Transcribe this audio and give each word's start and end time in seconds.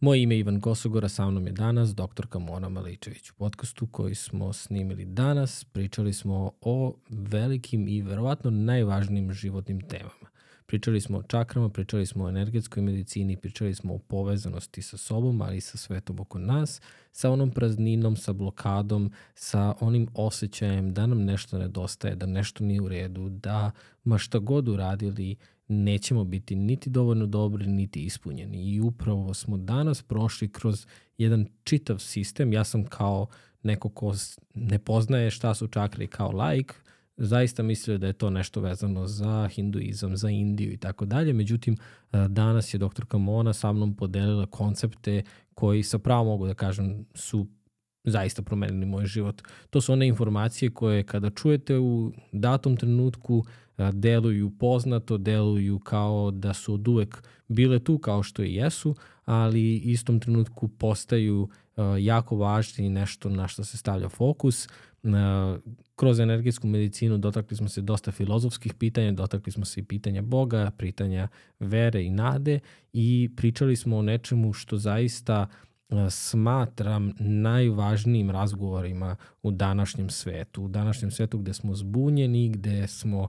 Moje 0.00 0.22
ime 0.22 0.34
je 0.34 0.38
Ivan 0.38 0.60
Kosogora, 0.60 1.08
sa 1.08 1.30
mnom 1.30 1.46
je 1.46 1.52
danas 1.52 1.94
doktorka 1.94 2.38
Mona 2.38 2.68
Maličević. 2.68 3.30
U 3.30 3.34
podcastu 3.34 3.86
koji 3.86 4.14
smo 4.14 4.52
snimili 4.52 5.04
danas 5.04 5.64
pričali 5.64 6.12
smo 6.12 6.52
o 6.60 6.94
velikim 7.08 7.88
i 7.88 8.02
verovatno 8.02 8.50
najvažnijim 8.50 9.32
životnim 9.32 9.80
temama. 9.80 10.30
Pričali 10.66 11.00
smo 11.00 11.18
o 11.18 11.22
čakrama, 11.22 11.68
pričali 11.68 12.06
smo 12.06 12.24
o 12.24 12.28
energetskoj 12.28 12.82
medicini, 12.82 13.36
pričali 13.36 13.74
smo 13.74 13.94
o 13.94 13.98
povezanosti 13.98 14.82
sa 14.82 14.96
sobom, 14.96 15.42
ali 15.42 15.56
i 15.56 15.60
sa 15.60 15.78
svetom 15.78 16.20
oko 16.20 16.38
nas, 16.38 16.80
sa 17.12 17.30
onom 17.30 17.50
prazninom, 17.50 18.16
sa 18.16 18.32
blokadom, 18.32 19.12
sa 19.34 19.74
onim 19.80 20.08
osjećajem 20.14 20.94
da 20.94 21.06
nam 21.06 21.24
nešto 21.24 21.58
nedostaje, 21.58 22.14
da 22.14 22.26
nešto 22.26 22.64
nije 22.64 22.80
u 22.80 22.88
redu, 22.88 23.28
da 23.28 23.70
ma 24.04 24.18
šta 24.18 24.38
god 24.38 24.68
uradili, 24.68 25.36
nećemo 25.70 26.24
biti 26.24 26.56
niti 26.56 26.90
dovoljno 26.90 27.26
dobri, 27.26 27.66
niti 27.66 28.02
ispunjeni. 28.04 28.64
I 28.64 28.80
upravo 28.80 29.34
smo 29.34 29.56
danas 29.56 30.02
prošli 30.02 30.52
kroz 30.52 30.86
jedan 31.18 31.46
čitav 31.64 31.98
sistem. 31.98 32.52
Ja 32.52 32.64
sam 32.64 32.84
kao 32.84 33.26
neko 33.62 33.88
ko 33.88 34.14
ne 34.54 34.78
poznaje 34.78 35.30
šta 35.30 35.54
su 35.54 35.66
čakre 35.66 36.06
kao 36.06 36.30
laik, 36.30 36.74
zaista 37.16 37.62
mislio 37.62 37.98
da 37.98 38.06
je 38.06 38.12
to 38.12 38.30
nešto 38.30 38.60
vezano 38.60 39.06
za 39.06 39.48
hinduizam, 39.52 40.16
za 40.16 40.30
Indiju 40.30 40.72
i 40.72 40.76
tako 40.76 41.04
dalje. 41.04 41.32
Međutim, 41.32 41.76
danas 42.28 42.74
je 42.74 42.78
dr. 42.78 43.04
Kamona 43.08 43.52
sa 43.52 43.72
mnom 43.72 43.96
podelila 43.96 44.46
koncepte 44.46 45.22
koji 45.54 45.82
sa 45.82 45.98
pravo 45.98 46.24
mogu 46.24 46.46
da 46.46 46.54
kažem 46.54 47.04
su 47.14 47.46
zaista 48.04 48.42
promenili 48.42 48.86
moj 48.86 49.06
život. 49.06 49.42
To 49.70 49.80
su 49.80 49.92
one 49.92 50.08
informacije 50.08 50.70
koje 50.70 51.02
kada 51.02 51.30
čujete 51.30 51.78
u 51.78 52.12
datom 52.32 52.76
trenutku 52.76 53.44
deluju 53.92 54.50
poznato, 54.58 55.18
deluju 55.18 55.78
kao 55.78 56.30
da 56.30 56.54
su 56.54 56.74
od 56.74 56.88
uvek 56.88 57.22
bile 57.48 57.78
tu 57.78 57.98
kao 57.98 58.22
što 58.22 58.42
i 58.42 58.54
jesu, 58.54 58.94
ali 59.24 59.76
istom 59.76 60.20
trenutku 60.20 60.68
postaju 60.68 61.48
jako 61.98 62.36
važni 62.36 62.88
nešto 62.88 63.28
na 63.28 63.48
što 63.48 63.64
se 63.64 63.76
stavlja 63.76 64.08
fokus. 64.08 64.68
Kroz 65.96 66.20
energetsku 66.20 66.66
medicinu 66.66 67.18
dotakli 67.18 67.56
smo 67.56 67.68
se 67.68 67.80
dosta 67.80 68.12
filozofskih 68.12 68.74
pitanja, 68.74 69.12
dotakli 69.12 69.52
smo 69.52 69.64
se 69.64 69.80
i 69.80 69.84
pitanja 69.84 70.22
Boga, 70.22 70.70
pitanja 70.78 71.28
vere 71.60 72.04
i 72.04 72.10
nade 72.10 72.60
i 72.92 73.30
pričali 73.36 73.76
smo 73.76 73.96
o 73.96 74.02
nečemu 74.02 74.52
što 74.52 74.76
zaista 74.76 75.46
uh, 75.50 75.69
smatram 76.10 77.12
najvažnijim 77.18 78.30
razgovorima 78.30 79.16
u 79.42 79.50
današnjem 79.50 80.10
svetu. 80.10 80.62
U 80.62 80.68
današnjem 80.68 81.10
svetu 81.10 81.38
gde 81.38 81.54
smo 81.54 81.74
zbunjeni, 81.74 82.48
gde 82.48 82.86
smo 82.86 83.28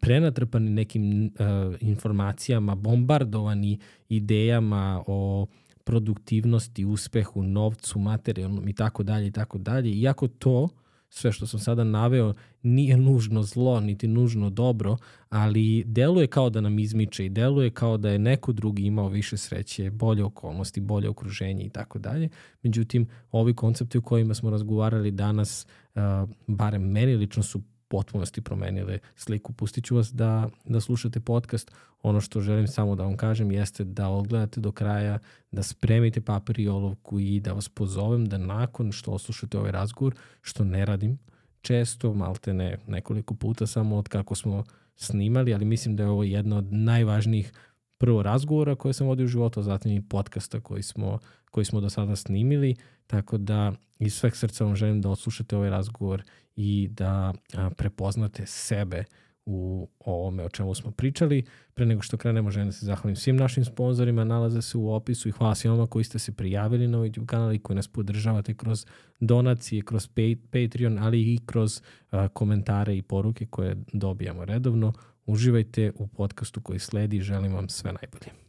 prenatrpani 0.00 0.70
nekim 0.70 1.32
informacijama, 1.80 2.74
bombardovani 2.74 3.78
idejama 4.08 5.04
o 5.06 5.46
produktivnosti, 5.84 6.84
uspehu, 6.84 7.42
novcu, 7.42 7.98
materijalnom 7.98 8.68
i 8.68 8.72
tako 8.72 9.02
dalje 9.02 9.26
i 9.26 9.32
tako 9.32 9.58
dalje. 9.58 9.90
Iako 9.90 10.28
to 10.28 10.68
sve 11.08 11.32
što 11.32 11.46
sam 11.46 11.60
sada 11.60 11.84
naveo 11.84 12.34
nije 12.62 12.96
nužno 12.96 13.42
zlo, 13.42 13.80
niti 13.80 14.08
nužno 14.08 14.50
dobro, 14.50 14.96
ali 15.28 15.84
deluje 15.84 16.26
kao 16.26 16.50
da 16.50 16.60
nam 16.60 16.78
izmiče 16.78 17.26
i 17.26 17.28
deluje 17.28 17.70
kao 17.70 17.96
da 17.96 18.10
je 18.10 18.18
neko 18.18 18.52
drugi 18.52 18.82
imao 18.82 19.08
više 19.08 19.36
sreće, 19.36 19.90
bolje 19.90 20.24
okolnosti, 20.24 20.80
bolje 20.80 21.08
okruženje 21.08 21.64
i 21.64 21.70
tako 21.70 21.98
dalje. 21.98 22.28
Međutim, 22.62 23.06
ovi 23.32 23.54
koncepti 23.54 23.98
o 23.98 24.02
kojima 24.02 24.34
smo 24.34 24.50
razgovarali 24.50 25.10
danas, 25.10 25.66
uh, 25.94 26.02
barem 26.46 26.82
meni 26.82 27.16
lično 27.16 27.42
su 27.42 27.62
potpunosti 27.88 28.40
promenile 28.40 28.98
sliku. 29.16 29.52
Pustit 29.52 29.84
ću 29.84 29.96
vas 29.96 30.12
da, 30.12 30.48
da 30.64 30.80
slušate 30.80 31.20
podcast. 31.20 31.70
Ono 32.02 32.20
što 32.20 32.40
želim 32.40 32.68
samo 32.68 32.94
da 32.94 33.04
vam 33.04 33.16
kažem 33.16 33.52
jeste 33.52 33.84
da 33.84 34.08
odgledate 34.08 34.60
do 34.60 34.72
kraja, 34.72 35.18
da 35.50 35.62
spremite 35.62 36.20
papir 36.20 36.60
i 36.60 36.68
olovku 36.68 37.18
i 37.18 37.40
da 37.40 37.52
vas 37.52 37.68
pozovem 37.68 38.26
da 38.26 38.38
nakon 38.38 38.92
što 38.92 39.10
oslušate 39.10 39.58
ovaj 39.58 39.72
razgovor, 39.72 40.14
što 40.42 40.64
ne 40.64 40.84
radim 40.84 41.18
često, 41.60 42.14
malte 42.14 42.54
ne 42.54 42.78
nekoliko 42.86 43.34
puta 43.34 43.66
samo 43.66 43.96
od 43.96 44.08
kako 44.08 44.34
smo 44.34 44.64
snimali, 44.96 45.54
ali 45.54 45.64
mislim 45.64 45.96
da 45.96 46.02
je 46.02 46.08
ovo 46.08 46.24
jedna 46.24 46.56
od 46.56 46.72
najvažnijih 46.72 47.52
prvo 47.98 48.22
razgovora 48.22 48.74
koje 48.74 48.94
sam 48.94 49.06
vodio 49.06 49.24
u 49.24 49.28
životu, 49.28 49.60
a 49.60 49.62
zatim 49.62 49.92
i 49.92 50.08
podcasta 50.08 50.60
koji 50.60 50.82
smo, 50.82 51.18
koji 51.56 51.64
smo 51.64 51.80
do 51.80 51.90
sada 51.90 52.16
snimili, 52.16 52.76
tako 53.06 53.38
da 53.38 53.72
iz 53.98 54.14
sveg 54.14 54.36
srca 54.36 54.64
vam 54.64 54.76
želim 54.76 55.00
da 55.00 55.10
odslušate 55.10 55.56
ovaj 55.56 55.70
razgovor 55.70 56.22
i 56.56 56.88
da 56.90 57.34
a, 57.54 57.70
prepoznate 57.70 58.46
sebe 58.46 59.04
u 59.46 59.88
ovome 60.00 60.44
o 60.44 60.48
čemu 60.48 60.74
smo 60.74 60.90
pričali. 60.90 61.44
Pre 61.74 61.86
nego 61.86 62.02
što 62.02 62.16
krenemo, 62.16 62.50
želim 62.50 62.68
da 62.68 62.72
se 62.72 62.86
zahvalim 62.86 63.16
svim 63.16 63.36
našim 63.36 63.64
sponsorima, 63.64 64.24
nalaze 64.24 64.62
se 64.62 64.78
u 64.78 64.94
opisu 64.94 65.28
i 65.28 65.32
hvala 65.32 65.54
svima 65.54 65.86
koji 65.86 66.04
ste 66.04 66.18
se 66.18 66.32
prijavili 66.32 66.88
na 66.88 66.98
ovaj 66.98 67.10
YouTube 67.10 67.26
kanal 67.26 67.52
i 67.52 67.58
koji 67.58 67.76
nas 67.76 67.88
podržavate 67.88 68.54
kroz 68.54 68.86
donacije, 69.20 69.82
kroz 69.82 70.08
Patreon, 70.50 70.98
ali 70.98 71.34
i 71.34 71.38
kroz 71.46 71.82
a, 72.10 72.28
komentare 72.28 72.96
i 72.96 73.02
poruke 73.02 73.46
koje 73.46 73.76
dobijamo 73.92 74.44
redovno. 74.44 74.92
Uživajte 75.26 75.92
u 75.94 76.06
podcastu 76.06 76.60
koji 76.60 76.78
sledi, 76.78 77.20
želim 77.20 77.54
vam 77.54 77.68
sve 77.68 77.92
najbolje. 77.92 78.45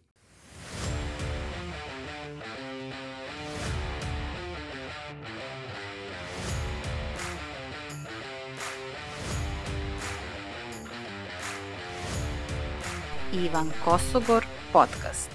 Ivan 13.45 13.71
Kosogor 13.85 14.45
podcast. 14.73 15.29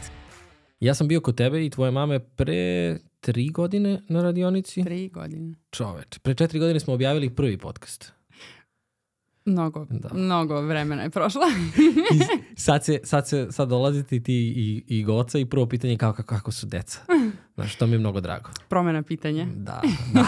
Ja 0.80 0.94
sam 0.94 1.08
bio 1.08 1.20
kod 1.20 1.36
tebe 1.36 1.66
i 1.66 1.70
tvoje 1.70 1.90
mame 1.90 2.20
pre 2.20 2.98
tri 3.20 3.48
godine 3.48 4.00
na 4.08 4.22
radionici. 4.22 4.84
Tri 4.84 5.08
godine. 5.08 5.54
Čoveč, 5.70 6.18
pre 6.18 6.34
četiri 6.34 6.58
godine 6.58 6.80
smo 6.80 6.94
objavili 6.94 7.34
prvi 7.34 7.58
podcast. 7.58 8.12
Mnogo, 9.44 9.86
da. 9.90 10.08
mnogo 10.14 10.60
vremena 10.60 11.02
je 11.02 11.10
prošlo. 11.10 11.42
I 12.14 12.20
sad, 12.60 12.84
se, 12.84 13.00
sad, 13.04 13.28
se, 13.28 13.46
sad 13.50 13.68
dolazite 13.68 14.20
ti 14.20 14.34
i, 14.56 14.84
i 14.88 15.04
Goca 15.04 15.38
i 15.38 15.46
prvo 15.46 15.66
pitanje 15.66 15.92
je 15.92 15.98
kako, 15.98 16.22
kako 16.22 16.52
su 16.52 16.66
deca. 16.66 16.98
Znaš, 17.54 17.76
to 17.76 17.86
mi 17.86 17.92
je 17.92 17.98
mnogo 17.98 18.20
drago. 18.20 18.50
Promena 18.68 19.02
pitanja. 19.02 19.46
Da, 19.56 19.80
da 20.14 20.24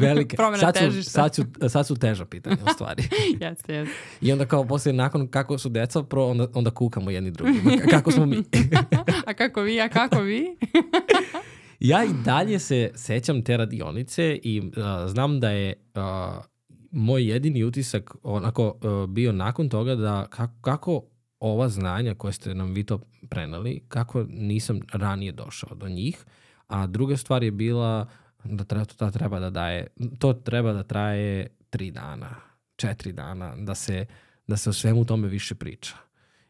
velike. 0.00 0.36
Promena 0.36 0.58
sad 0.58 0.76
su, 0.76 0.80
težišta. 0.80 1.10
sad, 1.10 1.34
su, 1.34 1.44
sad 1.68 1.86
su 1.86 1.96
teža 1.96 2.24
pitanja, 2.24 2.56
u 2.66 2.72
stvari. 2.74 3.02
jeste, 3.40 3.74
jeste. 3.74 3.94
I 4.20 4.32
onda 4.32 4.46
kao 4.46 4.64
poslije, 4.64 4.92
nakon 4.92 5.28
kako 5.28 5.58
su 5.58 5.68
deca, 5.68 6.02
pro, 6.02 6.26
onda, 6.26 6.48
onda 6.54 6.70
kukamo 6.70 7.10
jedni 7.10 7.30
drugi. 7.30 7.60
Kako 7.90 8.10
smo 8.10 8.26
mi. 8.26 8.36
a 9.26 9.34
kako 9.34 9.60
vi, 9.60 9.80
a 9.80 9.88
kako 9.88 10.20
vi? 10.20 10.56
ja 11.80 12.04
i 12.04 12.08
dalje 12.24 12.58
se 12.58 12.90
sećam 12.94 13.42
te 13.42 13.56
radionice 13.56 14.38
i 14.42 14.60
uh, 14.60 15.10
znam 15.10 15.40
da 15.40 15.50
je 15.50 15.74
uh, 15.94 16.02
moj 16.90 17.28
jedini 17.28 17.64
utisak 17.64 18.14
onako 18.22 18.66
uh, 18.66 19.10
bio 19.10 19.32
nakon 19.32 19.68
toga 19.68 19.94
da 19.94 20.26
kako, 20.30 20.54
kako 20.60 21.02
ova 21.40 21.68
znanja 21.68 22.14
koje 22.14 22.32
ste 22.32 22.54
nam 22.54 22.72
vi 22.74 22.84
to 22.84 23.00
prenali, 23.30 23.84
kako 23.88 24.26
nisam 24.28 24.80
ranije 24.92 25.32
došao 25.32 25.74
do 25.74 25.88
njih, 25.88 26.24
a 26.72 26.86
druga 26.86 27.16
stvar 27.16 27.42
je 27.42 27.50
bila 27.50 28.06
da 28.44 28.64
treba, 28.64 28.84
to 28.84 29.10
treba 29.10 29.40
da 29.40 29.50
daje, 29.50 29.86
to 30.18 30.32
treba 30.32 30.72
da 30.72 30.82
traje 30.82 31.46
tri 31.70 31.90
dana, 31.90 32.36
četiri 32.76 33.12
dana, 33.12 33.56
da 33.56 33.74
se, 33.74 34.06
da 34.46 34.56
se 34.56 34.70
o 34.70 34.72
svemu 34.72 35.04
tome 35.04 35.28
više 35.28 35.54
priča. 35.54 35.94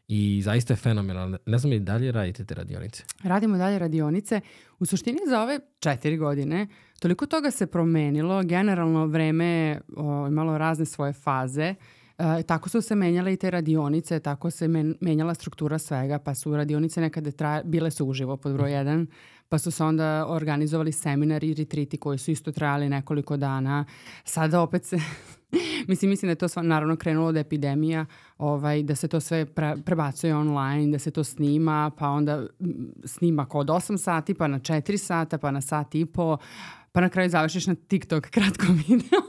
I 0.07 0.41
zaista 0.43 0.73
je 0.73 0.77
fenomenalno. 0.77 1.37
Ne 1.45 1.57
znam 1.57 1.71
li 1.71 1.79
dalje 1.79 2.11
radite 2.11 2.45
te 2.45 2.53
radionice? 2.53 3.03
Radimo 3.23 3.57
dalje 3.57 3.79
radionice. 3.79 4.41
U 4.79 4.85
suštini 4.85 5.19
za 5.29 5.41
ove 5.41 5.59
četiri 5.79 6.17
godine 6.17 6.67
toliko 6.99 7.25
toga 7.25 7.51
se 7.51 7.67
promenilo. 7.67 8.43
Generalno 8.43 9.05
vreme 9.05 9.81
o, 9.95 10.27
imalo 10.27 10.57
razne 10.57 10.85
svoje 10.85 11.13
faze. 11.13 11.75
E, 12.17 12.43
tako 12.43 12.69
su 12.69 12.81
se 12.81 12.95
menjale 12.95 13.33
i 13.33 13.37
te 13.37 13.51
radionice, 13.51 14.19
tako 14.19 14.51
se 14.51 14.67
men, 14.67 14.95
menjala 15.01 15.33
struktura 15.33 15.79
svega, 15.79 16.19
pa 16.19 16.35
su 16.35 16.55
radionice 16.55 17.01
nekada 17.01 17.31
traje, 17.31 17.63
bile 17.63 17.91
su 17.91 18.05
uživo 18.05 18.37
pod 18.37 18.53
broj 18.53 18.71
1, 18.71 19.05
pa 19.49 19.57
su 19.57 19.71
se 19.71 19.83
onda 19.83 20.25
organizovali 20.27 20.91
seminari 20.91 21.49
i 21.49 21.53
retriti 21.53 21.97
koji 21.97 22.17
su 22.17 22.31
isto 22.31 22.51
trajali 22.51 22.89
nekoliko 22.89 23.37
dana. 23.37 23.85
Sada 24.23 24.61
opet 24.61 24.85
se 24.85 24.97
mislim, 25.87 26.09
mislim 26.09 26.27
da 26.27 26.31
je 26.31 26.35
to 26.35 26.47
sva, 26.47 26.61
naravno 26.61 26.95
krenulo 26.95 27.27
od 27.27 27.37
epidemija, 27.37 28.05
ovaj, 28.37 28.83
da 28.83 28.95
se 28.95 29.07
to 29.07 29.19
sve 29.19 29.45
pre, 29.45 29.75
prebacuje 29.85 30.35
online, 30.35 30.91
da 30.91 30.99
se 30.99 31.11
to 31.11 31.23
snima, 31.23 31.91
pa 31.97 32.09
onda 32.09 32.45
snima 33.05 33.47
od 33.49 33.67
8 33.67 33.97
sati, 33.97 34.33
pa 34.33 34.47
na 34.47 34.59
4 34.59 34.97
sata, 34.97 35.37
pa 35.37 35.51
na 35.51 35.61
sat 35.61 35.95
i 35.95 36.05
po, 36.05 36.37
pa 36.91 37.01
na 37.01 37.09
kraju 37.09 37.29
završiš 37.29 37.67
na 37.67 37.75
TikTok 37.75 38.27
kratkom 38.27 38.75
video 38.87 39.21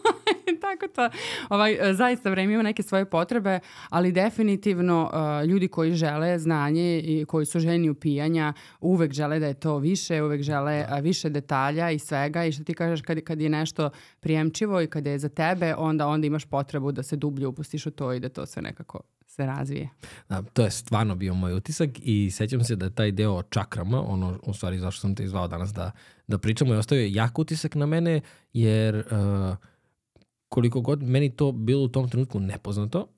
tako 0.77 0.93
to, 0.95 1.09
ovaj, 1.49 1.91
e, 1.91 1.95
zaista 1.95 2.31
vreme 2.31 2.55
ima 2.55 2.63
neke 2.63 2.83
svoje 2.83 3.05
potrebe, 3.05 3.61
ali 3.89 4.13
definitivno 4.13 5.11
uh, 5.13 5.49
ljudi 5.49 5.69
koji 5.69 5.95
žele 5.95 6.39
znanje 6.39 7.01
i 7.01 7.25
koji 7.25 7.47
su 7.47 7.61
željeni 7.61 7.91
upijanja 7.91 8.53
uvek 8.81 9.13
žele 9.13 9.39
da 9.39 9.47
je 9.47 9.55
to 9.55 9.79
više, 9.79 10.23
uvek 10.23 10.43
žele 10.43 10.87
uh, 10.91 10.99
više 11.05 11.31
detalja 11.31 11.91
i 11.91 11.99
svega. 11.99 12.45
I 12.45 12.53
što 12.53 12.65
ti 12.65 12.75
kažeš 12.75 13.01
kad, 13.01 13.21
kad 13.21 13.41
je 13.41 13.49
nešto 13.49 13.91
prijemčivo 14.21 14.81
i 14.81 14.87
kad 14.87 15.07
je 15.07 15.19
za 15.19 15.29
tebe, 15.29 15.75
onda 15.75 16.07
onda 16.07 16.27
imaš 16.27 16.45
potrebu 16.45 16.93
da 16.93 17.03
se 17.03 17.17
dublje 17.17 17.47
upustiš 17.47 17.87
u 17.87 17.91
to 17.91 18.13
i 18.13 18.21
da 18.21 18.29
to 18.29 18.47
sve 18.47 18.63
nekako 18.63 19.01
se 19.27 19.47
razvije. 19.47 19.89
Da, 20.29 20.43
to 20.43 20.65
je 20.65 20.71
stvarno 20.71 21.15
bio 21.15 21.35
moj 21.35 21.55
utisak 21.55 21.91
i 22.03 22.31
sećam 22.31 22.65
se 22.65 22.77
da 22.77 22.85
je 22.85 22.95
taj 22.95 23.13
deo 23.13 23.33
o 23.33 23.43
čakrama, 23.43 24.03
ono 24.07 24.39
u 24.43 24.55
stvari 24.55 24.79
zašto 24.79 25.01
sam 25.01 25.15
te 25.15 25.25
izvao 25.25 25.49
danas 25.49 25.73
da, 25.73 25.91
da 26.27 26.39
pričamo 26.39 26.73
je 26.73 26.79
ostavio 26.79 27.07
jak 27.07 27.39
utisak 27.39 27.75
na 27.75 27.87
mene 27.87 28.21
jer 28.53 28.97
uh, 28.97 29.57
koliko 30.55 30.81
god 30.81 31.03
meni 31.03 31.31
to 31.31 31.53
bilo 31.53 31.85
u 31.85 31.89
tom 31.89 32.09
trenutku 32.09 32.41
nepoznato, 32.41 33.09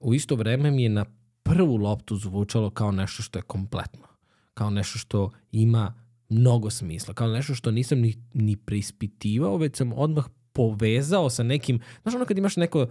u 0.00 0.14
isto 0.14 0.36
vreme 0.36 0.70
mi 0.70 0.82
je 0.82 0.88
na 0.88 1.04
prvu 1.42 1.76
loptu 1.76 2.16
zvučalo 2.16 2.70
kao 2.70 2.92
nešto 2.92 3.22
što 3.22 3.38
je 3.38 3.42
kompletno. 3.42 4.06
Kao 4.54 4.70
nešto 4.70 4.98
što 4.98 5.30
ima 5.52 5.94
mnogo 6.28 6.70
smisla. 6.70 7.14
Kao 7.14 7.28
nešto 7.28 7.54
što 7.54 7.70
nisam 7.70 7.98
ni, 7.98 8.14
ni 8.34 8.56
preispitivao, 8.56 9.56
već 9.56 9.76
sam 9.76 9.92
odmah 9.92 10.24
povezao 10.52 11.30
sa 11.30 11.42
nekim, 11.42 11.80
znaš 12.02 12.14
ono 12.14 12.24
kad 12.24 12.38
imaš 12.38 12.56
neko 12.56 12.86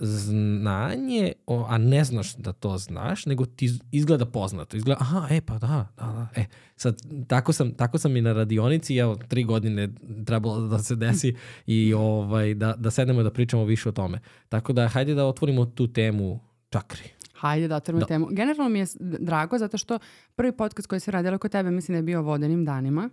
znanje, 0.00 1.32
o, 1.46 1.66
a 1.68 1.78
ne 1.78 2.04
znaš 2.04 2.36
da 2.36 2.52
to 2.52 2.78
znaš, 2.78 3.26
nego 3.26 3.46
ti 3.46 3.70
izgleda 3.92 4.26
poznato. 4.26 4.76
Izgleda, 4.76 5.00
aha, 5.00 5.26
e 5.30 5.40
pa 5.40 5.58
da, 5.58 5.86
da, 5.96 6.06
da. 6.06 6.28
E, 6.40 6.44
sad, 6.76 7.02
tako 7.26 7.52
sam, 7.52 7.74
tako 7.74 7.98
sam 7.98 8.16
i 8.16 8.20
na 8.20 8.32
radionici, 8.32 8.96
evo, 8.96 9.16
tri 9.28 9.44
godine 9.44 9.88
trebalo 10.26 10.60
da 10.60 10.78
se 10.78 10.96
desi 10.96 11.36
i 11.66 11.94
ovaj, 11.94 12.54
da, 12.54 12.74
da 12.78 12.90
sednemo 12.90 13.22
da 13.22 13.30
pričamo 13.30 13.64
više 13.64 13.88
o 13.88 13.92
tome. 13.92 14.20
Tako 14.48 14.72
da, 14.72 14.88
hajde 14.88 15.14
da 15.14 15.26
otvorimo 15.26 15.66
tu 15.66 15.92
temu 15.92 16.40
čakri. 16.70 17.02
Hajde 17.34 17.68
da 17.68 17.76
otvorimo 17.76 18.00
Da. 18.00 18.06
temu. 18.06 18.26
Generalno 18.30 18.68
mi 18.68 18.78
je 18.78 18.86
drago 19.00 19.58
zato 19.58 19.78
što 19.78 19.98
prvi 20.36 20.52
podcast 20.52 20.88
koji 20.88 21.00
se 21.00 21.10
radila 21.10 21.38
kod 21.38 21.50
tebe 21.50 21.70
mislim 21.70 21.94
da 21.94 21.96
je 21.96 22.02
bio 22.02 22.18
o 22.18 22.22
vodenim 22.22 22.64
danima. 22.64 23.10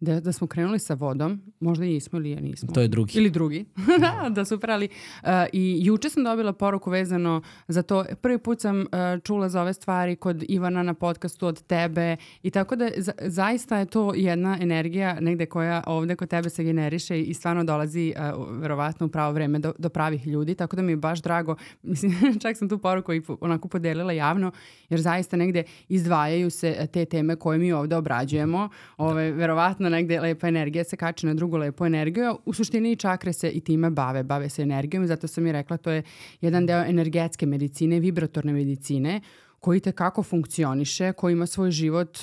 Da, 0.00 0.20
da 0.20 0.32
smo 0.32 0.46
krenuli 0.46 0.78
sa 0.78 0.94
vodom, 0.94 1.40
možda 1.60 1.84
i 1.84 1.88
nismo 1.88 2.18
ili 2.18 2.30
je 2.30 2.40
nismo. 2.40 2.72
To 2.72 2.80
je 2.80 2.88
drugi. 2.88 3.18
Ili 3.18 3.30
drugi, 3.30 3.64
da, 4.00 4.28
da 4.28 4.44
super, 4.44 4.70
ali 4.70 4.88
uh, 5.22 5.28
i 5.52 5.78
juče 5.82 6.10
sam 6.10 6.24
dobila 6.24 6.52
poruku 6.52 6.90
vezano 6.90 7.42
za 7.68 7.82
to, 7.82 8.04
prvi 8.20 8.38
put 8.38 8.60
sam 8.60 8.80
uh, 8.80 8.86
čula 9.24 9.48
za 9.48 9.62
ove 9.62 9.72
stvari 9.72 10.16
kod 10.16 10.44
Ivana 10.48 10.82
na 10.82 10.94
podcastu 10.94 11.46
od 11.46 11.62
tebe 11.62 12.16
i 12.42 12.50
tako 12.50 12.76
da 12.76 12.88
za, 12.96 13.12
zaista 13.22 13.78
je 13.78 13.86
to 13.86 14.12
jedna 14.14 14.58
energija 14.60 15.20
negde 15.20 15.46
koja 15.46 15.82
ovde 15.86 16.16
kod 16.16 16.28
tebe 16.28 16.50
se 16.50 16.64
generiše 16.64 17.22
i 17.22 17.34
stvarno 17.34 17.64
dolazi 17.64 18.14
uh, 18.16 18.46
verovatno 18.60 19.06
u 19.06 19.08
pravo 19.08 19.32
vreme 19.32 19.58
do, 19.58 19.72
do 19.78 19.88
pravih 19.88 20.26
ljudi, 20.26 20.54
tako 20.54 20.76
da 20.76 20.82
mi 20.82 20.92
je 20.92 20.96
baš 20.96 21.22
drago, 21.22 21.56
mislim, 21.82 22.40
čak 22.40 22.56
sam 22.56 22.68
tu 22.68 22.78
poruku 22.78 23.12
i 23.12 23.22
onako 23.40 23.68
podelila 23.68 24.12
javno, 24.12 24.52
jer 24.88 25.00
zaista 25.00 25.36
negde 25.36 25.62
izdvajaju 25.88 26.50
se 26.50 26.76
eh, 26.78 26.86
te 26.86 27.04
teme 27.04 27.36
koje 27.36 27.58
mi 27.58 27.72
ovde 27.72 27.96
obrađujemo, 27.96 28.68
ove, 28.96 29.32
verovatno 29.32 29.83
negde 29.90 30.20
lepa 30.20 30.48
energija 30.48 30.84
se 30.84 30.96
kače 30.96 31.26
na 31.26 31.34
drugu 31.34 31.56
lepu 31.56 31.86
energiju, 31.86 32.38
u 32.44 32.52
suštini 32.52 32.92
i 32.92 32.96
čakre 32.96 33.32
se 33.32 33.50
i 33.50 33.60
time 33.60 33.90
bave, 33.90 34.22
bave 34.22 34.48
se 34.48 34.62
energijom 34.62 35.04
i 35.04 35.06
zato 35.06 35.28
sam 35.28 35.46
i 35.46 35.52
rekla 35.52 35.76
to 35.76 35.90
je 35.90 36.02
jedan 36.40 36.66
deo 36.66 36.84
energetske 36.84 37.46
medicine, 37.46 38.00
vibratorne 38.00 38.52
medicine, 38.52 39.20
koji 39.64 39.80
te 39.80 39.92
kako 39.92 40.22
funkcioniše, 40.22 41.12
koji 41.12 41.32
ima 41.32 41.46
svoj 41.46 41.70
život 41.70 42.18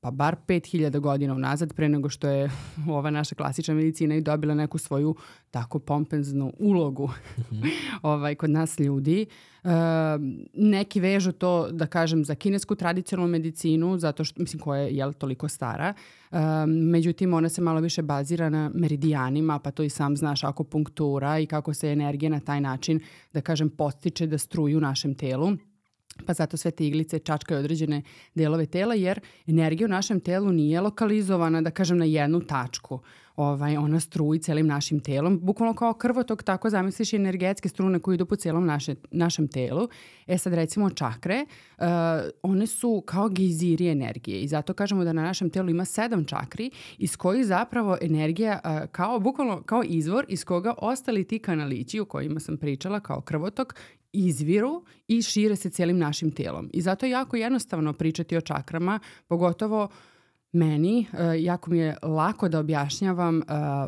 pa 0.00 0.10
bar 0.10 0.36
5000 0.46 0.98
godina 1.00 1.34
unazad 1.34 1.74
pre 1.74 1.88
nego 1.88 2.08
što 2.08 2.28
je 2.28 2.50
ova 2.98 3.10
naša 3.10 3.34
klasična 3.34 3.74
medicina 3.74 4.14
i 4.14 4.20
dobila 4.20 4.54
neku 4.54 4.78
svoju 4.78 5.16
tako 5.50 5.78
pompenznu 5.78 6.52
ulogu 6.58 7.10
ovaj, 8.02 8.34
kod 8.34 8.50
nas 8.50 8.78
ljudi. 8.78 9.26
E, 9.64 9.68
neki 10.54 11.00
vežu 11.00 11.32
to, 11.32 11.68
da 11.70 11.86
kažem, 11.86 12.24
za 12.24 12.34
kinesku 12.34 12.74
tradicionalnu 12.74 13.32
medicinu, 13.32 13.98
zato 13.98 14.24
što, 14.24 14.42
mislim, 14.42 14.60
koja 14.60 14.80
je 14.80 14.96
jel, 14.96 15.12
toliko 15.12 15.48
stara. 15.48 15.94
E, 16.32 16.36
međutim, 16.66 17.34
ona 17.34 17.48
se 17.48 17.62
malo 17.62 17.80
više 17.80 18.02
bazira 18.02 18.48
na 18.48 18.70
meridijanima, 18.74 19.58
pa 19.58 19.70
to 19.70 19.82
i 19.82 19.90
sam 19.90 20.16
znaš, 20.16 20.44
akupunktura 20.44 21.38
i 21.38 21.46
kako 21.46 21.74
se 21.74 21.92
energija 21.92 22.30
na 22.30 22.40
taj 22.40 22.60
način, 22.60 23.00
da 23.32 23.40
kažem, 23.40 23.70
postiče 23.70 24.26
da 24.26 24.38
struju 24.38 24.78
u 24.78 24.80
našem 24.80 25.14
telu. 25.14 25.56
Pa 26.26 26.32
zato 26.32 26.56
sve 26.56 26.70
te 26.70 26.86
iglice 26.86 27.18
čačkaju 27.18 27.60
određene 27.60 28.02
delove 28.34 28.66
tela, 28.66 28.94
jer 28.94 29.20
energija 29.46 29.86
u 29.86 29.88
našem 29.88 30.20
telu 30.20 30.52
nije 30.52 30.80
lokalizovana, 30.80 31.62
da 31.62 31.70
kažem, 31.70 31.98
na 31.98 32.04
jednu 32.04 32.40
tačku. 32.40 33.00
Ovaj, 33.36 33.76
ona 33.76 34.00
struji 34.00 34.40
celim 34.40 34.66
našim 34.66 35.00
telom, 35.00 35.40
bukvalno 35.42 35.74
kao 35.74 35.94
krvotok, 35.94 36.42
tako 36.42 36.70
zamisliš 36.70 37.12
i 37.12 37.16
energetske 37.16 37.68
strune 37.68 37.98
koje 37.98 38.14
idu 38.14 38.26
po 38.26 38.36
celom 38.36 38.66
naše, 38.66 38.94
našem 39.10 39.48
telu. 39.48 39.88
E 40.26 40.38
sad 40.38 40.54
recimo 40.54 40.90
čakre, 40.90 41.44
uh, 41.78 41.84
one 42.42 42.66
su 42.66 43.02
kao 43.06 43.28
gejziri 43.28 43.88
energije 43.88 44.40
i 44.40 44.48
zato 44.48 44.74
kažemo 44.74 45.04
da 45.04 45.12
na 45.12 45.22
našem 45.22 45.50
telu 45.50 45.70
ima 45.70 45.84
sedam 45.84 46.24
čakri 46.24 46.70
iz 46.98 47.16
kojih 47.16 47.46
zapravo 47.46 47.98
energija 48.00 48.60
uh, 48.64 48.90
kao, 48.92 49.20
bukvalno 49.20 49.62
kao 49.62 49.82
izvor 49.86 50.24
iz 50.28 50.44
koga 50.44 50.74
ostali 50.78 51.24
ti 51.24 51.38
kanalići 51.38 52.00
o 52.00 52.04
kojima 52.04 52.40
sam 52.40 52.56
pričala 52.56 53.00
kao 53.00 53.20
krvotok 53.20 53.74
izviru 54.14 54.84
i 55.08 55.22
šire 55.22 55.56
se 55.56 55.70
celim 55.70 55.98
našim 55.98 56.30
telom. 56.30 56.70
I 56.72 56.80
zato 56.80 57.06
je 57.06 57.10
jako 57.10 57.36
jednostavno 57.36 57.92
pričati 57.92 58.36
o 58.36 58.40
čakrama, 58.40 59.00
pogotovo 59.26 59.88
meni, 60.54 61.06
e, 61.12 61.42
jako 61.42 61.70
mi 61.70 61.78
je 61.78 61.96
lako 62.02 62.48
da 62.48 62.58
objašnjavam 62.58 63.38
e, 63.38 63.44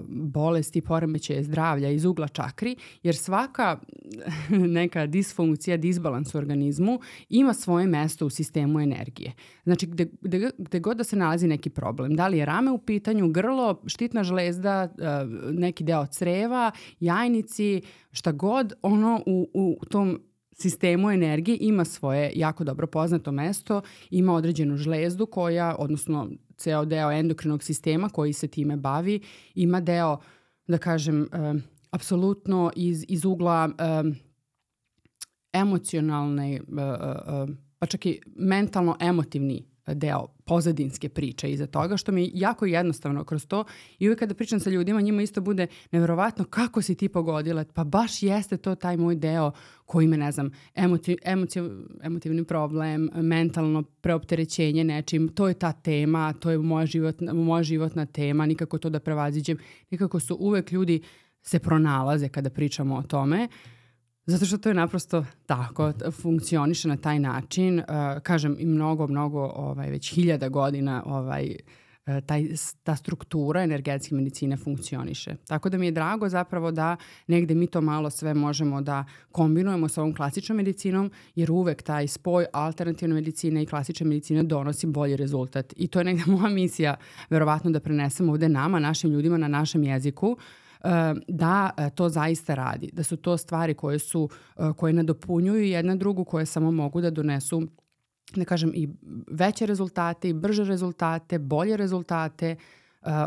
bolesti, 0.08 0.80
poremećaje 0.80 1.42
zdravlja 1.42 1.90
iz 1.90 2.04
ugla 2.04 2.28
čakri, 2.28 2.76
jer 3.02 3.16
svaka 3.16 3.80
neka 4.78 5.06
disfunkcija, 5.06 5.76
disbalans 5.76 6.34
u 6.34 6.38
organizmu 6.38 7.00
ima 7.28 7.54
svoje 7.54 7.86
mesto 7.86 8.26
u 8.26 8.30
sistemu 8.30 8.80
energije. 8.80 9.32
Znači, 9.64 9.86
gde, 9.86 10.06
gde, 10.20 10.50
gde 10.58 10.80
god 10.80 10.96
da 10.96 11.04
se 11.04 11.16
nalazi 11.16 11.46
neki 11.46 11.70
problem, 11.70 12.16
da 12.16 12.28
li 12.28 12.38
je 12.38 12.46
rame 12.46 12.70
u 12.70 12.78
pitanju, 12.78 13.28
grlo, 13.28 13.82
štitna 13.86 14.24
žlezda, 14.24 14.82
e, 14.82 14.90
neki 15.52 15.84
deo 15.84 16.06
creva, 16.06 16.70
jajnici, 17.00 17.82
šta 18.12 18.32
god, 18.32 18.72
ono 18.82 19.22
u, 19.26 19.48
u 19.54 19.84
tom 19.90 20.20
sistemu 20.56 21.10
energije 21.10 21.58
ima 21.60 21.84
svoje 21.84 22.32
jako 22.34 22.64
dobro 22.64 22.86
poznato 22.86 23.32
mesto, 23.32 23.82
ima 24.10 24.34
određenu 24.34 24.76
žlezdu 24.76 25.26
koja, 25.26 25.76
odnosno 25.78 26.30
ceo 26.56 26.84
deo 26.84 27.10
endokrinog 27.10 27.62
sistema 27.62 28.08
koji 28.08 28.32
se 28.32 28.48
time 28.48 28.76
bavi, 28.76 29.20
ima 29.54 29.80
deo, 29.80 30.18
da 30.66 30.78
kažem, 30.78 31.28
um, 31.32 31.62
apsolutno 31.90 32.70
iz, 32.76 33.04
iz 33.08 33.24
ugla 33.24 33.68
um, 33.68 34.14
emocionalne, 35.52 36.60
uh, 36.68 36.76
uh, 36.76 37.56
pa 37.78 37.86
čak 37.86 38.06
i 38.06 38.20
mentalno-emotivni 38.36 39.64
deo 39.86 40.35
pozadinske 40.46 41.08
priče 41.08 41.50
iza 41.50 41.66
toga, 41.66 41.96
što 41.96 42.12
mi 42.12 42.22
je 42.22 42.30
jako 42.34 42.66
jednostavno 42.66 43.24
kroz 43.24 43.46
to. 43.46 43.64
I 43.98 44.08
uvijek 44.08 44.18
kada 44.18 44.34
pričam 44.34 44.60
sa 44.60 44.70
ljudima, 44.70 45.00
njima 45.00 45.22
isto 45.22 45.40
bude 45.40 45.66
neverovatno 45.92 46.44
kako 46.44 46.82
si 46.82 46.94
ti 46.94 47.08
pogodila, 47.08 47.64
pa 47.74 47.84
baš 47.84 48.22
jeste 48.22 48.56
to 48.56 48.74
taj 48.74 48.96
moj 48.96 49.16
deo 49.16 49.52
koji 49.84 50.06
me, 50.06 50.16
ne 50.16 50.32
znam, 50.32 50.50
emotiv, 50.74 51.16
emotiv, 51.24 51.64
emotivni 52.02 52.44
problem, 52.44 53.10
mentalno 53.14 53.82
preopterećenje 53.82 54.84
nečim, 54.84 55.28
to 55.28 55.48
je 55.48 55.54
ta 55.54 55.72
tema, 55.72 56.32
to 56.32 56.50
je 56.50 56.58
moja 56.58 56.86
životna, 56.86 57.32
moja 57.32 57.62
životna 57.62 58.06
tema, 58.06 58.46
nikako 58.46 58.78
to 58.78 58.90
da 58.90 59.00
prevaziđem, 59.00 59.58
nikako 59.90 60.20
su 60.20 60.36
uvek 60.40 60.72
ljudi 60.72 61.02
se 61.42 61.58
pronalaze 61.58 62.28
kada 62.28 62.50
pričamo 62.50 62.96
o 62.96 63.02
tome. 63.02 63.48
Zato 64.26 64.46
što 64.46 64.58
to 64.58 64.68
je 64.68 64.74
naprosto 64.74 65.24
tako, 65.46 65.92
funkcioniše 66.22 66.88
na 66.88 66.96
taj 66.96 67.18
način. 67.18 67.78
Uh, 67.78 67.84
kažem, 68.22 68.56
i 68.58 68.66
mnogo, 68.66 69.06
mnogo, 69.06 69.40
ovaj, 69.40 69.90
već 69.90 70.14
hiljada 70.14 70.48
godina 70.48 71.02
ovaj, 71.06 71.56
uh, 72.06 72.12
taj, 72.26 72.46
ta 72.82 72.96
struktura 72.96 73.62
energetske 73.62 74.14
medicine 74.14 74.56
funkcioniše. 74.56 75.36
Tako 75.46 75.68
da 75.68 75.78
mi 75.78 75.86
je 75.86 75.92
drago 75.92 76.28
zapravo 76.28 76.70
da 76.70 76.96
negde 77.26 77.54
mi 77.54 77.66
to 77.66 77.80
malo 77.80 78.10
sve 78.10 78.34
možemo 78.34 78.80
da 78.80 79.04
kombinujemo 79.32 79.88
sa 79.88 80.00
ovom 80.00 80.14
klasičnom 80.14 80.56
medicinom, 80.56 81.10
jer 81.34 81.50
uvek 81.50 81.82
taj 81.82 82.08
spoj 82.08 82.46
alternativne 82.52 83.14
medicine 83.14 83.62
i 83.62 83.66
klasične 83.66 84.06
medicine 84.06 84.42
donosi 84.42 84.86
bolji 84.86 85.16
rezultat. 85.16 85.72
I 85.76 85.88
to 85.88 86.00
je 86.00 86.04
negde 86.04 86.22
moja 86.26 86.48
misija, 86.48 86.96
verovatno 87.30 87.70
da 87.70 87.80
prenesemo 87.80 88.32
ovde 88.32 88.48
nama, 88.48 88.78
našim 88.78 89.10
ljudima 89.10 89.38
na 89.38 89.48
našem 89.48 89.84
jeziku, 89.84 90.36
e, 90.38 90.65
da 91.28 91.70
e, 91.76 91.90
to 91.90 92.08
zaista 92.08 92.54
radi, 92.54 92.90
da 92.92 93.02
su 93.02 93.16
to 93.16 93.36
stvari 93.36 93.74
koje 93.74 93.98
su 93.98 94.28
e, 94.56 94.72
koje 94.76 94.92
nadopunjuju 94.92 95.64
jedna 95.64 95.96
drugu, 95.96 96.24
koje 96.24 96.46
samo 96.46 96.70
mogu 96.70 97.00
da 97.00 97.10
donesu 97.10 97.62
da 98.34 98.44
kažem 98.44 98.72
i 98.74 98.88
veće 99.30 99.66
rezultate 99.66 100.28
i 100.28 100.32
brže 100.32 100.64
rezultate, 100.64 101.38
bolje 101.38 101.76
rezultate 101.76 102.46
e, 102.46 102.56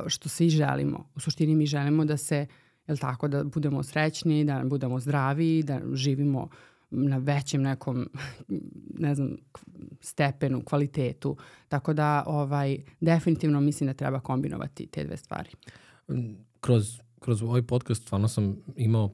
što 0.08 0.30
svi 0.30 0.50
želimo. 0.50 1.10
U 1.16 1.20
suštini 1.20 1.56
mi 1.56 1.66
želimo 1.66 2.06
da 2.06 2.18
se 2.18 2.48
jel 2.88 2.98
tako 2.98 3.28
da 3.28 3.44
budemo 3.44 3.84
srećni, 3.84 4.46
da 4.46 4.62
budemo 4.66 5.00
zdravi, 5.00 5.64
da 5.64 5.82
živimo 5.94 6.50
na 6.92 7.18
većem 7.18 7.62
nekom 7.62 8.10
ne 9.00 9.16
znam 9.16 9.38
stepenu, 10.02 10.62
kvalitetu. 10.66 11.38
Tako 11.68 11.94
da 11.94 12.24
ovaj 12.28 12.78
definitivno 13.00 13.62
mislim 13.62 13.88
da 13.88 13.94
treba 13.94 14.20
kombinovati 14.20 14.88
te 14.88 15.04
dve 15.04 15.18
stvari. 15.18 15.50
kroz, 16.62 17.00
kroz 17.20 17.44
ovaj 17.44 17.62
podcast 17.62 18.02
stvarno 18.02 18.28
sam 18.28 18.56
imao 18.76 19.14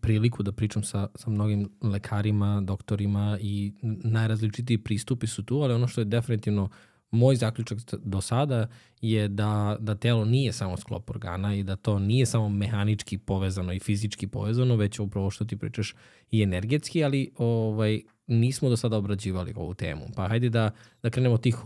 priliku 0.00 0.42
da 0.42 0.52
pričam 0.52 0.82
sa, 0.82 1.08
sa 1.14 1.30
mnogim 1.30 1.70
lekarima, 1.82 2.60
doktorima 2.60 3.38
i 3.40 3.72
najrazličitiji 4.04 4.78
pristupi 4.78 5.26
su 5.26 5.42
tu, 5.42 5.56
ali 5.56 5.74
ono 5.74 5.86
što 5.86 6.00
je 6.00 6.04
definitivno 6.04 6.68
moj 7.10 7.36
zaključak 7.36 7.78
do 8.02 8.20
sada 8.20 8.68
je 9.00 9.28
da, 9.28 9.76
da 9.80 9.94
telo 9.94 10.24
nije 10.24 10.52
samo 10.52 10.76
sklop 10.76 11.10
organa 11.10 11.54
i 11.54 11.62
da 11.62 11.76
to 11.76 11.98
nije 11.98 12.26
samo 12.26 12.48
mehanički 12.48 13.18
povezano 13.18 13.72
i 13.72 13.78
fizički 13.78 14.26
povezano, 14.26 14.76
već 14.76 14.98
upravo 14.98 15.30
što 15.30 15.44
ti 15.44 15.56
pričaš 15.56 15.94
i 16.30 16.42
energetski, 16.42 17.04
ali 17.04 17.30
ovaj, 17.38 18.02
nismo 18.26 18.68
do 18.68 18.76
sada 18.76 18.96
obrađivali 18.96 19.52
ovu 19.56 19.74
temu. 19.74 20.02
Pa 20.16 20.28
hajde 20.28 20.48
da, 20.48 20.70
da 21.02 21.10
krenemo 21.10 21.38
tih 21.38 21.56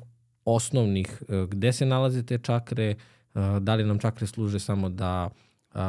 osnovnih, 0.44 1.22
uh, 1.28 1.50
gde 1.50 1.72
se 1.72 1.86
nalaze 1.86 2.22
te 2.22 2.38
čakre, 2.38 2.94
uh, 3.34 3.58
da 3.60 3.74
li 3.74 3.84
nam 3.84 3.98
čakre 3.98 4.26
služe 4.26 4.58
samo 4.58 4.88
da 4.88 5.30
uh, 5.74 5.80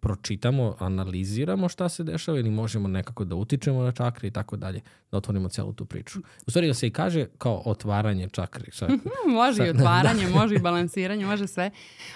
pročitamo, 0.00 0.74
analiziramo 0.78 1.68
šta 1.68 1.88
se 1.88 2.04
dešava 2.04 2.38
ili 2.38 2.50
možemo 2.50 2.88
nekako 2.88 3.24
da 3.24 3.34
utičemo 3.34 3.82
na 3.82 3.92
čakre 3.92 4.28
i 4.28 4.30
tako 4.30 4.56
dalje, 4.56 4.80
da 5.10 5.16
otvorimo 5.16 5.48
celu 5.48 5.72
tu 5.72 5.84
priču. 5.84 6.18
U 6.46 6.50
stvari 6.50 6.66
da 6.66 6.74
se 6.74 6.86
i 6.86 6.90
kaže 6.90 7.26
kao 7.38 7.62
otvaranje 7.64 8.28
čakri. 8.28 8.72
Sa, 8.72 8.88
može 9.26 9.56
sa, 9.56 9.66
i 9.66 9.70
otvaranje, 9.78 10.24
da. 10.24 10.30
može 10.30 10.54
i 10.54 10.58
balansiranje, 10.58 11.26
može 11.26 11.46
sve. 11.46 11.70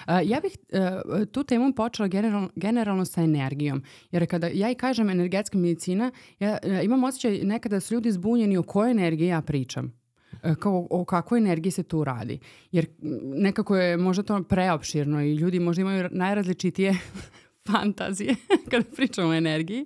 Uh, 0.07 0.13
ja 0.23 0.39
bih 0.39 0.51
uh, 0.73 1.27
tu 1.27 1.43
temu 1.43 1.73
počela 1.73 2.07
generalno, 2.07 2.49
generalno 2.55 3.05
sa 3.05 3.21
energijom. 3.21 3.83
Jer 4.11 4.29
kada 4.29 4.47
ja 4.47 4.71
i 4.71 4.75
kažem 4.75 5.09
energetska 5.09 5.57
medicina, 5.57 6.11
ja 6.39 6.57
uh, 6.63 6.83
imam 6.83 7.03
osjećaj 7.03 7.39
nekada 7.43 7.79
su 7.79 7.93
ljudi 7.93 8.11
zbunjeni 8.11 8.57
o 8.57 8.63
kojoj 8.63 8.91
energiji 8.91 9.27
ja 9.27 9.41
pričam 9.41 10.02
kao 10.59 10.87
o 10.89 11.05
kakvoj 11.05 11.37
energiji 11.37 11.71
se 11.71 11.83
tu 11.83 12.03
radi. 12.03 12.39
Jer 12.71 12.85
nekako 13.23 13.77
je 13.77 13.97
možda 13.97 14.23
to 14.23 14.43
preopširno 14.43 15.21
i 15.21 15.33
ljudi 15.33 15.59
možda 15.59 15.81
imaju 15.81 16.09
najrazličitije 16.11 16.97
fantazije 17.71 18.35
kada 18.71 18.85
pričamo 18.95 19.29
o 19.29 19.33
energiji, 19.33 19.85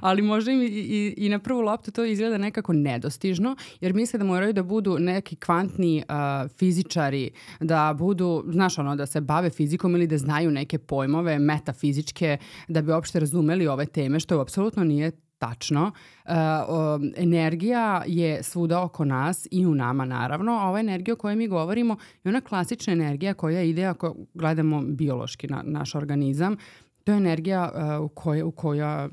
ali 0.00 0.22
možda 0.22 0.50
im 0.52 0.62
i, 0.62 0.66
i, 0.66 1.14
i 1.16 1.28
na 1.28 1.38
prvu 1.38 1.60
loptu 1.60 1.90
to 1.90 2.04
izgleda 2.04 2.38
nekako 2.38 2.72
nedostižno, 2.72 3.56
jer 3.80 3.94
misle 3.94 4.18
da 4.18 4.24
moraju 4.24 4.52
da 4.52 4.62
budu 4.62 4.98
neki 4.98 5.36
kvantni 5.36 6.02
uh, 6.08 6.50
fizičari, 6.50 7.30
da 7.60 7.94
budu, 7.98 8.44
znaš 8.48 8.78
ono, 8.78 8.96
da 8.96 9.06
se 9.06 9.20
bave 9.20 9.50
fizikom 9.50 9.94
ili 9.94 10.06
da 10.06 10.18
znaju 10.18 10.50
neke 10.50 10.78
pojmove 10.78 11.38
metafizičke, 11.38 12.38
da 12.68 12.82
bi 12.82 12.92
uopšte 12.92 13.20
razumeli 13.20 13.66
ove 13.66 13.86
teme, 13.86 14.20
što 14.20 14.40
apsolutno 14.40 14.84
nije 14.84 15.10
tačno. 15.38 15.82
Uh, 16.24 16.32
o, 16.68 16.98
energija 17.16 18.02
je 18.06 18.42
svuda 18.42 18.82
oko 18.82 19.04
nas 19.04 19.48
i 19.50 19.66
u 19.66 19.74
nama 19.74 20.04
naravno. 20.04 20.52
A 20.52 20.68
ova 20.68 20.80
energija 20.80 21.14
o 21.14 21.16
kojoj 21.16 21.36
mi 21.36 21.48
govorimo 21.48 21.96
je 22.24 22.28
ona 22.28 22.40
klasična 22.40 22.92
energija 22.92 23.34
koja 23.34 23.62
ide 23.62 23.84
ako 23.84 24.14
gledamo 24.34 24.82
biološki 24.82 25.46
na 25.46 25.62
naš 25.64 25.94
organizam. 25.94 26.56
To 27.04 27.12
je 27.12 27.18
energija 27.18 27.72
uh, 27.74 28.04
u, 28.04 28.08
koje, 28.08 28.44
u 28.44 28.50
koja 28.50 29.08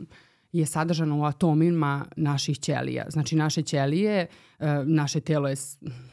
je 0.53 0.65
sadržana 0.65 1.15
u 1.15 1.23
atomima 1.23 2.05
naših 2.15 2.59
ćelija. 2.59 3.05
Znači 3.09 3.35
naše 3.35 3.61
ćelije, 3.61 4.27
uh, 4.59 4.65
naše 4.85 5.19
telo 5.19 5.49
je 5.49 5.55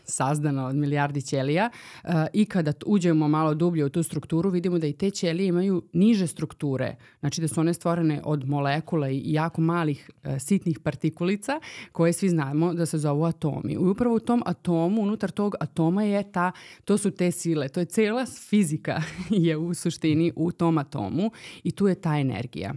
sazdano 0.05 0.67
od 0.67 0.77
milijardi 0.77 1.23
ćelija 1.23 1.71
uh, 2.05 2.11
i 2.33 2.45
kada 2.45 2.73
uđemo 2.87 3.29
malo 3.29 3.55
dublje 3.55 3.85
u 3.85 3.89
tu 3.89 4.03
strukturu 4.03 4.51
vidimo 4.51 4.79
da 4.79 4.87
i 4.87 4.93
te 4.93 5.11
ćelije 5.11 5.49
imaju 5.49 5.83
niže 5.93 6.27
strukture. 6.27 6.97
Znači 7.21 7.41
da 7.41 7.49
su 7.49 7.61
one 7.61 7.75
stvorene 7.75 8.21
od 8.25 8.49
molekula 8.49 9.11
i 9.11 9.23
jako 9.25 9.61
malih 9.61 10.11
sitnih 10.39 10.79
partikulica 10.79 11.61
koje 11.93 12.13
svi 12.13 12.29
znamo 12.29 12.75
da 12.75 12.87
se 12.87 12.99
zovu 12.99 13.25
atomi. 13.25 13.73
I 13.73 13.77
upravo 13.77 14.17
u 14.17 14.21
tom 14.21 14.43
atomu, 14.47 15.03
unutar 15.03 15.31
tog 15.31 15.55
atoma 15.61 16.03
je 16.03 16.33
ta, 16.33 16.53
to 16.85 16.99
su 16.99 17.11
te 17.11 17.31
sile, 17.31 17.69
to 17.69 17.81
je 17.81 17.87
cela 17.87 18.27
fizika 18.27 19.03
je 19.31 19.57
u 19.57 19.75
suštini 19.75 20.33
u 20.37 20.53
tom 20.53 20.79
atomu 20.79 21.31
i 21.65 21.71
tu 21.71 21.87
je 21.87 21.95
ta 21.95 22.19
energija. 22.19 22.75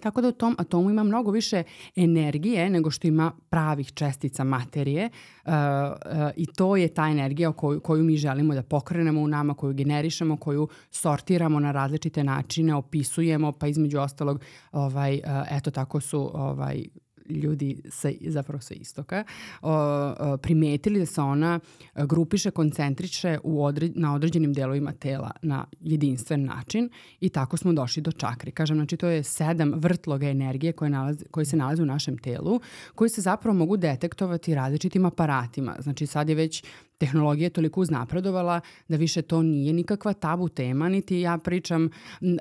Tako 0.00 0.20
da 0.20 0.28
u 0.28 0.32
tom 0.32 0.56
atomu 0.58 0.90
ima 0.90 1.02
mnogo 1.02 1.30
više 1.30 1.62
energije 1.96 2.70
nego 2.70 2.90
što 2.90 3.06
ima 3.06 3.32
pravih 3.50 3.92
čestica 3.92 4.44
materije 4.44 5.10
uh, 5.44 5.52
uh, 5.52 6.30
i 6.36 6.46
to 6.46 6.76
je 6.76 6.88
ta 6.88 7.08
energija 7.08 7.52
koju, 7.52 7.80
koju 7.80 8.04
mi 8.04 8.16
želimo 8.16 8.54
da 8.54 8.62
pokrenemo 8.62 9.20
u 9.20 9.28
nama, 9.28 9.54
koju 9.54 9.74
generišemo, 9.74 10.36
koju 10.36 10.68
sortiramo 10.90 11.60
na 11.60 11.72
različite 11.72 12.24
načine, 12.24 12.74
opisujemo, 12.74 13.52
pa 13.52 13.66
između 13.66 14.00
ostalog, 14.00 14.40
ovaj, 14.72 15.14
uh, 15.14 15.20
eto 15.50 15.70
tako 15.70 16.00
su 16.00 16.30
ovaj, 16.34 16.84
ljudi 17.28 17.82
sa, 17.90 18.10
zapravo 18.20 18.60
sa 18.60 18.74
istoka 18.74 19.24
o, 19.62 19.72
o, 19.72 20.36
primetili 20.36 20.98
da 20.98 21.06
se 21.06 21.20
ona 21.20 21.60
grupiše, 21.94 22.50
koncentriše 22.50 23.38
u 23.42 23.64
odre, 23.64 23.90
na 23.94 24.14
određenim 24.14 24.52
delovima 24.52 24.92
tela 24.92 25.30
na 25.42 25.64
jedinstven 25.80 26.44
način 26.44 26.88
i 27.20 27.28
tako 27.28 27.56
smo 27.56 27.72
došli 27.72 28.02
do 28.02 28.12
čakri. 28.12 28.50
Kažem, 28.50 28.76
znači 28.76 28.96
to 28.96 29.08
je 29.08 29.22
sedam 29.22 29.72
vrtloga 29.76 30.28
energije 30.28 30.72
koje, 30.72 30.90
nalazi, 30.90 31.24
koje 31.30 31.44
se 31.46 31.56
nalaze 31.56 31.82
u 31.82 31.86
našem 31.86 32.18
telu, 32.18 32.60
koji 32.94 33.10
se 33.10 33.20
zapravo 33.20 33.58
mogu 33.58 33.76
detektovati 33.76 34.54
različitim 34.54 35.04
aparatima. 35.06 35.76
Znači 35.78 36.06
sad 36.06 36.28
je 36.28 36.34
već 36.34 36.64
tehnologija 36.98 37.50
toliko 37.50 37.80
uznapredovala 37.80 38.60
da 38.88 38.96
više 38.96 39.22
to 39.22 39.42
nije 39.42 39.72
nikakva 39.72 40.12
tabu 40.12 40.48
tema, 40.48 40.88
niti 40.88 41.20
ja 41.20 41.38
pričam 41.38 41.88
um, 42.20 42.38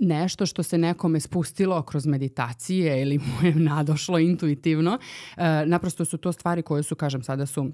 nešto 0.00 0.46
što 0.46 0.62
se 0.62 0.78
nekome 0.78 1.20
spustilo 1.20 1.82
kroz 1.82 2.06
meditacije 2.06 3.02
ili 3.02 3.18
mu 3.26 3.48
je 3.48 3.54
nadošlo 3.54 4.18
intuitivno. 4.18 4.98
E, 5.36 5.66
naprosto 5.66 6.04
su 6.04 6.18
to 6.18 6.32
stvari 6.32 6.62
koje 6.62 6.82
su, 6.82 6.94
kažem, 6.94 7.22
sada 7.22 7.46
su 7.46 7.72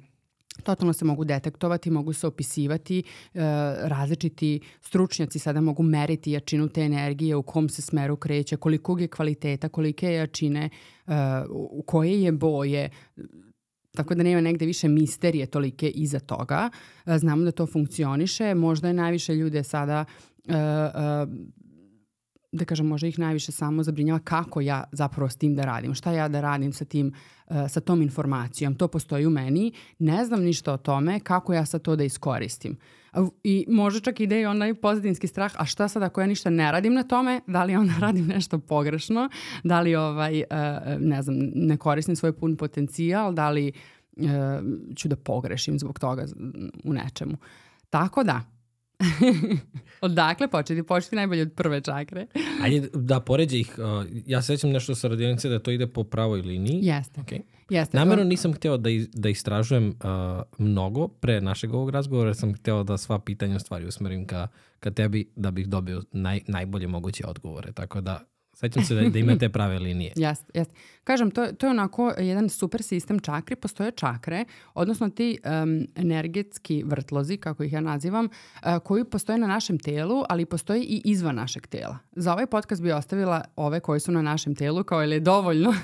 totalno 0.62 0.92
se 0.92 1.04
mogu 1.04 1.24
detektovati, 1.24 1.90
mogu 1.90 2.12
se 2.12 2.26
opisivati, 2.26 2.98
e, 2.98 3.04
različiti 3.82 4.60
stručnjaci 4.80 5.38
sada 5.38 5.60
mogu 5.60 5.82
meriti 5.82 6.32
jačinu 6.32 6.68
te 6.68 6.80
energije, 6.80 7.36
u 7.36 7.42
kom 7.42 7.68
se 7.68 7.82
smeru 7.82 8.16
kreće, 8.16 8.56
koliko 8.56 8.98
je 8.98 9.08
kvaliteta, 9.08 9.68
kolike 9.68 10.06
je 10.06 10.14
jačine, 10.14 10.70
e, 11.06 11.12
u 11.50 11.82
koje 11.86 12.22
je 12.22 12.32
boje, 12.32 12.90
Tako 13.94 14.14
da 14.14 14.22
nema 14.22 14.40
negde 14.40 14.66
više 14.66 14.88
misterije 14.88 15.46
tolike 15.46 15.88
iza 15.88 16.18
toga. 16.18 16.70
E, 17.06 17.18
znamo 17.18 17.44
da 17.44 17.52
to 17.52 17.66
funkcioniše. 17.66 18.54
Možda 18.54 18.88
je 18.88 18.94
najviše 18.94 19.34
ljude 19.34 19.62
sada 19.62 20.04
uh, 20.48 20.54
uh, 20.54 21.28
da 22.54 22.64
kažem, 22.64 22.86
možda 22.86 23.06
ih 23.08 23.18
najviše 23.18 23.52
samo 23.52 23.82
zabrinjava 23.82 24.18
kako 24.18 24.60
ja 24.60 24.84
zapravo 24.92 25.28
s 25.28 25.36
tim 25.36 25.54
da 25.54 25.64
radim, 25.64 25.94
šta 25.94 26.12
ja 26.12 26.28
da 26.28 26.40
radim 26.40 26.72
sa 26.72 26.84
tim, 26.84 27.12
uh, 27.46 27.56
sa 27.68 27.80
tom 27.80 28.02
informacijom. 28.02 28.74
To 28.74 28.88
postoji 28.88 29.26
u 29.26 29.30
meni, 29.30 29.72
ne 29.98 30.24
znam 30.24 30.42
ništa 30.42 30.72
o 30.72 30.76
tome, 30.76 31.20
kako 31.20 31.52
ja 31.52 31.66
sad 31.66 31.82
to 31.82 31.96
da 31.96 32.04
iskoristim. 32.04 32.76
I 33.44 33.66
može 33.68 34.00
čak 34.00 34.20
ide 34.20 34.40
i 34.40 34.46
onaj 34.46 34.74
pozitivski 34.74 35.26
strah, 35.26 35.52
a 35.58 35.64
šta 35.64 35.88
sad 35.88 36.02
ako 36.02 36.20
ja 36.20 36.26
ništa 36.26 36.50
ne 36.50 36.72
radim 36.72 36.94
na 36.94 37.02
tome, 37.02 37.40
da 37.46 37.64
li 37.64 37.76
onda 37.76 37.92
radim 38.06 38.26
nešto 38.26 38.58
pogrešno, 38.58 39.28
da 39.64 39.80
li 39.80 39.94
ovaj, 39.94 40.38
uh, 40.38 40.46
ne 41.00 41.22
znam, 41.22 41.36
ne 41.54 41.76
koristim 41.76 42.16
svoj 42.16 42.32
pun 42.32 42.56
potencijal, 42.56 43.32
da 43.32 43.50
li 43.50 43.72
ću 44.96 45.08
da 45.08 45.16
pogrešim 45.16 45.78
zbog 45.78 45.98
toga 45.98 46.26
u 46.84 46.92
nečemu. 46.92 47.36
Tako 47.90 48.24
da, 48.24 48.40
Odakle 50.00 50.48
početi? 50.48 50.82
Početi 50.82 51.16
najbolje 51.16 51.42
od 51.42 51.52
prve 51.52 51.80
čakre. 51.80 52.26
Ajde 52.62 52.88
da 52.94 53.20
poređe 53.20 53.58
ih. 53.58 53.74
Uh, 53.78 54.06
ja 54.26 54.42
sećam 54.42 54.70
nešto 54.70 54.94
sa 54.94 55.08
radionice 55.08 55.48
da 55.48 55.58
to 55.58 55.70
ide 55.70 55.86
po 55.86 56.04
pravoj 56.04 56.40
liniji. 56.40 56.80
Jeste. 56.82 57.20
Okay. 57.20 57.40
Jeste. 57.70 57.96
Namerno 57.96 58.24
nisam 58.24 58.52
hteo 58.52 58.76
da, 58.76 58.90
da 59.12 59.28
istražujem 59.28 59.88
uh, 59.88 59.94
mnogo 60.58 61.08
pre 61.08 61.40
našeg 61.40 61.74
ovog 61.74 61.90
razgovora, 61.90 62.28
jer 62.28 62.36
sam 62.36 62.54
hteo 62.54 62.82
da 62.82 62.98
sva 62.98 63.18
pitanja 63.18 63.58
stvari 63.58 63.86
usmerim 63.86 64.26
ka, 64.26 64.48
ka 64.80 64.90
tebi 64.90 65.30
da 65.36 65.50
bih 65.50 65.68
dobio 65.68 66.02
naj, 66.12 66.40
najbolje 66.46 66.86
moguće 66.86 67.26
odgovore. 67.26 67.72
Tako 67.72 68.00
da 68.00 68.20
Sećam 68.54 68.84
se 68.84 68.94
da, 68.94 69.08
da 69.08 69.18
ima 69.18 69.36
te 69.38 69.48
prave 69.48 69.78
linije. 69.78 70.12
Jeste, 70.24 70.50
jeste. 70.54 70.74
Kažem, 71.04 71.30
to, 71.30 71.52
to 71.52 71.66
je 71.66 71.70
onako 71.70 72.14
jedan 72.18 72.48
super 72.48 72.82
sistem 72.82 73.18
čakri. 73.18 73.56
Postoje 73.56 73.90
čakre, 73.90 74.44
odnosno 74.74 75.08
ti 75.08 75.38
um, 75.44 75.86
energetski 75.94 76.82
vrtlozi, 76.86 77.36
kako 77.36 77.62
ih 77.62 77.72
ja 77.72 77.80
nazivam, 77.80 78.24
uh, 78.24 78.78
koji 78.84 79.04
postoje 79.04 79.38
na 79.38 79.46
našem 79.46 79.78
telu, 79.78 80.22
ali 80.28 80.46
postoje 80.46 80.82
i 80.82 81.02
izvan 81.04 81.34
našeg 81.34 81.66
tela. 81.66 81.98
Za 82.12 82.32
ovaj 82.32 82.46
podcast 82.46 82.82
bi 82.82 82.92
ostavila 82.92 83.44
ove 83.56 83.80
koji 83.80 84.00
su 84.00 84.12
na 84.12 84.22
našem 84.22 84.54
telu, 84.54 84.84
kao 84.84 85.02
je 85.02 85.20
dovoljno 85.20 85.74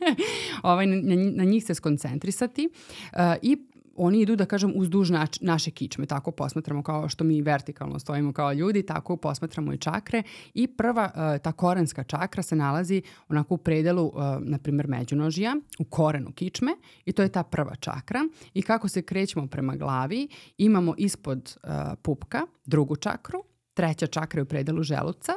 ovaj, 0.62 0.86
na, 0.86 1.16
na 1.16 1.44
njih 1.44 1.64
se 1.64 1.74
skoncentrisati 1.74 2.68
uh, 3.12 3.18
i 3.42 3.56
oni 4.00 4.20
idu, 4.20 4.36
da 4.36 4.46
kažem, 4.46 4.72
uzduž 4.76 5.10
nač, 5.10 5.38
naše 5.40 5.70
kičme. 5.70 6.06
Tako 6.06 6.30
posmatramo 6.30 6.82
kao 6.82 7.08
što 7.08 7.24
mi 7.24 7.42
vertikalno 7.42 7.98
stojimo 7.98 8.32
kao 8.32 8.52
ljudi, 8.52 8.82
tako 8.82 9.16
posmatramo 9.16 9.72
i 9.72 9.78
čakre. 9.78 10.22
I 10.54 10.66
prva, 10.66 11.10
uh, 11.14 11.42
ta 11.42 11.52
korenska 11.52 12.04
čakra 12.04 12.42
se 12.42 12.56
nalazi 12.56 13.02
onako 13.28 13.54
u 13.54 13.58
predelu, 13.58 14.06
uh, 14.06 14.14
na 14.40 14.58
primjer, 14.58 14.88
međunožija, 14.88 15.56
u 15.78 15.84
korenu 15.84 16.32
kičme 16.32 16.72
i 17.04 17.12
to 17.12 17.22
je 17.22 17.28
ta 17.28 17.42
prva 17.42 17.74
čakra. 17.74 18.20
I 18.54 18.62
kako 18.62 18.88
se 18.88 19.02
krećemo 19.02 19.46
prema 19.46 19.76
glavi, 19.76 20.28
imamo 20.58 20.94
ispod 20.98 21.56
uh, 21.62 21.70
pupka 22.02 22.40
drugu 22.66 22.96
čakru, 22.96 23.44
treća 23.74 24.06
čakra 24.06 24.38
je 24.38 24.42
u 24.42 24.46
predelu 24.46 24.82
želuca, 24.82 25.32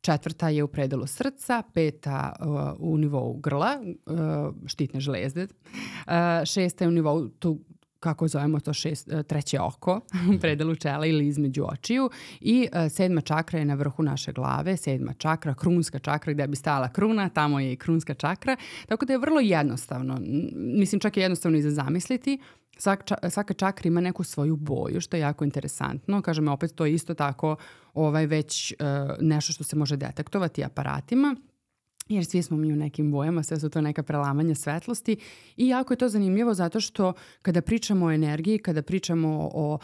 četvrta 0.00 0.48
je 0.48 0.64
u 0.64 0.68
predelu 0.68 1.06
srca, 1.06 1.62
peta 1.74 2.32
uh, 2.40 2.46
u 2.78 2.98
nivou 2.98 3.36
grla, 3.36 3.78
uh, 4.06 4.18
štitne 4.66 5.00
žlezde, 5.00 5.46
uh, 5.46 6.44
šesta 6.44 6.84
je 6.84 6.88
u 6.88 6.92
nivou 6.92 7.28
tu 7.28 7.60
kako 8.06 8.28
zovemo 8.28 8.60
to 8.60 8.72
šest, 8.72 9.08
e, 9.12 9.22
treće 9.22 9.60
oko, 9.60 10.00
predelu 10.42 10.74
čela 10.74 11.06
ili 11.06 11.26
između 11.26 11.64
očiju 11.64 12.10
i 12.40 12.68
uh, 12.72 12.92
sedma 12.92 13.20
čakra 13.20 13.58
je 13.58 13.64
na 13.64 13.74
vrhu 13.74 14.02
naše 14.02 14.32
glave, 14.32 14.76
sedma 14.76 15.12
čakra, 15.12 15.54
krunska 15.54 15.98
čakra 15.98 16.32
gde 16.32 16.46
bi 16.46 16.56
stala 16.56 16.88
kruna, 16.88 17.28
tamo 17.28 17.60
je 17.60 17.72
i 17.72 17.76
krunska 17.76 18.14
čakra, 18.14 18.56
tako 18.86 19.06
da 19.06 19.12
je 19.12 19.18
vrlo 19.18 19.40
jednostavno, 19.40 20.18
mislim 20.54 21.00
čak 21.00 21.16
je 21.16 21.22
jednostavno 21.22 21.58
i 21.58 21.62
za 21.62 21.70
zamisliti, 21.70 22.38
Svaka, 23.28 23.54
čakra 23.54 23.88
ima 23.88 24.00
neku 24.00 24.24
svoju 24.24 24.56
boju, 24.56 25.00
što 25.00 25.16
je 25.16 25.20
jako 25.20 25.44
interesantno. 25.44 26.22
Kažem, 26.22 26.48
opet 26.48 26.74
to 26.74 26.86
je 26.86 26.92
isto 26.92 27.14
tako 27.14 27.56
ovaj, 27.94 28.26
već 28.26 28.72
uh, 28.72 28.86
nešto 29.20 29.52
što 29.52 29.64
se 29.64 29.76
može 29.76 29.96
detektovati 29.96 30.64
aparatima. 30.64 31.36
Jer 32.08 32.24
svi 32.24 32.42
smo 32.42 32.56
mi 32.56 32.72
u 32.72 32.76
nekim 32.76 33.12
bojama, 33.12 33.42
sve 33.42 33.60
su 33.60 33.68
to 33.68 33.80
neka 33.80 34.02
prelamanja 34.02 34.54
svetlosti. 34.54 35.16
I 35.56 35.68
jako 35.68 35.92
je 35.92 35.98
to 35.98 36.08
zanimljivo 36.08 36.54
zato 36.54 36.80
što 36.80 37.12
kada 37.42 37.62
pričamo 37.62 38.06
o 38.06 38.12
energiji, 38.12 38.58
kada 38.58 38.82
pričamo 38.82 39.50
o 39.54 39.78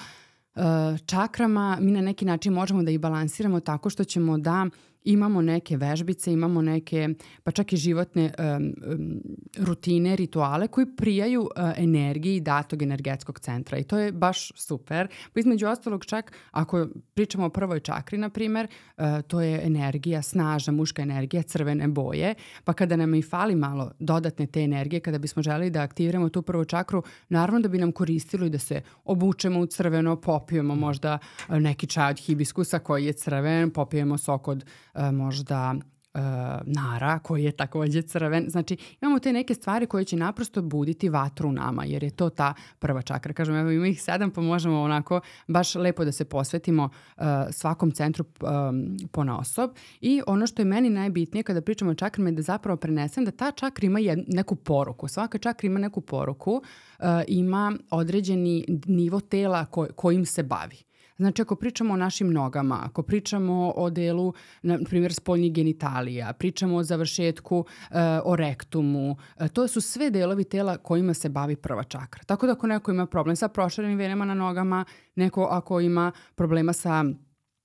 uh, 0.55 0.63
čakrama, 1.07 1.79
mi 1.81 1.91
na 1.93 2.01
neki 2.01 2.25
način 2.25 2.53
možemo 2.53 2.83
da 2.83 2.91
ih 2.91 3.01
balansiramo 3.01 3.61
tako 3.61 3.91
što 3.91 4.05
ćemo 4.05 4.39
da 4.39 4.67
imamo 5.05 5.43
neke 5.43 5.77
vežbice, 5.77 6.33
imamo 6.33 6.63
neke, 6.63 7.09
pa 7.43 7.51
čak 7.51 7.73
i 7.73 7.77
životne 7.77 8.33
um, 8.39 8.75
um, 8.93 9.21
rutine, 9.59 10.17
rituale 10.17 10.69
koji 10.69 10.97
prijaju 10.97 11.41
uh, 11.41 11.73
energiji 11.77 12.41
datog 12.41 12.83
energetskog 12.83 13.41
centra 13.41 13.79
i 13.79 13.85
to 13.85 13.99
je 13.99 14.13
baš 14.13 14.53
super. 14.55 15.09
Pa 15.33 15.41
između 15.41 15.67
ostalog 15.67 16.05
čak 16.05 16.33
ako 16.51 16.87
pričamo 17.15 17.47
o 17.47 17.51
prvoj 17.51 17.81
čakri, 17.81 18.19
na 18.19 18.31
primer, 18.31 18.67
uh, 18.97 19.05
to 19.27 19.41
je 19.41 19.67
energija, 19.67 20.23
snažna 20.23 20.73
muška 20.73 21.03
energija, 21.03 21.43
crvene 21.43 21.89
boje, 21.89 22.35
pa 22.65 22.73
kada 22.73 22.97
nam 22.97 23.15
i 23.15 23.23
fali 23.23 23.55
malo 23.57 23.91
dodatne 23.99 24.47
te 24.47 24.61
energije, 24.61 25.01
kada 25.01 25.19
bismo 25.19 25.43
želeli 25.43 25.71
da 25.71 25.83
aktiviramo 25.83 26.29
tu 26.29 26.43
prvu 26.43 26.65
čakru, 26.65 27.03
naravno 27.29 27.61
da 27.61 27.69
bi 27.69 27.79
nam 27.79 27.93
koristilo 27.93 28.47
i 28.47 28.51
da 28.51 28.59
se 28.59 28.83
obučemo 29.05 29.61
u 29.61 29.67
crveno, 29.67 30.17
popijemo 30.17 30.75
možda 30.75 31.19
neki 31.49 31.87
čaj 31.87 32.11
od 32.11 32.19
hibiskusa 32.19 32.79
koji 32.79 33.05
je 33.05 33.13
crven, 33.13 33.71
popijemo 33.71 34.19
sok 34.19 34.49
od 34.49 34.65
možda 35.13 35.75
e, 36.15 36.21
nara 36.65 37.19
koji 37.19 37.45
je 37.45 37.53
takođe 37.53 38.03
crven. 38.03 38.45
Znači 38.49 38.77
imamo 39.01 39.19
te 39.19 39.33
neke 39.33 39.55
stvari 39.55 39.87
koje 39.87 40.05
će 40.05 40.17
naprosto 40.17 40.63
buditi 40.63 41.09
vatru 41.09 41.49
u 41.49 41.53
nama 41.53 41.85
jer 41.85 42.05
je 42.05 42.11
to 42.11 42.31
ta 42.31 42.55
prva 42.79 43.03
čakra. 43.03 43.33
Kažem, 43.33 43.57
evo 43.57 43.71
ima 43.71 43.87
ih 43.87 44.03
sedam 44.03 44.31
pa 44.31 44.41
možemo 44.41 44.81
onako 44.81 45.21
baš 45.49 45.75
lepo 45.75 46.05
da 46.05 46.13
se 46.13 46.25
posvetimo 46.25 46.85
uh, 47.17 47.25
svakom 47.51 47.91
centru 47.91 48.25
um, 48.25 48.97
pona 49.13 49.39
osob. 49.39 49.71
I 50.01 50.23
ono 50.27 50.47
što 50.47 50.63
je 50.63 50.67
meni 50.67 50.91
najbitnije 50.91 51.43
kada 51.43 51.63
pričamo 51.63 51.91
o 51.91 51.95
čakrama 51.95 52.29
je 52.31 52.35
da 52.35 52.43
zapravo 52.43 52.77
prenesem 52.77 53.25
da 53.25 53.31
ta 53.31 53.51
čakra 53.51 53.87
ima 53.87 53.99
neku 54.27 54.57
poruku. 54.57 55.09
Svaka 55.09 55.39
čakra 55.39 55.67
ima 55.67 55.79
neku 55.79 56.01
poruku, 56.01 56.53
uh, 56.53 57.07
ima 57.29 57.73
određeni 57.91 58.81
nivo 58.87 59.21
tela 59.21 59.65
ko, 59.65 59.87
kojim 59.97 60.27
se 60.27 60.43
bavi. 60.43 60.92
Znači, 61.17 61.43
ako 61.43 61.57
pričamo 61.57 61.95
o 61.95 61.97
našim 61.97 62.33
nogama, 62.33 62.81
ako 62.83 63.03
pričamo 63.03 63.73
o 63.77 63.91
delu, 63.91 64.33
na 64.63 64.79
primjer, 64.85 65.15
spoljnih 65.15 65.53
genitalija, 65.53 66.33
pričamo 66.33 66.77
o 66.77 66.83
završetku, 66.83 67.65
e, 67.91 67.95
o 68.25 68.37
rektumu, 68.37 69.17
e, 69.39 69.49
to 69.49 69.69
su 69.69 69.81
sve 69.81 70.11
delovi 70.11 70.45
tela 70.45 70.77
kojima 70.77 71.15
se 71.15 71.29
bavi 71.29 71.57
prva 71.57 71.85
čakra. 71.85 72.23
Tako 72.25 72.47
da 72.47 72.53
ako 72.53 72.67
neko 72.67 72.91
ima 72.91 73.07
problem 73.07 73.37
sa 73.37 73.49
proširenim 73.49 73.99
venama 73.99 74.25
na 74.25 74.35
nogama, 74.35 74.85
neko 75.17 75.49
ako 75.51 75.81
ima 75.81 76.13
problema 76.35 76.73
sa 76.73 77.05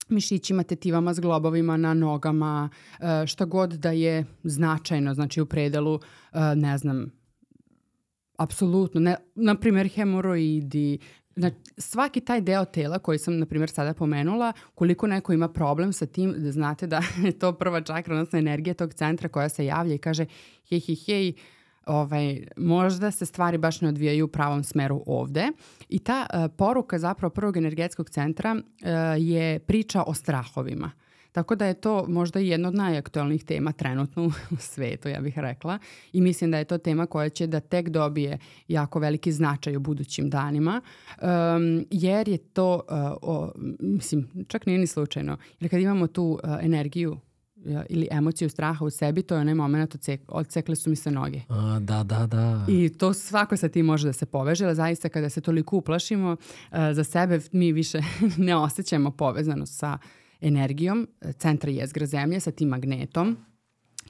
mišićima, 0.10 0.64
tetivama, 0.64 1.14
zglobovima 1.14 1.78
na 1.78 1.94
nogama, 1.94 2.70
e, 3.00 3.28
šta 3.28 3.46
god 3.46 3.74
da 3.74 3.92
je 3.92 4.26
značajno, 4.44 5.14
znači 5.14 5.42
u 5.42 5.46
predelu, 5.46 6.00
e, 6.34 6.56
ne 6.56 6.78
znam, 6.78 7.12
apsolutno, 8.38 9.02
ne, 9.02 9.16
na 9.36 9.56
primjer 9.56 9.88
hemoroidi, 9.88 11.00
Znači, 11.38 11.56
svaki 11.78 12.22
taj 12.22 12.42
deo 12.42 12.66
tela 12.66 13.00
koji 13.00 13.20
sam, 13.20 13.40
na 13.40 13.46
primjer, 13.46 13.70
sada 13.70 13.94
pomenula, 13.94 14.54
koliko 14.76 15.08
neko 15.08 15.34
ima 15.34 15.48
problem 15.48 15.94
sa 15.94 16.06
tim, 16.06 16.34
da 16.38 16.52
znate 16.52 16.88
da 16.88 17.02
je 17.26 17.32
to 17.32 17.54
prva 17.54 17.82
čakra, 17.82 18.14
odnosno 18.14 18.40
energija 18.40 18.74
tog 18.74 18.94
centra 18.94 19.30
koja 19.30 19.50
se 19.50 19.66
javlja 19.66 19.96
i 19.96 19.98
kaže 19.98 20.26
hej, 20.70 20.80
hej, 20.80 20.96
hej, 20.96 21.34
ovaj, 21.86 22.48
možda 22.58 23.12
se 23.12 23.26
stvari 23.26 23.58
baš 23.58 23.82
ne 23.82 23.90
odvijaju 23.90 24.26
u 24.26 24.28
pravom 24.28 24.64
smeru 24.64 25.04
ovde. 25.06 25.48
I 25.90 26.00
ta 26.00 26.26
uh, 26.34 26.52
poruka 26.58 27.00
zapravo 27.00 27.30
prvog 27.30 27.58
energetskog 27.58 28.10
centra 28.10 28.56
uh, 28.56 28.90
je 29.18 29.60
priča 29.60 30.04
o 30.08 30.14
strahovima. 30.14 30.92
Uh, 30.96 31.07
Tako 31.38 31.56
da 31.56 31.66
je 31.66 31.74
to 31.74 32.06
možda 32.08 32.40
jedna 32.40 32.68
od 32.68 32.76
najaktualnih 32.76 33.44
tema 33.44 33.72
trenutno 33.72 34.26
u 34.26 34.32
svetu, 34.72 35.10
ja 35.10 35.22
bih 35.22 35.40
rekla. 35.40 35.80
I 36.14 36.22
mislim 36.22 36.52
da 36.52 36.58
je 36.58 36.66
to 36.66 36.78
tema 36.78 37.06
koja 37.06 37.30
će 37.30 37.48
da 37.48 37.60
tek 37.60 37.90
dobije 37.90 38.38
jako 38.68 39.00
veliki 39.00 39.32
značaj 39.32 39.76
u 39.76 39.80
budućim 39.80 40.30
danima, 40.30 40.82
um, 41.22 41.86
jer 41.92 42.30
je 42.30 42.38
to, 42.38 42.74
uh, 42.76 43.18
o, 43.22 43.52
mislim, 43.80 44.46
čak 44.48 44.66
nije 44.66 44.80
ni 44.80 44.88
slučajno, 44.88 45.38
jer 45.60 45.72
kad 45.72 45.82
imamo 45.82 46.08
tu 46.08 46.40
uh, 46.44 46.50
energiju 46.62 47.20
ili 47.90 48.08
emociju 48.12 48.50
straha 48.50 48.86
u 48.86 48.90
sebi, 48.90 49.22
to 49.22 49.36
je 49.36 49.42
onaj 49.42 49.54
moment 49.54 49.96
odsek, 49.96 50.22
odsekle 50.28 50.76
su 50.76 50.90
mi 50.90 50.96
se 50.96 51.12
noge. 51.12 51.42
A, 51.50 51.80
da, 51.80 52.04
da, 52.04 52.28
da. 52.28 52.66
I 52.68 52.90
to 52.90 53.14
svako 53.14 53.58
sa 53.58 53.70
tim 53.70 53.86
može 53.86 54.08
da 54.08 54.14
se 54.14 54.26
poveže, 54.26 54.66
ali 54.66 54.76
zaista 54.76 55.10
kada 55.10 55.30
se 55.30 55.42
toliko 55.42 55.78
uplašimo 55.78 56.32
uh, 56.32 56.78
za 56.94 57.04
sebe, 57.04 57.40
mi 57.52 57.72
više 57.72 58.00
ne 58.48 58.56
osjećamo 58.56 59.12
povezanost 59.12 59.78
sa 59.78 59.98
energijom 60.42 61.08
centra 61.38 61.72
jezgra 61.72 62.06
zemlje 62.06 62.40
sa 62.40 62.52
tim 62.52 62.70
magnetom 62.70 63.38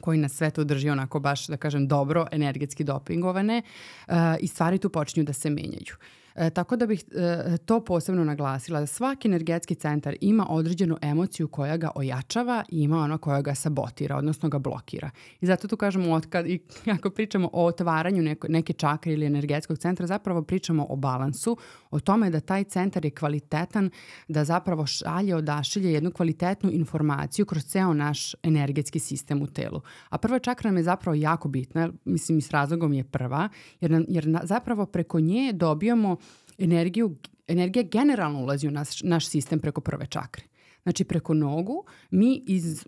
koji 0.02 0.18
nas 0.18 0.34
sve 0.34 0.50
to 0.52 0.64
drži 0.64 0.90
onako 0.90 1.20
baš, 1.20 1.48
da 1.48 1.58
kažem, 1.58 1.88
dobro 1.88 2.26
energetski 2.32 2.84
dopingovane 2.84 3.62
uh, 4.08 4.14
i 4.40 4.48
stvari 4.48 4.78
tu 4.78 4.90
počinju 4.90 5.26
da 5.26 5.34
se 5.34 5.50
menjaju. 5.50 5.96
E, 6.38 6.50
tako 6.50 6.76
da 6.76 6.86
bih 6.86 7.04
e, 7.12 7.58
to 7.58 7.84
posebno 7.86 8.24
naglasila, 8.24 8.80
da 8.80 8.86
svaki 8.86 9.28
energetski 9.28 9.76
centar 9.76 10.16
ima 10.22 10.46
određenu 10.50 10.98
emociju 11.02 11.48
koja 11.48 11.78
ga 11.78 11.92
ojačava 11.96 12.64
i 12.70 12.82
ima 12.82 12.98
ono 12.98 13.18
koja 13.18 13.42
ga 13.42 13.56
sabotira, 13.56 14.18
odnosno 14.18 14.50
ga 14.50 14.60
blokira. 14.60 15.10
I 15.42 15.46
zato 15.46 15.68
tu 15.68 15.78
kažemo, 15.78 16.14
otkad, 16.14 16.48
i 16.48 16.60
ako 16.96 17.10
pričamo 17.10 17.50
o 17.54 17.66
otvaranju 17.66 18.22
neko, 18.22 18.48
neke 18.48 18.74
čakre 18.74 19.14
ili 19.14 19.26
energetskog 19.26 19.78
centra, 19.78 20.08
zapravo 20.08 20.42
pričamo 20.42 20.86
o 20.90 20.96
balansu, 20.96 21.58
o 21.92 22.00
tome 22.00 22.30
da 22.30 22.40
taj 22.40 22.64
centar 22.64 23.06
je 23.06 23.12
kvalitetan, 23.12 23.90
da 24.28 24.46
zapravo 24.46 24.86
šalje, 24.86 25.36
odašilje 25.36 25.94
jednu 25.94 26.12
kvalitetnu 26.12 26.72
informaciju 26.72 27.46
kroz 27.46 27.66
ceo 27.66 27.94
naš 27.94 28.36
energetski 28.44 29.00
sistem 29.00 29.42
u 29.42 29.48
telu. 29.48 29.82
A 30.10 30.18
prva 30.18 30.40
čakra 30.40 30.70
nam 30.70 30.78
je 30.78 30.84
zapravo 30.84 31.16
jako 31.16 31.48
bitna, 31.48 31.90
mislim 32.06 32.38
i 32.38 32.42
s 32.42 32.52
razlogom 32.52 32.94
je 32.94 33.04
prva, 33.04 33.50
jer, 33.82 33.92
nam, 33.92 34.06
jer 34.08 34.28
na, 34.28 34.42
zapravo 34.44 34.86
preko 34.86 35.20
nje 35.20 35.54
dobijamo 35.54 36.18
energiju, 36.58 37.16
energija 37.48 37.84
generalno 37.84 38.40
ulazi 38.40 38.68
u 38.68 38.72
naš, 38.72 39.04
naš 39.04 39.28
sistem 39.28 39.60
preko 39.60 39.82
prve 39.82 40.06
čakre. 40.06 40.44
Znači 40.84 41.04
preko 41.04 41.34
nogu 41.34 41.86
mi 42.12 42.44
iz 42.48 42.86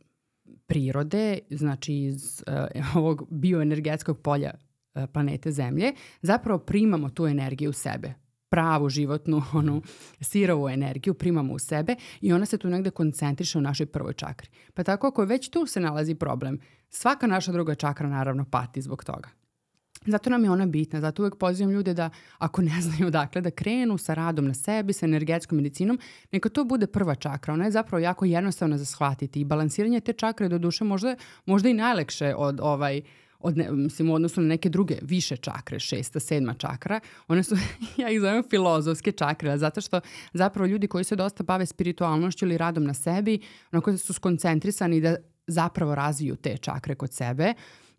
prirode, 0.68 1.40
znači 1.50 1.94
iz 1.94 2.44
uh, 2.48 2.96
ovog 3.02 3.28
bioenergetskog 3.30 4.22
polja 4.22 4.54
uh, 4.54 5.04
planete 5.14 5.52
Zemlje, 5.52 5.94
zapravo 6.22 6.60
primamo 6.60 7.10
tu 7.10 7.28
energiju 7.28 7.70
u 7.70 7.74
sebe 7.74 8.14
pravu 8.50 8.90
životnu, 8.90 9.42
onu 9.54 9.82
sirovu 10.22 10.70
energiju 10.70 11.14
primamo 11.14 11.54
u 11.54 11.60
sebe 11.60 11.96
i 12.22 12.34
ona 12.34 12.46
se 12.46 12.58
tu 12.58 12.70
negde 12.70 12.90
koncentriše 12.90 13.58
u 13.58 13.62
našoj 13.62 13.86
prvoj 13.86 14.14
čakri. 14.14 14.50
Pa 14.74 14.84
tako 14.84 15.08
ako 15.08 15.26
već 15.26 15.50
tu 15.50 15.66
se 15.66 15.80
nalazi 15.80 16.16
problem, 16.16 16.60
svaka 16.90 17.28
naša 17.28 17.52
druga 17.52 17.76
čakra 17.76 18.10
naravno 18.10 18.46
pati 18.46 18.82
zbog 18.82 19.04
toga. 19.04 19.30
Zato 20.06 20.30
nam 20.30 20.44
je 20.44 20.52
ona 20.52 20.66
bitna, 20.66 21.02
zato 21.02 21.22
uvek 21.22 21.36
pozivam 21.36 21.72
ljude 21.72 21.94
da 21.94 22.10
ako 22.38 22.62
ne 22.62 22.82
znaju 22.86 23.08
odakle 23.08 23.42
da 23.42 23.52
krenu 23.52 23.98
sa 23.98 24.14
radom 24.14 24.48
na 24.48 24.54
sebi, 24.54 24.94
sa 24.94 25.06
energetskom 25.06 25.56
medicinom, 25.56 26.00
neka 26.32 26.50
to 26.50 26.64
bude 26.64 26.88
prva 26.88 27.16
čakra. 27.16 27.54
Ona 27.54 27.66
je 27.66 27.72
zapravo 27.72 28.00
jako 28.00 28.26
jednostavna 28.26 28.78
za 28.78 28.86
shvatiti 28.86 29.42
i 29.42 29.46
balansiranje 29.46 30.00
te 30.00 30.14
čakre 30.14 30.50
do 30.50 30.58
duše 30.58 30.84
možda, 30.84 31.16
možda 31.46 31.70
i 31.70 31.74
najlekše 31.74 32.36
od 32.36 32.60
ovaj 32.62 33.02
od 33.40 33.58
ne, 33.58 33.72
mislim, 33.72 34.10
u 34.10 34.14
odnosu 34.14 34.42
na 34.42 34.48
neke 34.48 34.70
druge 34.70 34.96
više 35.02 35.38
čakre, 35.38 35.80
šesta, 35.80 36.20
sedma 36.20 36.54
čakra, 36.54 37.00
one 37.28 37.44
su, 37.44 37.56
ja 38.02 38.10
ih 38.10 38.20
zovem 38.20 38.44
filozofske 38.50 39.12
čakre, 39.12 39.58
zato 39.58 39.82
što 39.82 40.02
zapravo 40.34 40.68
ljudi 40.68 40.88
koji 40.88 41.04
se 41.04 41.16
dosta 41.16 41.44
bave 41.44 41.66
spiritualnošću 41.66 42.46
ili 42.46 42.58
radom 42.58 42.84
na 42.84 42.94
sebi, 42.94 43.40
onako 43.72 43.98
su 43.98 44.14
skoncentrisani 44.14 45.02
da 45.02 45.16
zapravo 45.48 45.96
razviju 45.96 46.36
te 46.36 46.58
čakre 46.58 46.96
kod 46.96 47.14
sebe, 47.14 47.54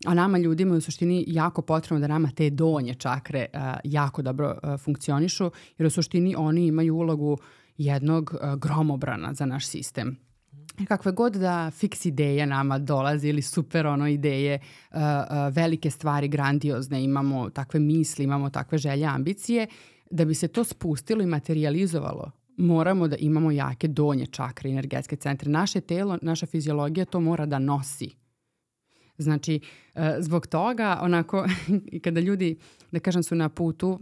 a 0.07 0.15
nama 0.15 0.39
ljudima 0.39 0.75
u 0.75 0.81
suštini 0.81 1.25
jako 1.27 1.63
potrebno 1.63 2.01
da 2.01 2.07
nama 2.07 2.31
te 2.37 2.51
donje 2.51 2.95
čakre 2.95 3.47
uh, 3.55 3.61
jako 3.85 4.23
dobro 4.23 4.59
uh, 4.63 4.81
funkcionišu, 4.81 5.51
jer 5.79 5.87
u 5.87 5.91
suštini 5.91 6.35
oni 6.39 6.67
imaju 6.67 6.97
ulogu 6.97 7.39
jednog 7.77 8.35
gromobrana 8.59 9.35
za 9.35 9.47
naš 9.47 9.67
sistem 9.67 10.30
kakve 10.89 11.13
god 11.13 11.33
da 11.33 11.71
fiks 11.71 12.05
ideja 12.07 12.47
nama 12.47 12.79
dolazi 12.79 13.29
ili 13.29 13.43
super 13.43 13.87
ono 13.87 14.09
ideje, 14.09 14.59
uh, 14.91 14.97
uh, 14.97 15.55
velike 15.55 15.91
stvari, 15.91 16.29
grandiozne, 16.29 17.05
imamo 17.05 17.51
takve 17.51 17.81
misli, 17.81 18.25
imamo 18.25 18.51
takve 18.51 18.79
želje, 18.79 19.07
ambicije, 19.07 19.67
da 20.11 20.25
bi 20.25 20.35
se 20.35 20.49
to 20.49 20.65
spustilo 20.65 21.23
i 21.23 21.27
materializovalo, 21.27 22.31
moramo 22.57 23.09
da 23.09 23.17
imamo 23.17 23.51
jake 23.51 23.89
donje 23.89 24.27
čakre, 24.27 24.71
energetske 24.71 25.17
centre. 25.17 25.51
Naše 25.51 25.81
telo, 25.81 26.19
naša 26.23 26.47
fiziologija 26.47 27.05
to 27.05 27.21
mora 27.21 27.47
da 27.47 27.59
nosi. 27.59 28.11
Znači, 29.19 29.61
uh, 29.95 30.03
zbog 30.19 30.47
toga, 30.47 30.99
onako, 31.03 31.47
kada 32.05 32.21
ljudi, 32.21 32.59
da 32.91 33.01
kažem, 33.01 33.23
su 33.23 33.35
na 33.35 33.49
putu 33.49 33.99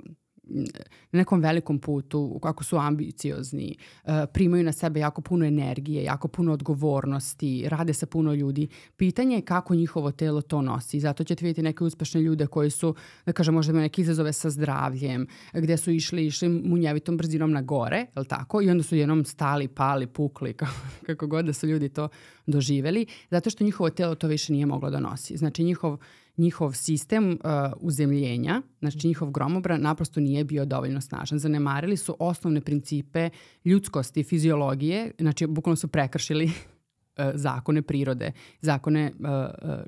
na 0.49 1.19
nekom 1.19 1.41
velikom 1.41 1.79
putu, 1.79 2.39
kako 2.43 2.65
su 2.65 2.77
ambiciozni, 2.77 3.77
e, 4.05 4.27
primaju 4.33 4.65
na 4.65 4.73
sebe 4.73 5.01
jako 5.01 5.21
puno 5.21 5.45
energije, 5.45 6.05
jako 6.05 6.29
puno 6.29 6.53
odgovornosti, 6.53 7.65
rade 7.69 7.95
sa 7.95 8.07
puno 8.07 8.35
ljudi. 8.35 8.69
Pitanje 8.97 9.37
je 9.37 9.43
kako 9.43 9.75
njihovo 9.75 10.13
telo 10.13 10.43
to 10.43 10.63
nosi. 10.63 11.01
Zato 11.01 11.25
ćete 11.25 11.45
vidjeti 11.45 11.63
neke 11.63 11.85
uspešne 11.85 12.21
ljude 12.21 12.47
koji 12.47 12.71
su, 12.71 12.95
da 13.27 13.33
kažem, 13.33 13.55
možda 13.55 13.71
imaju 13.71 13.83
neke 13.83 14.03
izazove 14.03 14.33
sa 14.33 14.51
zdravljem, 14.51 15.27
gde 15.53 15.77
su 15.77 15.91
išli, 15.91 16.27
išli 16.27 16.49
munjevitom 16.49 17.17
brzinom 17.17 17.53
na 17.53 17.63
gore, 17.63 18.07
je 18.17 18.25
tako? 18.25 18.63
I 18.63 18.71
onda 18.71 18.83
su 18.83 18.97
jednom 18.97 19.25
stali, 19.25 19.69
pali, 19.69 20.07
pukli, 20.07 20.55
kako 21.07 21.27
god 21.27 21.45
da 21.45 21.53
su 21.53 21.67
ljudi 21.67 21.89
to 21.89 22.09
doživeli, 22.47 23.07
zato 23.31 23.51
što 23.51 23.65
njihovo 23.65 23.91
telo 23.91 24.15
to 24.15 24.27
više 24.27 24.53
nije 24.53 24.67
moglo 24.67 24.91
da 24.91 25.01
nosi. 25.01 25.37
Znači 25.37 25.65
njihov 25.65 25.99
njihov 26.39 26.73
sistem 26.73 27.31
uh, 27.31 27.39
uzemljenja, 27.81 28.63
znači 28.81 29.09
njihov 29.09 29.31
gromobran 29.31 29.81
naprosto 29.81 30.21
nije 30.21 30.45
bio 30.45 30.65
dovoljno 30.65 31.01
snažan. 31.01 31.39
Zanemarili 31.39 31.97
su 31.97 32.17
osnovne 32.19 32.61
principe 32.61 33.31
ljudskosti, 33.65 34.25
fiziologije, 34.25 35.11
znači 35.19 35.47
bukvalno 35.47 35.77
su 35.77 35.89
prekršili 35.89 36.45
uh, 36.51 37.25
zakone 37.35 37.83
prirode, 37.83 38.33
zakone 38.61 39.13
uh, 39.19 39.29
uh, 39.29 39.79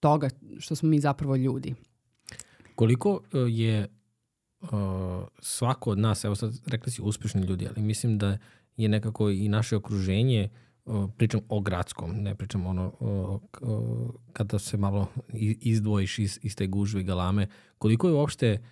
toga 0.00 0.28
što 0.58 0.74
smo 0.74 0.88
mi 0.88 1.00
zapravo 1.00 1.36
ljudi. 1.36 1.74
Koliko 2.74 3.12
uh, 3.12 3.20
je 3.48 3.88
uh, 4.60 4.68
svako 5.40 5.90
od 5.90 5.98
nas, 5.98 6.24
evo 6.24 6.34
sad 6.34 6.60
rekli 6.66 6.92
si 6.92 7.02
uspešni 7.02 7.42
ljudi, 7.42 7.68
ali 7.68 7.82
mislim 7.82 8.18
da 8.18 8.38
je 8.76 8.88
nekako 8.88 9.30
i 9.30 9.48
naše 9.48 9.76
okruženje 9.76 10.48
uh, 10.52 10.71
pričam 11.16 11.40
o 11.48 11.60
gradskom, 11.60 12.10
ne 12.10 12.34
pričam 12.34 12.66
ono 12.66 12.92
kada 14.32 14.58
se 14.58 14.76
malo 14.76 15.06
izdvojiš 15.60 16.18
iz, 16.18 16.38
iz 16.42 16.56
te 16.56 16.66
gužve 16.66 17.00
i 17.00 17.04
galame, 17.04 17.46
koliko 17.78 18.08
je 18.08 18.14
uopšte 18.14 18.62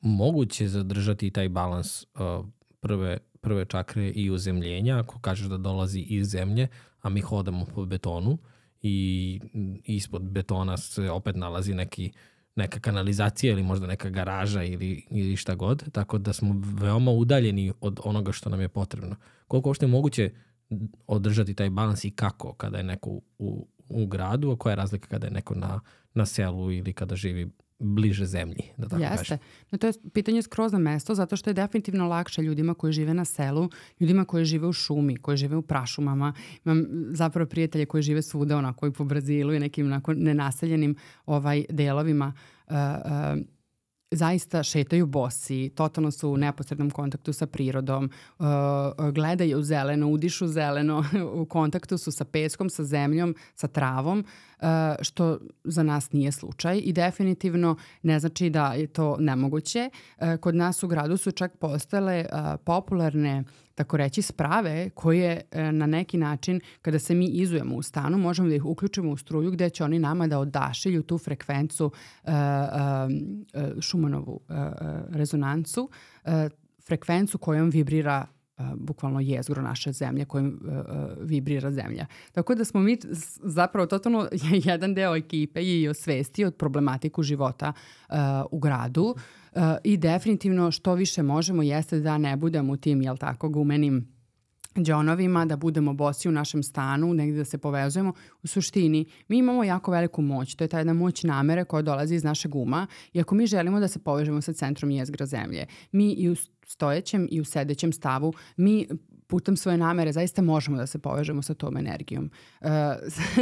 moguće 0.00 0.68
zadržati 0.68 1.30
taj 1.30 1.48
balans 1.48 2.06
prve, 2.80 3.18
prve 3.40 3.64
čakre 3.64 4.10
i 4.10 4.30
uzemljenja, 4.30 4.98
ako 4.98 5.18
kažeš 5.20 5.46
da 5.46 5.56
dolazi 5.56 6.00
iz 6.00 6.26
zemlje, 6.26 6.68
a 7.00 7.08
mi 7.08 7.20
hodamo 7.20 7.66
po 7.74 7.84
betonu 7.84 8.38
i 8.82 9.40
ispod 9.84 10.22
betona 10.22 10.76
se 10.76 11.10
opet 11.10 11.36
nalazi 11.36 11.74
neki 11.74 12.12
neka 12.56 12.80
kanalizacija 12.80 13.52
ili 13.52 13.62
možda 13.62 13.86
neka 13.86 14.10
garaža 14.10 14.62
ili, 14.62 15.06
ili 15.10 15.36
šta 15.36 15.54
god, 15.54 15.92
tako 15.92 16.18
da 16.18 16.32
smo 16.32 16.62
veoma 16.80 17.10
udaljeni 17.10 17.72
od 17.80 18.00
onoga 18.04 18.32
što 18.32 18.50
nam 18.50 18.60
je 18.60 18.68
potrebno. 18.68 19.16
Koliko 19.48 19.68
uopšte 19.68 19.86
je 19.86 19.90
moguće 19.90 20.32
održati 21.06 21.54
taj 21.54 21.70
balans 21.70 22.04
i 22.04 22.10
kako 22.10 22.52
kada 22.52 22.78
je 22.78 22.84
neko 22.84 23.10
u, 23.38 23.66
u 23.88 24.06
gradu, 24.06 24.50
a 24.50 24.56
koja 24.56 24.72
je 24.72 24.76
razlika 24.76 25.08
kada 25.08 25.26
je 25.26 25.32
neko 25.32 25.54
na, 25.54 25.80
na 26.14 26.26
selu 26.26 26.72
ili 26.72 26.92
kada 26.92 27.16
živi 27.16 27.50
bliže 27.78 28.26
zemlji, 28.26 28.62
da 28.76 28.88
tako 28.88 29.02
Jeste. 29.02 29.16
kažem. 29.16 29.38
No, 29.70 29.78
to 29.78 29.86
je 29.86 29.92
pitanje 30.12 30.42
skroz 30.42 30.72
na 30.72 30.78
mesto, 30.78 31.14
zato 31.14 31.36
što 31.36 31.50
je 31.50 31.54
definitivno 31.54 32.08
lakše 32.08 32.42
ljudima 32.42 32.74
koji 32.74 32.92
žive 32.92 33.14
na 33.14 33.24
selu, 33.24 33.68
ljudima 34.00 34.24
koji 34.24 34.44
žive 34.44 34.66
u 34.66 34.72
šumi, 34.72 35.16
koji 35.16 35.36
žive 35.36 35.56
u 35.56 35.62
prašumama. 35.62 36.32
Imam 36.64 36.84
zapravo 37.10 37.48
prijatelje 37.48 37.86
koji 37.86 38.02
žive 38.02 38.22
svuda, 38.22 38.56
onako 38.56 38.86
i 38.86 38.92
po 38.92 39.04
Brazilu 39.04 39.54
i 39.54 39.60
nekim 39.60 39.86
onako 39.86 40.14
nenaseljenim 40.14 40.96
ovaj, 41.26 41.64
delovima. 41.70 42.32
Uh, 42.66 42.74
uh, 42.74 43.57
zaista 44.10 44.62
šetaju 44.62 45.06
bosi, 45.06 45.70
totalno 45.74 46.10
su 46.10 46.30
u 46.30 46.36
neposrednom 46.36 46.90
kontaktu 46.90 47.32
sa 47.32 47.46
prirodom, 47.46 48.10
uh, 48.38 48.46
gledaju 49.12 49.62
zeleno, 49.62 50.08
udišu 50.08 50.46
zeleno, 50.46 51.04
u 51.40 51.46
kontaktu 51.46 51.98
su 51.98 52.12
sa 52.12 52.24
peskom, 52.24 52.70
sa 52.70 52.84
zemljom, 52.84 53.34
sa 53.54 53.68
travom, 53.68 54.18
uh, 54.18 54.66
što 55.00 55.38
za 55.64 55.82
nas 55.82 56.12
nije 56.12 56.32
slučaj 56.32 56.80
i 56.84 56.92
definitivno 56.92 57.76
ne 58.02 58.20
znači 58.20 58.50
da 58.50 58.72
je 58.72 58.86
to 58.86 59.16
nemoguće. 59.20 59.90
Uh, 60.18 60.36
kod 60.40 60.54
nas 60.54 60.82
u 60.82 60.88
gradu 60.88 61.16
su 61.16 61.30
čak 61.30 61.56
postale 61.56 62.24
popularne 62.64 63.44
tako 63.78 63.96
reći, 63.96 64.22
sprave 64.22 64.90
koje 64.90 65.40
e, 65.50 65.72
na 65.72 65.86
neki 65.86 66.18
način, 66.18 66.60
kada 66.82 66.98
se 66.98 67.14
mi 67.14 67.26
izujemo 67.26 67.76
u 67.76 67.82
stanu, 67.82 68.18
možemo 68.18 68.48
da 68.48 68.54
ih 68.54 68.64
uključimo 68.64 69.10
u 69.10 69.16
struju 69.16 69.50
gde 69.50 69.70
će 69.70 69.84
oni 69.84 69.98
nama 69.98 70.26
da 70.26 70.38
odašilju 70.38 71.02
tu 71.02 71.18
frekvencu 71.18 71.86
uh, 71.86 72.30
uh, 72.30 73.80
Šumanovu 73.80 74.40
rezonancu, 75.10 75.90
frekvencu 76.86 77.38
kojom 77.38 77.70
vibrira 77.70 78.26
bukvalno 78.74 79.20
jezgro 79.20 79.62
naše 79.62 79.92
zemlje 79.92 80.24
kojim 80.24 80.60
vibrira 81.20 81.70
zemlja. 81.70 82.06
Tako 82.32 82.54
da 82.54 82.64
smo 82.64 82.80
mi 82.80 82.98
zapravo 83.42 83.86
totalno 83.86 84.28
jedan 84.70 84.94
deo 84.94 85.16
ekipe 85.16 85.62
i 85.62 85.88
osvestio 85.88 86.46
od 86.46 86.54
problematiku 86.54 87.22
života 87.22 87.72
u 88.50 88.58
gradu. 88.58 89.14
Uh, 89.52 89.62
i 89.84 89.96
definitivno 89.96 90.70
što 90.70 90.94
više 90.94 91.22
možemo 91.22 91.62
jeste 91.62 92.00
da 92.00 92.18
ne 92.18 92.36
budemo 92.36 92.72
u 92.72 92.76
tim, 92.76 93.02
jel 93.02 93.16
tako, 93.16 93.48
gumenim 93.48 94.18
džonovima, 94.82 95.44
da 95.44 95.56
budemo 95.56 95.92
bosi 95.92 96.28
u 96.28 96.32
našem 96.32 96.62
stanu, 96.62 97.14
negde 97.14 97.38
da 97.38 97.44
se 97.44 97.58
povezujemo. 97.58 98.12
U 98.42 98.46
suštini, 98.46 99.04
mi 99.28 99.38
imamo 99.38 99.64
jako 99.64 99.90
veliku 99.90 100.22
moć. 100.22 100.54
To 100.54 100.64
je 100.64 100.68
ta 100.68 100.78
jedna 100.78 100.92
moć 100.92 101.22
namere 101.22 101.64
koja 101.64 101.82
dolazi 101.82 102.14
iz 102.14 102.24
našeg 102.24 102.54
uma. 102.54 102.86
I 103.12 103.20
ako 103.20 103.34
mi 103.34 103.46
želimo 103.46 103.80
da 103.80 103.88
se 103.88 103.98
povežemo 103.98 104.40
sa 104.40 104.52
centrom 104.52 104.90
jezgra 104.90 105.26
zemlje, 105.26 105.66
mi 105.92 106.12
i 106.12 106.30
u 106.30 106.36
stojećem 106.66 107.28
i 107.30 107.40
u 107.40 107.44
sedećem 107.44 107.92
stavu, 107.92 108.32
mi 108.56 108.86
putem 109.28 109.56
svoje 109.56 109.78
namere 109.78 110.12
zaista 110.12 110.42
možemo 110.42 110.76
da 110.76 110.86
se 110.86 110.98
povežemo 110.98 111.42
sa 111.42 111.54
tom 111.54 111.76
energijom. 111.76 112.30
Uh, 112.60 112.68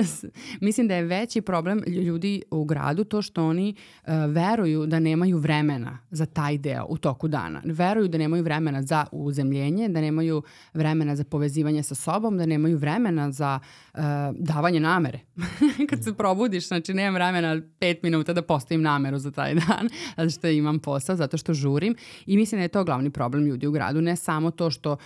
mislim 0.67 0.89
da 0.89 0.95
je 0.95 1.05
veći 1.05 1.41
problem 1.41 1.83
ljudi 1.87 2.43
u 2.51 2.65
gradu 2.65 3.05
to 3.05 3.23
što 3.23 3.47
oni 3.47 3.75
uh, 3.75 4.09
veruju 4.29 4.87
da 4.87 4.99
nemaju 4.99 5.39
vremena 5.39 5.99
za 6.11 6.27
taj 6.27 6.59
deo 6.59 6.87
u 6.89 6.99
toku 6.99 7.29
dana. 7.29 7.63
Veruju 7.65 8.09
da 8.09 8.19
nemaju 8.19 8.43
vremena 8.43 8.83
za 8.83 9.07
uzemljenje, 9.13 9.89
da 9.89 10.01
nemaju 10.01 10.43
vremena 10.75 11.17
za 11.17 11.25
povezivanje 11.25 11.83
sa 11.83 11.95
sobom, 11.95 12.39
da 12.39 12.47
nemaju 12.47 12.79
vremena 12.79 13.33
za 13.33 13.59
uh, 13.95 14.01
davanje 14.35 14.81
namere. 14.81 15.21
Kad 15.91 16.05
se 16.05 16.15
probudiš, 16.15 16.69
znači 16.69 16.95
nemam 16.95 17.15
vremena 17.15 17.63
pet 17.79 18.03
minuta 18.03 18.33
da 18.33 18.43
postavim 18.43 18.83
nameru 18.83 19.19
za 19.19 19.31
taj 19.31 19.55
dan, 19.55 19.89
zato 20.17 20.31
što 20.31 20.49
imam 20.49 20.79
posao, 20.79 21.17
zato 21.17 21.37
što 21.37 21.55
žurim 21.55 21.95
i 22.27 22.37
mislim 22.37 22.59
da 22.59 22.63
je 22.63 22.69
to 22.69 22.85
glavni 22.85 23.11
problem 23.11 23.47
ljudi 23.47 23.67
u 23.67 23.73
gradu, 23.73 24.01
ne 24.01 24.17
samo 24.17 24.51
to 24.51 24.71
što 24.71 24.97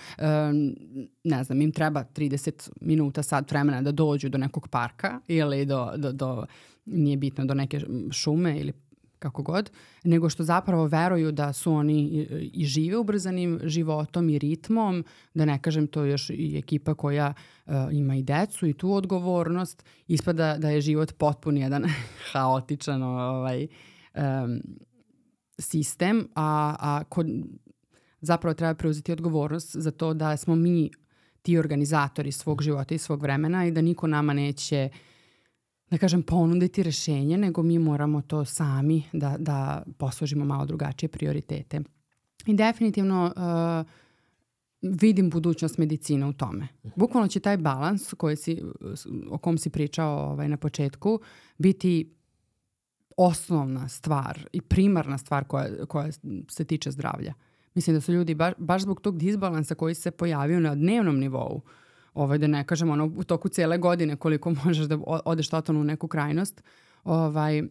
ne 1.24 1.44
znam, 1.44 1.62
im 1.62 1.72
treba 1.72 2.04
30 2.14 2.70
minuta, 2.80 3.22
sat 3.22 3.50
vremena 3.50 3.82
da 3.82 3.92
dođu 3.92 4.28
do 4.28 4.38
nekog 4.38 4.68
parka 4.68 5.20
ili 5.28 5.66
do, 5.66 5.92
do, 5.96 6.12
do 6.12 6.44
nije 6.86 7.16
bitno, 7.16 7.44
do 7.44 7.54
neke 7.54 7.80
šume 8.10 8.60
ili 8.60 8.72
kako 9.20 9.42
god, 9.42 9.70
nego 10.04 10.30
što 10.30 10.44
zapravo 10.44 10.86
veruju 10.86 11.32
da 11.32 11.52
su 11.52 11.72
oni 11.72 12.26
i 12.52 12.64
žive 12.64 12.96
ubrzanim 12.96 13.60
životom 13.64 14.30
i 14.30 14.38
ritmom, 14.38 15.04
da 15.34 15.44
ne 15.44 15.62
kažem 15.62 15.86
to 15.86 16.04
još 16.04 16.30
i 16.30 16.58
ekipa 16.58 16.94
koja 16.94 17.34
uh, 17.66 17.74
ima 17.92 18.16
i 18.16 18.22
decu 18.22 18.66
i 18.66 18.72
tu 18.72 18.92
odgovornost, 18.92 19.84
ispada 20.08 20.56
da 20.58 20.70
je 20.70 20.80
život 20.80 21.12
potpun 21.18 21.56
jedan 21.56 21.84
haotičan 22.32 23.02
ovaj, 23.02 23.66
um, 24.14 24.60
sistem, 25.58 26.28
a, 26.34 26.76
a 26.80 27.04
kod 27.04 27.26
zapravo 28.20 28.54
treba 28.54 28.74
preuzeti 28.74 29.12
odgovornost 29.12 29.76
za 29.76 29.90
to 29.90 30.14
da 30.14 30.36
smo 30.36 30.54
mi 30.54 30.90
ti 31.42 31.58
organizatori 31.58 32.32
svog 32.32 32.62
života 32.62 32.94
i 32.94 32.98
svog 32.98 33.22
vremena 33.22 33.66
i 33.66 33.70
da 33.70 33.80
niko 33.80 34.06
nama 34.06 34.32
neće 34.32 34.88
da 35.90 35.98
kažem 35.98 36.22
ponuditi 36.22 36.82
rešenje, 36.82 37.38
nego 37.38 37.62
mi 37.62 37.78
moramo 37.78 38.22
to 38.22 38.44
sami 38.44 39.02
da, 39.12 39.36
da 39.38 39.82
posložimo 39.98 40.44
malo 40.44 40.66
drugačije 40.66 41.08
prioritete. 41.08 41.80
I 42.46 42.54
definitivno 42.54 43.32
uh, 43.36 43.86
vidim 44.82 45.30
budućnost 45.30 45.78
medicine 45.78 46.26
u 46.26 46.32
tome. 46.32 46.68
Bukvalno 46.96 47.28
će 47.28 47.40
taj 47.40 47.56
balans 47.56 48.14
koji 48.14 48.36
si, 48.36 48.62
o 49.30 49.38
kom 49.38 49.58
si 49.58 49.70
pričao 49.70 50.30
ovaj, 50.30 50.48
na 50.48 50.56
početku 50.56 51.20
biti 51.58 52.14
osnovna 53.16 53.88
stvar 53.88 54.48
i 54.52 54.60
primarna 54.60 55.18
stvar 55.18 55.44
koja, 55.44 55.86
koja 55.86 56.12
se 56.48 56.64
tiče 56.64 56.90
zdravlja. 56.90 57.34
Mislim 57.74 57.96
da 57.96 58.00
su 58.00 58.12
ljudi 58.12 58.34
baš, 58.34 58.52
baš 58.58 58.82
zbog 58.82 59.00
tog 59.00 59.18
disbalansa 59.18 59.74
koji 59.74 59.94
se 59.94 60.10
pojavio 60.10 60.60
na 60.60 60.74
dnevnom 60.74 61.18
nivou, 61.18 61.60
ovaj, 62.14 62.38
da 62.38 62.46
ne 62.46 62.64
kažem 62.66 62.90
ono, 62.90 63.12
u 63.16 63.24
toku 63.24 63.48
cele 63.48 63.78
godine 63.78 64.16
koliko 64.16 64.50
možeš 64.64 64.86
da 64.86 64.98
odeš 65.04 65.48
totalno 65.48 65.80
u 65.80 65.84
neku 65.84 66.08
krajnost, 66.08 66.62
ovaj, 67.04 67.62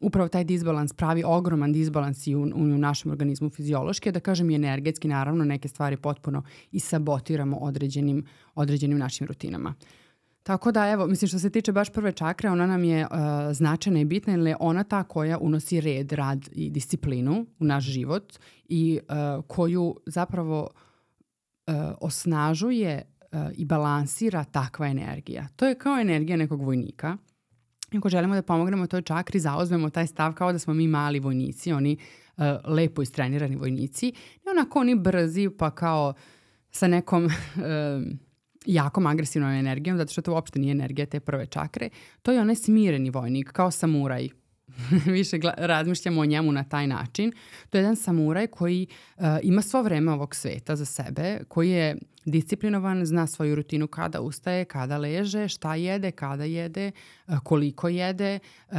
upravo 0.00 0.28
taj 0.28 0.44
disbalans 0.44 0.92
pravi 0.92 1.22
ogroman 1.26 1.72
disbalans 1.72 2.26
i 2.26 2.34
u, 2.34 2.42
u 2.42 2.64
našem 2.64 3.10
organizmu 3.10 3.50
fiziološki, 3.50 4.12
da 4.12 4.20
kažem 4.20 4.50
i 4.50 4.54
energetski, 4.54 5.08
naravno 5.08 5.44
neke 5.44 5.68
stvari 5.68 5.96
potpuno 5.96 6.42
i 6.72 6.80
sabotiramo 6.80 7.56
određenim, 7.56 8.24
određenim 8.54 8.98
našim 8.98 9.26
rutinama. 9.26 9.74
Tako 10.46 10.72
da, 10.72 10.90
evo, 10.90 11.06
mislim 11.06 11.28
što 11.28 11.38
se 11.38 11.50
tiče 11.50 11.72
baš 11.72 11.92
prve 11.92 12.12
čakre, 12.12 12.50
ona 12.50 12.66
nam 12.66 12.84
je 12.84 13.06
uh, 13.06 13.18
značajna 13.52 14.00
i 14.00 14.04
bitna 14.04 14.32
jer 14.32 14.46
je 14.46 14.56
ona 14.60 14.84
ta 14.84 15.02
koja 15.02 15.38
unosi 15.38 15.80
red, 15.80 16.12
rad 16.12 16.48
i 16.52 16.70
disciplinu 16.70 17.46
u 17.58 17.64
naš 17.64 17.84
život 17.84 18.32
i 18.68 19.00
uh, 19.08 19.44
koju 19.46 19.96
zapravo 20.06 20.70
uh, 21.66 21.74
osnažuje 22.00 23.02
uh, 23.32 23.38
i 23.56 23.64
balansira 23.64 24.44
takva 24.44 24.86
energija. 24.86 25.48
To 25.56 25.66
je 25.66 25.74
kao 25.74 25.98
energija 26.00 26.36
nekog 26.36 26.62
vojnika. 26.62 27.16
Ako 27.98 28.08
želimo 28.08 28.34
da 28.34 28.42
pomognemo 28.42 28.86
toj 28.86 29.02
čakri, 29.02 29.40
zauzmemo 29.40 29.90
taj 29.90 30.06
stav 30.06 30.34
kao 30.34 30.52
da 30.52 30.58
smo 30.58 30.74
mi 30.74 30.88
mali 30.88 31.20
vojnici, 31.20 31.72
oni 31.72 31.96
uh, 32.36 32.44
lepo 32.64 33.02
istrenirani 33.02 33.56
vojnici. 33.56 34.08
I 34.36 34.48
onako 34.50 34.80
oni 34.80 34.94
brzi 34.94 35.48
pa 35.58 35.70
kao 35.70 36.14
sa 36.70 36.88
nekom 36.88 37.24
uh, 37.26 37.32
jakom 38.66 39.06
agresivnom 39.06 39.50
energijom, 39.50 39.98
zato 39.98 40.12
što 40.12 40.22
to 40.22 40.32
uopšte 40.32 40.58
nije 40.58 40.72
energija 40.72 41.06
te 41.06 41.20
prve 41.20 41.46
čakre. 41.46 41.90
To 42.22 42.32
je 42.32 42.40
onaj 42.40 42.54
smireni 42.54 43.10
vojnik, 43.10 43.52
kao 43.52 43.70
samuraj 43.70 44.28
više 45.06 45.38
razmišljamo 45.56 46.20
o 46.20 46.24
njemu 46.24 46.52
na 46.52 46.64
taj 46.64 46.86
način. 46.86 47.32
To 47.70 47.78
je 47.78 47.82
jedan 47.82 47.96
samuraj 47.96 48.46
koji 48.46 48.86
uh, 49.16 49.24
ima 49.42 49.62
svo 49.62 49.82
vreme 49.82 50.12
ovog 50.12 50.34
sveta 50.34 50.76
za 50.76 50.84
sebe, 50.84 51.40
koji 51.48 51.70
je 51.70 51.96
disciplinovan, 52.26 53.06
zna 53.06 53.26
svoju 53.26 53.54
rutinu 53.54 53.86
kada 53.86 54.20
ustaje, 54.20 54.64
kada 54.64 54.98
leže, 54.98 55.48
šta 55.48 55.74
jede, 55.74 56.10
kada 56.10 56.44
jede, 56.44 56.90
uh, 57.26 57.38
koliko 57.38 57.88
jede, 57.88 58.38
uh, 58.70 58.76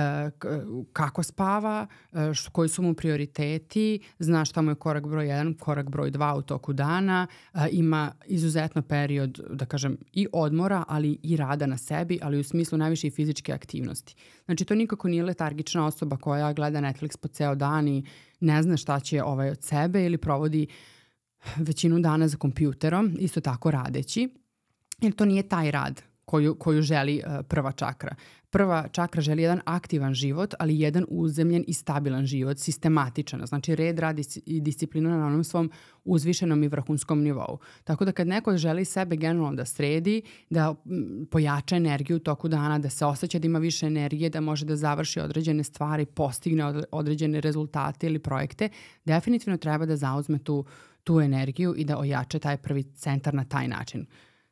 kako 0.94 1.24
spava, 1.24 1.88
uh, 2.12 2.20
koji 2.52 2.70
su 2.70 2.82
mu 2.82 2.94
prioriteti, 2.94 4.00
zna 4.20 4.46
šta 4.46 4.62
mu 4.62 4.72
je 4.72 4.76
korak 4.76 5.08
broj 5.08 5.26
1, 5.26 5.60
korak 5.60 5.90
broj 5.90 6.12
2 6.12 6.38
u 6.38 6.42
toku 6.42 6.74
dana, 6.74 7.28
uh, 7.54 7.62
ima 7.72 8.12
izuzetno 8.26 8.82
period, 8.82 9.40
da 9.50 9.66
kažem, 9.66 9.98
i 10.14 10.28
odmora, 10.34 10.84
ali 10.88 11.20
i 11.24 11.38
rada 11.38 11.66
na 11.66 11.78
sebi, 11.78 12.20
ali 12.22 12.40
u 12.40 12.44
smislu 12.44 12.78
najviše 12.78 13.08
i 13.08 13.12
fizičke 13.12 13.54
aktivnosti. 13.54 14.16
Znači, 14.46 14.66
to 14.66 14.76
nikako 14.76 15.08
nije 15.08 15.24
letargična 15.24 15.86
osoba 15.86 16.18
koja 16.18 16.54
gleda 16.54 16.80
Netflix 16.80 17.18
po 17.18 17.28
ceo 17.28 17.56
dan 17.56 17.88
i 17.88 18.04
ne 18.40 18.64
zna 18.64 18.78
šta 18.78 19.00
će 19.00 19.24
ovaj 19.24 19.50
od 19.50 19.64
sebe 19.64 20.06
ili 20.06 20.18
provodi 20.18 20.68
većinu 21.56 22.00
dana 22.00 22.28
za 22.28 22.38
kompjuterom, 22.38 23.18
isto 23.20 23.42
tako 23.42 23.72
radeći, 23.72 24.30
jer 25.02 25.14
to 25.14 25.26
nije 25.26 25.44
taj 25.44 25.72
rad 25.72 26.02
koju, 26.26 26.56
koju 26.56 26.82
želi 26.82 27.22
uh, 27.26 27.46
prva 27.48 27.72
čakra. 27.72 28.16
Prva 28.50 28.88
čakra 28.88 29.22
želi 29.22 29.42
jedan 29.42 29.62
aktivan 29.66 30.14
život, 30.14 30.54
ali 30.60 30.80
jedan 30.80 31.06
uzemljen 31.10 31.64
i 31.68 31.74
stabilan 31.74 32.26
život, 32.26 32.60
sistematičan. 32.60 33.46
Znači 33.46 33.76
red, 33.76 34.00
rad 34.00 34.20
i 34.46 34.62
disciplina 34.62 35.18
na 35.18 35.26
onom 35.28 35.44
svom 35.44 35.72
uzvišenom 36.06 36.64
i 36.64 36.68
vrhunskom 36.68 37.24
nivou. 37.24 37.60
Tako 37.84 38.06
da 38.06 38.12
kad 38.12 38.28
neko 38.28 38.58
želi 38.58 38.86
sebe 38.86 39.16
generalno 39.16 39.56
da 39.56 39.66
sredi, 39.66 40.22
da 40.50 40.76
pojača 41.32 41.76
energiju 41.76 42.18
u 42.18 42.20
toku 42.20 42.48
dana, 42.48 42.80
da 42.80 42.90
se 42.90 43.06
osjeća 43.06 43.40
da 43.40 43.46
ima 43.46 43.60
više 43.60 43.86
energije, 43.86 44.30
da 44.30 44.42
može 44.42 44.66
da 44.66 44.76
završi 44.76 45.20
određene 45.20 45.64
stvari, 45.64 46.06
postigne 46.06 46.84
određene 46.92 47.42
rezultate 47.42 48.08
ili 48.08 48.20
projekte, 48.20 48.70
definitivno 49.06 49.58
treba 49.58 49.86
da 49.86 49.96
zauzme 49.96 50.40
tu, 50.40 50.66
tu 51.08 51.22
energiju 51.22 51.76
i 51.78 51.86
da 51.86 51.98
ojače 51.98 52.40
taj 52.40 52.58
prvi 52.58 52.84
centar 52.84 53.34
na 53.34 53.46
taj 53.46 53.68
način. 53.68 54.06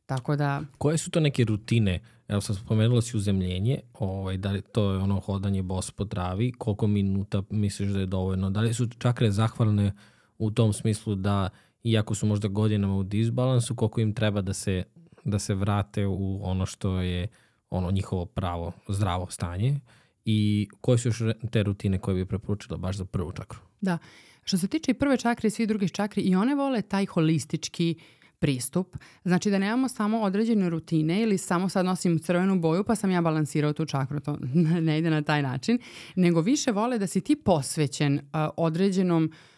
Tako 0.06 0.36
da... 0.36 0.62
Koje 0.78 0.98
su 0.98 1.12
to 1.12 1.20
neke 1.20 1.44
rutine? 1.44 2.00
Evo 2.28 2.42
sam 2.42 2.56
spomenula 2.56 3.02
si 3.02 3.18
uzemljenje, 3.18 3.80
ovaj, 3.94 4.38
da 4.38 4.52
li 4.52 4.62
to 4.62 4.92
je 4.92 4.98
ono 4.98 5.20
hodanje 5.20 5.62
bos 5.62 5.92
po 5.92 6.06
travi, 6.06 6.52
koliko 6.52 6.88
minuta 6.88 7.44
misliš 7.50 7.90
da 7.90 8.00
je 8.00 8.06
dovoljno? 8.06 8.50
Da 8.50 8.62
li 8.62 8.74
su 8.74 8.88
čakre 8.98 9.32
zahvalne 9.32 9.92
u 10.38 10.52
tom 10.52 10.74
smislu 10.74 11.16
da 11.16 11.50
iako 11.84 12.16
su 12.16 12.26
možda 12.26 12.48
godinama 12.48 12.96
u 12.96 13.04
disbalansu, 13.04 13.76
koliko 13.76 14.02
im 14.02 14.14
treba 14.14 14.42
da 14.42 14.54
se, 14.54 14.84
da 15.24 15.40
se 15.40 15.56
vrate 15.56 16.08
u 16.08 16.40
ono 16.44 16.66
što 16.66 17.02
je 17.02 17.28
ono 17.70 17.92
njihovo 17.92 18.26
pravo, 18.26 18.72
zdravo 18.88 19.28
stanje 19.30 19.80
i 20.26 20.70
koje 20.82 20.98
su 20.98 21.08
još 21.08 21.22
te 21.52 21.64
rutine 21.64 22.00
koje 22.00 22.16
bi 22.16 22.26
preporučila 22.26 22.78
baš 22.78 22.98
za 22.98 23.06
prvu 23.06 23.32
čakru? 23.32 23.60
Da, 23.82 23.98
što 24.46 24.58
se 24.58 24.68
tiče 24.68 24.92
i 24.92 24.94
prve 24.94 25.18
čakre 25.18 25.48
i 25.48 25.52
svih 25.52 25.68
drugih 25.68 25.92
čakri 25.92 26.22
i 26.22 26.36
one 26.36 26.56
vole 26.56 26.82
taj 26.82 27.06
holistički 27.06 27.96
pristup. 28.40 28.98
Znači 29.24 29.50
da 29.50 29.60
nemamo 29.60 29.88
samo 29.88 30.22
određene 30.22 30.70
rutine 30.70 31.22
ili 31.22 31.38
samo 31.38 31.70
sad 31.70 31.86
nosim 31.86 32.20
crvenu 32.20 32.60
boju 32.60 32.84
pa 32.84 32.96
sam 32.96 33.12
ja 33.12 33.22
balansirao 33.22 33.74
tu 33.74 33.86
čakru, 33.86 34.20
to 34.20 34.38
ne 34.88 35.00
ide 35.00 35.10
na 35.10 35.22
taj 35.22 35.42
način, 35.42 35.80
nego 36.16 36.42
više 36.42 36.72
vole 36.72 37.00
da 37.00 37.08
si 37.08 37.22
ti 37.22 37.36
posvećen 37.36 38.14
uh, 38.14 38.22
određenom 38.58 39.24
uh, 39.24 39.55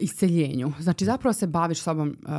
isceljenju. 0.00 0.72
Znači 0.80 1.04
zapravo 1.04 1.32
se 1.32 1.46
baviš 1.46 1.80
sobom 1.80 2.08
uh, 2.08 2.14
uh, 2.14 2.30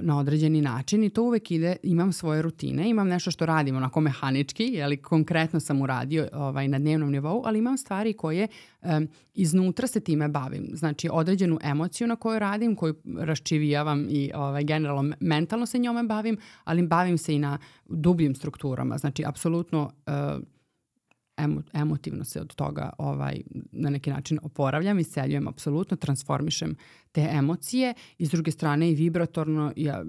na 0.00 0.18
određeni 0.18 0.60
način 0.60 1.04
i 1.04 1.10
to 1.10 1.22
uvek 1.22 1.50
ide, 1.50 1.76
imam 1.82 2.12
svoje 2.12 2.42
rutine, 2.42 2.90
imam 2.90 3.08
nešto 3.08 3.30
što 3.30 3.46
radim 3.46 3.76
onako 3.76 4.00
mehanički, 4.00 4.82
ali 4.82 4.96
konkretno 4.96 5.60
sam 5.60 5.82
uradio 5.82 6.28
ovaj, 6.32 6.68
na 6.68 6.78
dnevnom 6.78 7.10
nivou, 7.10 7.42
ali 7.44 7.58
imam 7.58 7.76
stvari 7.76 8.12
koje 8.12 8.48
um, 8.82 9.08
iznutra 9.34 9.86
se 9.86 10.00
time 10.00 10.28
bavim. 10.28 10.70
Znači 10.72 11.08
određenu 11.12 11.58
emociju 11.62 12.06
na 12.06 12.16
kojoj 12.16 12.38
radim, 12.38 12.76
koju 12.76 12.94
raščivijavam 13.18 14.06
i 14.10 14.30
ovaj, 14.34 14.64
generalno 14.64 15.14
mentalno 15.20 15.66
se 15.66 15.78
njome 15.78 16.02
bavim, 16.02 16.36
ali 16.64 16.86
bavim 16.86 17.18
se 17.18 17.34
i 17.34 17.38
na 17.38 17.58
dubljim 17.88 18.34
strukturama. 18.34 18.98
Znači 18.98 19.24
apsolutno 19.26 19.82
uh, 20.06 20.42
emo, 21.36 21.62
emotivno 21.72 22.24
se 22.24 22.40
od 22.40 22.54
toga 22.54 22.90
ovaj, 22.98 23.40
na 23.72 23.90
neki 23.90 24.10
način 24.10 24.38
oporavljam, 24.42 24.98
isceljujem 24.98 25.48
apsolutno, 25.48 25.96
transformišem 25.96 26.76
te 27.12 27.28
emocije 27.32 27.94
i 28.18 28.26
s 28.26 28.30
druge 28.30 28.50
strane 28.50 28.90
i 28.90 28.94
vibratorno 28.94 29.72
ja 29.76 30.04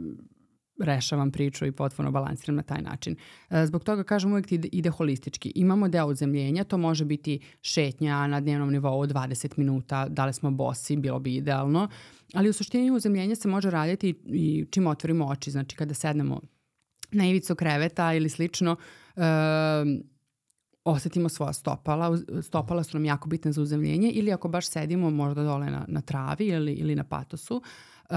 rešavam 0.80 1.32
priču 1.32 1.66
i 1.66 1.72
potpuno 1.72 2.12
balansiram 2.12 2.56
na 2.56 2.64
taj 2.64 2.82
način. 2.82 3.16
E, 3.50 3.66
zbog 3.66 3.84
toga 3.84 4.04
kažem 4.04 4.32
uvek 4.32 4.52
ide, 4.52 4.70
ide 4.72 4.90
holistički. 4.90 5.52
Imamo 5.56 5.88
deo 5.88 6.08
uzemljenja, 6.08 6.64
to 6.64 6.78
može 6.78 7.06
biti 7.06 7.40
šetnja 7.62 8.28
na 8.28 8.42
dnevnom 8.42 8.72
nivou 8.72 9.06
20 9.06 9.58
minuta, 9.58 10.08
da 10.10 10.26
li 10.26 10.34
smo 10.34 10.52
bosi, 10.52 10.98
bilo 10.98 11.20
bi 11.20 11.36
idealno, 11.36 11.90
ali 12.34 12.50
u 12.50 12.54
suštini 12.54 12.92
uzemljenja 12.92 13.36
se 13.36 13.48
može 13.48 13.70
raditi 13.70 14.16
i 14.26 14.66
čim 14.72 14.88
otvorimo 14.88 15.26
oči, 15.26 15.52
znači 15.52 15.76
kada 15.76 15.94
sednemo 15.94 16.42
na 17.12 17.26
ivicu 17.26 17.56
kreveta 17.56 18.14
ili 18.14 18.30
slično, 18.30 18.72
uh, 19.16 19.24
osetimo 20.86 21.30
svoja 21.30 21.54
stopala. 21.54 22.18
Stopala 22.42 22.84
su 22.84 22.98
nam 22.98 23.06
jako 23.06 23.30
bitne 23.30 23.52
za 23.52 23.62
uzemljenje 23.62 24.10
ili 24.10 24.34
ako 24.34 24.48
baš 24.48 24.70
sedimo 24.70 25.10
možda 25.10 25.44
dole 25.44 25.72
na, 25.72 25.86
na 25.88 26.02
travi 26.02 26.46
ili, 26.46 26.74
ili 26.74 26.96
na 26.96 27.04
patosu, 27.04 27.56
uh, 27.56 28.16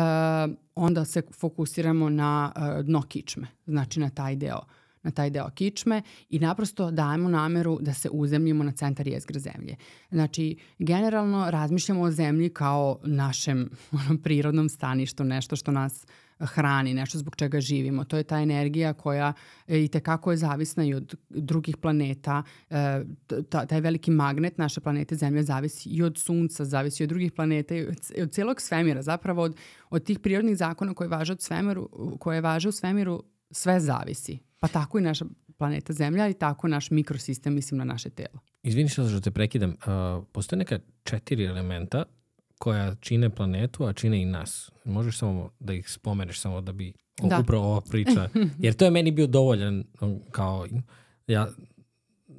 onda 0.74 1.04
se 1.04 1.22
fokusiramo 1.32 2.10
na 2.10 2.52
uh, 2.56 2.84
dno 2.84 3.02
kičme, 3.02 3.46
znači 3.66 4.00
na 4.00 4.10
taj 4.10 4.36
deo 4.36 4.60
na 5.02 5.10
taj 5.10 5.30
deo 5.30 5.50
kičme 5.54 6.02
i 6.28 6.38
naprosto 6.38 6.90
dajemo 6.90 7.28
nameru 7.28 7.78
da 7.80 7.94
se 7.94 8.08
uzemljimo 8.12 8.64
na 8.64 8.72
centar 8.72 9.08
jezgre 9.08 9.40
zemlje. 9.40 9.76
Znači, 10.10 10.56
generalno 10.78 11.50
razmišljamo 11.50 12.00
o 12.00 12.10
zemlji 12.10 12.48
kao 12.48 12.98
našem 13.04 13.70
prirodnom 14.24 14.68
staništu, 14.68 15.24
nešto 15.24 15.56
što 15.56 15.70
nas 15.70 16.04
uh, 16.04 16.27
hrani, 16.40 16.94
nešto 16.94 17.18
zbog 17.18 17.36
čega 17.36 17.60
živimo. 17.60 18.04
To 18.04 18.16
je 18.16 18.22
ta 18.22 18.40
energija 18.40 18.92
koja 18.92 19.32
e, 19.66 19.84
i 19.84 19.88
tekako 19.88 20.30
je 20.30 20.36
zavisna 20.36 20.84
i 20.84 20.94
od 20.94 21.14
drugih 21.28 21.76
planeta. 21.76 22.42
E, 22.70 23.04
ta, 23.50 23.66
taj 23.66 23.80
veliki 23.80 24.10
magnet 24.10 24.58
naše 24.58 24.80
planete 24.80 25.14
Zemlje 25.14 25.42
zavisi 25.42 25.88
i 25.88 26.02
od 26.02 26.18
sunca, 26.18 26.64
zavisi 26.64 27.02
i 27.02 27.04
od 27.04 27.08
drugih 27.08 27.32
planeta 27.32 27.74
i 27.74 27.80
od, 27.80 27.96
od 28.22 28.32
celog 28.32 28.60
svemira. 28.60 29.02
Zapravo 29.02 29.42
od, 29.42 29.56
od 29.90 30.04
tih 30.04 30.18
prirodnih 30.18 30.56
zakona 30.56 30.94
koje 30.94 31.08
važe, 31.08 31.32
od 31.32 31.42
svemiru, 31.42 32.16
koje 32.20 32.40
važe 32.40 32.68
u 32.68 32.72
svemiru 32.72 33.22
sve 33.50 33.80
zavisi. 33.80 34.38
Pa 34.60 34.68
tako 34.68 34.98
i 34.98 35.02
naša 35.02 35.24
planeta 35.56 35.92
Zemlja 35.92 36.28
i 36.28 36.34
tako 36.34 36.68
naš 36.68 36.90
mikrosistem, 36.90 37.54
mislim 37.54 37.78
na 37.78 37.84
naše 37.84 38.10
telo. 38.10 38.40
Izvini 38.62 38.88
što 38.88 39.20
te 39.20 39.30
prekidam. 39.30 39.70
Uh, 39.70 40.24
postoje 40.32 40.58
neka 40.58 40.78
četiri 41.04 41.44
elementa 41.44 42.04
koja 42.58 42.94
čine 42.94 43.30
planetu, 43.30 43.84
a 43.84 43.92
čine 43.92 44.22
i 44.22 44.24
nas. 44.24 44.70
Možeš 44.84 45.18
samo 45.18 45.50
da 45.60 45.72
ih 45.72 45.90
spomeneš 45.90 46.40
samo 46.40 46.60
da 46.60 46.72
bi 46.72 46.92
da. 47.22 47.38
upravo 47.38 47.64
ova 47.64 47.80
priča, 47.80 48.28
jer 48.64 48.74
to 48.74 48.84
je 48.84 48.90
meni 48.90 49.10
bio 49.10 49.26
dovoljan 49.26 49.84
kao 50.30 50.66
ja 51.26 51.48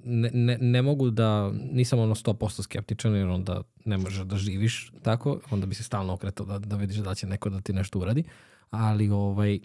ne, 0.04 0.32
ne, 0.34 0.58
ne 0.58 0.82
mogu 0.82 1.10
da, 1.10 1.52
nisam 1.72 2.00
ono 2.00 2.16
100% 2.16 2.64
skeptičan 2.64 3.16
jer 3.16 3.28
onda 3.28 3.62
ne 3.86 3.98
možeš 3.98 4.26
da 4.26 4.38
živiš 4.38 4.92
tako, 5.04 5.40
onda 5.52 5.66
bi 5.66 5.76
se 5.76 5.84
stalno 5.84 6.14
okretao 6.14 6.46
da, 6.46 6.60
da 6.60 6.76
vidiš 6.76 6.98
da 6.98 7.16
će 7.16 7.28
neko 7.28 7.50
da 7.50 7.62
ti 7.62 7.74
nešto 7.74 8.00
uradi, 8.00 8.24
ali 8.70 9.10
ovaj, 9.10 9.60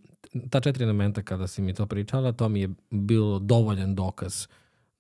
ta 0.50 0.60
četiri 0.60 0.84
elementa 0.84 1.22
kada 1.22 1.46
si 1.46 1.62
mi 1.62 1.74
to 1.74 1.86
pričala, 1.86 2.32
to 2.32 2.48
mi 2.48 2.60
je 2.60 2.68
bilo 2.90 3.38
dovoljan 3.38 3.94
dokaz 3.94 4.46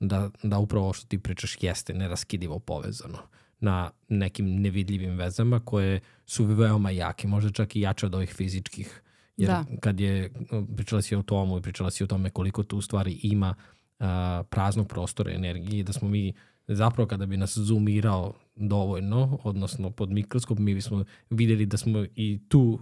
da, 0.00 0.30
da 0.42 0.58
upravo 0.58 0.92
što 0.92 1.06
ti 1.06 1.18
pričaš 1.18 1.56
jeste 1.60 1.94
neraskidivo 1.94 2.58
povezano. 2.58 3.18
Uh, 3.18 3.43
na 3.64 3.90
nekim 4.08 4.60
nevidljivim 4.60 5.16
vezama 5.16 5.60
koje 5.60 6.00
su 6.26 6.44
veoma 6.44 6.90
jake, 6.90 7.28
možda 7.28 7.50
čak 7.50 7.76
i 7.76 7.80
jače 7.80 8.06
od 8.06 8.14
ovih 8.14 8.34
fizičkih. 8.34 9.02
Jer 9.36 9.48
da. 9.48 9.64
kad 9.80 10.00
je, 10.00 10.32
pričala 10.76 11.02
si 11.02 11.16
o 11.16 11.22
tomu 11.22 11.58
i 11.58 11.62
pričala 11.62 11.90
si 11.90 12.04
o 12.04 12.06
tome 12.06 12.30
koliko 12.30 12.62
tu 12.62 12.80
stvari 12.80 13.20
ima 13.22 13.54
a, 13.98 14.42
praznog 14.50 14.88
prostora 14.88 15.32
energije, 15.32 15.84
da 15.84 15.92
smo 15.92 16.08
mi 16.08 16.32
zapravo 16.66 17.08
kada 17.08 17.26
bi 17.26 17.36
nas 17.36 17.58
zoomirao 17.58 18.34
dovoljno, 18.56 19.38
odnosno 19.44 19.90
pod 19.90 20.10
mikroskop, 20.10 20.58
mi 20.58 20.74
bismo 20.74 21.04
videli 21.30 21.66
da 21.66 21.76
smo 21.76 22.04
i 22.16 22.40
tu 22.48 22.78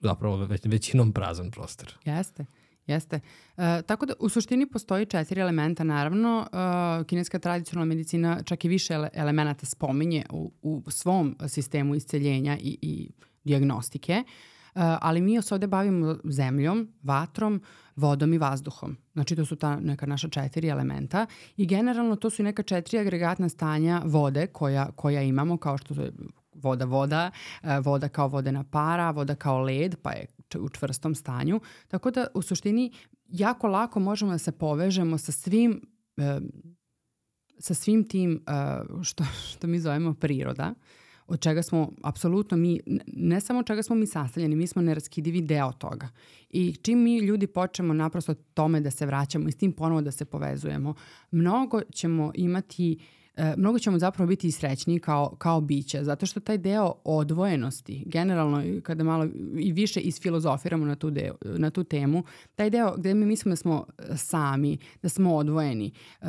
zapravo 0.00 0.36
već, 0.36 0.64
većinom 0.64 1.12
prazan 1.12 1.50
prostor. 1.50 1.94
Jeste. 2.04 2.46
Jeste. 2.92 3.20
E, 3.56 3.82
tako 3.82 4.06
da 4.06 4.14
u 4.18 4.28
suštini 4.28 4.66
postoji 4.66 5.06
četiri 5.06 5.40
elementa 5.40 5.84
naravno. 5.84 6.46
E, 6.52 7.04
kineska 7.04 7.38
tradicionalna 7.38 7.88
medicina 7.88 8.42
čak 8.42 8.64
i 8.64 8.68
više 8.68 8.94
ele 8.94 9.08
elemenata 9.12 9.66
spominje 9.66 10.24
u, 10.30 10.52
u 10.62 10.90
svom 10.90 11.36
sistemu 11.48 11.94
isceljenja 11.94 12.58
i, 12.60 12.78
i 12.82 13.10
diagnostike. 13.44 14.12
E, 14.12 14.24
ali 14.74 15.20
mi 15.20 15.42
se 15.42 15.54
ovde 15.54 15.66
bavimo 15.66 16.16
zemljom, 16.24 16.88
vatrom, 17.02 17.62
vodom 17.96 18.34
i 18.34 18.38
vazduhom. 18.38 18.96
Znači 19.12 19.36
to 19.36 19.44
su 19.44 19.56
ta 19.56 19.80
neka 19.80 20.06
naša 20.06 20.28
četiri 20.28 20.68
elementa 20.68 21.26
i 21.56 21.66
generalno 21.66 22.16
to 22.16 22.30
su 22.30 22.42
neka 22.42 22.62
četiri 22.62 22.98
agregatna 22.98 23.48
stanja 23.48 24.02
vode 24.04 24.46
koja, 24.46 24.90
koja 24.96 25.22
imamo 25.22 25.56
kao 25.56 25.78
što 25.78 26.02
je 26.02 26.12
voda, 26.54 26.84
voda, 26.84 27.30
e, 27.62 27.80
voda 27.80 28.08
kao 28.08 28.28
vodena 28.28 28.64
para, 28.64 29.10
voda 29.10 29.34
kao 29.34 29.60
led, 29.60 29.96
pa 30.02 30.10
je 30.10 30.26
u 30.60 30.68
čvrstom 30.68 31.14
stanju. 31.14 31.60
Tako 31.88 32.10
da 32.10 32.26
u 32.34 32.42
suštini 32.42 32.92
jako 33.28 33.68
lako 33.68 34.00
možemo 34.00 34.32
da 34.32 34.38
se 34.38 34.52
povežemo 34.52 35.18
sa 35.18 35.32
svim 35.32 35.80
e, 36.16 36.40
sa 37.58 37.74
svim 37.74 38.08
tim 38.08 38.44
što, 39.02 39.24
što 39.52 39.66
mi 39.66 39.78
zovemo 39.78 40.14
priroda, 40.14 40.74
od 41.26 41.40
čega 41.40 41.62
smo 41.62 41.90
apsolutno 42.02 42.56
mi, 42.56 42.80
ne 43.06 43.40
samo 43.40 43.58
od 43.58 43.66
čega 43.66 43.82
smo 43.82 43.96
mi 43.96 44.06
sastavljeni, 44.06 44.56
mi 44.56 44.66
smo 44.66 44.82
neraskidivi 44.82 45.40
deo 45.40 45.72
toga. 45.72 46.08
I 46.50 46.74
čim 46.82 47.02
mi 47.02 47.18
ljudi 47.18 47.46
počnemo 47.46 47.94
naprosto 47.94 48.34
tome 48.34 48.80
da 48.80 48.90
se 48.90 49.06
vraćamo 49.06 49.48
i 49.48 49.52
s 49.52 49.56
tim 49.56 49.72
ponovo 49.72 50.00
da 50.00 50.10
se 50.10 50.24
povezujemo, 50.24 50.94
mnogo 51.30 51.80
ćemo 51.92 52.32
imati 52.34 52.98
uh, 52.98 53.21
e, 53.36 53.54
mnogo 53.56 53.78
ćemo 53.78 53.98
zapravo 53.98 54.28
biti 54.28 54.50
srećniji 54.50 55.00
kao, 55.00 55.36
kao 55.38 55.60
biće, 55.60 56.04
zato 56.04 56.26
što 56.26 56.40
taj 56.40 56.58
deo 56.58 56.94
odvojenosti, 57.04 58.04
generalno 58.06 58.62
kada 58.82 59.04
malo 59.04 59.28
i 59.58 59.72
više 59.72 60.00
isfilozofiramo 60.00 60.84
na 60.84 60.94
tu, 60.94 61.10
deo, 61.10 61.34
na 61.44 61.70
tu 61.70 61.84
temu, 61.84 62.24
taj 62.54 62.70
deo 62.70 62.94
gde 62.96 63.14
mi 63.14 63.26
mislimo 63.26 63.52
da 63.52 63.56
smo 63.56 63.86
sami, 64.16 64.78
da 65.02 65.08
smo 65.08 65.36
odvojeni 65.36 65.92
e, 66.20 66.26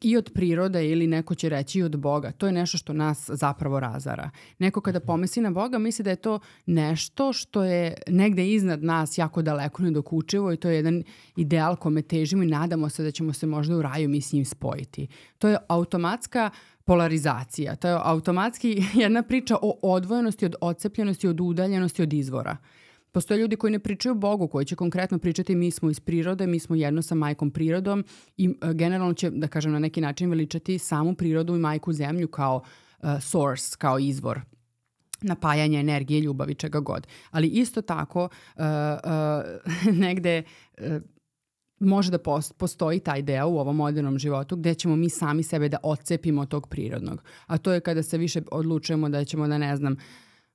i 0.00 0.16
od 0.16 0.30
prirode 0.34 0.90
ili 0.90 1.06
neko 1.06 1.34
će 1.34 1.48
reći 1.48 1.78
i 1.78 1.82
od 1.82 1.96
Boga, 1.96 2.32
to 2.32 2.46
je 2.46 2.52
nešto 2.52 2.78
što 2.78 2.92
nas 2.92 3.30
zapravo 3.32 3.80
razara. 3.80 4.30
Neko 4.58 4.80
kada 4.80 4.98
mhm. 4.98 5.06
pomisli 5.06 5.42
na 5.42 5.50
Boga 5.50 5.78
misli 5.78 6.02
da 6.02 6.10
je 6.10 6.16
to 6.16 6.40
nešto 6.66 7.32
što 7.32 7.64
je 7.64 7.94
negde 8.08 8.48
iznad 8.48 8.82
nas 8.82 9.18
jako 9.18 9.42
daleko 9.42 9.82
nedokučivo 9.82 10.52
i 10.52 10.56
to 10.56 10.68
je 10.68 10.76
jedan 10.76 11.02
ideal 11.36 11.76
kome 11.76 12.02
težimo 12.02 12.42
i 12.42 12.46
nadamo 12.46 12.88
se 12.88 13.02
da 13.02 13.10
ćemo 13.10 13.32
se 13.32 13.46
možda 13.46 13.76
u 13.76 13.82
raju 13.82 14.08
mi 14.08 14.20
s 14.20 14.32
njim 14.32 14.44
spojiti. 14.44 15.06
To 15.38 15.48
je 15.48 15.56
automatski 15.68 16.23
automatska 16.24 16.50
polarizacija. 16.84 17.76
To 17.76 17.88
je 17.88 17.98
automatski 18.02 18.82
jedna 19.04 19.22
priča 19.22 19.56
o 19.62 19.78
odvojenosti, 19.82 20.46
od 20.46 20.54
odcepljenosti, 20.60 21.28
od 21.28 21.40
udaljenosti 21.40 22.02
od 22.02 22.12
izvora. 22.12 22.56
Postoje 23.12 23.38
ljudi 23.38 23.56
koji 23.56 23.70
ne 23.70 23.78
pričaju 23.78 24.14
Bogu, 24.14 24.48
koji 24.48 24.66
će 24.66 24.76
konkretno 24.76 25.18
pričati 25.18 25.54
mi 25.54 25.70
smo 25.70 25.90
iz 25.90 26.00
prirode, 26.00 26.46
mi 26.46 26.58
smo 26.58 26.76
jedno 26.76 27.02
sa 27.02 27.14
majkom 27.14 27.50
prirodom 27.50 28.04
i 28.36 28.48
e, 28.62 28.74
generalno 28.74 29.14
će, 29.14 29.30
da 29.30 29.48
kažem, 29.48 29.72
na 29.72 29.78
neki 29.78 30.00
način 30.00 30.30
veličati 30.30 30.78
samu 30.78 31.14
prirodu 31.14 31.56
i 31.56 31.58
majku 31.58 31.92
zemlju 31.92 32.28
kao 32.28 32.62
uh, 33.02 33.08
source, 33.20 33.76
kao 33.78 33.98
izvor 33.98 34.40
napajanja 35.22 35.80
energije, 35.80 36.20
ljubavi, 36.20 36.54
čega 36.54 36.80
god. 36.80 37.06
Ali 37.30 37.48
isto 37.48 37.82
tako 37.82 38.22
uh, 38.22 38.62
uh, 39.88 39.94
negde 39.94 40.42
uh, 40.78 40.84
može 41.78 42.10
da 42.10 42.18
postoji 42.58 43.00
taj 43.00 43.22
deo 43.22 43.48
u 43.48 43.58
ovom 43.58 43.76
modernom 43.76 44.18
životu 44.18 44.56
gde 44.56 44.74
ćemo 44.74 44.96
mi 44.96 45.10
sami 45.10 45.42
sebe 45.42 45.68
da 45.68 45.78
odcepimo 45.82 46.42
od 46.42 46.48
tog 46.48 46.68
prirodnog. 46.68 47.22
A 47.46 47.58
to 47.58 47.72
je 47.72 47.80
kada 47.80 48.02
se 48.02 48.18
više 48.18 48.42
odlučujemo 48.52 49.08
da 49.08 49.24
ćemo 49.24 49.48
da 49.48 49.58
ne 49.58 49.76
znam 49.76 49.96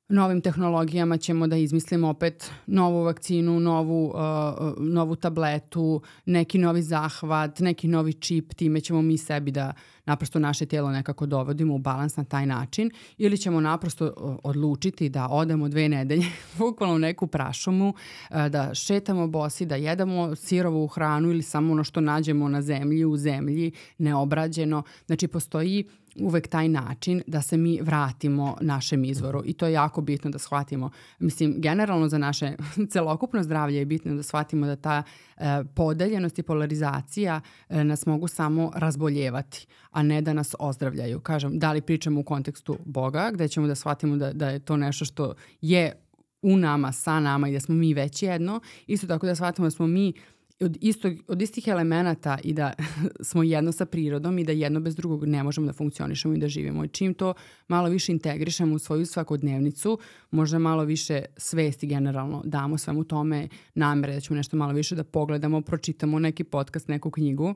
novim 0.09 0.41
tehnologijama 0.41 1.17
ćemo 1.17 1.47
da 1.47 1.57
izmislimo 1.57 2.09
opet 2.09 2.51
novu 2.67 3.03
vakcinu, 3.03 3.59
novu, 3.59 4.05
uh, 4.05 4.13
uh, 4.13 4.73
novu 4.77 5.15
tabletu, 5.15 6.01
neki 6.25 6.57
novi 6.57 6.81
zahvat, 6.81 7.59
neki 7.59 7.87
novi 7.87 8.13
čip, 8.13 8.53
time 8.53 8.81
ćemo 8.81 9.01
mi 9.01 9.17
sebi 9.17 9.51
da 9.51 9.73
naprosto 10.05 10.39
naše 10.39 10.65
tijelo 10.65 10.91
nekako 10.91 11.25
dovodimo 11.25 11.75
u 11.75 11.77
balans 11.77 12.17
na 12.17 12.23
taj 12.23 12.45
način 12.45 12.91
ili 13.17 13.37
ćemo 13.37 13.61
naprosto 13.61 14.05
uh, 14.05 14.35
odlučiti 14.43 15.09
da 15.09 15.27
odemo 15.27 15.69
dve 15.69 15.89
nedelje 15.89 16.25
bukvalno 16.57 16.95
u 16.95 16.99
neku 16.99 17.27
prašumu, 17.27 17.89
uh, 17.89 18.47
da 18.47 18.73
šetamo 18.73 19.27
bosi, 19.27 19.65
da 19.65 19.75
jedemo 19.75 20.35
sirovu 20.35 20.87
hranu 20.87 21.29
ili 21.29 21.43
samo 21.43 21.71
ono 21.71 21.83
što 21.83 22.01
nađemo 22.01 22.49
na 22.49 22.61
zemlji, 22.61 23.05
u 23.05 23.17
zemlji, 23.17 23.71
neobrađeno. 23.97 24.83
Znači 25.07 25.27
postoji 25.27 25.85
uvek 26.21 26.47
taj 26.47 26.69
način 26.69 27.21
da 27.27 27.41
se 27.41 27.57
mi 27.57 27.79
vratimo 27.81 28.57
našem 28.61 29.03
izvoru 29.03 29.41
i 29.45 29.53
to 29.53 29.65
je 29.65 29.73
jako 29.73 30.01
bitno 30.01 30.31
da 30.31 30.39
shvatimo. 30.39 30.89
Mislim, 31.19 31.53
generalno 31.57 32.09
za 32.09 32.17
naše 32.17 32.55
celokupno 32.93 33.43
zdravlje 33.43 33.77
je 33.77 33.85
bitno 33.85 34.15
da 34.15 34.23
shvatimo 34.23 34.65
da 34.65 34.75
ta 34.75 35.03
e, 35.37 35.63
podeljenost 35.75 36.39
i 36.39 36.43
polarizacija 36.43 37.41
e, 37.69 37.83
nas 37.83 38.05
mogu 38.05 38.27
samo 38.27 38.71
razboljevati, 38.75 39.67
a 39.91 40.03
ne 40.03 40.21
da 40.21 40.33
nas 40.33 40.55
ozdravljaju. 40.59 41.19
Kažem, 41.19 41.59
da 41.59 41.71
li 41.71 41.81
pričamo 41.81 42.19
u 42.19 42.23
kontekstu 42.23 42.77
Boga, 42.85 43.31
gde 43.33 43.47
ćemo 43.47 43.67
da 43.67 43.75
shvatimo 43.75 44.17
da, 44.17 44.33
da 44.33 44.49
je 44.49 44.59
to 44.59 44.77
nešto 44.77 45.05
što 45.05 45.33
je 45.61 45.93
u 46.41 46.57
nama, 46.57 46.91
sa 46.91 47.19
nama 47.19 47.49
i 47.49 47.53
da 47.53 47.59
smo 47.59 47.75
mi 47.75 47.93
već 47.93 48.23
jedno, 48.23 48.59
isto 48.87 49.07
tako 49.07 49.25
da 49.25 49.35
shvatimo 49.35 49.67
da 49.67 49.71
smo 49.71 49.87
mi 49.87 50.13
od, 50.59 50.77
istog, 50.81 51.13
od 51.27 51.41
istih 51.41 51.67
elemenata 51.67 52.37
i 52.43 52.53
da 52.53 52.73
smo 53.29 53.43
jedno 53.43 53.71
sa 53.71 53.85
prirodom 53.85 54.39
i 54.39 54.43
da 54.43 54.51
jedno 54.51 54.79
bez 54.79 54.95
drugog 54.95 55.25
ne 55.25 55.43
možemo 55.43 55.67
da 55.67 55.73
funkcionišemo 55.73 56.33
i 56.33 56.39
da 56.39 56.47
živimo. 56.47 56.85
I 56.85 56.87
čim 56.87 57.13
to 57.13 57.33
malo 57.67 57.89
više 57.89 58.11
integrišemo 58.11 58.75
u 58.75 58.79
svoju 58.79 59.05
svakodnevnicu, 59.05 59.99
možda 60.31 60.59
malo 60.59 60.83
više 60.83 61.25
svesti 61.37 61.87
generalno 61.87 62.41
damo 62.45 62.77
svemu 62.77 63.03
tome 63.03 63.47
namere 63.73 64.13
da 64.13 64.19
ćemo 64.19 64.37
nešto 64.37 64.57
malo 64.57 64.73
više 64.73 64.95
da 64.95 65.03
pogledamo, 65.03 65.61
pročitamo 65.61 66.19
neki 66.19 66.43
podcast, 66.43 66.87
neku 66.87 67.11
knjigu, 67.11 67.55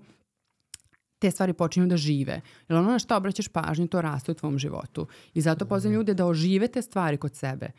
te 1.19 1.31
stvari 1.31 1.53
počinju 1.53 1.87
da 1.87 1.97
žive. 1.97 2.41
Jer 2.69 2.77
ono 2.77 2.91
na 2.91 2.99
što 2.99 3.17
obraćaš 3.17 3.47
pažnju, 3.47 3.87
to 3.87 4.01
raste 4.01 4.31
u 4.31 4.35
tvom 4.35 4.57
životu. 4.59 5.07
I 5.33 5.41
zato 5.41 5.65
pozivam 5.65 5.95
ljude 5.95 6.13
da 6.13 6.25
ožive 6.25 6.67
te 6.67 6.81
stvari 6.81 7.17
kod 7.17 7.35
sebe. 7.35 7.71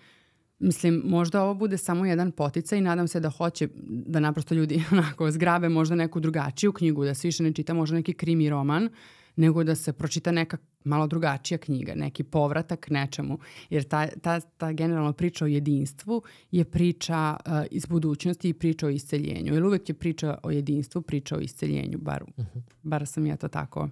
Mislim, 0.58 1.02
možda 1.04 1.42
ovo 1.42 1.54
bude 1.54 1.78
samo 1.78 2.06
jedan 2.06 2.32
poticaj 2.32 2.78
i 2.78 2.82
nadam 2.82 3.08
se 3.08 3.20
da 3.20 3.30
hoće 3.30 3.68
da 3.86 4.20
naprosto 4.20 4.54
ljudi 4.54 4.82
onako 4.92 5.30
zgrabe 5.30 5.68
možda 5.68 5.94
neku 5.94 6.20
drugačiju 6.20 6.72
knjigu, 6.72 7.04
da 7.04 7.14
se 7.14 7.28
više 7.28 7.42
ne 7.42 7.52
čita 7.52 7.74
možda 7.74 7.96
neki 7.96 8.12
krimi 8.12 8.50
roman, 8.50 8.88
nego 9.36 9.64
da 9.64 9.74
se 9.74 9.92
pročita 9.92 10.32
neka 10.32 10.56
malo 10.84 11.06
drugačija 11.06 11.58
knjiga, 11.58 11.94
neki 11.94 12.24
povratak 12.24 12.90
nečemu. 12.90 13.38
Jer 13.70 13.84
ta, 13.84 14.06
ta, 14.22 14.40
ta 14.40 14.72
generalna 14.72 15.12
priča 15.12 15.44
o 15.44 15.48
jedinstvu 15.48 16.22
je 16.50 16.64
priča 16.64 17.36
uh, 17.46 17.52
iz 17.70 17.86
budućnosti 17.86 18.48
i 18.48 18.54
priča 18.54 18.86
o 18.86 18.90
isceljenju. 18.90 19.54
Jer 19.54 19.64
uvek 19.64 19.88
je 19.88 19.94
priča 19.94 20.38
o 20.42 20.50
jedinstvu, 20.50 21.02
priča 21.02 21.36
o 21.36 21.40
isceljenju, 21.40 21.98
bar, 21.98 22.22
uh 22.22 22.44
mhm. 22.44 22.58
-huh. 22.58 22.62
bar 22.82 23.06
sam 23.06 23.26
ja 23.26 23.36
to 23.36 23.48
tako 23.48 23.88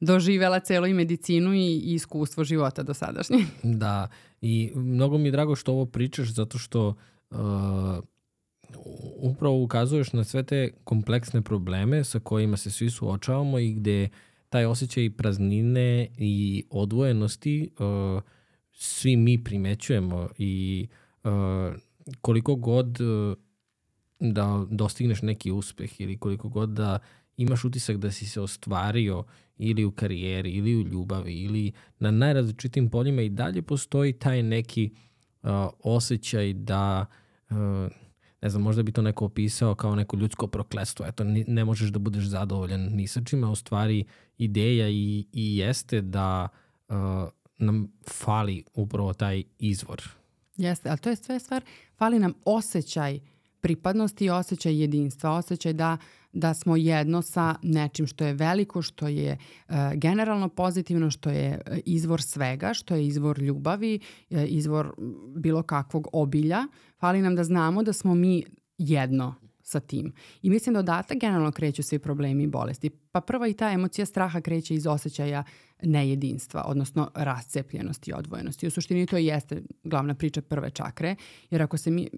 doživela 0.00 0.60
celo 0.60 0.86
i 0.86 0.94
medicinu 0.94 1.54
i, 1.54 1.58
i 1.58 1.94
iskustvo 1.94 2.44
života 2.44 2.82
do 2.82 2.94
sadašnje. 2.94 3.38
Da, 3.62 4.08
i 4.40 4.72
mnogo 4.74 5.18
mi 5.18 5.28
je 5.28 5.32
drago 5.32 5.56
što 5.56 5.72
ovo 5.72 5.86
pričaš 5.86 6.28
zato 6.28 6.58
što 6.58 6.94
uh, 7.30 7.36
upravo 9.16 9.62
ukazuješ 9.62 10.12
na 10.12 10.24
sve 10.24 10.42
te 10.42 10.70
kompleksne 10.84 11.42
probleme 11.42 12.04
sa 12.04 12.20
kojima 12.20 12.56
se 12.56 12.70
svi 12.70 12.90
suočavamo 12.90 13.58
i 13.58 13.72
gde 13.72 14.08
taj 14.48 14.64
osjećaj 14.64 15.10
praznine 15.10 16.08
i 16.18 16.64
odvojenosti 16.70 17.70
uh, 17.78 18.22
svi 18.72 19.16
mi 19.16 19.44
primećujemo 19.44 20.28
i 20.38 20.86
uh, 21.24 21.30
koliko 22.20 22.54
god 22.54 23.00
uh, 23.00 23.36
da 24.20 24.66
dostigneš 24.70 25.22
neki 25.22 25.52
uspeh 25.52 26.00
ili 26.00 26.18
koliko 26.18 26.48
god 26.48 26.68
da 26.68 26.98
imaš 27.36 27.64
utisak 27.64 27.96
da 27.96 28.10
si 28.10 28.26
se 28.26 28.40
ostvario 28.40 29.24
ili 29.58 29.84
u 29.84 29.90
karijeri, 29.90 30.50
ili 30.50 30.76
u 30.76 30.82
ljubavi, 30.82 31.34
ili 31.34 31.72
na 31.98 32.10
najrazličitim 32.10 32.90
poljima 32.90 33.22
i 33.22 33.28
dalje 33.28 33.62
postoji 33.62 34.12
taj 34.12 34.42
neki 34.42 34.90
uh, 35.42 35.50
osjećaj 35.78 36.52
da 36.52 37.06
uh, 37.50 37.56
ne 38.42 38.50
znam, 38.50 38.62
možda 38.62 38.82
bi 38.82 38.92
to 38.92 39.02
neko 39.02 39.24
opisao 39.24 39.74
kao 39.74 39.94
neko 39.94 40.16
ljudsko 40.16 40.46
proklestvo. 40.46 41.06
Eto, 41.06 41.24
ne 41.46 41.64
možeš 41.64 41.90
da 41.90 41.98
budeš 41.98 42.24
zadovoljan 42.24 42.80
ni 42.80 43.06
sa 43.06 43.20
čime, 43.24 43.46
u 43.46 43.54
stvari 43.54 44.04
ideja 44.38 44.88
i, 44.88 45.26
i 45.32 45.56
jeste 45.56 46.00
da 46.00 46.48
uh, 46.88 46.96
nam 47.58 47.92
fali 48.10 48.64
upravo 48.74 49.12
taj 49.12 49.42
izvor. 49.58 50.02
Jeste, 50.56 50.88
ali 50.88 50.98
to 50.98 51.10
je 51.10 51.16
sve 51.16 51.38
stvar, 51.38 51.62
fali 51.96 52.18
nam 52.18 52.32
osjećaj 52.44 53.20
pripadnosti 53.60 54.24
i 54.24 54.30
osjećaj 54.30 54.80
jedinstva, 54.80 55.30
osjećaj 55.30 55.72
da 55.72 55.92
uh, 55.92 56.23
da 56.34 56.54
smo 56.54 56.76
jedno 56.76 57.22
sa 57.22 57.54
nečim 57.62 58.06
što 58.06 58.24
je 58.24 58.32
veliko, 58.32 58.82
što 58.82 59.08
je 59.08 59.36
uh, 59.68 59.74
generalno 59.94 60.48
pozitivno, 60.48 61.10
što 61.10 61.30
je 61.30 61.62
e, 61.66 61.80
izvor 61.86 62.22
svega, 62.22 62.74
što 62.74 62.94
je 62.94 63.06
izvor 63.06 63.38
ljubavi, 63.38 64.00
uh, 64.30 64.38
izvor 64.46 64.94
bilo 65.36 65.62
kakvog 65.62 66.08
obilja. 66.12 66.66
Fali 67.00 67.22
nam 67.22 67.36
da 67.36 67.44
znamo 67.44 67.82
da 67.82 67.92
smo 67.92 68.14
mi 68.14 68.44
jedno 68.78 69.34
sa 69.62 69.80
tim. 69.80 70.12
I 70.42 70.50
mislim 70.50 70.72
da 70.72 70.80
odatak 70.80 71.18
generalno 71.18 71.52
kreću 71.52 71.82
svi 71.82 71.98
problemi 71.98 72.42
i 72.42 72.46
bolesti. 72.46 72.90
Pa 72.90 73.20
prva 73.20 73.48
i 73.48 73.54
ta 73.54 73.70
emocija 73.70 74.06
straha 74.06 74.40
kreće 74.40 74.74
iz 74.74 74.86
osjećaja 74.86 75.44
nejedinstva, 75.84 76.64
odnosno 76.66 77.10
rascepljenosti 77.14 78.10
i 78.10 78.14
odvojenosti. 78.14 78.66
U 78.66 78.70
suštini 78.70 79.06
to 79.06 79.16
jeste 79.16 79.62
glavna 79.84 80.14
priča 80.14 80.42
prve 80.42 80.70
čakre, 80.70 81.16
jer 81.50 81.62
ako 81.62 81.76
se 81.76 81.90
mi, 81.90 82.08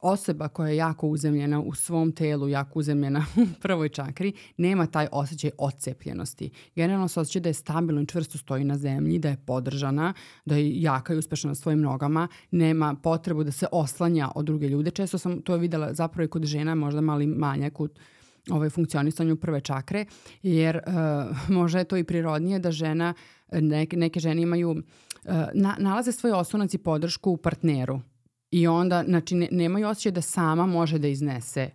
osoba 0.00 0.48
koja 0.48 0.68
je 0.68 0.76
jako 0.76 1.08
uzemljena 1.08 1.60
u 1.60 1.74
svom 1.74 2.12
telu, 2.12 2.48
jako 2.48 2.78
uzemljena 2.78 3.26
u 3.42 3.60
prvoj 3.60 3.88
čakri, 3.88 4.32
nema 4.56 4.86
taj 4.86 5.06
osjećaj 5.12 5.50
odcepljenosti. 5.58 6.50
Generalno 6.74 7.08
se 7.08 7.20
osjeća 7.20 7.40
da 7.40 7.48
je 7.48 7.54
stabilno 7.54 8.02
i 8.02 8.06
čvrsto 8.06 8.38
stoji 8.38 8.64
na 8.64 8.78
zemlji, 8.78 9.18
da 9.18 9.28
je 9.28 9.42
podržana, 9.46 10.14
da 10.44 10.56
je 10.56 10.82
jaka 10.82 11.14
i 11.14 11.16
uspešna 11.16 11.48
na 11.48 11.54
svojim 11.54 11.80
nogama, 11.80 12.28
nema 12.50 12.94
potrebu 13.02 13.44
da 13.44 13.52
se 13.52 13.66
oslanja 13.72 14.28
od 14.34 14.44
druge 14.44 14.68
ljude. 14.68 14.90
Često 14.90 15.18
sam 15.18 15.42
to 15.42 15.56
videla 15.56 15.94
zapravo 15.94 16.24
i 16.24 16.28
kod 16.28 16.44
žena, 16.44 16.74
možda 16.74 17.00
mali 17.00 17.26
manjak 17.26 17.80
u 17.80 17.88
ovaj, 18.50 18.70
funkcionisanju 18.70 19.36
prve 19.36 19.60
čakre, 19.60 20.04
jer 20.42 20.76
uh, 20.76 21.36
možda 21.48 21.78
je 21.78 21.84
to 21.84 21.96
i 21.96 22.04
prirodnije 22.04 22.58
da 22.58 22.70
žena, 22.70 23.14
neke, 23.52 23.96
neke 23.96 24.20
žene 24.20 24.42
imaju 24.42 24.82
na, 25.54 25.76
nalaze 25.78 26.12
svoj 26.12 26.32
osnovac 26.32 26.74
i 26.74 26.78
podršku 26.78 27.30
u 27.30 27.36
partneru. 27.36 28.00
I 28.50 28.66
onda, 28.66 29.04
znači, 29.08 29.34
ne, 29.34 29.48
nemaju 29.50 29.88
osjećaj 29.88 30.12
da 30.12 30.20
sama 30.20 30.66
može 30.66 30.98
da 30.98 31.08
iznese 31.08 31.60
e, 31.60 31.70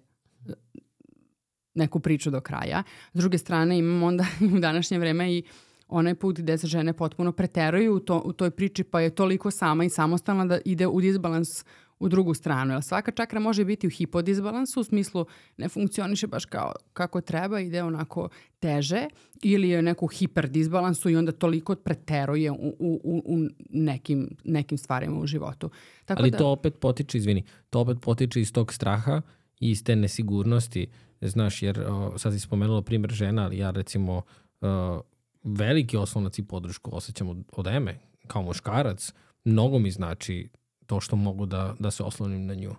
neku 1.74 2.00
priču 2.00 2.32
do 2.32 2.42
kraja. 2.42 2.84
S 3.14 3.18
druge 3.18 3.38
strane, 3.38 3.78
imamo 3.78 4.06
onda 4.06 4.26
u 4.56 4.60
današnje 4.60 5.00
vreme 5.00 5.34
i 5.34 5.44
onaj 5.88 6.16
put 6.16 6.40
gde 6.40 6.58
se 6.58 6.68
žene 6.68 6.94
potpuno 6.94 7.32
preteruju 7.32 7.96
u, 7.96 8.00
to, 8.00 8.22
u 8.26 8.34
toj 8.34 8.52
priči 8.52 8.84
pa 8.84 9.02
je 9.02 9.16
toliko 9.16 9.52
sama 9.52 9.84
i 9.84 9.90
samostalna 9.90 10.46
da 10.46 10.60
ide 10.66 10.88
u 10.88 11.02
disbalans 11.02 11.66
u 12.02 12.10
drugu 12.10 12.34
stranu. 12.34 12.74
Jer 12.74 12.84
svaka 12.84 13.12
čakra 13.12 13.40
može 13.40 13.66
biti 13.66 13.88
u 13.88 13.90
hipodisbalansu, 13.90 14.80
u 14.80 14.84
smislu 14.84 15.26
ne 15.58 15.70
funkcioniše 15.70 16.28
baš 16.28 16.46
kao 16.46 16.74
kako 16.94 17.22
treba, 17.22 17.60
ide 17.60 17.84
onako 17.84 18.30
teže 18.60 19.08
ili 19.42 19.70
je 19.70 19.82
neku 19.82 20.08
hiperdisbalansu 20.08 21.10
i 21.10 21.16
onda 21.16 21.32
toliko 21.32 21.76
preteruje 21.76 22.52
u, 22.52 22.76
u, 22.80 23.22
u 23.26 23.48
nekim, 23.70 24.30
nekim 24.44 24.78
stvarima 24.78 25.20
u 25.20 25.28
životu. 25.28 25.70
Tako 26.06 26.22
Ali 26.22 26.32
da... 26.32 26.38
to 26.38 26.48
opet 26.48 26.80
potiče, 26.80 27.18
izvini, 27.18 27.44
to 27.70 27.80
opet 27.80 27.98
potiče 28.02 28.42
iz 28.42 28.54
tog 28.54 28.74
straha 28.74 29.22
i 29.60 29.72
iz 29.72 29.84
te 29.84 29.96
nesigurnosti, 29.96 30.88
znaš, 31.22 31.62
jer 31.64 31.80
o, 31.80 32.18
sad 32.18 32.34
si 32.34 32.40
spomenula 32.40 32.82
primjer 32.82 33.12
žena, 33.12 33.44
ali 33.44 33.58
ja 33.58 33.72
recimo 33.72 34.22
o, 34.62 35.02
veliki 35.44 35.98
oslonac 35.98 36.40
i 36.40 36.44
podršku 36.44 36.96
osjećam 36.96 37.30
od, 37.30 37.44
od 37.52 37.68
Eme, 37.68 38.00
kao 38.28 38.42
muškarac, 38.42 39.14
mnogo 39.44 39.80
mi 39.80 39.92
znači 39.92 40.50
to 40.92 41.00
što 41.00 41.16
mogu 41.16 41.46
da, 41.46 41.76
da 41.80 41.92
se 41.92 42.04
oslonim 42.04 42.46
na 42.46 42.56
nju. 42.56 42.76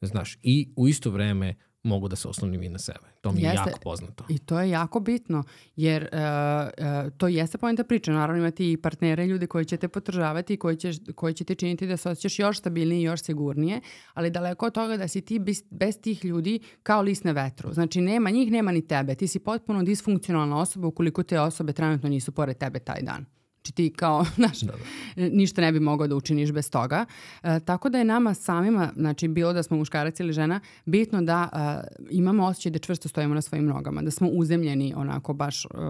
Znaš, 0.00 0.38
i 0.42 0.72
u 0.76 0.88
isto 0.88 1.10
vreme 1.10 1.54
mogu 1.82 2.08
da 2.08 2.16
se 2.16 2.28
oslonim 2.28 2.62
i 2.62 2.68
na 2.68 2.78
sebe. 2.78 3.06
To 3.20 3.32
mi 3.32 3.40
je 3.40 3.44
jeste, 3.44 3.70
jako 3.70 3.80
poznato. 3.82 4.24
I 4.28 4.38
to 4.38 4.60
je 4.60 4.70
jako 4.70 5.00
bitno, 5.00 5.44
jer 5.76 6.02
uh, 6.02 6.18
uh, 6.18 7.12
to 7.16 7.28
jeste 7.28 7.58
pojenta 7.58 7.84
priča. 7.84 8.12
Naravno 8.12 8.42
imati 8.42 8.72
i 8.72 8.76
partnere, 8.76 9.26
ljude 9.26 9.46
koji 9.46 9.64
će 9.64 9.76
te 9.76 9.88
potržavati, 9.88 10.56
koji 10.56 10.76
će, 10.76 10.92
koji 11.14 11.34
će 11.34 11.44
te 11.44 11.54
činiti 11.54 11.86
da 11.86 11.96
se 11.96 12.10
osjećaš 12.10 12.38
još 12.38 12.58
stabilnije 12.58 13.00
i 13.00 13.04
još 13.04 13.22
sigurnije, 13.22 13.80
ali 14.14 14.30
daleko 14.30 14.66
od 14.66 14.74
toga 14.74 14.96
da 14.96 15.08
si 15.08 15.20
ti 15.20 15.38
bez, 15.38 15.62
bez 15.70 16.00
tih 16.00 16.24
ljudi 16.24 16.60
kao 16.82 17.02
list 17.02 17.24
na 17.24 17.32
vetru. 17.32 17.72
Znači 17.72 18.00
nema 18.00 18.30
njih, 18.30 18.50
nema 18.50 18.72
ni 18.72 18.86
tebe. 18.86 19.14
Ti 19.14 19.26
si 19.26 19.38
potpuno 19.38 19.82
disfunkcionalna 19.82 20.58
osoba 20.58 20.86
ukoliko 20.86 21.22
te 21.22 21.40
osobe 21.40 21.72
trenutno 21.72 22.08
nisu 22.08 22.32
pored 22.32 22.58
tebe 22.58 22.78
taj 22.78 23.02
dan. 23.02 23.24
Znači 23.62 23.72
ti 23.72 23.92
kao, 23.96 24.24
znaš, 24.36 24.60
da, 24.60 24.72
da. 25.16 25.28
ništa 25.28 25.60
ne 25.60 25.72
bi 25.72 25.80
mogao 25.80 26.06
da 26.06 26.16
učiniš 26.16 26.52
bez 26.52 26.70
toga. 26.70 27.04
E, 27.42 27.60
tako 27.60 27.88
da 27.88 27.98
je 27.98 28.04
nama 28.04 28.34
samima, 28.34 28.92
znači 28.96 29.28
bilo 29.28 29.52
da 29.52 29.62
smo 29.62 29.76
muškarac 29.76 30.20
ili 30.20 30.32
žena, 30.32 30.60
bitno 30.84 31.22
da 31.22 31.48
e, 31.52 31.96
imamo 32.10 32.44
osjećaj 32.44 32.72
da 32.72 32.78
čvrsto 32.78 33.08
stojimo 33.08 33.34
na 33.34 33.42
svojim 33.42 33.66
nogama, 33.66 34.02
da 34.02 34.10
smo 34.10 34.28
uzemljeni 34.28 34.94
onako 34.96 35.32
baš 35.32 35.64
e, 35.64 35.68
e, 35.68 35.80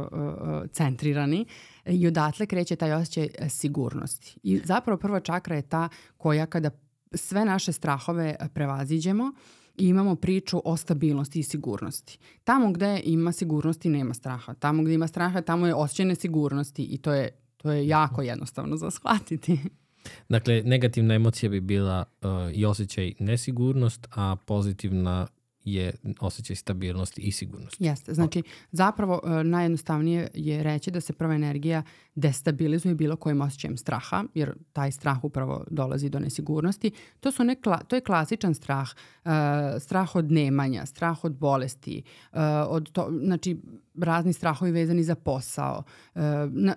e 0.64 0.68
centrirani 0.68 1.46
i 1.86 2.06
odatle 2.06 2.46
kreće 2.46 2.76
taj 2.76 2.92
osjećaj 2.92 3.28
e, 3.38 3.48
sigurnosti. 3.48 4.38
I 4.42 4.60
zapravo 4.64 4.98
prva 4.98 5.20
čakra 5.20 5.56
je 5.56 5.62
ta 5.62 5.88
koja 6.16 6.46
kada 6.46 6.70
sve 7.14 7.44
naše 7.44 7.72
strahove 7.72 8.36
e, 8.40 8.48
prevaziđemo, 8.54 9.32
i 9.76 9.86
imamo 9.86 10.16
priču 10.16 10.62
o 10.64 10.76
stabilnosti 10.76 11.40
i 11.40 11.42
sigurnosti. 11.42 12.18
Tamo 12.44 12.72
gde 12.72 13.00
ima 13.04 13.32
sigurnosti 13.32 13.88
nema 13.88 14.14
straha. 14.14 14.54
Tamo 14.54 14.82
gde 14.82 14.94
ima 14.94 15.08
straha, 15.08 15.40
tamo 15.40 15.66
je 15.66 15.74
osjećaj 15.74 16.06
nesigurnosti 16.06 16.84
i 16.84 16.98
to 16.98 17.12
je 17.12 17.41
To 17.62 17.72
je 17.72 17.88
jako 17.88 18.22
jednostavno 18.22 18.76
za 18.76 18.90
shvatiti. 18.90 19.58
Dakle, 20.28 20.62
negativna 20.64 21.14
emocija 21.14 21.50
bi 21.50 21.60
bila 21.60 22.04
uh, 22.22 22.30
i 22.52 22.64
osjećaj 22.64 23.12
nesigurnost, 23.18 24.08
a 24.14 24.36
pozitivna 24.46 25.26
je 25.64 25.92
osjećaj 26.20 26.56
stabilnosti 26.56 27.20
i 27.20 27.32
sigurnosti. 27.32 27.84
Jeste, 27.84 28.14
znači 28.14 28.42
zapravo 28.72 29.20
uh, 29.24 29.30
najjednostavnije 29.46 30.28
je 30.34 30.62
reći 30.62 30.90
da 30.90 31.00
se 31.00 31.12
prva 31.12 31.34
energija 31.34 31.82
destabilizuje 32.14 32.94
bilo 32.94 33.16
kojim 33.16 33.40
osjećajem 33.40 33.76
straha, 33.76 34.24
jer 34.34 34.52
taj 34.72 34.92
strah 34.92 35.24
upravo 35.24 35.64
dolazi 35.70 36.08
do 36.08 36.18
nesigurnosti. 36.18 36.90
To, 37.20 37.32
su 37.32 37.44
ne, 37.44 37.56
to 37.88 37.96
je 37.96 38.00
klasičan 38.00 38.54
strah, 38.54 38.88
uh, 39.24 39.30
strah 39.80 40.16
od 40.16 40.32
nemanja, 40.32 40.86
strah 40.86 41.24
od 41.24 41.32
bolesti, 41.32 42.02
uh, 42.32 42.38
od 42.68 42.92
to, 42.92 43.08
znači 43.24 43.60
razni 43.98 44.32
strahovi 44.32 44.72
vezani 44.72 45.04
za 45.04 45.14
posao, 45.14 45.82
uh, 46.14 46.22
na, 46.50 46.74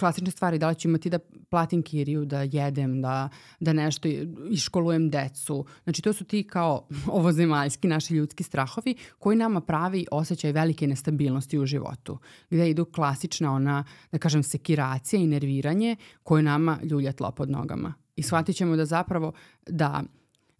klasične 0.00 0.30
stvari, 0.30 0.58
da 0.58 0.68
li 0.68 0.74
ću 0.74 0.88
imati 0.88 1.10
da 1.10 1.18
platim 1.50 1.82
kiriju, 1.82 2.24
da 2.24 2.42
jedem, 2.42 3.02
da, 3.02 3.28
da 3.60 3.72
nešto 3.72 4.08
iškolujem 4.50 5.10
decu. 5.10 5.64
Znači 5.84 6.02
to 6.02 6.12
su 6.12 6.24
ti 6.24 6.42
kao 6.42 6.86
ovozemaljski 7.18 7.88
naši 7.88 8.14
ljudski 8.14 8.42
strahovi 8.42 8.94
koji 9.18 9.36
nama 9.36 9.60
pravi 9.60 10.06
osjećaj 10.10 10.52
velike 10.52 10.86
nestabilnosti 10.86 11.58
u 11.58 11.66
životu. 11.66 12.18
Gde 12.50 12.70
idu 12.70 12.84
klasična 12.84 13.52
ona, 13.52 13.84
da 14.12 14.18
kažem, 14.18 14.42
sekiracija 14.42 15.20
i 15.20 15.26
nerviranje 15.26 15.96
koje 16.22 16.42
nama 16.42 16.78
ljulja 16.82 17.12
tlo 17.12 17.30
pod 17.30 17.50
nogama. 17.50 17.94
I 18.16 18.22
shvatit 18.22 18.56
ćemo 18.56 18.76
da 18.76 18.84
zapravo 18.84 19.32
da 19.68 20.02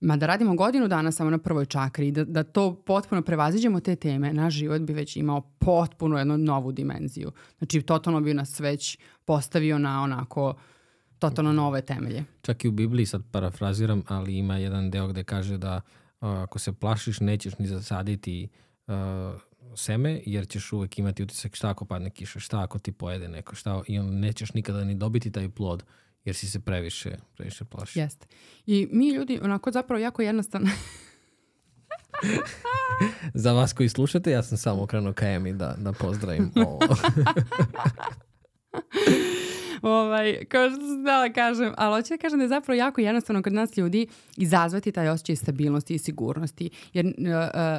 Ma 0.01 0.17
da 0.17 0.27
radimo 0.27 0.55
godinu 0.55 0.89
dana 0.89 1.13
samo 1.13 1.31
na 1.31 1.39
prvoj 1.39 1.67
čakri 1.67 2.09
i 2.09 2.13
da, 2.13 2.25
da 2.25 2.43
to 2.43 2.83
potpuno 2.87 3.23
prevaziđemo 3.23 3.81
te 3.81 3.97
teme, 3.97 4.33
naš 4.33 4.55
život 4.55 4.83
bi 4.83 4.93
već 4.93 5.17
imao 5.17 5.41
potpuno 5.41 6.19
jednu 6.19 6.39
novu 6.39 6.73
dimenziju. 6.73 7.33
Znači, 7.59 7.83
totalno 7.83 8.21
bi 8.21 8.35
nas 8.35 8.61
već 8.61 8.99
postavio 9.25 9.79
na 9.79 10.03
onako 10.03 10.55
totalno 11.19 11.53
nove 11.53 11.83
temelje. 11.83 12.25
Čak 12.43 12.65
i 12.65 12.69
u 12.69 12.73
Bibliji, 12.73 13.07
sad 13.07 13.23
parafraziram, 13.31 14.03
ali 14.07 14.39
ima 14.39 14.57
jedan 14.57 14.91
deo 14.91 15.09
gde 15.09 15.25
kaže 15.25 15.59
da 15.59 15.81
uh, 16.21 16.29
ako 16.29 16.59
se 16.59 16.73
plašiš, 16.73 17.21
nećeš 17.21 17.59
ni 17.59 17.67
zasaditi 17.67 18.49
uh, 18.87 18.95
seme, 19.77 20.21
jer 20.27 20.49
ćeš 20.49 20.73
uvek 20.73 20.99
imati 20.99 21.23
utisak 21.23 21.57
šta 21.57 21.71
ako 21.71 21.85
padne 21.85 22.11
kiša, 22.11 22.41
šta 22.41 22.63
ako 22.63 22.79
ti 22.79 22.93
pojede 22.93 23.29
neko, 23.29 23.55
šta, 23.55 23.83
i 23.87 23.99
on 23.99 24.21
nećeš 24.21 24.55
nikada 24.55 24.85
ni 24.85 24.95
dobiti 24.95 25.33
taj 25.33 25.49
plod 25.49 25.85
jer 26.31 26.37
si 26.37 26.49
se 26.49 26.61
previše, 26.61 27.11
previše 27.37 27.65
plaši. 27.65 27.99
Jeste. 27.99 28.27
I 28.67 28.89
mi 28.93 29.09
ljudi, 29.09 29.41
onako 29.43 29.71
zapravo 29.71 29.99
jako 29.99 30.23
jednostavno... 30.23 30.71
Za 33.35 33.53
vas 33.53 33.73
koji 33.73 33.89
slušate, 33.89 34.31
ja 34.31 34.43
sam 34.43 34.59
samo 34.59 34.83
okrenuo 34.83 35.13
ka 35.13 35.29
Emi 35.29 35.53
da, 35.53 35.75
da 35.79 35.93
pozdravim 35.93 36.53
ovo. 36.57 36.81
ovaj, 39.83 40.45
kao 40.45 40.71
što 40.71 40.81
sam 40.81 41.05
da 41.05 41.33
kažem, 41.35 41.73
ali 41.77 41.97
hoću 41.97 42.15
da 42.15 42.19
kažem 42.19 42.39
da 42.39 42.45
je 42.45 42.49
zapravo 42.49 42.79
jako 42.79 43.01
jednostavno 43.01 43.43
kod 43.43 43.53
nas 43.53 43.77
ljudi 43.77 44.07
izazvati 44.37 44.93
taj 44.93 45.09
osjećaj 45.09 45.37
stabilnosti 45.37 45.95
i 45.95 45.99
sigurnosti. 45.99 46.71
Jer 46.93 47.07
uh, 47.07 47.13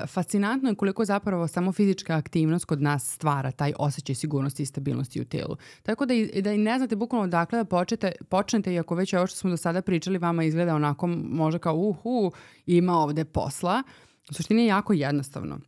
fascinantno 0.10 0.70
je 0.70 0.76
koliko 0.76 1.06
zapravo 1.06 1.48
samo 1.48 1.72
fizička 1.72 2.16
aktivnost 2.16 2.66
kod 2.66 2.82
nas 2.82 3.14
stvara 3.14 3.52
taj 3.52 3.74
osjećaj 3.80 4.16
sigurnosti 4.16 4.64
i 4.64 4.66
stabilnosti 4.66 5.22
u 5.22 5.26
telu. 5.26 5.56
Tako 5.84 6.06
da 6.06 6.14
i, 6.14 6.42
da 6.42 6.54
i 6.54 6.58
ne 6.58 6.78
znate 6.78 6.96
bukvalno 6.96 7.24
odakle 7.24 7.58
da 7.58 7.66
počete, 7.66 8.12
počnete 8.30 8.74
i 8.74 8.80
ako 8.80 8.96
već 8.96 9.14
ovo 9.14 9.28
što 9.28 9.38
smo 9.38 9.50
do 9.50 9.58
sada 9.58 9.82
pričali 9.82 10.18
vama 10.18 10.44
izgleda 10.44 10.76
onako 10.76 11.08
može 11.08 11.60
kao 11.60 11.76
uhu, 11.76 12.32
ima 12.66 12.94
ovde 12.94 13.26
posla. 13.26 13.84
U 14.30 14.34
suštini 14.34 14.62
je 14.62 14.68
jako 14.68 14.94
jednostavno. 14.94 15.60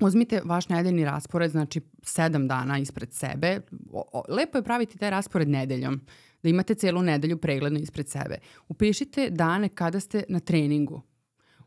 Uzmite 0.00 0.40
vaš 0.44 0.68
nedeljni 0.68 1.04
raspored, 1.04 1.50
znači 1.50 1.80
sedam 2.02 2.48
dana 2.48 2.78
ispred 2.78 3.12
sebe. 3.12 3.60
O, 3.92 4.04
o, 4.12 4.22
lepo 4.28 4.58
je 4.58 4.62
praviti 4.62 4.98
taj 4.98 5.10
raspored 5.10 5.48
nedeljom, 5.48 6.00
da 6.42 6.48
imate 6.48 6.74
celu 6.74 7.02
nedelju 7.02 7.38
pregledno 7.38 7.78
ispred 7.78 8.08
sebe. 8.08 8.38
Upišite 8.68 9.30
dane 9.30 9.68
kada 9.68 10.00
ste 10.00 10.24
na 10.28 10.40
treningu, 10.40 11.02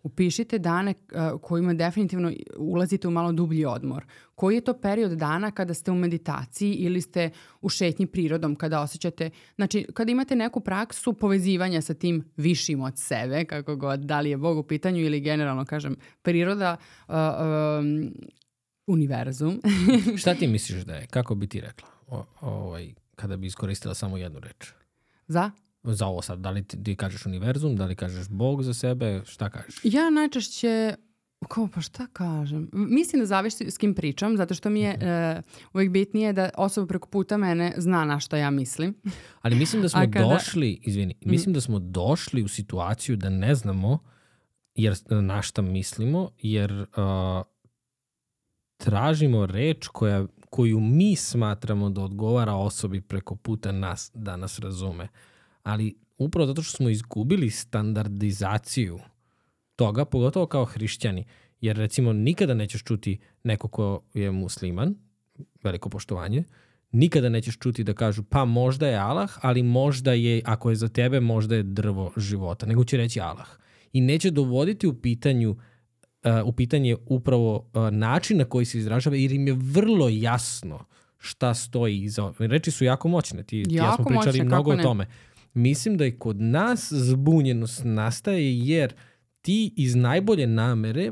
Upišite 0.05 0.59
dane 0.59 0.93
uh, 0.93 1.41
kojima 1.41 1.73
definitivno 1.73 2.31
ulazite 2.57 3.07
u 3.07 3.11
malo 3.11 3.31
dublji 3.31 3.65
odmor. 3.65 4.05
Koji 4.35 4.55
je 4.55 4.61
to 4.61 4.73
period 4.73 5.11
dana 5.11 5.51
kada 5.51 5.73
ste 5.73 5.91
u 5.91 5.95
meditaciji 5.95 6.73
ili 6.73 7.01
ste 7.01 7.29
u 7.61 7.69
šetnji 7.69 8.07
prirodom, 8.07 8.55
kada 8.55 8.81
osjećate, 8.81 9.29
znači 9.55 9.87
kada 9.93 10.11
imate 10.11 10.35
neku 10.35 10.59
praksu 10.59 11.13
povezivanja 11.13 11.81
sa 11.81 11.93
tim 11.93 12.23
višim 12.37 12.81
od 12.81 12.93
sebe, 12.97 13.45
kako 13.45 13.75
god, 13.75 13.99
da 13.99 14.21
li 14.21 14.29
je 14.29 14.37
Bog 14.37 14.57
u 14.57 14.63
pitanju 14.63 15.01
ili 15.01 15.19
generalno, 15.19 15.65
kažem, 15.65 15.95
priroda, 16.21 16.77
uh, 17.07 17.15
um, 17.15 18.13
univerzum. 18.87 19.61
Šta 20.21 20.35
ti 20.35 20.47
misliš 20.47 20.83
da 20.83 20.95
je? 20.95 21.07
Kako 21.07 21.35
bi 21.35 21.47
ti 21.47 21.61
rekla? 21.61 21.87
O, 22.07 22.25
ovaj, 22.41 22.93
kada 23.15 23.37
bi 23.37 23.47
iskoristila 23.47 23.93
samo 23.93 24.17
jednu 24.17 24.39
reč? 24.39 24.71
Za? 25.27 25.51
Za 25.85 26.07
ovo 26.07 26.21
sad? 26.21 26.39
Da 26.39 26.49
li 26.49 26.63
ti, 26.63 26.83
ti 26.83 26.95
kažeš 26.95 27.25
univerzum, 27.25 27.75
da 27.75 27.85
li 27.85 27.95
kažeš 27.95 28.27
Bog 28.29 28.63
za 28.63 28.73
sebe, 28.73 29.21
šta 29.25 29.49
kažeš? 29.49 29.79
Ja 29.83 30.09
najčešće 30.09 30.95
Kao, 31.47 31.67
pa 31.73 31.81
šta 31.81 32.07
kažem? 32.07 32.69
Mislim 32.73 33.19
da 33.19 33.25
zavisi 33.25 33.71
s 33.71 33.77
kim 33.77 33.95
pričam, 33.95 34.37
zato 34.37 34.53
što 34.53 34.69
mi 34.69 34.81
je 34.81 34.93
uh, 34.93 35.43
uvijek 35.73 35.91
bitnije 35.91 36.33
da 36.33 36.49
osoba 36.57 36.87
preko 36.87 37.07
puta 37.07 37.37
mene 37.37 37.73
zna 37.77 38.05
na 38.05 38.19
što 38.19 38.35
ja 38.35 38.49
mislim. 38.49 38.95
Ali 39.41 39.55
mislim 39.55 39.81
da 39.81 39.89
smo 39.93 40.01
kada... 40.01 40.27
došli, 40.27 40.79
izvini, 40.83 41.15
mhm. 41.21 41.31
mislim 41.31 41.53
da 41.53 41.61
smo 41.61 41.79
došli 41.79 42.43
u 42.43 42.47
situaciju 42.47 43.15
da 43.15 43.29
ne 43.29 43.55
znamo 43.55 43.99
jer, 44.75 44.95
na 45.09 45.41
šta 45.41 45.61
mislimo, 45.61 46.29
jer 46.37 46.71
uh, 46.73 46.87
tražimo 48.77 49.45
reč 49.45 49.87
koja, 49.87 50.25
koju 50.49 50.79
mi 50.79 51.15
smatramo 51.15 51.89
da 51.89 52.01
odgovara 52.01 52.53
osobi 52.53 53.01
preko 53.01 53.35
puta 53.35 53.71
nas 53.71 54.11
da 54.13 54.37
nas 54.37 54.59
razume. 54.59 55.03
Uh, 55.03 55.09
ali 55.65 55.95
upravo 56.17 56.47
zato 56.47 56.61
što 56.61 56.77
smo 56.77 56.89
izgubili 56.89 57.49
standardizaciju 57.49 58.99
toga, 59.75 60.05
pogotovo 60.05 60.45
kao 60.47 60.65
hrišćani, 60.65 61.25
jer 61.61 61.77
recimo 61.77 62.13
nikada 62.13 62.53
nećeš 62.53 62.83
čuti 62.83 63.17
neko 63.43 63.67
ko 63.67 64.01
je 64.13 64.31
musliman, 64.31 64.95
veliko 65.63 65.89
poštovanje, 65.89 66.43
nikada 66.91 67.29
nećeš 67.29 67.57
čuti 67.57 67.83
da 67.83 67.93
kažu 67.93 68.23
pa 68.23 68.45
možda 68.45 68.87
je 68.87 68.97
Allah, 68.97 69.37
ali 69.41 69.63
možda 69.63 70.13
je, 70.13 70.41
ako 70.45 70.69
je 70.69 70.75
za 70.75 70.87
tebe, 70.87 71.19
možda 71.19 71.55
je 71.55 71.63
drvo 71.63 72.11
života, 72.17 72.65
nego 72.65 72.83
će 72.83 72.97
reći 72.97 73.21
Allah. 73.21 73.47
I 73.93 74.01
neće 74.01 74.31
dovoditi 74.31 74.87
u 74.87 75.01
pitanju 75.01 75.51
uh, 75.51 76.31
u 76.45 76.51
pitanje 76.51 76.95
upravo 77.05 77.55
uh, 77.55 77.89
način 77.91 78.37
na 78.37 78.45
koji 78.45 78.65
se 78.65 78.77
izražava, 78.77 79.15
jer 79.15 79.31
im 79.31 79.47
je 79.47 79.57
vrlo 79.59 80.09
jasno 80.09 80.85
šta 81.17 81.53
stoji 81.53 82.03
iza. 82.03 82.33
Reči 82.39 82.71
su 82.71 82.85
jako 82.85 83.07
moćne, 83.07 83.43
ti, 83.43 83.57
jako 83.57 83.69
ti 83.69 83.75
ja 83.75 83.95
smo 83.95 84.05
pričali 84.05 84.25
moćne, 84.25 84.43
mnogo 84.43 84.71
o 84.71 84.77
tome. 84.77 85.07
Mislim 85.55 85.97
da 85.97 86.05
je 86.05 86.19
kod 86.19 86.41
nas 86.41 86.93
zbunjenost 86.93 87.81
nastaje 87.83 88.59
jer 88.59 88.93
ti 89.41 89.73
iz 89.77 89.95
najbolje 89.95 90.47
namere 90.47 91.11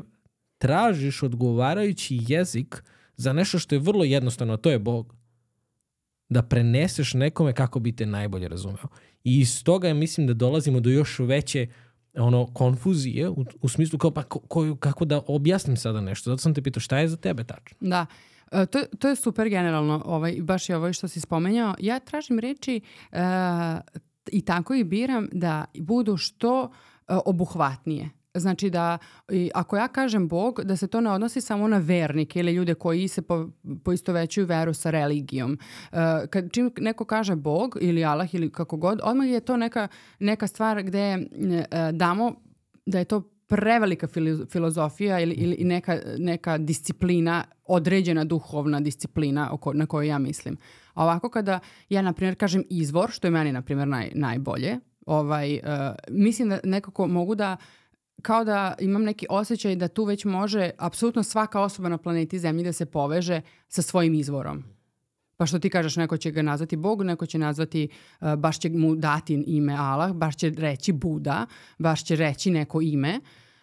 tražiš 0.58 1.24
odgovarajući 1.24 2.20
jezik 2.28 2.84
za 3.16 3.34
nešto 3.34 3.60
što 3.60 3.76
je 3.76 3.80
vrlo 3.80 4.04
jednostavno, 4.04 4.58
to 4.58 4.72
je 4.72 4.80
Bog. 4.80 5.16
Da 6.30 6.42
preneseš 6.42 7.14
nekome 7.14 7.54
kako 7.54 7.80
bi 7.80 7.96
te 7.96 8.06
najbolje 8.06 8.48
razumeo. 8.48 8.88
I 9.24 9.40
iz 9.40 9.64
toga 9.64 9.94
mislim 9.94 10.28
da 10.28 10.34
dolazimo 10.34 10.80
do 10.80 10.90
još 10.90 11.20
veće 11.20 11.68
ono 12.18 12.46
konfuzije 12.54 13.30
u, 13.30 13.46
u 13.62 13.70
smislu 13.70 14.00
kao 14.00 14.12
pa 14.12 14.24
ko, 14.24 14.40
ko, 14.40 14.76
kako 14.76 15.06
da 15.06 15.22
objasnim 15.28 15.78
sada 15.78 16.02
nešto. 16.02 16.30
Zato 16.30 16.42
sam 16.42 16.54
te 16.54 16.62
pitao 16.62 16.82
šta 16.82 16.98
je 16.98 17.08
za 17.08 17.18
tebe 17.18 17.44
tačno. 17.44 17.78
Da. 17.82 18.06
E, 18.52 18.66
to, 18.66 18.80
to 19.00 19.10
je 19.10 19.16
super 19.16 19.50
generalno, 19.50 20.02
ovaj, 20.06 20.38
baš 20.42 20.70
je 20.70 20.76
ovo 20.76 20.94
što 20.94 21.08
si 21.08 21.20
spomenjao. 21.20 21.76
Ja 21.80 22.00
tražim 22.00 22.40
reči 22.40 22.82
uh, 23.12 23.18
i 24.32 24.42
tako 24.42 24.74
i 24.74 24.84
biram 24.84 25.28
da 25.32 25.66
budu 25.80 26.18
što 26.18 26.62
uh, 26.64 27.18
obuhvatnije. 27.26 28.10
Znači 28.36 28.70
da 28.70 28.98
ako 29.54 29.78
ja 29.78 29.88
kažem 29.88 30.28
Bog, 30.28 30.62
da 30.64 30.78
se 30.78 30.88
to 30.88 31.02
ne 31.02 31.12
odnosi 31.12 31.42
samo 31.42 31.68
na 31.68 31.78
vernike 31.78 32.40
ili 32.40 32.54
ljude 32.54 32.74
koji 32.74 33.08
se 33.08 33.22
po, 33.22 33.50
poistovećuju 33.84 34.46
veru 34.46 34.74
sa 34.74 34.90
religijom. 34.90 35.58
Uh, 35.92 35.98
kad 36.30 36.52
čim 36.52 36.72
neko 36.78 37.06
kaže 37.06 37.36
Bog 37.36 37.78
ili 37.82 38.06
Allah 38.06 38.36
ili 38.36 38.52
kako 38.52 38.78
god, 38.78 39.00
odmah 39.04 39.30
je 39.30 39.40
to 39.40 39.58
neka, 39.58 39.88
neka 40.20 40.48
stvar 40.48 40.84
gde 40.84 41.18
uh, 41.18 41.98
damo 41.98 42.36
da 42.86 43.00
je 43.00 43.06
to 43.06 43.33
prevelika 43.48 44.08
filozofija 44.50 45.20
ili, 45.20 45.34
ili 45.34 45.64
neka, 45.64 46.00
neka 46.18 46.58
disciplina, 46.58 47.44
određena 47.66 48.24
duhovna 48.24 48.80
disciplina 48.80 49.50
oko, 49.52 49.74
na 49.74 49.86
koju 49.86 50.08
ja 50.08 50.20
mislim. 50.20 50.58
A 50.94 51.04
ovako 51.04 51.30
kada 51.30 51.60
ja, 51.90 52.02
na 52.02 52.14
primjer, 52.14 52.36
kažem 52.36 52.64
izvor, 52.70 53.12
što 53.12 53.28
je 53.28 53.32
meni, 53.32 53.52
na 53.52 53.62
primjer, 53.62 53.88
naj, 53.88 54.12
najbolje, 54.16 54.80
ovaj, 55.06 55.54
uh, 55.54 55.60
mislim 56.10 56.50
da 56.50 56.60
nekako 56.64 57.08
mogu 57.08 57.36
da 57.36 57.58
kao 58.22 58.44
da 58.44 58.76
imam 58.80 59.04
neki 59.04 59.26
osjećaj 59.30 59.76
da 59.76 59.88
tu 59.88 60.04
već 60.04 60.26
može 60.26 60.70
apsolutno 60.78 61.24
svaka 61.24 61.62
osoba 61.62 61.90
na 61.90 61.98
planeti 61.98 62.40
Zemlji 62.40 62.64
da 62.64 62.74
se 62.74 62.86
poveže 62.86 63.42
sa 63.68 63.82
svojim 63.82 64.14
izvorom. 64.14 64.64
Pa 65.38 65.46
što 65.46 65.60
ti 65.60 65.70
kažeš, 65.70 65.96
neko 65.96 66.18
će 66.18 66.32
ga 66.32 66.42
nazvati 66.42 66.76
Bog, 66.76 67.04
neko 67.04 67.26
će 67.26 67.38
nazvati, 67.38 67.88
uh, 68.22 68.36
baš 68.36 68.60
će 68.60 68.70
mu 68.70 68.96
dati 68.96 69.44
ime 69.48 69.76
Allah, 69.76 70.14
baš 70.14 70.36
će 70.36 70.50
reći 70.58 70.92
Buda, 70.92 71.46
baš 71.78 72.06
će 72.06 72.16
reći 72.16 72.52
neko 72.52 72.82
ime. 72.82 73.20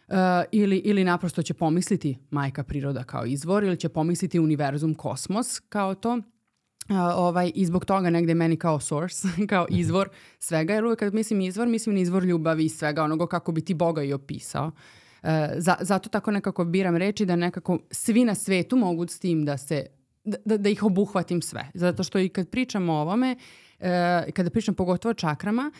Uh, 0.09 0.17
ili, 0.53 0.77
ili 0.77 1.05
naprosto 1.05 1.43
će 1.43 1.55
pomisliti 1.55 2.19
majka 2.31 2.65
priroda 2.65 3.05
kao 3.05 3.27
izvor 3.27 3.65
ili 3.65 3.77
će 3.77 3.89
pomisliti 3.89 4.39
univerzum, 4.39 4.95
kosmos 4.95 5.61
kao 5.69 5.95
to 5.95 6.21
ovaj, 6.99 7.53
i 7.55 7.67
zbog 7.67 7.85
toga 7.85 8.11
negde 8.11 8.35
meni 8.35 8.57
kao 8.57 8.81
source, 8.81 9.29
kao 9.51 9.67
mhm. 9.71 9.81
izvor 9.81 10.09
svega, 10.39 10.75
jer 10.75 10.85
uvek 10.85 10.99
kad 10.99 11.15
mislim 11.15 11.41
izvor, 11.41 11.69
mislim 11.69 11.95
na 11.95 12.01
izvor 12.01 12.25
ljubavi 12.25 12.65
i 12.65 12.69
svega 12.69 13.03
onoga 13.03 13.27
kako 13.27 13.53
bi 13.53 13.61
ti 13.61 13.75
Boga 13.75 14.03
i 14.03 14.13
opisao. 14.13 14.71
E, 15.23 15.55
za, 15.57 15.77
zato 15.81 16.09
tako 16.09 16.31
nekako 16.31 16.65
biram 16.65 16.97
reči 16.97 17.27
da 17.27 17.37
nekako 17.37 17.79
svi 17.91 18.25
na 18.25 18.35
svetu 18.35 18.77
mogu 18.77 19.07
s 19.07 19.19
tim 19.19 19.45
da 19.45 19.57
se 19.57 19.87
da, 20.25 20.37
da, 20.45 20.57
da 20.57 20.69
ih 20.69 20.83
obuhvatim 20.83 21.43
sve. 21.43 21.71
Zato 21.75 22.03
što 22.03 22.19
i 22.19 22.29
kad 22.29 22.49
pričamo 22.49 22.93
o 22.93 23.01
ovome, 23.01 23.37
e, 23.79 24.31
kada 24.33 24.51
pričam 24.51 24.75
pogotovo 24.75 25.11
o 25.11 25.15
čakrama, 25.15 25.71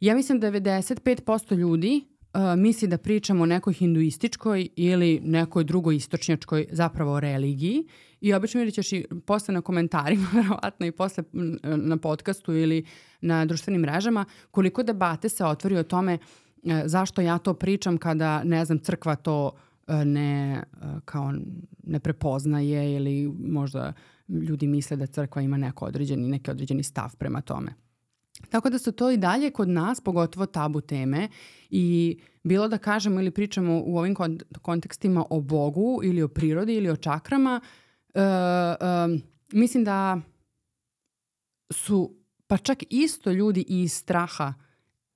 ja 0.00 0.14
mislim 0.14 0.40
da 0.40 0.50
95% 0.50 1.56
ljudi 1.56 2.04
uh, 2.34 2.40
misli 2.56 2.88
da 2.88 2.98
pričamo 2.98 3.42
o 3.42 3.46
nekoj 3.46 3.72
hinduističkoj 3.72 4.68
ili 4.76 5.20
nekoj 5.24 5.64
drugoj 5.64 5.96
istočnjačkoj 5.96 6.66
zapravo 6.70 7.20
religiji 7.20 7.84
i 8.20 8.34
obično 8.34 8.58
vidjet 8.58 8.74
ćeš 8.74 8.92
i 8.92 9.06
posle 9.26 9.54
na 9.54 9.60
komentarima, 9.60 10.26
verovatno 10.42 10.86
i 10.86 10.92
posle 10.92 11.24
na 11.62 11.96
podcastu 11.96 12.52
ili 12.52 12.84
na 13.20 13.44
društvenim 13.44 13.80
mrežama, 13.80 14.24
koliko 14.50 14.82
debate 14.82 15.28
se 15.28 15.44
otvori 15.44 15.76
o 15.76 15.82
tome 15.82 16.14
uh, 16.14 16.72
zašto 16.84 17.20
ja 17.20 17.38
to 17.38 17.54
pričam 17.54 17.98
kada, 17.98 18.44
ne 18.44 18.64
znam, 18.64 18.78
crkva 18.78 19.16
to 19.16 19.52
ne, 19.88 20.62
kao 21.04 21.32
ne 21.82 22.00
prepoznaje 22.00 22.96
ili 22.96 23.34
možda 23.38 23.92
ljudi 24.28 24.66
misle 24.66 24.96
da 24.96 25.06
crkva 25.06 25.42
ima 25.42 25.56
neko 25.56 25.84
određeni, 25.84 26.28
neki 26.28 26.50
određeni 26.50 26.82
stav 26.82 27.16
prema 27.16 27.40
tome. 27.40 27.74
Tako 28.50 28.70
da 28.70 28.78
su 28.78 28.92
to 28.92 29.10
i 29.10 29.16
dalje 29.16 29.50
kod 29.50 29.68
nas, 29.68 30.00
pogotovo 30.00 30.46
tabu 30.46 30.80
teme 30.80 31.28
i 31.70 32.18
bilo 32.42 32.68
da 32.68 32.78
kažemo 32.78 33.20
ili 33.20 33.30
pričamo 33.30 33.82
u 33.84 33.98
ovim 33.98 34.14
kontekstima 34.62 35.24
o 35.30 35.40
Bogu 35.40 36.00
ili 36.04 36.22
o 36.22 36.28
prirodi 36.28 36.74
ili 36.74 36.90
o 36.90 36.96
čakrama, 36.96 37.60
uh, 38.14 38.20
uh, 38.20 39.20
mislim 39.52 39.84
da 39.84 40.20
su 41.70 42.14
pa 42.46 42.56
čak 42.56 42.78
isto 42.90 43.32
ljudi 43.32 43.64
iz 43.68 43.92
straha 43.92 44.54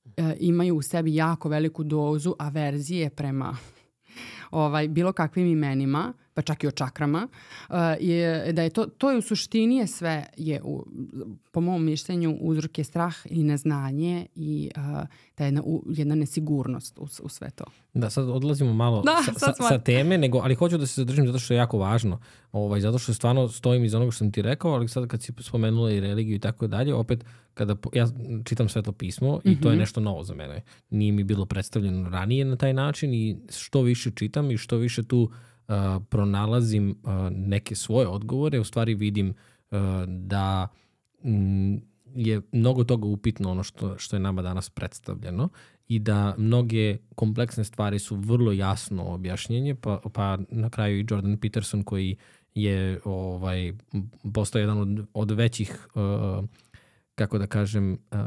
uh, 0.05 0.12
imaju 0.41 0.77
u 0.77 0.83
sebi 0.83 1.14
jako 1.14 1.49
veliku 1.49 1.85
dozu 1.85 2.35
averzije 2.39 3.11
prema 3.11 3.57
ovaj, 4.51 4.89
bilo 4.89 5.13
kakvim 5.13 5.47
imenima, 5.47 6.13
pa 6.39 6.43
čak 6.43 6.64
i 6.64 6.66
o 6.66 6.70
čakrama, 6.70 7.28
uh, 7.68 7.76
je, 8.01 8.53
da 8.53 8.62
je 8.62 8.70
to, 8.70 8.86
to 8.86 9.11
je 9.11 9.18
u 9.18 9.22
suštini 9.22 9.76
je 9.76 9.86
sve, 9.86 10.26
je 10.36 10.61
u, 10.62 10.86
po 11.53 11.61
mom 11.61 11.84
mišljenju 11.84 12.36
uzrok 12.41 12.78
je 12.78 12.84
strah 12.84 13.14
i 13.24 13.43
neznanje 13.43 14.26
i 14.34 14.70
uh, 14.76 14.82
ta 15.34 15.45
jedna, 15.45 15.62
u, 15.64 15.82
jedna 15.89 16.14
nesigurnost 16.14 16.99
u, 16.99 17.09
u 17.22 17.28
sve 17.28 17.51
to. 17.51 17.64
Da, 17.95 18.11
sad 18.11 18.28
odlazimo 18.28 18.72
malo 18.72 19.03
da, 19.03 19.16
sa, 19.24 19.53
sa, 19.53 19.68
sa 19.68 19.78
teme, 19.78 20.18
nego, 20.18 20.39
ali 20.39 20.55
hoću 20.55 20.78
da 20.78 20.86
se 20.86 21.01
zadržim 21.01 21.26
zato 21.26 21.39
što 21.39 21.55
je 21.55 21.59
jako 21.59 21.78
važno, 21.78 22.20
ovaj, 22.53 22.80
zato 22.80 22.99
što 22.99 23.14
stvarno 23.14 23.49
stojim 23.49 23.84
iz 23.84 23.95
onoga 23.95 24.11
što 24.11 24.18
sam 24.18 24.32
ti 24.32 24.43
rekao, 24.43 24.72
ali 24.72 24.89
sad 24.89 25.07
kad 25.07 25.22
si 25.22 25.32
spomenula 25.41 25.91
i 25.91 26.01
religiju 26.01 26.36
i 26.36 26.41
tako 26.41 26.66
dalje, 26.66 26.95
opet 26.95 27.24
kada 27.55 27.76
ja 27.93 28.07
čitam 28.45 28.68
svetlo 28.68 28.93
pismo 28.93 29.36
mm 29.36 29.39
-hmm. 29.39 29.53
i 29.53 29.61
to 29.61 29.68
je 29.68 29.74
mhm. 29.74 29.80
nešto 29.80 30.01
novo 30.01 30.24
za 30.24 30.34
mene. 30.34 30.62
Nije 30.91 31.12
mi 31.12 31.24
bilo 31.24 31.47
predstavljeno 31.47 32.11
ranije 32.11 32.45
na 32.45 32.57
taj 32.57 32.72
način 32.72 33.14
i 33.14 33.36
što 33.51 33.82
više 33.82 34.11
čitam 34.14 34.51
i 34.51 34.57
što 34.57 34.76
više 34.76 35.03
tu 35.03 35.30
pronalazim 36.09 36.97
neke 37.31 37.75
svoje 37.75 38.09
odgovore, 38.09 38.61
u 38.61 38.64
stvari 38.64 38.95
vidim 38.95 39.35
da 40.07 40.69
mm, 41.25 41.77
je 42.14 42.41
mnogo 42.53 42.85
toga 42.85 43.07
upitno 43.07 43.51
ono 43.51 43.62
što, 43.62 43.99
što 43.99 44.16
je 44.16 44.21
nama 44.21 44.43
danas 44.43 44.71
predstavljeno 44.71 45.49
i 45.89 45.99
da 45.99 46.35
mnoge 46.39 46.99
kompleksne 47.14 47.64
stvari 47.64 47.99
su 47.99 48.16
vrlo 48.16 48.53
jasno 48.53 49.05
objašnjenje, 49.05 49.75
pa, 49.75 50.01
pa 50.12 50.39
na 50.51 50.71
kraju 50.71 50.99
i 50.99 51.07
Jordan 51.11 51.37
Peterson 51.37 51.83
koji 51.83 52.16
je 52.55 53.01
ovaj 53.05 53.73
postao 54.35 54.61
jedan 54.61 54.79
od, 54.79 55.07
od 55.14 55.31
većih 55.31 55.89
uh, 55.95 56.45
kako 57.14 57.39
da 57.39 57.47
kažem 57.47 57.93
uh, 57.93 58.19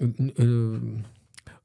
uh, 0.00 1.00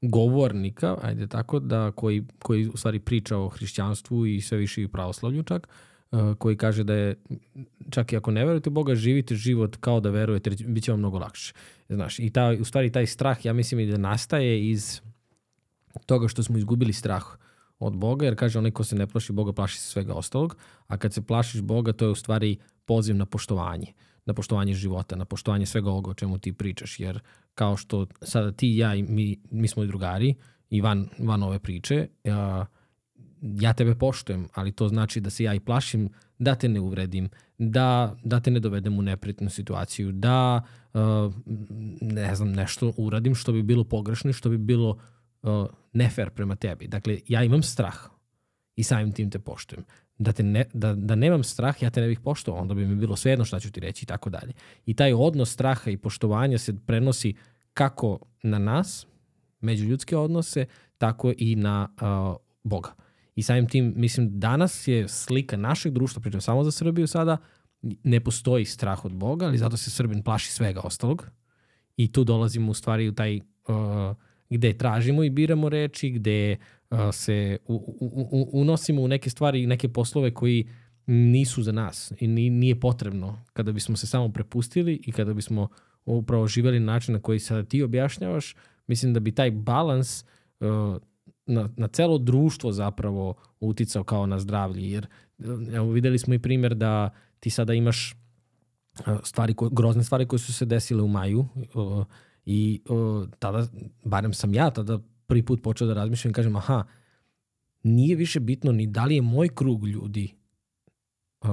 govornika, 0.08 0.96
ajde 1.02 1.26
tako, 1.26 1.58
da 1.58 1.92
koji, 1.92 2.24
koji 2.38 2.68
u 2.68 2.76
stvari 2.76 2.98
priča 2.98 3.38
o 3.38 3.48
hrišćanstvu 3.48 4.26
i 4.26 4.40
sve 4.40 4.58
više 4.58 4.82
i 4.82 4.88
pravoslavlju 4.88 5.42
čak, 5.42 5.68
uh, 6.10 6.34
koji 6.38 6.56
kaže 6.56 6.84
da 6.84 6.94
je, 6.94 7.16
čak 7.90 8.12
i 8.12 8.16
ako 8.16 8.30
ne 8.30 8.44
verujete 8.44 8.70
Boga, 8.70 8.94
živite 8.94 9.34
život 9.34 9.76
kao 9.76 10.00
da 10.00 10.10
verujete, 10.10 10.50
bit 10.50 10.84
će 10.84 10.92
vam 10.92 10.98
mnogo 10.98 11.18
lakše. 11.18 11.54
Znaš, 11.88 12.18
i 12.18 12.30
ta, 12.30 12.56
u 12.60 12.64
stvari 12.64 12.92
taj 12.92 13.06
strah, 13.06 13.44
ja 13.44 13.52
mislim 13.52 13.90
da 13.90 13.96
nastaje 13.96 14.70
iz 14.70 15.00
toga 16.06 16.28
što 16.28 16.42
smo 16.42 16.58
izgubili 16.58 16.92
strah 16.92 17.24
od 17.78 17.96
Boga, 17.96 18.24
jer 18.26 18.36
kaže 18.36 18.58
onaj 18.58 18.70
ko 18.70 18.84
se 18.84 18.96
ne 18.96 19.06
plaši 19.06 19.32
Boga, 19.32 19.52
plaši 19.52 19.78
se 19.78 19.90
svega 19.90 20.14
ostalog, 20.14 20.56
a 20.86 20.96
kad 20.96 21.12
se 21.14 21.22
plašiš 21.22 21.60
Boga, 21.60 21.92
to 21.92 22.04
je 22.04 22.10
u 22.10 22.14
stvari 22.14 22.56
poziv 22.84 23.16
na 23.16 23.26
poštovanje. 23.26 23.86
Uh, 23.86 24.15
na 24.26 24.34
poštovanje 24.34 24.74
života, 24.74 25.16
na 25.16 25.24
poštovanje 25.24 25.66
svega 25.66 25.90
ovoga 25.90 26.10
o 26.10 26.14
čemu 26.14 26.38
ti 26.38 26.52
pričaš, 26.52 27.00
jer 27.00 27.20
kao 27.54 27.76
što 27.76 28.06
sada 28.22 28.52
ti 28.52 28.68
i 28.68 28.76
ja, 28.76 28.94
i 28.94 29.02
mi, 29.02 29.40
mi 29.50 29.68
smo 29.68 29.84
i 29.84 29.86
drugari 29.86 30.34
i 30.70 30.80
van, 30.80 31.08
van 31.18 31.42
ove 31.42 31.58
priče, 31.58 32.08
ja, 32.24 32.66
ja 33.40 33.72
tebe 33.72 33.94
poštujem, 33.94 34.48
ali 34.54 34.72
to 34.72 34.88
znači 34.88 35.20
da 35.20 35.30
se 35.30 35.44
ja 35.44 35.54
i 35.54 35.60
plašim 35.60 36.10
da 36.38 36.54
te 36.54 36.68
ne 36.68 36.80
uvredim, 36.80 37.28
da, 37.58 38.16
da 38.24 38.40
te 38.40 38.50
ne 38.50 38.60
dovedem 38.60 38.98
u 38.98 39.02
neprijatnu 39.02 39.50
situaciju, 39.50 40.12
da 40.12 40.62
uh, 40.94 41.00
ne 42.00 42.34
znam, 42.34 42.52
nešto 42.52 42.92
uradim 42.96 43.34
što 43.34 43.52
bi 43.52 43.62
bilo 43.62 43.84
pogrešno 43.84 44.30
i 44.30 44.32
što 44.32 44.48
bi 44.48 44.58
bilo 44.58 44.90
uh, 45.42 45.66
nefer 45.92 46.30
prema 46.30 46.56
tebi. 46.56 46.88
Dakle, 46.88 47.20
ja 47.28 47.44
imam 47.44 47.62
strah 47.62 47.96
i 48.76 48.82
samim 48.82 49.12
tim 49.12 49.30
te 49.30 49.38
poštujem 49.38 49.84
da, 50.18 50.32
te 50.32 50.42
ne, 50.42 50.64
da, 50.72 50.94
da 50.94 51.14
nemam 51.14 51.44
strah, 51.44 51.82
ja 51.82 51.90
te 51.90 52.00
ne 52.00 52.08
bih 52.08 52.20
poštovao, 52.20 52.62
onda 52.62 52.74
bi 52.74 52.86
mi 52.86 52.94
bilo 52.94 53.16
svejedno 53.16 53.44
šta 53.44 53.60
ću 53.60 53.70
ti 53.70 53.80
reći 53.80 54.04
i 54.04 54.06
tako 54.06 54.30
dalje. 54.30 54.52
I 54.86 54.94
taj 54.94 55.12
odnos 55.12 55.52
straha 55.52 55.90
i 55.90 55.96
poštovanja 55.96 56.58
se 56.58 56.74
prenosi 56.86 57.34
kako 57.74 58.18
na 58.42 58.58
nas, 58.58 59.06
međuljudske 59.60 60.16
odnose, 60.16 60.66
tako 60.98 61.32
i 61.38 61.56
na 61.56 61.88
uh, 62.00 62.36
Boga. 62.64 62.94
I 63.34 63.42
samim 63.42 63.68
tim, 63.68 63.92
mislim, 63.96 64.40
danas 64.40 64.88
je 64.88 65.08
slika 65.08 65.56
našeg 65.56 65.92
društva, 65.92 66.22
pričam 66.22 66.40
samo 66.40 66.64
za 66.64 66.70
Srbiju 66.70 67.06
sada, 67.06 67.36
ne 67.82 68.20
postoji 68.20 68.64
strah 68.64 69.04
od 69.04 69.14
Boga, 69.14 69.46
ali 69.46 69.58
zato 69.58 69.76
se 69.76 69.90
Srbin 69.90 70.22
plaši 70.22 70.52
svega 70.52 70.80
ostalog. 70.80 71.30
I 71.96 72.12
tu 72.12 72.24
dolazimo 72.24 72.70
u 72.70 72.74
stvari 72.74 73.08
u 73.08 73.14
taj 73.14 73.36
uh, 73.36 74.16
gde 74.50 74.72
tražimo 74.78 75.24
i 75.24 75.30
biramo 75.30 75.68
reči, 75.68 76.10
gde 76.10 76.56
uh, 76.60 76.75
se 77.12 77.58
u, 77.66 77.74
u, 77.74 78.28
u, 78.30 78.60
unosimo 78.60 79.02
u 79.02 79.08
neke 79.08 79.30
stvari 79.30 79.62
i 79.62 79.66
neke 79.66 79.88
poslove 79.88 80.34
koji 80.34 80.68
nisu 81.06 81.62
za 81.62 81.72
nas 81.72 82.12
i 82.20 82.28
nije 82.50 82.80
potrebno 82.80 83.44
kada 83.52 83.72
bismo 83.72 83.96
se 83.96 84.06
samo 84.06 84.28
prepustili 84.28 85.00
i 85.06 85.12
kada 85.12 85.34
bismo 85.34 85.68
upravo 86.04 86.46
živeli 86.46 86.80
na 86.80 86.92
način 86.92 87.14
na 87.14 87.20
koji 87.20 87.38
sada 87.38 87.62
ti 87.62 87.82
objašnjavaš, 87.82 88.56
mislim 88.86 89.12
da 89.12 89.20
bi 89.20 89.32
taj 89.32 89.50
balans 89.50 90.24
na, 91.46 91.68
na 91.76 91.88
celo 91.88 92.18
društvo 92.18 92.72
zapravo 92.72 93.34
uticao 93.60 94.04
kao 94.04 94.26
na 94.26 94.38
zdravlje, 94.38 94.90
jer 94.90 95.06
evo, 95.72 95.90
videli 95.90 96.18
smo 96.18 96.34
i 96.34 96.38
primjer 96.38 96.74
da 96.74 97.10
ti 97.40 97.50
sada 97.50 97.74
imaš 97.74 98.16
stvari, 99.22 99.54
ko, 99.54 99.68
grozne 99.68 100.04
stvari 100.04 100.26
koje 100.26 100.38
su 100.38 100.52
se 100.52 100.64
desile 100.64 101.02
u 101.02 101.08
maju 101.08 101.46
i 102.44 102.82
tada, 103.38 103.66
barem 104.04 104.32
sam 104.32 104.54
ja 104.54 104.70
tada 104.70 104.98
prvi 105.26 105.42
put 105.42 105.62
počeo 105.62 105.86
da 105.86 105.94
razmišljam 105.94 106.30
i 106.30 106.34
kažem 106.34 106.56
aha, 106.56 106.84
nije 107.82 108.16
više 108.16 108.40
bitno 108.40 108.72
ni 108.72 108.86
da 108.86 109.04
li 109.04 109.14
je 109.14 109.22
moj 109.22 109.48
krug 109.48 109.86
ljudi 109.86 110.34
uh, 111.42 111.48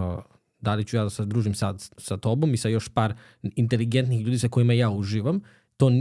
da 0.64 0.76
li 0.76 0.86
ću 0.86 0.96
ja 0.96 1.04
da 1.04 1.10
se 1.10 1.26
družim 1.26 1.54
sad 1.54 1.90
sa 1.98 2.18
tobom 2.18 2.54
i 2.54 2.58
sa 2.58 2.70
još 2.70 2.90
par 2.90 3.14
inteligentnih 3.56 4.22
ljudi 4.22 4.40
sa 4.40 4.48
kojima 4.48 4.74
ja 4.74 4.90
uživam, 4.90 5.42
to, 5.78 5.92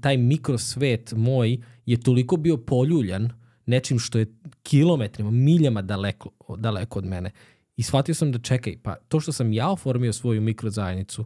taj 0.00 0.16
mikrosvet 0.16 1.12
moj 1.16 1.58
je 1.86 2.00
toliko 2.00 2.36
bio 2.36 2.56
poljuljan 2.56 3.30
nečim 3.66 3.98
što 3.98 4.18
je 4.18 4.26
kilometrima, 4.62 5.30
miljama 5.30 5.82
daleko, 5.82 6.30
daleko 6.58 6.98
od 6.98 7.04
mene. 7.04 7.30
I 7.76 7.82
shvatio 7.82 8.14
sam 8.14 8.32
da 8.32 8.38
čekaj, 8.38 8.76
pa 8.82 8.94
to 8.94 9.20
što 9.20 9.32
sam 9.32 9.52
ja 9.52 9.70
oformio 9.70 10.12
svoju 10.12 10.40
mikrozajednicu, 10.40 11.24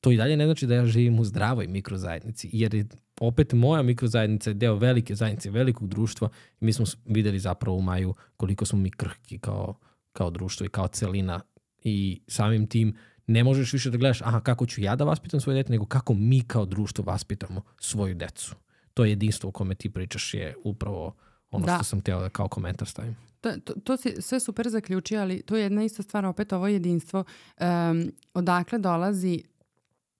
to 0.00 0.10
i 0.10 0.16
dalje 0.16 0.36
ne 0.36 0.44
znači 0.44 0.66
da 0.66 0.74
ja 0.74 0.86
živim 0.86 1.18
u 1.18 1.24
zdravoj 1.24 1.66
mikrozajednici, 1.66 2.50
jer 2.52 2.74
je 2.74 2.86
opet 3.20 3.52
moja 3.52 3.82
mikrozajednica 3.82 4.50
je 4.50 4.54
deo 4.54 4.74
velike 4.74 5.14
zajednice, 5.14 5.50
velikog 5.50 5.88
društva 5.88 6.28
i 6.60 6.64
mi 6.64 6.72
smo 6.72 6.84
videli 7.04 7.38
zapravo 7.38 7.76
u 7.76 7.82
maju 7.82 8.14
koliko 8.36 8.64
smo 8.64 8.78
mi 8.78 8.90
krhki 8.90 9.38
kao, 9.38 9.74
kao 10.12 10.30
društvo 10.30 10.66
i 10.66 10.68
kao 10.68 10.88
celina 10.88 11.40
i 11.82 12.20
samim 12.28 12.66
tim 12.66 12.96
ne 13.26 13.44
možeš 13.44 13.72
više 13.72 13.90
da 13.90 13.96
gledaš 13.96 14.22
aha 14.22 14.40
kako 14.40 14.66
ću 14.66 14.80
ja 14.80 14.96
da 14.96 15.04
vaspitam 15.04 15.40
svoje 15.40 15.56
dete, 15.56 15.72
nego 15.72 15.86
kako 15.86 16.14
mi 16.14 16.40
kao 16.40 16.66
društvo 16.66 17.04
vaspitamo 17.04 17.62
svoju 17.80 18.14
decu. 18.14 18.54
To 18.94 19.04
jedinstvo 19.04 19.48
o 19.48 19.52
kome 19.52 19.74
ti 19.74 19.90
pričaš 19.90 20.34
je 20.34 20.54
upravo 20.64 21.14
ono 21.50 21.66
da. 21.66 21.74
što 21.74 21.84
sam 21.84 22.00
htjela 22.00 22.22
da 22.22 22.28
kao 22.28 22.48
komentar 22.48 22.88
stavim. 22.88 23.16
To, 23.40 23.52
to, 23.64 23.74
to 23.84 23.96
si 23.96 24.22
sve 24.22 24.40
super 24.40 24.68
zaključio, 24.68 25.20
ali 25.20 25.42
to 25.42 25.56
je 25.56 25.62
jedna 25.62 25.84
ista 25.84 26.02
stvar, 26.02 26.26
opet 26.26 26.52
ovo 26.52 26.68
jedinstvo. 26.68 27.24
Um, 27.60 28.12
odakle 28.34 28.78
dolazi 28.78 29.42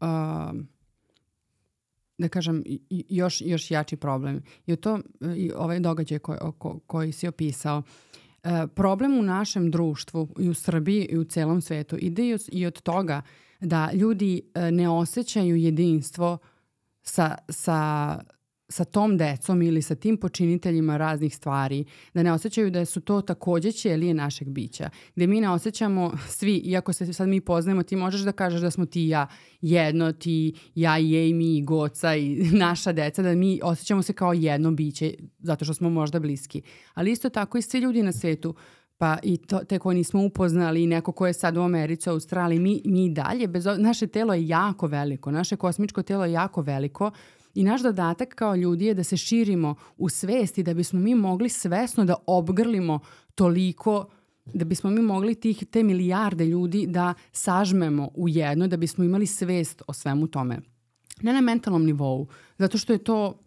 um, 0.00 0.68
da 2.18 2.28
kažem, 2.28 2.62
još, 2.90 3.42
još 3.44 3.70
jači 3.70 3.96
problem. 3.96 4.42
I 4.66 4.76
to, 4.76 4.98
i 5.36 5.52
ovaj 5.56 5.80
događaj 5.80 6.18
koji, 6.18 6.38
ko, 6.58 6.78
koji 6.86 7.12
si 7.12 7.28
opisao, 7.28 7.82
e, 8.42 8.66
problem 8.74 9.18
u 9.18 9.22
našem 9.22 9.70
društvu 9.70 10.28
i 10.38 10.48
u 10.48 10.54
Srbiji 10.54 11.04
i 11.10 11.18
u 11.18 11.24
celom 11.24 11.60
svetu 11.60 11.96
ide 11.98 12.36
i 12.52 12.66
od 12.66 12.80
toga 12.82 13.22
da 13.60 13.90
ljudi 13.92 14.42
e, 14.54 14.70
ne 14.70 14.88
osjećaju 14.88 15.56
jedinstvo 15.56 16.38
sa, 17.02 17.34
sa 17.48 18.20
sa 18.70 18.84
tom 18.84 19.16
decom 19.16 19.62
ili 19.62 19.82
sa 19.82 19.94
tim 19.94 20.16
počiniteljima 20.16 20.96
raznih 20.96 21.36
stvari, 21.36 21.84
da 22.14 22.22
ne 22.22 22.32
osjećaju 22.32 22.70
da 22.70 22.84
su 22.84 23.00
to 23.00 23.20
takođe 23.20 23.72
ćelije 23.72 24.14
našeg 24.14 24.48
bića, 24.48 24.90
gde 25.16 25.26
mi 25.26 25.40
ne 25.40 25.50
osjećamo 25.50 26.12
svi, 26.28 26.56
iako 26.56 26.92
se 26.92 27.12
sad 27.12 27.28
mi 27.28 27.40
poznajemo, 27.40 27.82
ti 27.82 27.96
možeš 27.96 28.20
da 28.20 28.32
kažeš 28.32 28.60
da 28.60 28.70
smo 28.70 28.86
ti 28.86 29.08
ja 29.08 29.26
jedno, 29.60 30.12
ti, 30.12 30.54
ja 30.74 30.98
i 30.98 31.04
Amy 31.04 31.58
i 31.58 31.62
Goca 31.62 32.16
i 32.16 32.36
naša 32.66 32.92
deca, 32.92 33.22
da 33.22 33.34
mi 33.34 33.60
osjećamo 33.62 34.02
se 34.02 34.12
kao 34.12 34.32
jedno 34.32 34.70
biće, 34.70 35.14
zato 35.38 35.64
što 35.64 35.74
smo 35.74 35.90
možda 35.90 36.20
bliski. 36.20 36.62
Ali 36.94 37.12
isto 37.12 37.28
tako 37.28 37.58
i 37.58 37.62
svi 37.62 37.78
ljudi 37.78 38.02
na 38.02 38.12
svetu, 38.12 38.54
pa 38.98 39.18
i 39.22 39.36
to, 39.36 39.58
te 39.58 39.78
koje 39.78 39.94
nismo 39.94 40.24
upoznali 40.24 40.82
i 40.82 40.86
neko 40.86 41.12
ko 41.12 41.26
je 41.26 41.32
sad 41.32 41.56
u 41.56 41.60
Americi, 41.60 42.10
u 42.10 42.12
Australiji, 42.12 42.58
mi, 42.58 42.82
mi 42.84 43.10
dalje, 43.10 43.48
bez, 43.48 43.64
naše 43.78 44.06
telo 44.06 44.34
je 44.34 44.48
jako 44.48 44.86
veliko, 44.86 45.30
naše 45.30 45.56
kosmičko 45.56 46.02
telo 46.02 46.24
je 46.24 46.32
jako 46.32 46.62
veliko, 46.62 47.10
I 47.54 47.64
naš 47.64 47.82
dodatak 47.82 48.34
kao 48.34 48.56
ljudi 48.56 48.84
je 48.84 48.94
da 48.94 49.04
se 49.04 49.16
širimo 49.16 49.74
u 49.96 50.08
svesti 50.08 50.62
da 50.62 50.74
bismo 50.74 51.00
mi 51.00 51.14
mogli 51.14 51.48
svesno 51.48 52.04
da 52.04 52.14
obgrlimo 52.26 52.98
toliko 53.34 54.06
da 54.54 54.64
bismo 54.64 54.90
mi 54.90 55.02
mogli 55.02 55.34
tih 55.34 55.64
te 55.70 55.82
milijarde 55.82 56.44
ljudi 56.44 56.86
da 56.86 57.14
sažmemo 57.32 58.10
u 58.14 58.28
jedno, 58.28 58.68
da 58.68 58.76
bismo 58.76 59.04
imali 59.04 59.26
svest 59.26 59.82
o 59.86 59.92
svemu 59.92 60.26
tome. 60.26 60.60
Ne 61.22 61.32
na 61.32 61.40
mentalnom 61.40 61.84
nivou, 61.84 62.28
zato 62.58 62.78
što 62.78 62.92
je 62.92 63.04
to, 63.04 63.38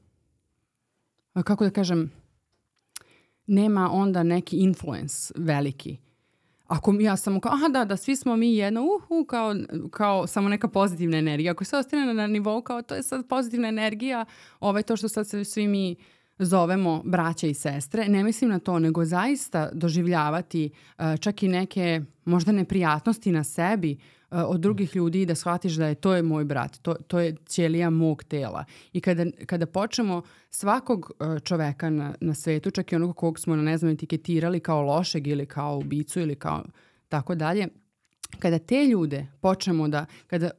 kako 1.43 1.63
da 1.63 1.69
kažem, 1.69 2.11
nema 3.47 3.91
onda 3.91 4.23
neki 4.23 4.57
influence 4.57 5.33
veliki 5.37 5.97
ako 6.67 6.93
ja 6.99 7.17
samo 7.17 7.39
kao, 7.39 7.53
aha 7.53 7.67
da, 7.67 7.85
da, 7.85 7.97
svi 7.97 8.15
smo 8.15 8.35
mi 8.35 8.55
jedno, 8.55 8.81
uhu, 8.81 9.25
kao, 9.25 9.55
kao 9.91 10.27
samo 10.27 10.49
neka 10.49 10.67
pozitivna 10.67 11.17
energija. 11.17 11.51
Ako 11.51 11.63
se 11.63 11.77
ostane 11.77 12.13
na 12.13 12.27
nivou 12.27 12.61
kao 12.61 12.81
to 12.81 12.95
je 12.95 13.03
sad 13.03 13.27
pozitivna 13.27 13.67
energija, 13.67 14.25
ovaj, 14.59 14.83
to 14.83 14.97
što 14.97 15.07
sad 15.07 15.27
se 15.27 15.43
svi 15.43 15.67
mi 15.67 15.95
zovemo 16.39 17.01
braća 17.05 17.47
i 17.47 17.53
sestre, 17.53 18.07
ne 18.07 18.23
mislim 18.23 18.49
na 18.49 18.59
to, 18.59 18.79
nego 18.79 19.05
zaista 19.05 19.69
doživljavati 19.73 20.69
uh, 20.97 21.05
čak 21.19 21.43
i 21.43 21.47
neke 21.47 22.01
možda 22.25 22.51
neprijatnosti 22.51 23.31
na 23.31 23.43
sebi 23.43 23.97
od 24.33 24.59
drugih 24.59 24.95
ljudi 24.95 25.21
i 25.21 25.25
da 25.25 25.35
shvatiš 25.35 25.73
da 25.73 25.87
je 25.87 25.95
to 25.95 26.15
je 26.15 26.23
moj 26.23 26.45
brat, 26.45 26.77
to, 26.81 26.93
to 26.93 27.19
je 27.19 27.35
ćelija 27.49 27.89
mog 27.89 28.23
tela. 28.23 28.65
I 28.93 29.01
kada, 29.01 29.25
kada 29.45 29.65
počnemo 29.65 30.21
svakog 30.49 31.11
uh, 31.19 31.39
čoveka 31.43 31.89
na, 31.89 32.15
na 32.21 32.33
svetu, 32.33 32.71
čak 32.71 32.91
i 32.91 32.95
onog 32.95 33.15
kog 33.15 33.39
smo, 33.39 33.55
ne 33.55 33.77
znam, 33.77 33.91
etiketirali 33.91 34.59
kao 34.59 34.81
lošeg 34.81 35.27
ili 35.27 35.45
kao 35.45 35.77
ubicu 35.77 36.19
ili 36.19 36.35
kao 36.35 36.63
tako 37.09 37.35
dalje, 37.35 37.67
kada 38.39 38.59
te 38.59 38.85
ljude 38.85 39.27
počnemo 39.41 39.87
da, 39.87 40.05
kada 40.27 40.49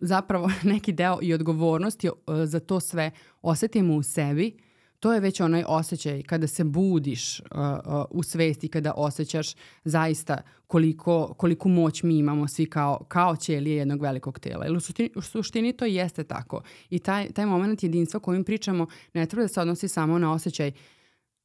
zapravo 0.00 0.50
neki 0.72 0.92
deo 0.92 1.18
i 1.22 1.34
odgovornosti 1.34 2.10
za 2.44 2.60
to 2.60 2.80
sve 2.80 3.10
osetimo 3.42 3.94
u 3.94 4.02
sebi, 4.02 4.67
to 5.00 5.12
je 5.12 5.20
već 5.20 5.40
onaj 5.40 5.64
osjećaj 5.66 6.22
kada 6.22 6.46
se 6.46 6.64
budiš 6.64 7.40
uh, 7.40 7.46
uh, 7.50 8.04
u 8.10 8.22
svesti, 8.22 8.68
kada 8.68 8.92
osjećaš 8.96 9.54
zaista 9.84 10.42
koliko, 10.66 11.34
koliku 11.34 11.68
moć 11.68 12.02
mi 12.02 12.18
imamo 12.18 12.48
svi 12.48 12.66
kao, 12.66 13.04
kao 13.08 13.36
ćelije 13.36 13.76
jednog 13.76 14.02
velikog 14.02 14.38
tela. 14.38 14.64
Jer 14.64 14.76
u 14.76 14.80
suštini, 14.80 15.10
u 15.16 15.20
suštini 15.20 15.72
to 15.72 15.84
jeste 15.84 16.24
tako. 16.24 16.62
I 16.90 16.98
taj, 16.98 17.32
taj 17.32 17.46
moment 17.46 17.82
jedinstva 17.82 18.20
kojim 18.20 18.44
pričamo 18.44 18.86
ne 19.14 19.26
treba 19.26 19.42
da 19.44 19.48
se 19.48 19.60
odnosi 19.60 19.88
samo 19.88 20.18
na 20.18 20.32
osjećaj 20.32 20.72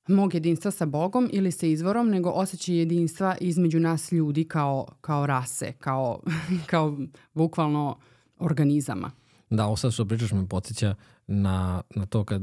mog 0.07 0.33
jedinstva 0.33 0.71
sa 0.71 0.85
Bogom 0.85 1.29
ili 1.31 1.51
sa 1.51 1.65
izvorom, 1.65 2.09
nego 2.09 2.29
osjećaj 2.29 2.75
jedinstva 2.75 3.35
između 3.41 3.79
nas 3.79 4.11
ljudi 4.11 4.43
kao, 4.43 4.87
kao 5.01 5.25
rase, 5.25 5.73
kao, 5.79 6.21
kao 6.71 6.97
bukvalno 7.33 7.99
organizama. 8.39 9.11
Da, 9.49 9.65
ovo 9.65 9.75
sad 9.75 9.93
što 9.93 10.05
pričaš 10.05 10.31
me 10.31 10.47
podsjeća 10.47 10.95
na, 11.27 11.81
na 11.95 12.05
to 12.05 12.23
kad 12.23 12.41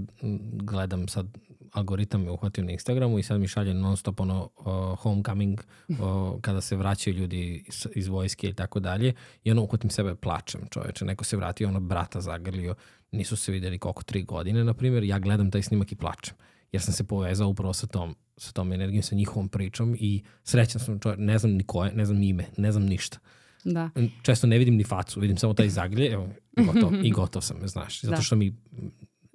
gledam 0.52 1.08
sad 1.08 1.26
algoritam 1.72 2.22
me 2.22 2.30
uhvatio 2.30 2.64
na 2.64 2.72
Instagramu 2.72 3.18
i 3.18 3.22
sad 3.22 3.40
mi 3.40 3.48
šalje 3.48 3.74
non 3.74 3.96
stop 3.96 4.20
ono 4.20 4.50
uh, 4.56 4.98
homecoming 4.98 5.60
uh, 5.88 5.96
kada 6.40 6.60
se 6.60 6.76
vraćaju 6.76 7.16
ljudi 7.16 7.64
iz, 7.68 7.86
iz 7.94 8.08
vojske 8.08 8.48
i 8.48 8.52
tako 8.52 8.80
dalje 8.80 9.14
i 9.44 9.50
ono 9.50 9.62
uhvatim 9.62 9.90
sebe 9.90 10.14
plačem 10.14 10.60
čoveče, 10.70 11.04
neko 11.04 11.24
se 11.24 11.36
vratio 11.36 11.68
ono 11.68 11.80
brata 11.80 12.20
zagrlio, 12.20 12.74
nisu 13.12 13.36
se 13.36 13.52
videli 13.52 13.78
koliko 13.78 14.02
tri 14.02 14.22
godine 14.22 14.64
na 14.64 14.74
primjer, 14.74 15.04
ja 15.04 15.18
gledam 15.18 15.50
taj 15.50 15.62
snimak 15.62 15.92
i 15.92 15.96
plačem 15.96 16.34
jer 16.72 16.82
sam 16.82 16.94
se 16.94 17.04
povezao 17.04 17.48
upravo 17.48 17.72
sa 17.72 17.86
tom, 17.86 18.16
sa 18.36 18.52
tom 18.52 18.72
energijom, 18.72 19.02
sa 19.02 19.14
njihovom 19.14 19.48
pričom 19.48 19.96
i 19.98 20.22
srećan 20.44 20.80
sam 20.80 21.00
čovjek, 21.00 21.18
ne 21.20 21.38
znam 21.38 21.52
ni 21.52 21.64
koje, 21.64 21.92
ne 21.92 22.04
znam 22.04 22.22
ime, 22.22 22.46
ne 22.56 22.72
znam 22.72 22.82
ništa. 22.86 23.18
Da. 23.64 23.90
Često 24.22 24.46
ne 24.46 24.58
vidim 24.58 24.76
ni 24.76 24.84
facu, 24.84 25.20
vidim 25.20 25.36
samo 25.36 25.54
taj 25.54 25.68
zagrlje, 25.68 26.12
evo, 26.12 26.28
gotov, 26.56 26.92
i 27.04 27.10
gotov 27.10 27.42
sam, 27.48 27.56
znaš. 27.68 28.00
Zato 28.00 28.16
da. 28.16 28.22
što 28.22 28.36
mi 28.36 28.56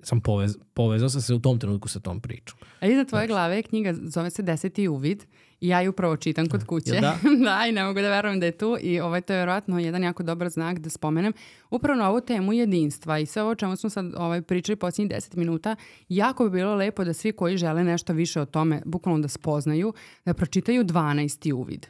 sam 0.04 0.22
povez, 0.22 0.58
povezao 0.74 1.10
sam 1.10 1.22
se 1.22 1.34
u 1.34 1.40
tom 1.40 1.60
trenutku 1.60 1.88
sa 1.88 2.00
tom 2.00 2.22
pričom. 2.22 2.58
A 2.80 2.88
iza 2.88 3.06
tvoje 3.06 3.22
znači. 3.22 3.28
glave 3.28 3.56
je 3.56 3.64
knjiga, 3.64 3.94
zove 3.94 4.30
se 4.30 4.44
Deseti 4.44 4.88
uvid 4.88 5.26
ja 5.68 5.82
ju 5.82 5.90
upravo 5.90 6.18
čitam 6.18 6.50
kod 6.50 6.64
kuće. 6.66 6.92
da? 7.02 7.18
da, 7.46 7.66
i 7.70 7.72
ne 7.72 7.84
mogu 7.84 8.02
da 8.02 8.10
verujem 8.10 8.40
da 8.40 8.46
je 8.46 8.52
tu 8.52 8.78
i 8.82 9.00
ovaj, 9.00 9.22
to 9.22 9.34
je 9.34 9.38
vjerojatno 9.38 9.80
jedan 9.80 10.04
jako 10.04 10.24
dobar 10.24 10.50
znak 10.50 10.80
da 10.80 10.90
spomenem. 10.90 11.34
Upravo 11.70 12.00
na 12.00 12.10
ovu 12.10 12.22
temu 12.22 12.54
jedinstva 12.54 13.20
i 13.20 13.26
sve 13.26 13.44
ovo 13.44 13.56
čemu 13.56 13.76
smo 13.76 13.90
sad 13.90 14.14
ovaj, 14.16 14.42
pričali 14.42 14.76
posljednjih 14.76 15.18
10 15.18 15.38
minuta, 15.38 15.76
jako 16.10 16.44
bi 16.44 16.50
bilo 16.50 16.76
lepo 16.76 17.04
da 17.04 17.14
svi 17.14 17.32
koji 17.32 17.58
žele 17.58 17.84
nešto 17.84 18.14
više 18.14 18.42
o 18.42 18.46
tome, 18.46 18.82
bukvalno 18.86 19.22
da 19.22 19.28
spoznaju, 19.28 19.94
da 20.26 20.34
pročitaju 20.34 20.84
12. 20.84 21.54
uvid. 21.54 21.88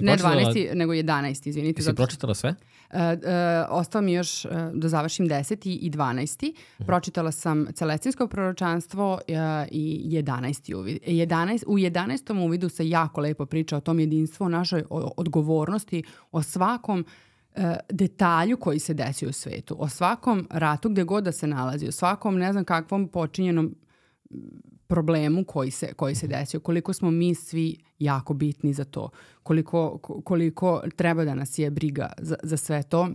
Ne 0.00 0.16
12. 0.16 0.74
nego 0.74 0.92
11. 0.92 1.48
izvinite. 1.48 1.78
Jesi 1.78 1.82
zato... 1.82 1.96
pročitala 1.96 2.34
sve? 2.34 2.54
Uh, 2.92 2.96
uh, 2.98 3.30
ostao 3.68 4.02
mi 4.02 4.12
još 4.12 4.44
uh, 4.44 4.50
da 4.72 4.88
završim 4.88 5.28
10. 5.28 5.78
i 5.80 5.90
12. 5.90 6.50
Uh 6.50 6.56
-huh. 6.78 6.86
Pročitala 6.86 7.32
sam 7.32 7.66
Celecinsko 7.74 8.26
proročanstvo 8.26 9.20
i 9.70 10.08
11. 10.24 10.74
uvid. 10.74 10.98
11, 11.06 11.64
u 11.66 11.78
11. 11.78 12.44
uvidu 12.44 12.68
se 12.68 12.88
jako 12.88 13.20
lepo 13.20 13.46
priča 13.46 13.76
o 13.76 13.80
tom 13.80 14.00
jedinstvu, 14.00 14.44
o 14.44 14.48
našoj 14.48 14.84
odgovornosti, 15.16 16.02
o 16.32 16.42
svakom 16.42 17.04
e, 17.54 17.74
detalju 17.90 18.56
koji 18.56 18.78
se 18.78 18.94
desio 18.94 19.28
u 19.28 19.32
svetu, 19.32 19.76
o 19.78 19.88
svakom 19.88 20.46
ratu 20.50 20.88
gde 20.88 21.04
god 21.04 21.24
da 21.24 21.32
se 21.32 21.46
nalazi, 21.46 21.88
o 21.88 21.92
svakom 21.92 22.38
ne 22.38 22.52
znam 22.52 22.64
kakvom 22.64 23.08
počinjenom 23.08 23.74
problemu 24.86 25.44
koji 25.44 25.70
se, 25.70 25.92
koji 25.92 26.14
se 26.14 26.26
desio, 26.26 26.60
koliko 26.60 26.92
smo 26.92 27.10
mi 27.10 27.34
svi 27.34 27.76
jako 28.00 28.34
bitni 28.34 28.72
za 28.72 28.84
to, 28.84 29.10
koliko, 29.42 29.98
koliko 30.24 30.82
treba 30.96 31.24
da 31.24 31.34
nas 31.34 31.58
je 31.58 31.70
briga 31.70 32.12
za, 32.18 32.36
za 32.42 32.56
sve 32.56 32.82
to, 32.82 33.08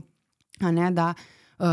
a 0.60 0.72
ne 0.72 0.92
da 0.92 1.14
uh, 1.60 1.66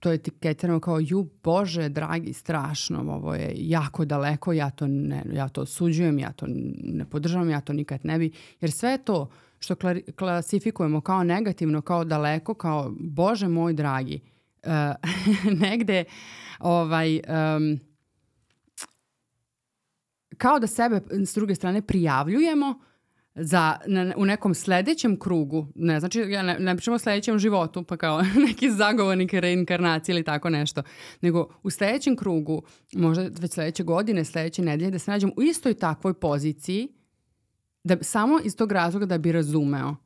to 0.00 0.12
etiketiramo 0.12 0.80
kao 0.80 1.00
ju 1.00 1.28
bože 1.42 1.88
dragi 1.88 2.32
strašno 2.32 3.00
ovo 3.00 3.34
je 3.34 3.52
jako 3.56 4.04
daleko 4.04 4.52
ja 4.52 4.70
to 4.70 4.86
ne 4.86 5.22
ja 5.32 5.48
to 5.48 5.60
osuđujem 5.60 6.18
ja 6.18 6.32
to 6.32 6.46
ne 6.82 7.04
podržavam 7.04 7.50
ja 7.50 7.60
to 7.60 7.72
nikad 7.72 8.00
ne 8.04 8.18
bi 8.18 8.32
jer 8.60 8.70
sve 8.70 8.98
to 8.98 9.30
što 9.58 9.74
klasifikujemo 10.16 11.00
kao 11.00 11.24
negativno 11.24 11.80
kao 11.80 12.04
daleko 12.04 12.54
kao 12.54 12.94
bože 13.00 13.48
moj 13.48 13.72
dragi 13.72 14.20
uh, 14.62 14.70
negde 15.68 16.04
ovaj 16.60 17.16
um, 17.16 17.80
kao 20.38 20.58
da 20.58 20.66
sebe 20.66 21.00
s 21.10 21.34
druge 21.34 21.54
strane 21.54 21.82
prijavljujemo 21.82 22.80
za, 23.34 23.76
na, 23.86 24.14
u 24.16 24.24
nekom 24.24 24.54
sledećem 24.54 25.18
krugu, 25.18 25.66
ne 25.74 26.00
znači, 26.00 26.20
ja 26.20 26.42
ne, 26.42 26.58
ne 26.58 26.76
pričamo 26.76 26.94
o 26.94 26.98
sledećem 26.98 27.38
životu, 27.38 27.82
pa 27.82 27.96
kao 27.96 28.22
neki 28.46 28.70
zagovornik 28.70 29.32
reinkarnacije 29.32 30.12
ili 30.12 30.24
tako 30.24 30.50
nešto, 30.50 30.82
nego 31.20 31.48
u 31.62 31.70
sledećem 31.70 32.16
krugu, 32.16 32.62
možda 32.92 33.22
već 33.22 33.52
sledeće 33.52 33.82
godine, 33.82 34.24
sledeće 34.24 34.62
nedelje, 34.62 34.90
da 34.90 34.98
se 34.98 35.10
nađem 35.10 35.32
u 35.36 35.42
istoj 35.42 35.74
takvoj 35.74 36.14
poziciji, 36.14 36.88
da 37.84 37.96
samo 38.02 38.38
iz 38.44 38.56
tog 38.56 38.72
razloga 38.72 39.06
da 39.06 39.18
bi 39.18 39.32
razumeo 39.32 39.96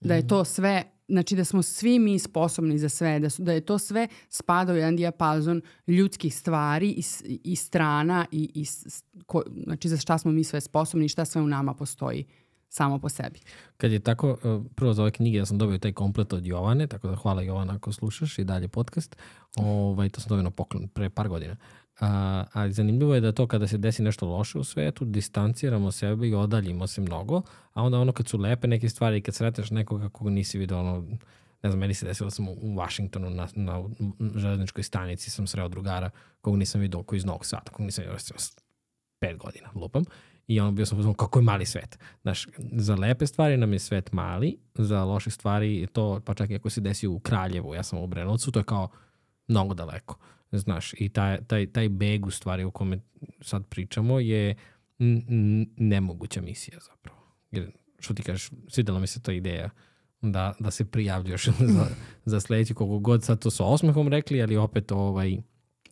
da 0.00 0.14
je 0.14 0.28
to 0.28 0.44
sve 0.44 0.93
znači 1.08 1.36
da 1.36 1.44
smo 1.44 1.62
svi 1.62 1.98
mi 1.98 2.18
sposobni 2.18 2.78
za 2.78 2.88
sve, 2.88 3.18
da, 3.18 3.30
su, 3.30 3.42
da 3.42 3.52
je 3.52 3.60
to 3.60 3.78
sve 3.78 4.08
spada 4.28 4.72
u 4.72 4.76
jedan 4.76 4.96
dijapazon 4.96 5.62
ljudskih 5.86 6.36
stvari 6.36 6.88
i, 6.88 7.02
i 7.44 7.56
strana 7.56 8.26
i, 8.30 8.50
i 8.54 8.66
ko, 9.26 9.42
znači 9.64 9.88
za 9.88 9.96
šta 9.96 10.18
smo 10.18 10.32
mi 10.32 10.44
sve 10.44 10.60
sposobni 10.60 11.06
i 11.06 11.08
šta 11.08 11.24
sve 11.24 11.42
u 11.42 11.46
nama 11.46 11.74
postoji 11.74 12.24
samo 12.68 12.98
po 12.98 13.08
sebi. 13.08 13.40
Kad 13.76 13.92
je 13.92 13.98
tako, 13.98 14.38
e, 14.44 14.68
prvo 14.74 14.92
za 14.92 15.02
ove 15.02 15.10
knjige 15.10 15.38
ja 15.38 15.46
sam 15.46 15.58
dobio 15.58 15.78
taj 15.78 15.92
komplet 15.92 16.32
od 16.32 16.46
Jovane, 16.46 16.86
tako 16.86 17.08
da 17.08 17.16
hvala 17.16 17.42
Jovana 17.42 17.74
ako 17.74 17.92
slušaš 17.92 18.38
i 18.38 18.44
dalje 18.44 18.68
podcast. 18.68 19.16
Ovaj, 19.56 20.08
to 20.08 20.20
sam 20.20 20.28
dobio 20.28 20.42
na 20.42 20.50
poklon 20.50 20.88
pre 20.88 21.10
par 21.10 21.28
godina. 21.28 21.56
A, 22.00 22.44
ali 22.52 22.72
zanimljivo 22.72 23.14
je 23.14 23.20
da 23.20 23.32
to 23.32 23.46
kada 23.46 23.66
se 23.66 23.78
desi 23.78 24.02
nešto 24.02 24.26
loše 24.26 24.58
u 24.58 24.64
svetu, 24.64 25.04
distanciramo 25.04 25.92
sebe 25.92 26.28
i 26.28 26.34
odaljimo 26.34 26.86
se 26.86 27.00
mnogo, 27.00 27.42
a 27.72 27.82
onda 27.82 27.98
ono 27.98 28.12
kad 28.12 28.28
su 28.28 28.38
lepe 28.38 28.68
neke 28.68 28.88
stvari 28.88 29.16
i 29.16 29.20
kad 29.20 29.34
sreteš 29.34 29.70
nekoga 29.70 30.08
koga 30.08 30.30
nisi 30.30 30.58
vidio, 30.58 30.78
ono, 30.80 31.06
ne 31.62 31.70
znam, 31.70 31.78
meni 31.78 31.94
se 31.94 32.06
desilo 32.06 32.26
da 32.26 32.30
sam 32.30 32.48
u 32.48 32.76
Washingtonu 32.76 33.30
na, 33.30 33.48
na 33.54 33.84
železničkoj 34.34 34.82
stanici 34.82 35.30
sam 35.30 35.46
sreo 35.46 35.68
drugara 35.68 36.10
kog 36.40 36.56
nisam 36.56 36.80
vidio 36.80 37.02
koji 37.02 37.16
iz 37.16 37.24
Novog 37.24 37.46
Svata, 37.46 37.72
kog 37.72 37.84
nisam 37.86 38.04
vidio 38.04 38.18
pet 39.20 39.36
godina, 39.38 39.68
lupam. 39.74 40.04
I 40.46 40.60
ono 40.60 40.72
bio 40.72 40.86
sam 40.86 40.98
uzmano 40.98 41.14
kako 41.14 41.38
je 41.38 41.42
mali 41.42 41.66
svet. 41.66 41.98
Znaš, 42.22 42.48
za 42.72 42.94
lepe 42.94 43.26
stvari 43.26 43.56
nam 43.56 43.72
je 43.72 43.78
svet 43.78 44.12
mali, 44.12 44.58
za 44.74 45.04
loše 45.04 45.30
stvari 45.30 45.86
to, 45.92 46.20
pa 46.24 46.34
čak 46.34 46.50
i 46.50 46.54
ako 46.54 46.70
se 46.70 46.80
desi 46.80 47.06
u 47.06 47.18
Kraljevu, 47.18 47.74
ja 47.74 47.82
sam 47.82 47.98
u 47.98 48.06
Brenovcu, 48.06 48.52
to 48.52 48.60
je 48.60 48.64
kao 48.64 48.88
mnogo 49.48 49.74
daleko. 49.74 50.18
Znaš, 50.58 50.94
i 50.98 51.08
taj, 51.08 51.44
taj, 51.46 51.66
taj 51.66 51.88
beg 51.88 52.26
u 52.26 52.30
stvari 52.30 52.64
o 52.64 52.70
kome 52.70 52.98
sad 53.40 53.66
pričamo 53.66 54.20
je 54.20 54.54
nemoguća 55.76 56.42
misija 56.42 56.78
zapravo. 56.80 57.18
Jer, 57.50 57.70
što 57.98 58.14
ti 58.14 58.22
kažeš, 58.22 58.50
svidela 58.68 59.00
mi 59.00 59.06
se 59.06 59.22
ta 59.22 59.32
ideja 59.32 59.70
da, 60.22 60.54
da 60.60 60.70
se 60.70 60.84
prijavljaš 60.84 61.46
za, 61.74 61.86
za 62.24 62.40
sledeći 62.40 62.74
koliko 62.74 62.98
god 62.98 63.24
sad 63.24 63.38
to 63.38 63.50
sa 63.50 63.64
osmehom 63.64 64.08
rekli, 64.08 64.42
ali 64.42 64.56
opet 64.56 64.92
ovaj, 64.92 65.36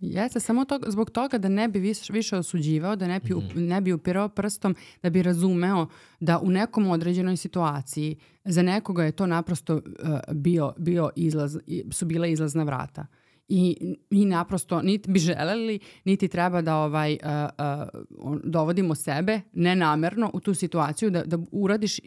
Jeste, 0.01 0.41
samo 0.41 0.65
to, 0.65 0.81
zbog 0.87 1.11
toga 1.11 1.39
da 1.39 1.49
ne 1.49 1.69
bi 1.69 1.79
više, 1.79 2.13
više 2.13 2.37
osuđivao, 2.37 2.97
da 2.97 3.07
ne 3.07 3.21
bi, 3.21 3.35
mm. 3.35 3.43
ne 3.55 3.81
bi 3.81 3.93
upirao 3.93 4.29
prstom, 4.29 4.77
da 5.03 5.11
bi 5.11 5.23
razumeo 5.23 5.87
da 6.21 6.39
u 6.39 6.51
nekom 6.51 6.87
određenoj 6.91 7.37
situaciji 7.37 8.17
za 8.45 8.63
nekoga 8.63 9.05
je 9.05 9.13
to 9.13 9.27
naprosto 9.27 9.75
uh, 9.75 9.83
bio, 10.33 10.73
bio 10.79 11.11
izlaz, 11.17 11.59
su 11.91 12.07
bile 12.07 12.33
izlazna 12.33 12.65
vrata. 12.65 13.07
I, 13.49 13.97
i 14.11 14.25
naprosto 14.25 14.83
niti 14.83 15.11
bi 15.11 15.19
želeli, 15.19 15.79
niti 16.05 16.29
treba 16.29 16.63
da 16.63 16.77
ovaj, 16.77 17.19
uh, 17.23 17.29
uh, 18.25 18.35
dovodimo 18.45 18.95
sebe 18.95 19.41
nenamerno 19.53 20.31
u 20.35 20.41
tu 20.41 20.55
situaciju 20.55 21.11
da, 21.11 21.25
da 21.25 21.39
uradiš 21.53 22.01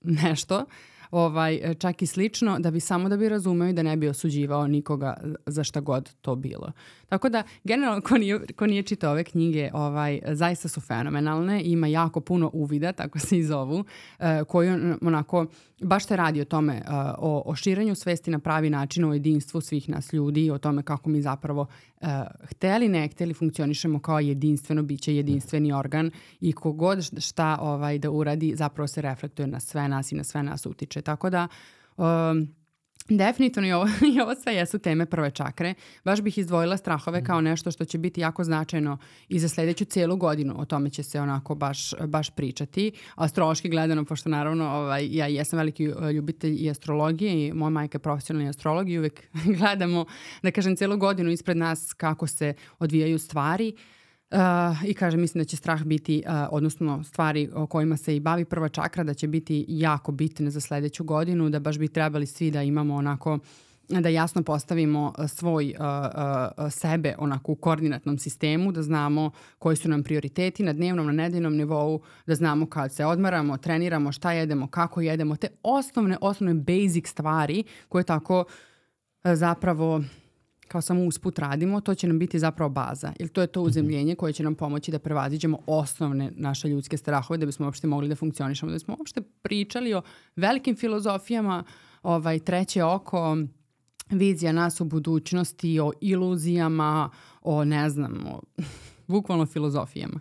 nešto 0.00 0.64
ovaj, 1.10 1.74
čak 1.78 2.02
i 2.02 2.06
slično, 2.06 2.58
da 2.58 2.70
bi 2.70 2.80
samo 2.80 3.08
da 3.08 3.16
bi 3.16 3.28
razumeo 3.28 3.68
i 3.68 3.72
da 3.72 3.82
ne 3.82 3.96
bi 3.96 4.08
osuđivao 4.08 4.66
nikoga 4.66 5.16
za 5.46 5.64
šta 5.64 5.80
god 5.80 6.14
to 6.20 6.36
bilo. 6.36 6.72
Tako 7.10 7.28
da, 7.28 7.42
generalno, 7.64 8.00
ko 8.00 8.18
nije, 8.18 8.46
ko 8.56 8.66
nije 8.66 8.82
čitao 8.82 9.12
ove 9.12 9.24
knjige, 9.24 9.70
ovaj, 9.72 10.20
zaista 10.26 10.68
su 10.68 10.80
fenomenalne, 10.80 11.62
ima 11.64 11.86
jako 11.86 12.20
puno 12.20 12.50
uvida, 12.52 12.92
tako 12.92 13.18
se 13.18 13.38
i 13.38 13.44
zovu, 13.44 13.84
eh, 14.18 14.42
koji 14.48 14.70
onako, 15.02 15.46
baš 15.80 16.06
te 16.06 16.16
radi 16.16 16.40
o 16.40 16.44
tome, 16.44 16.74
eh, 16.76 16.82
o, 17.18 17.42
o 17.46 17.54
širenju 17.54 17.94
svesti 17.94 18.30
na 18.30 18.38
pravi 18.38 18.70
način, 18.70 19.04
o 19.04 19.12
jedinstvu 19.12 19.60
svih 19.60 19.88
nas 19.88 20.12
ljudi, 20.12 20.50
o 20.50 20.58
tome 20.58 20.82
kako 20.82 21.10
mi 21.10 21.22
zapravo 21.22 21.66
uh, 22.00 22.08
hteli 22.42 22.88
ne 22.88 23.08
hteli 23.08 23.34
funkcionišemo 23.34 23.98
kao 23.98 24.20
jedinstveno 24.20 24.82
biće, 24.82 25.16
jedinstveni 25.16 25.72
organ 25.72 26.10
i 26.40 26.52
kogod 26.52 27.10
šta 27.18 27.58
ovaj, 27.60 27.98
da 27.98 28.10
uradi 28.10 28.54
zapravo 28.56 28.88
se 28.88 29.02
reflektuje 29.02 29.46
na 29.46 29.60
sve 29.60 29.88
nas 29.88 30.12
i 30.12 30.14
na 30.14 30.24
sve 30.24 30.42
nas 30.42 30.66
utiče. 30.66 31.02
Tako 31.02 31.30
da 31.30 31.48
um, 31.96 32.59
Definitivno 33.10 33.68
i 33.68 33.72
ovo, 33.72 33.86
i 34.14 34.20
ovo 34.20 34.34
sve 34.34 34.54
jesu 34.54 34.78
teme 34.78 35.06
prve 35.06 35.30
čakre. 35.30 35.74
Baš 36.04 36.20
bih 36.20 36.38
izdvojila 36.38 36.76
strahove 36.76 37.18
mhm. 37.18 37.26
kao 37.26 37.40
nešto 37.40 37.70
što 37.70 37.84
će 37.84 37.98
biti 37.98 38.20
jako 38.20 38.44
značajno 38.44 38.98
i 39.28 39.38
za 39.38 39.48
sledeću 39.48 39.84
celu 39.84 40.16
godinu. 40.16 40.54
O 40.60 40.64
tome 40.64 40.90
će 40.90 41.02
se 41.02 41.20
onako 41.20 41.54
baš, 41.54 41.94
baš 42.06 42.30
pričati. 42.30 42.92
Astrološki 43.14 43.68
gledano, 43.68 44.04
pošto 44.04 44.28
naravno 44.28 44.70
ovaj, 44.70 45.08
ja 45.10 45.26
jesam 45.26 45.56
veliki 45.56 45.88
uh, 45.88 46.10
ljubitelj 46.10 46.56
i 46.64 46.70
astrologije 46.70 47.46
i 47.46 47.52
moja 47.52 47.70
majka 47.70 47.96
je 47.96 48.02
profesionalni 48.02 48.48
astrolog 48.48 48.90
i 48.90 48.98
uvek 48.98 49.22
gledamo, 49.58 50.04
da 50.42 50.50
kažem, 50.50 50.76
celu 50.76 50.96
godinu 50.96 51.30
ispred 51.30 51.56
nas 51.56 51.92
kako 51.92 52.26
se 52.26 52.54
odvijaju 52.78 53.18
stvari. 53.18 53.74
Uh, 53.74 53.99
Uh, 54.30 54.38
I 54.84 54.94
kaže, 54.94 55.16
mislim 55.16 55.40
da 55.40 55.44
će 55.44 55.56
strah 55.56 55.84
biti, 55.84 56.22
uh, 56.26 56.32
odnosno 56.50 57.04
stvari 57.04 57.50
o 57.54 57.66
kojima 57.66 57.96
se 57.96 58.16
i 58.16 58.20
bavi 58.20 58.44
prva 58.44 58.68
čakra, 58.68 59.04
da 59.04 59.14
će 59.14 59.28
biti 59.28 59.64
jako 59.68 60.12
bitne 60.12 60.50
za 60.50 60.60
sledeću 60.60 61.04
godinu, 61.04 61.50
da 61.50 61.58
baš 61.58 61.78
bi 61.78 61.88
trebali 61.88 62.26
svi 62.26 62.50
da 62.50 62.62
imamo 62.62 62.94
onako 62.94 63.38
da 63.88 64.08
jasno 64.08 64.42
postavimo 64.42 65.12
svoj 65.28 65.74
uh, 65.78 65.84
uh, 65.84 66.72
sebe 66.72 67.14
onako 67.18 67.52
u 67.52 67.54
koordinatnom 67.54 68.18
sistemu, 68.18 68.72
da 68.72 68.82
znamo 68.82 69.30
koji 69.58 69.76
su 69.76 69.88
nam 69.88 70.02
prioriteti 70.02 70.62
na 70.62 70.72
dnevnom, 70.72 71.06
na 71.06 71.12
nedeljnom 71.12 71.56
nivou, 71.56 72.00
da 72.26 72.34
znamo 72.34 72.66
kad 72.66 72.94
se 72.94 73.04
odmaramo, 73.04 73.56
treniramo, 73.56 74.12
šta 74.12 74.32
jedemo, 74.32 74.66
kako 74.66 75.00
jedemo, 75.00 75.36
te 75.36 75.48
osnovne, 75.62 76.16
osnovne 76.20 76.54
basic 76.54 77.08
stvari 77.08 77.64
koje 77.88 78.04
tako 78.04 78.38
uh, 79.24 79.34
zapravo 79.34 80.02
kao 80.70 80.80
samo 80.80 81.04
usput 81.04 81.38
radimo, 81.38 81.80
to 81.80 81.94
će 81.94 82.06
nam 82.06 82.18
biti 82.18 82.38
zapravo 82.38 82.68
baza. 82.68 83.12
Jer 83.18 83.28
to 83.28 83.40
je 83.40 83.46
to 83.46 83.60
mhm. 83.60 83.68
uzemljenje 83.68 84.14
koje 84.14 84.32
će 84.32 84.42
nam 84.42 84.54
pomoći 84.54 84.90
da 84.90 84.98
prevaziđemo 84.98 85.58
osnovne 85.66 86.32
naše 86.36 86.68
ljudske 86.68 86.96
strahove 86.96 87.38
da 87.38 87.46
bismo 87.46 87.66
uopšte 87.66 87.86
mogli 87.86 88.08
da 88.08 88.16
funkcionišemo, 88.16 88.70
da 88.70 88.74
bismo 88.74 88.96
uopšte 88.98 89.20
pričali 89.42 89.94
o 89.94 90.02
velikim 90.36 90.76
filozofijama, 90.76 91.64
ovaj, 92.02 92.38
treće 92.38 92.84
oko, 92.84 93.36
vizija 94.10 94.52
nas 94.52 94.80
u 94.80 94.84
budućnosti, 94.84 95.80
o 95.80 95.92
iluzijama, 96.00 97.10
o 97.42 97.64
ne 97.64 97.90
znam, 97.90 98.26
o 98.26 98.40
bukvalno 99.12 99.46
filozofijama. 99.46 100.20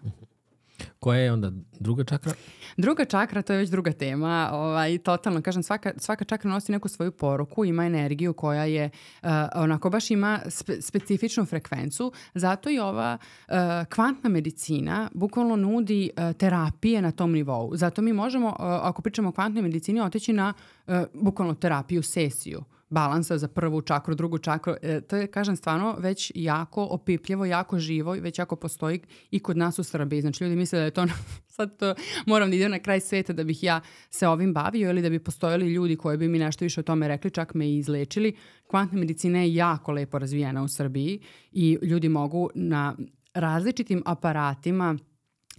Koja 0.99 1.19
je 1.19 1.33
onda 1.33 1.51
druga 1.79 2.03
čakra? 2.03 2.33
Druga 2.77 3.05
čakra, 3.05 3.41
to 3.41 3.53
je 3.53 3.59
već 3.59 3.69
druga 3.69 3.91
tema. 3.91 4.49
Ovaj, 4.53 4.97
totalno, 4.97 5.41
kažem, 5.41 5.63
svaka, 5.63 5.91
svaka 5.97 6.25
čakra 6.25 6.51
nosi 6.51 6.71
neku 6.71 6.87
svoju 6.87 7.11
poruku, 7.11 7.65
ima 7.65 7.85
energiju 7.85 8.33
koja 8.33 8.63
je, 8.63 8.89
uh, 9.23 9.29
onako 9.55 9.89
baš 9.89 10.11
ima 10.11 10.39
spe, 10.47 10.81
specifičnu 10.81 11.45
frekvencu. 11.45 12.11
Zato 12.33 12.69
i 12.69 12.79
ova 12.79 13.17
uh, 13.47 13.55
kvantna 13.95 14.29
medicina 14.29 15.09
bukvalno 15.13 15.55
nudi 15.55 16.09
uh, 16.17 16.37
terapije 16.37 17.01
na 17.01 17.11
tom 17.11 17.31
nivou. 17.31 17.75
Zato 17.75 18.01
mi 18.01 18.13
možemo, 18.13 18.47
uh, 18.47 18.55
ako 18.59 19.01
pričamo 19.01 19.29
o 19.29 19.31
kvantnoj 19.31 19.61
medicini, 19.61 20.01
otići 20.01 20.33
na 20.33 20.53
uh, 20.87 20.95
bukvalno 21.13 21.53
terapiju, 21.53 22.03
sesiju 22.03 22.63
balansa 22.89 23.37
za 23.37 23.47
prvu 23.47 23.81
čakru, 23.81 24.15
drugu 24.15 24.37
čakru. 24.37 24.73
E, 24.81 25.01
to 25.01 25.15
je, 25.15 25.27
kažem, 25.27 25.55
stvarno 25.55 25.95
već 25.99 26.31
jako 26.35 26.83
opipljivo, 26.83 27.45
jako 27.45 27.79
živo, 27.79 28.11
već 28.11 28.39
jako 28.39 28.55
postoji 28.55 28.99
i 29.31 29.39
kod 29.39 29.57
nas 29.57 29.79
u 29.79 29.83
Srbiji. 29.83 30.21
Znači, 30.21 30.43
ljudi 30.43 30.55
misle 30.55 30.79
da 30.79 30.85
je 30.85 30.91
to, 30.91 31.05
sad 31.55 31.77
to 31.77 31.95
moram 32.25 32.49
da 32.49 32.55
idem 32.55 32.71
na 32.71 32.79
kraj 32.79 32.99
sveta 32.99 33.33
da 33.33 33.43
bih 33.43 33.63
ja 33.63 33.81
se 34.09 34.27
ovim 34.27 34.53
bavio 34.53 34.89
ili 34.89 35.01
da 35.01 35.09
bi 35.09 35.19
postojali 35.19 35.73
ljudi 35.73 35.95
koji 35.95 36.17
bi 36.17 36.27
mi 36.27 36.39
nešto 36.39 36.65
više 36.65 36.79
o 36.79 36.83
tome 36.83 37.07
rekli, 37.07 37.31
čak 37.31 37.53
me 37.53 37.67
i 37.67 37.77
izlečili. 37.77 38.35
Kvantna 38.67 38.99
medicina 38.99 39.39
je 39.39 39.55
jako 39.55 39.91
lepo 39.91 40.19
razvijena 40.19 40.63
u 40.63 40.67
Srbiji 40.67 41.21
i 41.51 41.77
ljudi 41.81 42.09
mogu 42.09 42.49
na 42.55 42.95
različitim 43.33 44.03
aparatima 44.05 44.97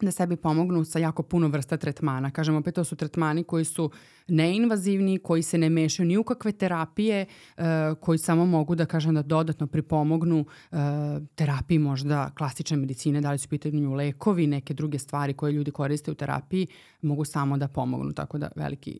da 0.07 0.12
sebi 0.12 0.36
pomognu 0.36 0.84
sa 0.84 0.98
jako 0.98 1.22
puno 1.22 1.48
vrsta 1.48 1.76
tretmana. 1.76 2.30
Kažem, 2.30 2.57
opet 2.57 2.74
to 2.74 2.84
su 2.84 2.96
tretmani 2.96 3.44
koji 3.44 3.64
su 3.64 3.90
neinvazivni, 4.28 5.18
koji 5.18 5.42
se 5.42 5.59
ne 5.59 5.70
mešaju 5.70 6.07
ni 6.07 6.16
u 6.16 6.24
kakve 6.24 6.53
terapije, 6.53 7.26
uh, 7.57 7.64
koji 8.01 8.18
samo 8.18 8.46
mogu 8.46 8.74
da 8.74 8.86
kažem 8.86 9.14
da 9.14 9.22
dodatno 9.22 9.66
pripomognu 9.66 10.40
uh, 10.40 10.78
terapiji 11.34 11.78
možda 11.78 12.30
klasične 12.38 12.76
medicine, 12.76 13.20
da 13.20 13.32
li 13.32 13.38
su 13.38 13.48
pitanju 13.48 13.94
lekovi, 13.94 14.46
neke 14.46 14.74
druge 14.74 14.98
stvari 14.98 15.34
koje 15.34 15.53
ljudi 15.53 15.70
koriste 15.70 16.11
u 16.11 16.14
terapiji, 16.14 16.66
mogu 17.03 17.24
samo 17.24 17.57
da 17.57 17.68
pomognu. 17.68 18.12
Tako 18.12 18.38
da 18.38 18.48
veliki, 18.57 18.98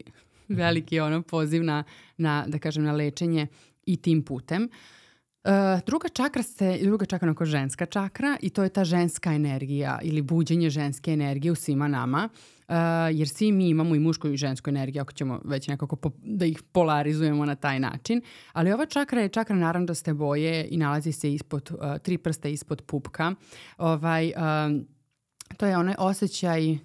veliki 0.49 1.01
ono 1.01 1.23
poziv 1.23 1.65
na, 1.65 1.85
na, 2.17 2.45
da 2.49 2.59
kažem, 2.59 2.85
na 2.85 2.93
lečenje 2.93 3.47
i 3.87 3.97
tim 3.97 4.23
putem. 4.23 4.63
Uh, 4.63 5.00
Uh, 5.45 5.81
druga 5.87 6.09
čakra 6.09 6.43
ste, 6.43 6.79
druga 6.83 7.07
čakra 7.07 7.27
onako 7.27 7.45
ženska 7.45 7.87
čakra 7.87 8.37
i 8.41 8.51
to 8.51 8.63
je 8.63 8.69
ta 8.69 8.85
ženska 8.85 9.33
energija 9.33 9.99
ili 10.03 10.23
buđenje 10.23 10.71
ženske 10.71 11.13
energije 11.13 11.53
u 11.53 11.55
svima 11.55 11.89
nama. 11.89 12.29
Uh, 12.69 12.75
jer 13.13 13.29
svi 13.29 13.53
mi 13.53 13.69
imamo 13.69 13.95
i 13.95 13.99
mušku 13.99 14.29
i 14.29 14.37
žensku 14.37 14.71
energiju 14.71 15.03
ako 15.03 15.13
ćemo 15.13 15.41
već 15.45 15.69
nekako 15.69 15.97
po, 15.97 16.11
da 16.23 16.47
ih 16.47 16.63
polarizujemo 16.73 17.45
na 17.45 17.55
taj 17.55 17.81
način. 17.81 18.23
Ali 18.53 18.73
ova 18.73 18.87
čakra 18.87 19.21
je 19.21 19.29
čakra 19.29 19.57
naranđaste 19.57 20.15
boje 20.15 20.69
i 20.71 20.77
nalazi 20.77 21.13
se 21.13 21.33
ispod, 21.33 21.71
uh, 21.71 21.99
tri 21.99 22.19
prsta 22.19 22.49
ispod 22.49 22.83
pupka. 22.83 23.35
Ovaj, 23.79 24.27
uh, 24.27 24.83
to 25.57 25.67
je 25.67 25.77
onaj 25.77 25.95
osjećaj 25.99 26.79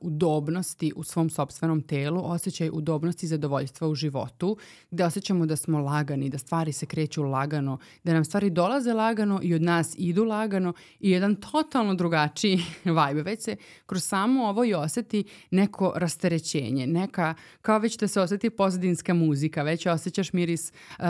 udobnosti 0.00 0.92
u 0.96 1.04
svom 1.04 1.30
sobstvenom 1.30 1.82
telu, 1.82 2.20
osjećaj 2.24 2.70
udobnosti 2.72 3.26
i 3.26 3.28
zadovoljstva 3.28 3.88
u 3.88 3.94
životu, 3.94 4.56
gde 4.90 5.04
osjećamo 5.04 5.46
da 5.46 5.56
smo 5.56 5.78
lagani, 5.78 6.30
da 6.30 6.38
stvari 6.38 6.72
se 6.72 6.86
kreću 6.86 7.22
lagano, 7.22 7.78
da 8.04 8.12
nam 8.12 8.24
stvari 8.24 8.50
dolaze 8.50 8.92
lagano 8.92 9.40
i 9.42 9.54
od 9.54 9.62
nas 9.62 9.94
idu 9.98 10.24
lagano 10.24 10.72
i 11.00 11.10
jedan 11.10 11.34
totalno 11.34 11.94
drugačiji 11.94 12.60
vibe. 13.08 13.22
Već 13.22 13.42
se 13.42 13.56
kroz 13.86 14.04
samo 14.04 14.44
ovo 14.44 14.64
i 14.64 14.74
oseti 14.74 15.24
neko 15.50 15.92
rasterećenje, 15.96 16.86
neka, 16.86 17.34
kao 17.62 17.78
već 17.78 17.98
da 17.98 18.08
se 18.08 18.20
oseti 18.20 18.50
pozadinska 18.50 19.14
muzika, 19.14 19.62
već 19.62 19.86
osjećaš 19.86 20.32
miris 20.32 20.72
uh, 20.72 21.04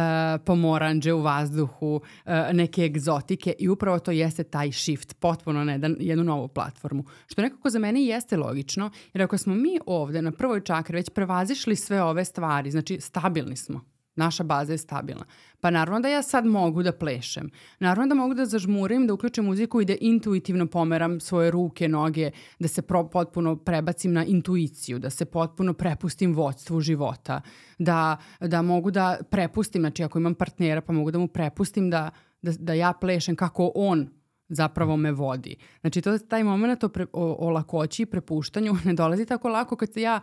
pomoranđe 0.45 1.12
u 1.12 1.21
vazduhu, 1.21 1.95
uh, 1.97 2.33
neke 2.53 2.83
egzotike 2.83 3.55
i 3.59 3.69
upravo 3.69 3.99
to 3.99 4.11
jeste 4.11 4.45
taj 4.45 4.73
shift, 4.73 5.15
potpuno 5.15 5.65
na 5.65 5.73
jedan, 5.73 5.97
jednu 6.01 6.25
novu 6.25 6.49
platformu. 6.49 7.05
Što 7.27 7.43
nekako 7.43 7.71
za 7.71 7.79
mene 7.79 8.05
jeste 8.05 8.37
logično 8.37 8.54
logično, 8.55 8.91
jer 9.13 9.23
ako 9.23 9.39
smo 9.39 9.55
mi 9.55 9.79
ovde 9.87 10.23
na 10.23 10.33
prvoj 10.33 10.61
čakri 10.61 10.97
već 10.97 11.11
prevazišli 11.11 11.77
sve 11.77 12.03
ove 12.03 12.25
stvari, 12.25 12.71
znači 12.71 13.01
stabilni 13.01 13.57
smo, 13.57 13.81
naša 14.17 14.45
baza 14.45 14.73
je 14.73 14.79
stabilna. 14.79 15.25
Pa 15.61 15.71
naravno 15.71 16.01
da 16.01 16.09
ja 16.09 16.23
sad 16.23 16.47
mogu 16.47 16.83
da 16.83 16.93
plešem. 16.93 17.51
Naravno 17.81 18.09
da 18.09 18.15
mogu 18.15 18.35
da 18.35 18.47
zažmurim, 18.47 19.07
da 19.07 19.15
uključim 19.15 19.45
muziku 19.45 19.81
i 19.81 19.85
da 19.85 19.95
intuitivno 20.01 20.67
pomeram 20.67 21.21
svoje 21.21 21.51
ruke, 21.51 21.89
noge, 21.89 22.31
da 22.59 22.69
se 22.69 22.83
pro, 22.83 23.09
potpuno 23.09 23.57
prebacim 23.57 24.13
na 24.13 24.25
intuiciju, 24.25 24.99
da 24.99 25.11
se 25.11 25.25
potpuno 25.25 25.75
prepustim 25.75 26.35
vodstvu 26.35 26.81
života, 26.81 27.41
da, 27.79 28.17
da 28.41 28.63
mogu 28.63 28.91
da 28.91 29.19
prepustim, 29.31 29.83
znači 29.83 30.05
ako 30.05 30.19
imam 30.19 30.35
partnera 30.35 30.81
pa 30.81 30.93
mogu 30.93 31.11
da 31.11 31.19
mu 31.19 31.29
prepustim 31.29 31.91
da, 31.91 32.11
da, 32.43 32.53
da 32.59 32.75
ja 32.75 32.93
plešem 32.93 33.37
kako 33.37 33.73
on 33.75 34.09
zapravo 34.49 34.97
me 34.97 35.13
vodi. 35.13 35.57
Znači, 35.81 36.01
to, 36.01 36.19
taj 36.19 36.45
moment 36.45 36.85
o, 36.85 36.89
pre, 36.89 37.07
o, 37.13 37.37
o 37.39 37.51
lakoći 37.51 38.03
i 38.03 38.07
prepuštanju 38.07 38.77
ne 38.85 38.95
dolazi 38.95 39.27
tako 39.27 39.49
lako 39.49 39.77
kad 39.77 39.93
se 39.93 40.01
ja 40.01 40.21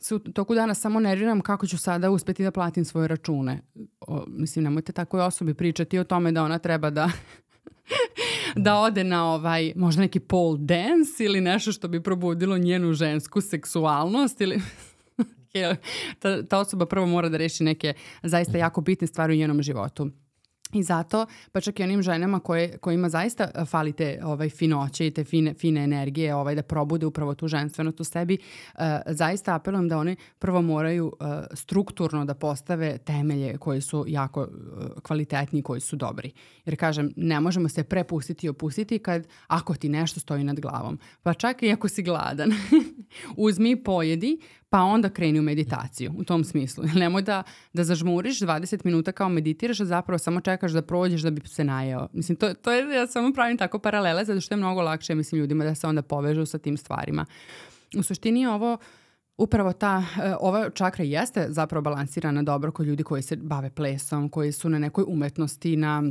se 0.00 0.14
u 0.14 0.18
toku 0.18 0.54
dana 0.54 0.74
samo 0.74 1.00
nerviram 1.00 1.40
kako 1.40 1.66
ću 1.66 1.78
sada 1.78 2.10
uspeti 2.10 2.42
da 2.42 2.50
platim 2.50 2.84
svoje 2.84 3.08
račune. 3.08 3.62
O, 4.00 4.24
mislim, 4.28 4.64
nemojte 4.64 4.92
takoj 4.92 5.20
osobi 5.20 5.54
pričati 5.54 5.98
o 5.98 6.04
tome 6.04 6.32
da 6.32 6.42
ona 6.42 6.58
treba 6.58 6.90
da 7.00 7.10
da 8.56 8.76
ode 8.76 9.04
na 9.04 9.32
ovaj, 9.32 9.72
možda 9.76 10.02
neki 10.02 10.20
pole 10.20 10.58
dance 10.58 11.24
ili 11.24 11.40
nešto 11.40 11.72
što 11.72 11.88
bi 11.88 12.02
probudilo 12.02 12.58
njenu 12.58 12.92
žensku 12.92 13.40
seksualnost 13.40 14.40
ili 14.40 14.60
ta, 16.18 16.42
ta 16.42 16.58
osoba 16.58 16.86
prvo 16.86 17.06
mora 17.06 17.28
da 17.28 17.36
reši 17.36 17.64
neke 17.64 17.94
zaista 18.22 18.58
jako 18.58 18.80
bitne 18.80 19.06
stvari 19.06 19.34
u 19.34 19.36
njenom 19.36 19.62
životu. 19.62 20.10
I 20.72 20.82
zato, 20.82 21.26
pa 21.52 21.60
čak 21.60 21.80
i 21.80 21.82
onim 21.82 22.02
ženama 22.02 22.40
koje, 22.40 22.78
kojima 22.78 23.08
zaista 23.08 23.64
fali 23.66 23.92
te 23.92 24.20
ovaj, 24.24 24.50
finoće 24.50 25.06
i 25.06 25.10
te 25.10 25.24
fine, 25.24 25.54
fine 25.54 25.84
energije 25.84 26.34
ovaj, 26.34 26.54
da 26.54 26.62
probude 26.62 27.06
upravo 27.06 27.34
tu 27.34 27.48
ženstvenost 27.48 28.00
u 28.00 28.04
sebi, 28.04 28.38
uh, 28.74 28.80
zaista 29.06 29.54
apelujem 29.54 29.88
da 29.88 29.98
one 29.98 30.16
prvo 30.38 30.62
moraju 30.62 31.06
uh, 31.06 31.26
strukturno 31.54 32.24
da 32.24 32.34
postave 32.34 32.98
temelje 32.98 33.58
koji 33.58 33.80
su 33.80 34.04
jako 34.08 34.40
uh, 34.40 34.48
kvalitetni, 35.02 35.62
koji 35.62 35.80
su 35.80 35.96
dobri. 35.96 36.32
Jer 36.64 36.76
kažem, 36.76 37.12
ne 37.16 37.40
možemo 37.40 37.68
se 37.68 37.84
prepustiti 37.84 38.46
i 38.46 38.50
opustiti 38.50 38.98
kad 38.98 39.28
ako 39.46 39.74
ti 39.74 39.88
nešto 39.88 40.20
stoji 40.20 40.44
nad 40.44 40.60
glavom. 40.60 40.98
Pa 41.22 41.34
čak 41.34 41.62
i 41.62 41.72
ako 41.72 41.88
si 41.88 42.02
gladan, 42.02 42.50
uzmi 43.36 43.70
i 43.70 43.84
pojedi, 43.84 44.40
pa 44.70 44.82
onda 44.82 45.08
kreni 45.08 45.38
u 45.38 45.42
meditaciju 45.42 46.12
u 46.16 46.24
tom 46.24 46.44
smislu. 46.44 46.84
Nemoj 46.94 47.22
da, 47.22 47.42
da 47.72 47.84
zažmuriš 47.84 48.40
20 48.40 48.84
minuta 48.84 49.12
kao 49.12 49.28
meditiraš, 49.28 49.80
a 49.80 49.84
zapravo 49.84 50.18
samo 50.18 50.40
čekaš 50.40 50.72
da 50.72 50.82
prođeš 50.82 51.22
da 51.22 51.30
bi 51.30 51.48
se 51.48 51.64
najeo. 51.64 52.08
Mislim, 52.12 52.36
to, 52.36 52.54
to 52.54 52.72
je, 52.72 52.94
ja 52.94 53.06
samo 53.06 53.32
pravim 53.32 53.58
tako 53.58 53.78
paralele, 53.78 54.24
zato 54.24 54.40
što 54.40 54.54
je 54.54 54.58
mnogo 54.58 54.82
lakše, 54.82 55.14
mislim, 55.14 55.40
ljudima 55.40 55.64
da 55.64 55.74
se 55.74 55.86
onda 55.86 56.02
povežu 56.02 56.46
sa 56.46 56.58
tim 56.58 56.76
stvarima. 56.76 57.26
U 57.98 58.02
suštini 58.02 58.46
ovo 58.46 58.78
upravo 59.38 59.72
ta, 59.72 60.04
e, 60.22 60.34
ova 60.40 60.70
čakra 60.70 61.04
jeste 61.04 61.46
zapravo 61.48 61.82
balansirana 61.82 62.42
dobro 62.42 62.72
kod 62.72 62.86
ljudi 62.86 63.02
koji 63.02 63.22
se 63.22 63.36
bave 63.36 63.70
plesom, 63.70 64.28
koji 64.28 64.52
su 64.52 64.68
na 64.68 64.78
nekoj 64.78 65.04
umetnosti, 65.08 65.76
na 65.76 66.02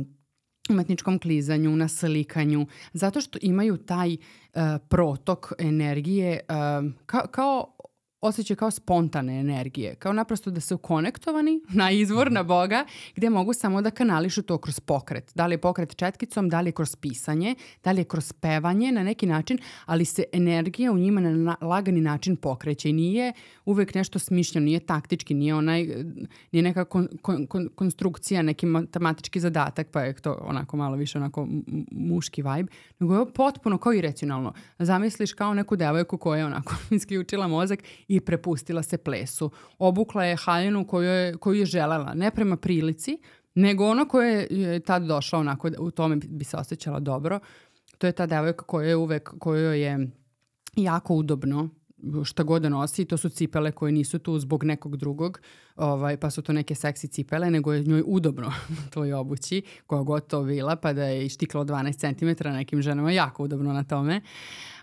umetničkom 0.70 1.18
klizanju, 1.18 1.76
na 1.76 1.88
slikanju, 1.88 2.66
zato 2.92 3.20
što 3.20 3.38
imaju 3.42 3.76
taj 3.76 4.12
uh, 4.12 4.60
protok 4.88 5.52
energije 5.58 6.40
uh, 6.48 6.92
ka, 7.06 7.26
kao 7.26 7.76
osjećaj 8.20 8.56
kao 8.56 8.70
spontane 8.70 9.40
energije, 9.40 9.94
kao 9.94 10.12
naprosto 10.12 10.50
da 10.50 10.60
su 10.60 10.78
konektovani 10.78 11.60
na 11.80 11.90
izvor, 11.90 12.32
na 12.32 12.42
Boga, 12.42 12.84
gde 13.16 13.30
mogu 13.30 13.52
samo 13.52 13.82
da 13.82 13.90
kanališu 13.90 14.42
to 14.42 14.58
kroz 14.58 14.80
pokret. 14.80 15.32
Da 15.34 15.46
li 15.46 15.54
je 15.54 15.58
pokret 15.58 15.96
četkicom, 15.96 16.48
da 16.48 16.60
li 16.60 16.68
je 16.68 16.72
kroz 16.72 16.96
pisanje, 16.96 17.54
da 17.84 17.92
li 17.92 18.00
je 18.00 18.04
kroz 18.04 18.32
pevanje 18.32 18.92
na 18.92 19.02
neki 19.02 19.26
način, 19.26 19.58
ali 19.86 20.04
se 20.04 20.24
energija 20.32 20.92
u 20.92 20.98
njima 20.98 21.20
na 21.20 21.56
lagani 21.60 22.00
način 22.00 22.36
pokreće 22.36 22.90
i 22.90 22.92
nije 22.92 23.32
uvek 23.64 23.94
nešto 23.94 24.18
smišljeno, 24.18 24.64
nije 24.64 24.80
taktički, 24.80 25.34
nije 25.34 25.54
onaj, 25.54 25.82
nije 26.52 26.62
neka 26.62 26.84
kon, 26.84 27.08
kon, 27.22 27.46
kon, 27.46 27.68
konstrukcija, 27.74 28.42
neki 28.42 28.66
matematički 28.66 29.40
zadatak, 29.40 29.88
pa 29.90 30.00
je 30.00 30.14
to 30.14 30.38
onako 30.42 30.76
malo 30.76 30.96
više 30.96 31.18
onako 31.18 31.48
muški 31.90 32.42
vibe, 32.42 32.72
nego 32.98 33.16
je 33.16 33.32
potpuno 33.32 33.78
kao 33.78 33.92
iracionalno. 33.92 34.52
Zamisliš 34.78 35.32
kao 35.32 35.54
neku 35.54 35.76
devojku 35.76 36.18
koja 36.18 36.38
je 36.38 36.46
onako 36.46 36.74
isključila 36.96 37.48
mozak 37.48 37.82
i 38.10 38.20
prepustila 38.20 38.82
se 38.82 38.98
plesu. 38.98 39.50
Obukla 39.78 40.24
je 40.24 40.36
haljinu 40.36 40.86
koju 40.86 41.08
je, 41.08 41.36
koju 41.36 41.58
je 41.58 41.66
želela, 41.66 42.14
ne 42.14 42.30
prema 42.30 42.56
prilici, 42.56 43.18
nego 43.54 43.86
ona 43.86 44.08
koja 44.08 44.40
je 44.50 44.80
tad 44.80 45.02
došla 45.02 45.38
onako, 45.38 45.70
u 45.78 45.90
tome 45.90 46.16
bi 46.16 46.44
se 46.44 46.56
osjećala 46.56 47.00
dobro. 47.00 47.40
To 47.98 48.06
je 48.06 48.12
ta 48.12 48.26
devojka 48.26 48.64
koja 48.64 48.88
je 48.88 48.96
uvek, 48.96 49.30
kojoj 49.38 49.82
je 49.82 50.10
jako 50.76 51.14
udobno 51.14 51.68
šta 52.24 52.42
god 52.42 52.62
da 52.62 52.68
nosi, 52.68 53.04
to 53.04 53.16
su 53.16 53.28
cipele 53.28 53.72
koje 53.72 53.92
nisu 53.92 54.18
tu 54.18 54.38
zbog 54.38 54.64
nekog 54.64 54.96
drugog, 54.96 55.40
ovaj, 55.76 56.16
pa 56.16 56.30
su 56.30 56.42
to 56.42 56.52
neke 56.52 56.74
seksi 56.74 57.08
cipele, 57.08 57.50
nego 57.50 57.72
je 57.72 57.82
njoj 57.82 58.02
udobno 58.06 58.52
toj 58.94 59.12
obući, 59.12 59.62
koja 59.86 60.02
god 60.02 60.26
to 60.26 60.40
vila, 60.40 60.76
pa 60.76 60.92
da 60.92 61.04
je 61.04 61.26
ištiklo 61.26 61.64
12 61.64 62.14
cm 62.38 62.48
nekim 62.48 62.82
ženama, 62.82 63.10
jako 63.10 63.44
udobno 63.44 63.72
na 63.72 63.84
tome. 63.84 64.20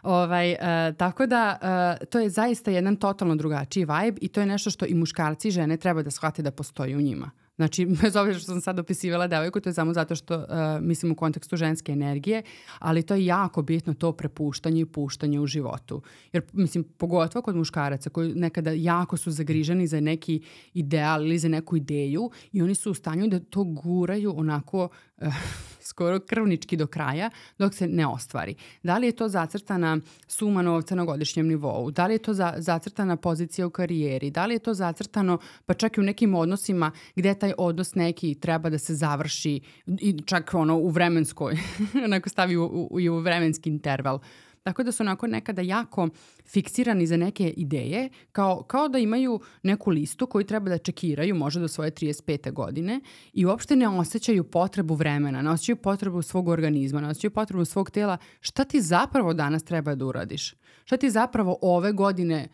Ovaj, 0.04 0.52
uh, 0.52 0.58
tako 0.98 1.26
da 1.26 1.58
uh, 2.02 2.08
to 2.08 2.20
je 2.20 2.30
zaista 2.30 2.72
jedan 2.72 2.96
totalno 2.96 3.36
drugačiji 3.36 3.86
vibe 3.86 4.18
i 4.22 4.28
to 4.28 4.40
je 4.40 4.46
nešto 4.46 4.70
što 4.70 4.86
i 4.86 4.94
muškarci 4.94 5.48
i 5.48 5.52
žene 5.52 5.78
treba 5.78 6.04
da 6.04 6.12
shvate 6.12 6.42
da 6.42 6.52
postoji 6.52 6.96
u 6.96 7.02
njima. 7.02 7.32
Znači, 7.58 7.86
bez 8.02 8.16
obzira 8.16 8.40
što 8.40 8.52
sam 8.52 8.62
sad 8.62 8.80
opisivala 8.80 9.28
devojku, 9.28 9.60
to 9.60 9.70
je 9.70 9.74
samo 9.74 9.94
zato 9.94 10.16
što 10.16 10.38
uh, 10.38 10.46
mislim 10.82 11.12
u 11.12 11.16
kontekstu 11.16 11.58
ženske 11.58 11.92
energije, 11.92 12.44
ali 12.80 13.04
to 13.04 13.16
je 13.16 13.26
jako 13.26 13.62
bitno 13.62 13.94
to 13.94 14.12
prepuštanje 14.12 14.82
i 14.82 14.86
puštanje 14.86 15.40
u 15.40 15.48
životu. 15.48 16.02
Jer, 16.34 16.44
mislim, 16.54 16.84
pogotovo 16.84 17.42
kod 17.42 17.56
muškaraca 17.56 18.10
koji 18.10 18.36
nekada 18.36 18.72
jako 18.72 19.18
su 19.18 19.32
zagriženi 19.32 19.88
za 19.88 20.00
neki 20.00 20.42
ideal 20.74 21.26
ili 21.26 21.40
za 21.40 21.50
neku 21.50 21.78
ideju 21.78 22.32
i 22.52 22.62
oni 22.62 22.76
su 22.76 22.92
u 22.92 22.94
stanju 22.94 23.28
da 23.28 23.40
to 23.40 23.64
guraju 23.64 24.34
onako 24.38 24.90
uh, 25.18 25.28
skoro 25.90 26.20
krvnički 26.20 26.78
do 26.78 26.88
kraja 26.88 27.30
dok 27.58 27.74
se 27.74 27.88
ne 27.88 28.08
ostvari. 28.08 28.56
Da 28.84 28.98
li 28.98 29.08
je 29.08 29.12
to 29.12 29.28
zacrtana 29.28 29.98
suma 30.28 30.62
novca 30.62 30.96
na 30.96 31.06
godišnjem 31.06 31.48
nivou? 31.48 31.92
Da 31.92 32.08
li 32.08 32.14
je 32.14 32.18
to 32.18 32.34
za, 32.34 32.54
zacrtana 32.58 33.16
pozicija 33.16 33.68
u 33.68 33.70
karijeri? 33.70 34.32
Da 34.32 34.46
li 34.46 34.56
je 34.56 34.60
to 34.60 34.74
zacrtano 34.74 35.38
pa 35.66 35.74
čak 35.74 35.98
i 35.98 36.00
u 36.00 36.04
nekim 36.04 36.36
odnosima 36.36 36.92
gde 37.16 37.34
taj 37.48 37.54
odnos 37.58 37.96
neki 37.96 38.36
treba 38.36 38.70
da 38.70 38.78
se 38.78 38.96
završi 38.96 39.60
i 39.86 40.16
čak 40.26 40.54
ono 40.54 40.78
u 40.78 40.90
vremenskoj, 40.90 41.58
onako 42.06 42.30
stavi 42.30 42.58
u, 42.58 42.66
u, 42.66 43.00
u 43.12 43.20
vremenski 43.20 43.70
interval 43.70 44.20
Tako 44.64 44.84
da 44.84 44.92
su 44.92 45.04
onako 45.04 45.28
nekada 45.28 45.62
jako 45.62 46.10
fiksirani 46.46 47.06
za 47.08 47.18
neke 47.18 47.54
ideje, 47.58 48.10
kao, 48.32 48.64
kao 48.64 48.90
da 48.90 49.00
imaju 49.00 49.40
neku 49.64 49.92
listu 49.92 50.28
koju 50.28 50.44
treba 50.44 50.70
da 50.70 50.78
čekiraju, 50.78 51.36
možda 51.36 51.62
do 51.62 51.68
svoje 51.68 51.92
35. 51.92 52.52
godine 52.52 53.00
i 53.34 53.46
uopšte 53.46 53.76
ne 53.76 53.88
osjećaju 53.88 54.44
potrebu 54.44 54.96
vremena, 54.96 55.42
ne 55.42 55.50
osjećaju 55.50 55.76
potrebu 55.76 56.22
svog 56.22 56.48
organizma, 56.48 57.02
ne 57.02 57.08
osjećaju 57.08 57.32
potrebu 57.32 57.66
svog 57.66 57.92
tela. 57.92 58.18
Šta 58.40 58.64
ti 58.64 58.82
zapravo 58.82 59.34
danas 59.34 59.64
treba 59.64 59.96
da 59.96 60.06
uradiš? 60.06 60.54
Šta 60.86 60.98
ti 60.98 61.10
zapravo 61.10 61.58
ove 61.62 61.92
godine 61.92 62.48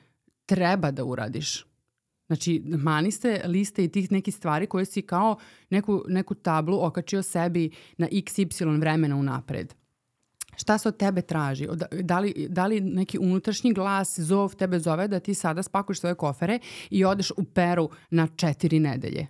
treba 0.46 0.92
da 0.92 1.04
uradiš? 1.04 1.73
Znači, 2.28 2.62
maniste 2.66 3.42
liste 3.46 3.84
i 3.84 3.88
tih 3.88 4.12
nekih 4.12 4.36
stvari 4.36 4.68
koje 4.68 4.86
si 4.86 5.02
kao 5.02 5.36
neku, 5.70 6.04
neku 6.08 6.36
tablu 6.36 6.86
okačio 6.86 7.22
sebi 7.24 7.72
na 7.98 8.08
xy 8.08 8.80
vremena 8.80 9.16
unapred. 9.16 9.74
Šta 10.56 10.78
se 10.78 10.88
od 10.88 10.98
tebe 10.98 11.22
traži? 11.22 11.68
Da 12.02 12.20
li, 12.20 12.48
da 12.50 12.68
li 12.68 12.82
neki 12.82 13.20
unutrašnji 13.20 13.74
glas, 13.74 14.20
zov 14.20 14.56
tebe 14.56 14.80
zove 14.80 15.08
da 15.08 15.20
ti 15.20 15.34
sada 15.34 15.64
spakuješ 15.64 16.00
svoje 16.00 16.16
kofere 16.16 16.60
i 16.90 17.06
odeš 17.06 17.32
u 17.38 17.44
Peru 17.44 17.90
na 18.10 18.28
četiri 18.36 18.80
nedelje? 18.80 19.28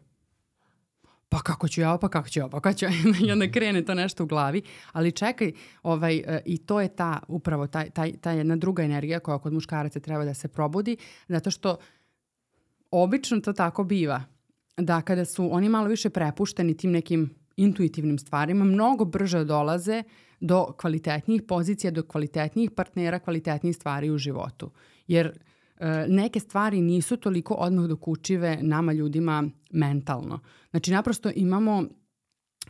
pa 1.33 1.39
kako 1.39 1.67
ću 1.67 1.81
ja, 1.81 1.97
pa 1.97 2.09
kako 2.09 2.29
ću 2.29 2.39
ja, 2.39 2.47
pa 2.47 2.59
kako 2.59 2.77
ću 2.77 2.85
ja, 2.85 2.91
i 3.27 3.31
onda 3.31 3.51
krene 3.51 3.85
to 3.85 3.93
nešto 3.93 4.23
u 4.23 4.27
glavi, 4.27 4.61
ali 4.91 5.11
čekaj, 5.11 5.51
ovaj, 5.83 6.17
e, 6.17 6.41
i 6.45 6.57
to 6.57 6.81
je 6.81 6.87
ta, 6.87 7.19
upravo 7.27 7.67
taj, 7.67 7.89
taj, 7.89 8.11
ta 8.21 8.31
jedna 8.31 8.55
druga 8.55 8.83
energija 8.83 9.19
koja 9.19 9.39
kod 9.39 9.53
muškaraca 9.53 9.99
treba 9.99 10.25
da 10.25 10.33
se 10.33 10.47
probudi, 10.47 10.97
zato 11.27 11.51
što 11.51 11.77
obično 13.01 13.39
to 13.39 13.53
tako 13.53 13.83
biva, 13.83 14.23
da 14.77 15.01
kada 15.01 15.25
su 15.25 15.49
oni 15.53 15.69
malo 15.69 15.87
više 15.87 16.09
prepušteni 16.09 16.77
tim 16.77 16.91
nekim 16.91 17.35
intuitivnim 17.55 18.19
stvarima, 18.19 18.65
mnogo 18.65 19.05
brže 19.05 19.43
dolaze 19.43 20.03
do 20.39 20.73
kvalitetnijih 20.77 21.41
pozicija, 21.41 21.91
do 21.91 22.03
kvalitetnijih 22.03 22.71
partnera, 22.71 23.19
kvalitetnijih 23.19 23.75
stvari 23.75 24.09
u 24.09 24.17
životu. 24.17 24.71
Jer 25.07 25.27
e, 25.27 26.05
neke 26.07 26.39
stvari 26.39 26.81
nisu 26.81 27.17
toliko 27.17 27.53
odmah 27.53 27.85
dokučive 27.85 28.59
nama 28.61 28.93
ljudima 28.93 29.49
mentalno. 29.71 30.39
Znači, 30.69 30.91
naprosto 30.91 31.31
imamo 31.35 31.83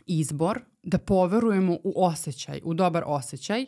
izbor 0.06 0.60
da 0.82 0.98
poverujemo 0.98 1.78
u 1.84 2.04
osjećaj, 2.04 2.60
u 2.64 2.74
dobar 2.74 3.02
osjećaj 3.06 3.66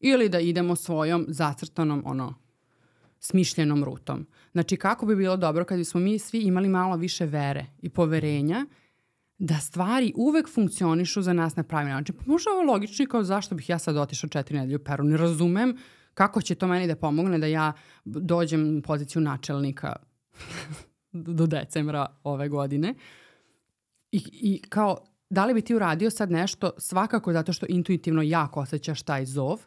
ili 0.00 0.28
da 0.28 0.40
idemo 0.40 0.76
svojom 0.76 1.26
zacrtanom 1.28 2.02
ono 2.06 2.45
smišljenom 3.20 3.84
rutom. 3.84 4.26
Znači, 4.52 4.76
kako 4.76 5.06
bi 5.06 5.16
bilo 5.16 5.36
dobro 5.36 5.64
kad 5.64 5.78
bismo 5.78 6.00
mi 6.00 6.18
svi 6.18 6.40
imali 6.40 6.68
malo 6.68 6.96
više 6.96 7.26
vere 7.26 7.66
i 7.82 7.88
poverenja 7.88 8.66
da 9.38 9.54
stvari 9.54 10.12
uvek 10.16 10.48
funkcionišu 10.48 11.22
za 11.22 11.32
nas 11.32 11.56
na 11.56 11.62
pravi 11.62 11.90
način. 11.90 12.14
Pa 12.14 12.22
možda 12.26 12.50
ovo 12.50 12.72
logično 12.72 13.06
kao 13.06 13.24
zašto 13.24 13.54
bih 13.54 13.68
ja 13.68 13.78
sad 13.78 13.96
otišao 13.96 14.30
četiri 14.30 14.56
nedelje 14.56 14.76
u 14.76 14.84
Peru. 14.84 15.04
Ne 15.04 15.16
razumem 15.16 15.76
kako 16.14 16.42
će 16.42 16.54
to 16.54 16.66
meni 16.66 16.86
da 16.86 16.96
pomogne 16.96 17.38
da 17.38 17.46
ja 17.46 17.72
dođem 18.04 18.78
u 18.78 18.82
poziciju 18.82 19.22
načelnika 19.22 19.96
do 21.36 21.46
decembra 21.46 22.06
ove 22.22 22.48
godine. 22.48 22.94
I, 24.12 24.22
I 24.32 24.62
kao, 24.68 24.98
da 25.30 25.46
li 25.46 25.54
bi 25.54 25.62
ti 25.62 25.74
uradio 25.74 26.10
sad 26.10 26.30
nešto 26.30 26.70
svakako 26.78 27.32
zato 27.32 27.52
što 27.52 27.66
intuitivno 27.68 28.22
jako 28.22 28.60
osjećaš 28.60 29.02
taj 29.02 29.24
zov 29.24 29.58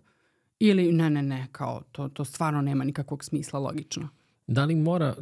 ili 0.59 0.91
ne, 0.91 1.09
ne, 1.09 1.21
ne, 1.21 1.47
kao 1.51 1.81
to, 1.91 2.09
to 2.09 2.25
stvarno 2.25 2.61
nema 2.61 2.83
nikakvog 2.83 3.23
smisla 3.23 3.59
logično. 3.59 4.09
Da 4.47 4.65
li 4.65 4.75
mora, 4.75 5.15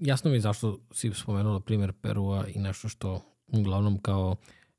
jasno 0.00 0.30
mi 0.30 0.36
je 0.36 0.40
zašto 0.40 0.78
si 0.92 1.10
spomenula 1.14 1.60
primjer 1.60 1.92
Perua 1.92 2.46
i 2.54 2.58
nešto 2.58 2.88
što 2.88 3.20
uglavnom 3.46 3.98
kao 3.98 4.36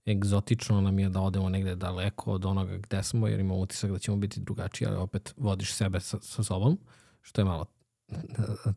egzotično 0.07 0.81
nam 0.81 0.99
je 0.99 1.09
da 1.09 1.21
odemo 1.21 1.49
negde 1.49 1.75
daleko 1.75 2.31
od 2.31 2.45
onoga 2.45 2.77
gde 2.77 3.03
smo, 3.03 3.27
jer 3.27 3.39
imamo 3.39 3.59
utisak 3.59 3.91
da 3.91 3.99
ćemo 3.99 4.17
biti 4.17 4.39
drugačiji, 4.39 4.87
ali 4.87 4.97
opet 4.97 5.33
vodiš 5.37 5.73
sebe 5.73 5.99
sa, 5.99 6.17
sa 6.21 6.43
sobom, 6.43 6.79
što 7.21 7.41
je 7.41 7.45
malo 7.45 7.65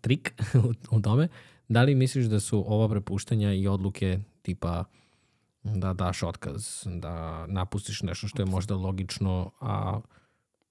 trik 0.00 0.34
u, 0.64 0.96
u 0.96 1.00
tome. 1.00 1.28
Da 1.68 1.82
li 1.82 1.94
misliš 1.94 2.26
da 2.26 2.40
su 2.40 2.64
ova 2.66 2.88
prepuštanja 2.88 3.52
i 3.52 3.68
odluke 3.68 4.20
tipa 4.42 4.84
da 5.62 5.92
daš 5.92 6.22
otkaz, 6.22 6.86
da 6.86 7.46
napustiš 7.46 8.02
nešto 8.02 8.28
što 8.28 8.42
je 8.42 8.46
možda 8.46 8.74
logično, 8.74 9.50
a 9.60 10.00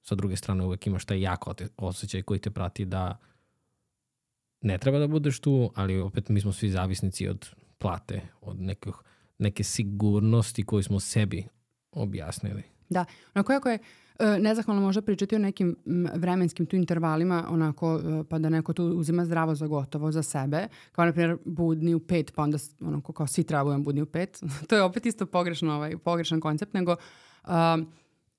sa 0.08 0.16
druge 0.16 0.36
strane 0.36 0.66
uvek 0.66 0.88
imaš 0.88 1.06
taj 1.06 1.22
jak 1.22 1.46
osjećaj 1.78 2.22
koji 2.22 2.40
te 2.40 2.52
prati 2.52 2.86
da 2.86 3.18
ne 4.62 4.78
treba 4.78 5.00
da 5.00 5.08
budeš 5.08 5.40
tu, 5.40 5.72
ali 5.76 6.00
opet 6.00 6.30
mi 6.30 6.42
smo 6.42 6.54
svi 6.54 6.70
zavisnici 6.70 7.28
od 7.28 7.50
plate, 7.78 8.22
od 8.42 8.62
nekih, 8.62 8.94
neke 9.38 9.64
sigurnosti 9.64 10.64
koju 10.64 10.84
smo 10.84 11.00
sebi 11.00 11.48
objasnili. 11.92 12.64
Da, 12.90 13.06
onako 13.36 13.54
jako 13.54 13.70
je 13.70 13.80
e, 14.20 14.40
nezahvalno 14.40 14.82
možda 14.82 15.02
pričati 15.02 15.36
o 15.36 15.40
nekim 15.40 15.76
vremenskim 16.16 16.66
tu 16.66 16.76
intervalima, 16.76 17.46
onako, 17.50 17.96
e, 17.96 18.24
pa 18.30 18.40
da 18.40 18.50
neko 18.50 18.74
tu 18.74 18.84
uzima 18.84 19.26
zdravo 19.26 19.56
za 19.56 19.68
gotovo 19.68 20.12
za 20.12 20.24
sebe, 20.24 20.68
kao 20.92 21.06
na 21.06 21.12
primjer 21.12 21.38
budni 21.46 21.94
u 21.94 22.00
pet, 22.00 22.34
pa 22.36 22.44
onda 22.44 22.58
onako 22.82 23.14
kao 23.14 23.28
svi 23.28 23.44
treba 23.44 23.64
budem 23.64 23.84
budni 23.84 24.02
u 24.02 24.06
pet. 24.06 24.40
to 24.70 24.76
je 24.76 24.84
opet 24.84 25.06
isto 25.06 25.26
pogrešno, 25.26 25.74
ovaj, 25.74 25.98
pogrešan 25.98 26.40
koncept, 26.40 26.74
nego 26.74 26.92
uh, 26.92 27.50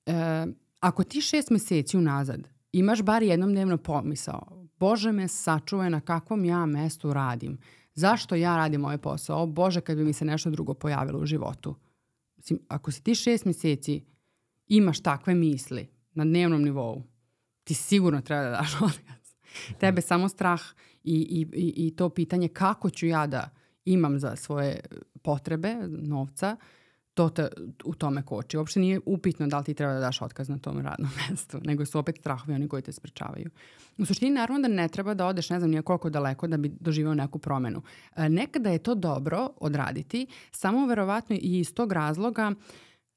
uh, 0.05 0.53
ako 0.79 1.03
ti 1.03 1.21
šest 1.21 1.49
meseci 1.49 1.97
unazad 1.97 2.47
imaš 2.71 3.01
bar 3.01 3.23
jednom 3.23 3.51
dnevno 3.51 3.77
pomisao, 3.77 4.67
Bože 4.79 5.11
me 5.11 5.27
sačuvaj 5.27 5.89
na 5.89 6.01
kakvom 6.01 6.45
ja 6.45 6.65
mestu 6.65 7.13
radim, 7.13 7.57
zašto 7.93 8.35
ja 8.35 8.57
radim 8.57 8.85
ovaj 8.85 8.97
posao, 8.97 9.47
Bože 9.47 9.81
kad 9.81 9.97
bi 9.97 10.03
mi 10.03 10.13
se 10.13 10.25
nešto 10.25 10.49
drugo 10.49 10.73
pojavilo 10.73 11.19
u 11.19 11.25
životu. 11.25 11.75
Mislim, 12.37 12.59
ako 12.67 12.91
si 12.91 13.03
ti 13.03 13.15
šest 13.15 13.45
meseci 13.45 14.05
imaš 14.67 14.99
takve 14.99 15.35
misli 15.35 15.87
na 16.13 16.25
dnevnom 16.25 16.63
nivou, 16.63 17.03
ti 17.63 17.73
sigurno 17.73 18.21
treba 18.21 18.43
da 18.43 18.49
daš 18.49 18.75
odgaz. 18.81 19.35
Tebe 19.79 20.01
samo 20.01 20.29
strah 20.29 20.61
i, 21.03 21.47
i, 21.53 21.87
i 21.87 21.95
to 21.95 22.09
pitanje 22.09 22.47
kako 22.47 22.89
ću 22.89 23.07
ja 23.07 23.27
da 23.27 23.49
imam 23.85 24.19
za 24.19 24.35
svoje 24.35 24.79
potrebe 25.21 25.75
novca, 25.87 26.57
uh, 26.59 26.78
to 27.19 27.29
te 27.29 27.47
u 27.83 27.93
tome 27.95 28.21
koči. 28.25 28.57
Uopšte 28.57 28.79
nije 28.79 28.99
upitno 29.05 29.47
da 29.47 29.57
li 29.57 29.63
ti 29.63 29.73
treba 29.73 29.93
da 29.93 29.99
daš 29.99 30.21
otkaz 30.21 30.49
na 30.49 30.57
tom 30.57 30.79
radnom 30.79 31.09
mestu, 31.29 31.59
nego 31.63 31.85
su 31.85 31.99
opet 31.99 32.17
strahovi 32.19 32.53
oni 32.53 32.67
koji 32.67 32.81
te 32.81 32.91
sprečavaju. 32.91 33.49
U 33.97 34.05
suštini 34.05 34.31
naravno 34.31 34.61
da 34.61 34.75
ne 34.75 34.87
treba 34.87 35.13
da 35.13 35.27
odeš 35.27 35.49
ne 35.49 35.59
znam 35.59 35.71
nije 35.71 35.81
koliko 35.81 36.09
daleko 36.09 36.47
da 36.47 36.57
bi 36.57 36.71
doživao 36.79 37.13
neku 37.13 37.39
promenu. 37.39 37.81
E, 38.15 38.29
nekada 38.29 38.69
je 38.69 38.79
to 38.79 38.95
dobro 38.95 39.49
odraditi, 39.57 40.27
samo 40.51 40.87
verovatno 40.87 41.35
i 41.35 41.59
iz 41.59 41.73
tog 41.73 41.91
razloga 41.91 42.51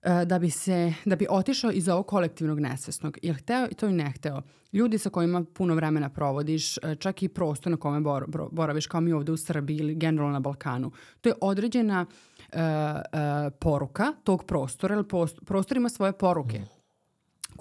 e, 0.03 0.25
da 0.25 0.39
bi 0.39 0.51
se 0.51 0.95
da 1.05 1.17
bi 1.17 1.27
otišao 1.31 1.71
iz 1.71 1.89
ovog 1.89 2.07
kolektivnog 2.07 2.61
nesvesnog. 2.61 3.19
Jel 3.23 3.35
hteo 3.35 3.69
i 3.71 3.75
to 3.75 3.89
i 3.89 3.93
ne 3.93 4.11
hteo. 4.11 4.43
Ljudi 4.73 4.99
sa 4.99 5.11
kojima 5.11 5.45
puno 5.55 5.75
vremena 5.75 6.09
provodiš, 6.09 6.79
e, 6.79 6.97
čak 6.99 7.23
i 7.23 7.29
prostor 7.29 7.71
na 7.71 7.77
kome 7.77 8.01
bor, 8.01 8.27
boraviš 8.51 8.87
kao 8.87 9.01
mi 9.01 9.13
ovde 9.13 9.33
u 9.33 9.37
Srbiji 9.37 9.77
ili 9.77 9.95
generalno 9.95 10.33
na 10.33 10.41
Balkanu. 10.41 10.91
To 11.21 11.29
je 11.29 11.35
određena 11.41 12.07
poruka 13.59 14.13
tog 14.25 14.45
prostora, 14.45 14.95
jer 14.95 15.05
prostor 15.47 15.77
ima 15.77 15.89
svoje 15.89 16.13
poruke. 16.13 16.63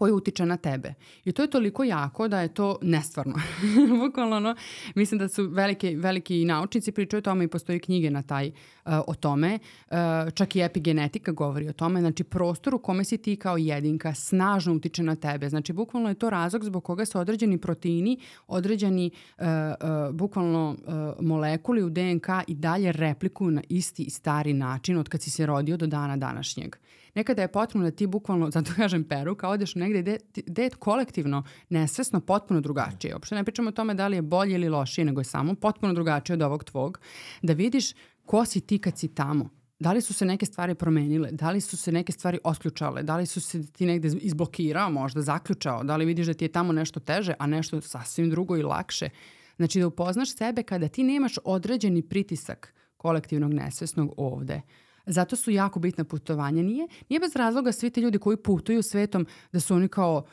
Koji 0.01 0.11
utiče 0.11 0.45
na 0.45 0.57
tebe. 0.57 0.93
I 1.25 1.31
to 1.31 1.41
je 1.41 1.49
toliko 1.49 1.83
jako 1.83 2.27
da 2.27 2.41
je 2.41 2.53
to 2.53 2.77
nestvarno. 2.81 3.35
Bukvalno 4.05 4.35
ono, 4.35 4.55
mislim 4.95 5.19
da 5.19 5.27
su 5.27 5.47
velike, 5.47 5.95
veliki 5.97 6.45
naučnici 6.45 6.91
pričaju 6.91 7.19
o 7.19 7.21
tome 7.21 7.43
i 7.43 7.47
postoji 7.47 7.79
knjige 7.79 8.09
na 8.11 8.21
taj, 8.21 8.47
uh, 8.47 8.93
o 9.07 9.13
tome. 9.13 9.59
Uh, 9.91 9.97
čak 10.33 10.55
i 10.55 10.61
epigenetika 10.61 11.31
govori 11.31 11.69
o 11.69 11.73
tome. 11.73 11.99
Znači 11.99 12.23
prostor 12.23 12.75
u 12.75 12.79
kome 12.79 13.03
si 13.03 13.17
ti 13.17 13.35
kao 13.35 13.57
jedinka 13.57 14.13
snažno 14.13 14.73
utiče 14.73 15.03
na 15.03 15.15
tebe. 15.15 15.49
Znači 15.49 15.73
bukvalno 15.73 16.09
je 16.09 16.15
to 16.15 16.29
razlog 16.29 16.63
zbog 16.63 16.83
koga 16.83 17.05
se 17.05 17.17
određeni 17.17 17.57
proteini, 17.57 18.19
određeni 18.47 19.11
uh, 19.37 19.45
uh, 19.45 20.15
bukvalno 20.15 20.69
uh, 20.69 21.25
molekuli 21.25 21.83
u 21.83 21.89
DNK 21.89 22.27
i 22.47 22.55
dalje 22.55 22.91
replikuju 22.91 23.51
na 23.51 23.61
isti 23.69 24.03
i 24.03 24.09
stari 24.09 24.53
način 24.53 24.97
od 24.97 25.09
kad 25.09 25.21
si 25.21 25.29
se 25.29 25.45
rodio 25.45 25.77
do 25.77 25.87
dana 25.87 26.17
današnjeg 26.17 26.75
nekada 27.15 27.41
je 27.41 27.51
potrebno 27.51 27.89
da 27.89 27.95
ti 27.95 28.07
bukvalno, 28.07 28.51
zato 28.55 28.71
kažem 28.75 29.03
peru, 29.03 29.35
kao 29.35 29.51
odeš 29.51 29.75
negde 29.75 30.17
gde, 30.35 30.63
je 30.63 30.69
kolektivno 30.69 31.43
nesvesno 31.69 32.19
potpuno 32.19 32.61
drugačije. 32.61 33.13
Uopšte 33.13 33.35
ne 33.35 33.43
pričamo 33.43 33.69
o 33.69 33.71
tome 33.71 33.93
da 33.93 34.07
li 34.07 34.17
je 34.17 34.21
bolje 34.21 34.55
ili 34.55 34.69
lošije, 34.69 35.05
nego 35.05 35.21
je 35.21 35.25
samo 35.25 35.55
potpuno 35.55 35.93
drugačije 35.93 36.33
od 36.33 36.41
ovog 36.41 36.63
tvog. 36.63 36.99
Da 37.41 37.53
vidiš 37.53 37.93
ko 38.25 38.45
si 38.45 38.61
ti 38.61 38.79
kad 38.79 38.97
si 38.97 39.15
tamo. 39.15 39.49
Da 39.79 39.91
li 39.91 40.01
su 40.01 40.13
se 40.13 40.25
neke 40.25 40.45
stvari 40.45 40.75
promenile? 40.75 41.31
Da 41.31 41.51
li 41.51 41.61
su 41.61 41.77
se 41.77 41.91
neke 41.91 42.11
stvari 42.11 42.39
otključale? 42.43 43.03
Da 43.03 43.17
li 43.17 43.25
su 43.25 43.41
se 43.41 43.71
ti 43.71 43.85
negde 43.85 44.07
izblokirao, 44.21 44.89
možda 44.89 45.21
zaključao? 45.21 45.83
Da 45.83 45.97
li 45.97 46.05
vidiš 46.05 46.27
da 46.27 46.33
ti 46.33 46.45
je 46.45 46.51
tamo 46.51 46.73
nešto 46.73 46.99
teže, 46.99 47.33
a 47.39 47.47
nešto 47.47 47.81
sasvim 47.81 48.29
drugo 48.29 48.57
i 48.57 48.63
lakše? 48.63 49.09
Znači 49.55 49.79
da 49.79 49.87
upoznaš 49.87 50.35
sebe 50.35 50.63
kada 50.63 50.87
ti 50.87 51.03
nemaš 51.03 51.35
određeni 51.43 52.01
pritisak 52.01 52.73
kolektivnog 52.97 53.53
nesvesnog 53.53 54.13
ovde. 54.17 54.61
Zato 55.05 55.35
su 55.35 55.51
jako 55.51 55.79
bitna 55.79 56.03
putovanja. 56.03 56.63
Nije, 56.63 56.87
nije 57.09 57.19
bez 57.19 57.35
razloga 57.35 57.71
svi 57.71 57.89
ti 57.89 58.01
ljudi 58.01 58.17
koji 58.17 58.37
putuju 58.37 58.83
svetom 58.83 59.25
da 59.51 59.59
su 59.59 59.75
oni 59.75 59.87
kao 59.87 60.25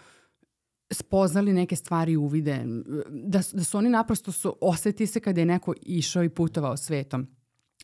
spoznali 0.90 1.52
neke 1.52 1.76
stvari 1.76 2.16
uvide, 2.16 2.64
da, 3.08 3.40
da 3.52 3.64
su 3.64 3.78
oni 3.78 3.88
naprosto 3.88 4.32
su, 4.32 4.56
oseti 4.60 5.06
se 5.06 5.20
kada 5.20 5.40
je 5.40 5.46
neko 5.46 5.74
išao 5.82 6.24
i 6.24 6.28
putovao 6.28 6.76
svetom. 6.76 7.26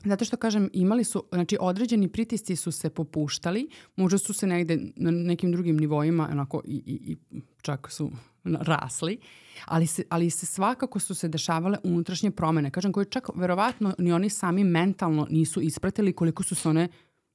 Zato 0.05 0.25
što, 0.25 0.37
kažem, 0.37 0.71
imali 0.73 1.05
su, 1.05 1.25
znači 1.33 1.57
određeni 1.61 2.09
pritisci 2.09 2.57
su 2.57 2.73
se 2.73 2.91
popuštali, 2.91 3.69
možda 3.97 4.19
su 4.19 4.33
se 4.33 4.47
negde 4.47 4.79
na 4.97 5.11
nekim 5.11 5.53
drugim 5.53 5.77
nivoima 5.77 6.29
onako 6.33 6.63
i, 6.65 6.83
i, 6.87 7.17
i 7.31 7.41
čak 7.63 7.91
su 7.91 8.11
rasli, 8.45 9.19
ali 9.65 9.87
se, 9.87 10.05
ali 10.09 10.31
se 10.31 10.47
svakako 10.47 10.99
su 10.99 11.15
se 11.15 11.29
dešavale 11.29 11.79
unutrašnje 11.85 12.31
promene, 12.31 12.71
kažem, 12.71 12.93
koje 12.93 13.05
čak 13.05 13.29
verovatno 13.35 13.95
ni 13.99 14.13
oni 14.13 14.31
sami 14.31 14.65
mentalno 14.65 15.27
nisu 15.31 15.61
ispratili 15.61 16.13
koliko 16.13 16.43
su 16.43 16.55
se 16.55 16.69
one 16.69 16.89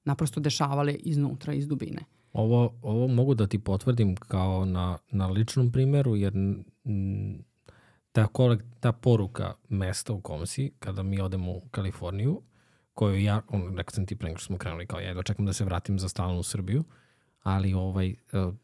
naprosto 0.04 0.40
dešavale 0.40 0.94
iznutra, 0.94 1.54
iz 1.54 1.68
dubine. 1.68 2.06
Ovo, 2.34 2.74
ovo 2.82 3.08
mogu 3.08 3.34
da 3.34 3.48
ti 3.48 3.60
potvrdim 3.60 4.16
kao 4.16 4.66
na, 4.66 4.98
na 5.12 5.28
ličnom 5.28 5.72
primeru, 5.72 6.16
jer 6.16 6.34
ta, 8.12 8.28
kolek, 8.28 8.64
ta 8.80 8.92
poruka 8.92 9.54
mesta 9.70 10.14
u 10.14 10.22
kom 10.22 10.48
si, 10.48 10.72
kada 10.80 11.04
mi 11.04 11.22
odemo 11.22 11.52
u 11.52 11.62
Kaliforniju, 11.72 12.42
koju 12.94 13.22
ja, 13.22 13.42
on, 13.48 13.78
rekao 13.78 13.94
sam 13.94 14.06
ti 14.06 14.16
pre 14.16 14.28
nego 14.28 14.40
što 14.40 14.46
smo 14.46 14.58
krenuli, 14.58 14.88
kao 14.88 15.00
ja 15.00 15.24
čekam 15.24 15.46
da 15.46 15.54
se 15.54 15.66
vratim 15.66 16.00
za 16.00 16.10
stalno 16.10 16.40
u 16.40 16.44
Srbiju, 16.44 16.84
ali 17.44 17.74
ovaj, 17.74 18.10
e, 18.10 18.16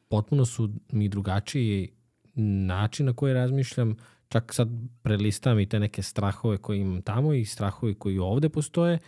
potpuno 0.10 0.46
su 0.46 0.70
mi 0.92 1.10
drugačiji 1.10 1.92
način 2.36 3.06
na 3.06 3.14
koji 3.14 3.34
razmišljam, 3.34 3.96
čak 4.30 4.54
sad 4.54 4.70
prelistam 5.02 5.60
i 5.60 5.70
te 5.70 5.80
neke 5.80 6.02
strahove 6.02 6.58
koje 6.58 6.80
imam 6.80 7.02
tamo 7.02 7.34
i 7.34 7.46
strahove 7.46 7.94
koji 7.94 8.18
ovde 8.18 8.50
postoje, 8.50 9.00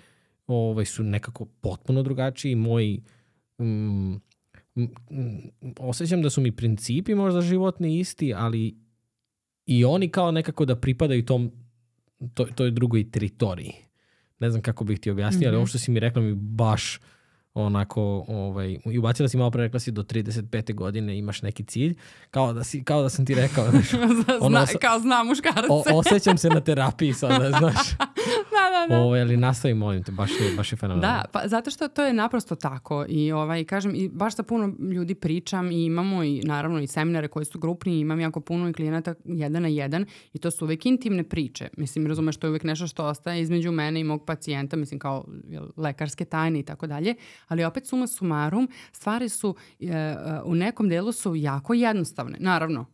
ovaj, 0.47 0.85
su 0.85 1.03
nekako 1.03 1.45
potpuno 1.45 2.03
drugačiji. 2.03 2.55
Moji 2.55 3.03
mm, 3.61 4.11
mm, 4.75 4.89
osjećam 5.79 6.21
da 6.21 6.29
su 6.29 6.41
mi 6.41 6.51
principi 6.51 7.15
možda 7.15 7.41
životni 7.41 7.99
isti, 7.99 8.33
ali 8.33 8.77
i 9.65 9.85
oni 9.85 10.09
kao 10.09 10.31
nekako 10.31 10.65
da 10.65 10.75
pripadaju 10.75 11.25
tom 11.25 11.51
to, 12.33 12.45
toj 12.45 12.71
drugoj 12.71 13.11
teritoriji. 13.11 13.73
Ne 14.39 14.49
znam 14.49 14.61
kako 14.61 14.83
bih 14.83 14.99
ti 14.99 15.11
objasnio, 15.11 15.39
mm 15.39 15.41
-hmm. 15.41 15.47
ali 15.47 15.55
mhm. 15.55 15.59
ovo 15.59 15.67
što 15.67 15.79
si 15.79 15.91
mi 15.91 15.99
rekla 15.99 16.21
mi 16.21 16.35
baš 16.35 16.99
onako, 17.63 18.25
ovaj, 18.27 18.77
i 18.85 18.97
ubacila 18.99 19.29
si 19.29 19.37
malo 19.37 19.51
pre, 19.51 19.63
rekla 19.63 19.79
si 19.79 19.91
do 19.91 20.03
35. 20.03 20.73
godine 20.73 21.17
imaš 21.17 21.41
neki 21.41 21.63
cilj, 21.63 21.95
kao 22.31 22.53
da, 22.53 22.63
si, 22.63 22.83
kao 22.83 23.01
da 23.01 23.09
sam 23.09 23.25
ti 23.25 23.35
rekao. 23.35 23.69
Znaš, 23.71 23.93
ono, 24.41 24.65
Zna, 24.65 24.79
kao 24.81 24.99
zna 24.99 25.23
muškarce. 25.23 25.67
o, 25.69 25.83
osjećam 25.93 26.37
se 26.37 26.49
na 26.49 26.61
terapiji 26.61 27.13
sada, 27.13 27.51
znaš. 27.59 27.77
Da, 28.57 28.79
da, 28.79 28.95
da. 28.95 29.01
Ovaj, 29.01 29.21
ali 29.21 29.37
nastavi, 29.37 29.73
molim 29.73 30.03
te, 30.03 30.11
baš 30.11 30.31
je, 30.31 30.55
baš 30.57 30.71
je 30.71 30.77
fenomenalno. 30.77 31.17
Da, 31.17 31.25
pa 31.31 31.47
zato 31.47 31.71
što 31.71 31.87
to 31.87 32.05
je 32.05 32.13
naprosto 32.13 32.55
tako 32.55 33.05
i 33.09 33.31
ovaj, 33.31 33.63
kažem, 33.63 33.95
i 33.95 34.09
baš 34.09 34.35
sa 34.35 34.43
puno 34.43 34.73
ljudi 34.79 35.15
pričam 35.15 35.71
i 35.71 35.85
imamo 35.85 36.23
i 36.23 36.41
naravno 36.43 36.79
i 36.79 36.87
seminare 36.87 37.27
koji 37.27 37.45
su 37.45 37.59
grupni 37.59 37.93
i 37.93 37.99
imam 37.99 38.19
jako 38.19 38.39
puno 38.39 38.69
i 38.69 38.73
klijenata 38.73 39.13
jedan 39.25 39.61
na 39.61 39.67
jedan 39.67 40.05
i 40.33 40.39
to 40.39 40.51
su 40.51 40.65
uvek 40.65 40.85
intimne 40.85 41.23
priče. 41.23 41.69
Mislim, 41.77 42.07
razumeš, 42.07 42.37
to 42.37 42.47
je 42.47 42.49
uvek 42.49 42.63
nešto 42.63 42.87
što 42.87 43.05
ostaje 43.05 43.41
između 43.41 43.71
mene 43.71 43.99
i 43.99 44.03
mog 44.03 44.25
pacijenta, 44.25 44.77
mislim 44.77 44.99
kao 44.99 45.25
jel, 45.49 45.67
lekarske 45.77 46.25
tajne 46.25 46.59
i 46.59 46.63
tako 46.63 46.87
dalje, 46.87 47.15
ali 47.47 47.63
opet 47.63 47.87
suma 47.87 48.07
sumarum, 48.07 48.69
stvari 48.91 49.29
su 49.29 49.55
e, 49.79 49.85
e 49.87 50.15
u 50.45 50.55
nekom 50.55 50.89
delu 50.89 51.11
su 51.11 51.35
jako 51.35 51.73
jednostavne. 51.73 52.37
Naravno, 52.39 52.85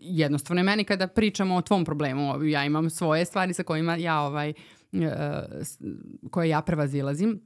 jednostavno 0.00 0.60
je 0.60 0.64
meni 0.64 0.84
kada 0.84 1.06
pričamo 1.06 1.56
o 1.56 1.62
tvom 1.62 1.84
problemu. 1.84 2.44
Ja 2.44 2.64
imam 2.64 2.90
svoje 2.90 3.24
stvari 3.24 3.54
sa 3.54 3.62
kojima 3.62 3.96
ja 3.96 4.20
ovaj, 4.20 4.52
koje 6.30 6.48
ja 6.48 6.62
prevazilazim 6.62 7.40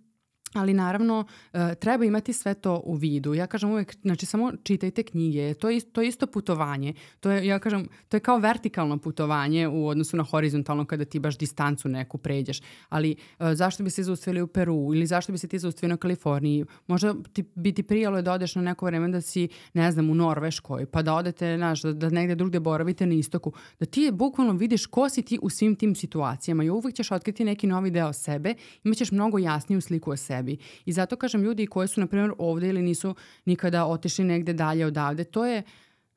Ali 0.54 0.74
naravno 0.74 1.24
e, 1.52 1.74
treba 1.74 2.04
imati 2.04 2.32
sve 2.32 2.54
to 2.54 2.82
u 2.84 2.94
vidu. 2.94 3.34
Ja 3.34 3.46
kažem 3.46 3.70
uvek, 3.70 3.96
znači 4.02 4.26
samo 4.26 4.52
čitajte 4.62 5.02
knjige, 5.02 5.54
to 5.54 5.70
je, 5.70 5.80
to 5.80 6.02
je 6.02 6.08
isto 6.08 6.26
putovanje. 6.26 6.94
To 7.20 7.30
je, 7.30 7.46
ja 7.46 7.58
kažem, 7.58 7.88
to 8.08 8.16
je 8.16 8.20
kao 8.20 8.38
vertikalno 8.38 8.98
putovanje 8.98 9.68
u 9.68 9.88
odnosu 9.88 10.16
na 10.16 10.22
horizontalno 10.22 10.84
kada 10.84 11.04
ti 11.04 11.18
baš 11.18 11.38
distancu 11.38 11.88
neku 11.88 12.18
pređeš. 12.18 12.60
Ali 12.88 13.16
e, 13.38 13.54
zašto 13.54 13.82
bi 13.82 13.90
se 13.90 14.02
zaustavili 14.02 14.42
u 14.42 14.46
Peru 14.46 14.90
ili 14.94 15.06
zašto 15.06 15.32
bi 15.32 15.38
se 15.38 15.48
ti 15.48 15.58
zaustavili 15.58 15.90
na 15.90 15.96
Kaliforniji? 15.96 16.64
Možda 16.86 17.14
ti, 17.32 17.44
bi 17.54 17.72
ti 17.72 17.82
prijalo 17.82 18.22
da 18.22 18.32
odeš 18.32 18.54
na 18.54 18.62
neko 18.62 18.86
vreme 18.86 19.08
da 19.08 19.20
si, 19.20 19.48
ne 19.72 19.92
znam, 19.92 20.10
u 20.10 20.14
Norveškoj, 20.14 20.86
pa 20.86 21.02
da 21.02 21.14
odete, 21.14 21.56
znaš, 21.56 21.82
da, 21.82 21.92
da 21.92 22.10
negde 22.10 22.34
drugde 22.34 22.60
boravite 22.60 23.06
na 23.06 23.14
istoku. 23.14 23.52
Da 23.80 23.86
ti 23.86 24.10
bukvalno 24.12 24.52
vidiš 24.52 24.86
ko 24.86 25.08
si 25.08 25.22
ti 25.22 25.38
u 25.42 25.50
svim 25.50 25.76
tim 25.76 25.94
situacijama 25.94 26.64
i 26.64 26.70
uvek 26.70 26.94
ćeš 26.94 27.10
otkriti 27.10 27.44
neki 27.44 27.66
novi 27.66 27.90
deo 27.90 28.12
sebe, 28.12 28.54
imaćeš 28.84 29.12
mnogo 29.12 29.38
jasniju 29.38 29.80
sliku 29.80 30.10
o 30.10 30.16
sebi 30.16 30.43
sebi. 30.44 30.56
I 30.84 30.92
zato 30.92 31.16
kažem 31.16 31.42
ljudi 31.42 31.66
koji 31.66 31.88
su, 31.88 32.00
na 32.00 32.06
primjer, 32.06 32.32
ovde 32.38 32.68
ili 32.68 32.82
nisu 32.82 33.14
nikada 33.44 33.86
otišli 33.86 34.24
negde 34.24 34.52
dalje 34.52 34.86
odavde, 34.86 35.24
to 35.24 35.46
je 35.46 35.62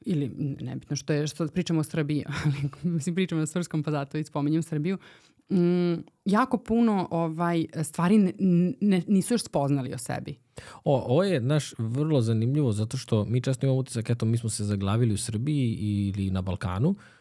ili 0.06 0.30
nebitno 0.62 0.96
što 0.96 1.14
je, 1.14 1.28
što 1.28 1.48
pričamo 1.48 1.80
o 1.80 1.84
Srbiji, 1.84 2.24
ali 2.44 2.70
mislim 2.84 3.16
pričamo 3.16 3.42
o 3.42 3.46
Srpskom 3.46 3.84
pa 3.84 3.92
zato 3.92 4.18
i 4.18 4.24
spominjem 4.24 4.64
Srbiju, 4.64 4.98
mm, 5.50 5.94
jako 6.26 6.58
puno 6.58 7.08
ovaj, 7.12 7.66
stvari 7.84 8.18
ne, 8.18 8.34
ne, 8.82 9.02
nisu 9.08 9.34
još 9.34 9.44
spoznali 9.44 9.94
o 9.94 9.98
sebi. 9.98 10.38
O, 10.84 11.04
ovo 11.08 11.24
je 11.24 11.42
naš 11.42 11.74
vrlo 11.78 12.22
zanimljivo 12.22 12.72
zato 12.72 12.98
što 12.98 13.26
mi 13.26 13.42
često 13.42 13.66
imamo 13.66 13.80
utisak, 13.80 14.10
eto, 14.10 14.26
mi 14.26 14.38
smo 14.38 14.50
se 14.50 14.64
zaglavili 14.64 15.14
u 15.14 15.18
Srbiji 15.18 15.78
ili 15.80 16.32
na 16.32 16.42
Balkanu, 16.42 16.90
Uh, 16.90 17.17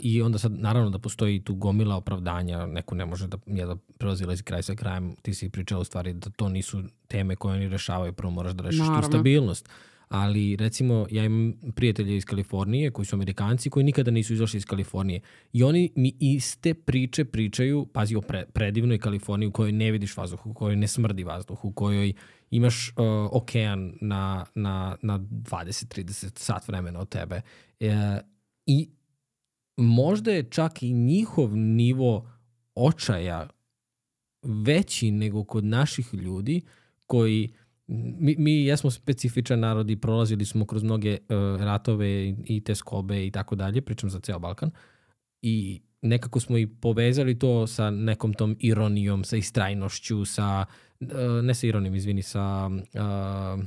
I 0.00 0.22
onda 0.22 0.38
sad, 0.38 0.52
naravno 0.52 0.90
da 0.90 0.98
postoji 0.98 1.44
tu 1.44 1.54
gomila 1.54 1.96
opravdanja, 1.96 2.66
neko 2.66 2.94
ne 2.94 3.06
može 3.06 3.26
da, 3.26 3.38
je 3.46 3.66
da 3.66 3.76
prevazilazi 3.98 4.42
kraj 4.42 4.62
sa 4.62 4.74
krajem, 4.74 5.16
ti 5.22 5.34
si 5.34 5.50
pričala 5.50 5.80
u 5.80 5.84
stvari 5.84 6.12
da 6.12 6.30
to 6.30 6.48
nisu 6.48 6.82
teme 7.08 7.36
koje 7.36 7.56
oni 7.56 7.68
rešavaju, 7.68 8.12
prvo 8.12 8.30
moraš 8.30 8.52
da 8.52 8.64
rešiš 8.64 8.80
naravno. 8.80 9.02
tu 9.02 9.08
stabilnost. 9.08 9.68
Ali 10.08 10.56
recimo 10.56 11.06
ja 11.10 11.24
imam 11.24 11.52
prijatelje 11.74 12.16
iz 12.16 12.24
Kalifornije 12.24 12.90
koji 12.90 13.06
su 13.06 13.16
Amerikanci 13.16 13.70
koji 13.70 13.84
nikada 13.84 14.10
nisu 14.10 14.32
izašli 14.32 14.56
iz 14.56 14.64
Kalifornije 14.64 15.20
i 15.52 15.62
oni 15.62 15.92
mi 15.96 16.16
iste 16.20 16.74
priče 16.74 17.24
pričaju, 17.24 17.86
pazi 17.92 18.16
o 18.16 18.20
pre, 18.20 18.46
predivnoj 18.46 18.98
Kaliforniji 18.98 19.46
u 19.46 19.52
kojoj 19.52 19.72
ne 19.72 19.90
vidiš 19.90 20.16
vazduh, 20.16 20.46
u 20.46 20.54
kojoj 20.54 20.76
ne 20.76 20.88
smrdi 20.88 21.24
vazduh, 21.24 21.64
u 21.64 21.72
kojoj 21.72 22.12
imaš 22.50 22.88
uh, 22.88 23.04
okean 23.32 23.92
na, 24.00 24.46
na, 24.54 24.96
na 25.02 25.18
20-30 25.18 26.38
sat 26.38 26.68
vremena 26.68 27.00
od 27.00 27.08
tebe. 27.08 27.40
E, 27.80 28.18
I 28.66 28.88
možda 29.78 30.32
je 30.32 30.42
čak 30.42 30.82
i 30.82 30.92
njihov 30.92 31.56
nivo 31.56 32.30
očaja 32.74 33.48
veći 34.42 35.10
nego 35.10 35.44
kod 35.44 35.64
naših 35.64 36.14
ljudi 36.14 36.60
koji 37.06 37.52
mi, 37.86 38.36
mi 38.38 38.64
jesmo 38.64 38.90
specifičan 38.90 39.60
narod 39.60 39.90
i 39.90 39.96
prolazili 39.96 40.44
smo 40.44 40.66
kroz 40.66 40.82
mnoge 40.82 41.12
uh, 41.12 41.60
ratove 41.60 42.34
i 42.44 42.62
te 42.64 42.74
skobe 42.74 43.26
i 43.26 43.30
tako 43.30 43.56
dalje, 43.56 43.80
pričam 43.80 44.10
za 44.10 44.20
ceo 44.20 44.38
Balkan 44.38 44.70
i 45.42 45.80
nekako 46.02 46.40
smo 46.40 46.58
i 46.58 46.66
povezali 46.66 47.38
to 47.38 47.66
sa 47.66 47.90
nekom 47.90 48.34
tom 48.34 48.56
ironijom, 48.60 49.24
sa 49.24 49.36
istrajnošću, 49.36 50.24
sa, 50.24 50.64
uh, 51.00 51.08
ne 51.42 51.54
sa 51.54 51.66
ironijom, 51.66 51.94
izvini, 51.94 52.22
sa 52.22 52.70
uh, 52.70 53.64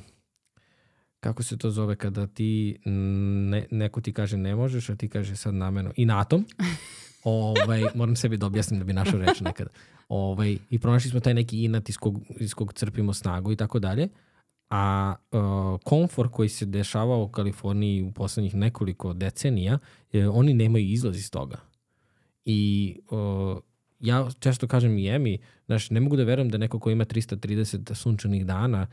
kako 1.21 1.43
se 1.43 1.57
to 1.57 1.69
zove 1.69 1.95
kada 1.95 2.27
ti 2.27 2.77
ne, 2.85 3.67
neko 3.71 4.01
ti 4.01 4.13
kaže 4.13 4.37
ne 4.37 4.55
možeš, 4.55 4.89
a 4.89 4.95
ti 4.95 5.09
kaže 5.09 5.35
sad 5.35 5.53
nameno 5.53 5.91
inatom. 5.95 6.45
ovaj, 7.23 7.81
moram 7.95 8.15
sebi 8.15 8.37
da 8.37 8.45
objasnim 8.45 8.79
da 8.79 8.85
bi 8.85 8.93
našao 8.93 9.19
reč 9.19 9.39
nekada. 9.39 9.69
Ovaj, 10.09 10.57
I 10.69 10.79
pronašli 10.79 11.09
smo 11.11 11.19
taj 11.19 11.33
neki 11.33 11.63
inat 11.63 11.89
iz 11.89 11.97
kog, 11.97 12.21
iz 12.39 12.53
kog 12.53 12.73
crpimo 12.73 13.13
snagu 13.13 13.51
i 13.51 13.55
tako 13.55 13.79
dalje. 13.79 14.07
A 14.69 15.15
uh, 15.31 15.79
komfor 15.83 16.31
koji 16.31 16.49
se 16.49 16.65
dešavao 16.65 17.23
u 17.23 17.27
Kaliforniji 17.27 18.01
u 18.01 18.11
poslednjih 18.11 18.55
nekoliko 18.55 19.13
decenija, 19.13 19.79
je, 20.11 20.29
oni 20.29 20.53
nemaju 20.53 20.85
izlaz 20.85 21.17
iz 21.17 21.31
toga. 21.31 21.57
I 22.45 22.99
uh, 23.09 23.57
ja 23.99 24.27
često 24.39 24.67
kažem 24.67 24.97
i 24.97 25.09
Emi, 25.09 25.37
znaš, 25.65 25.89
ne 25.89 25.99
mogu 25.99 26.15
da 26.15 26.23
verujem 26.23 26.49
da 26.49 26.57
neko 26.57 26.79
ko 26.79 26.89
ima 26.89 27.05
330 27.05 27.93
sunčanih 27.93 28.45
dana 28.45 28.87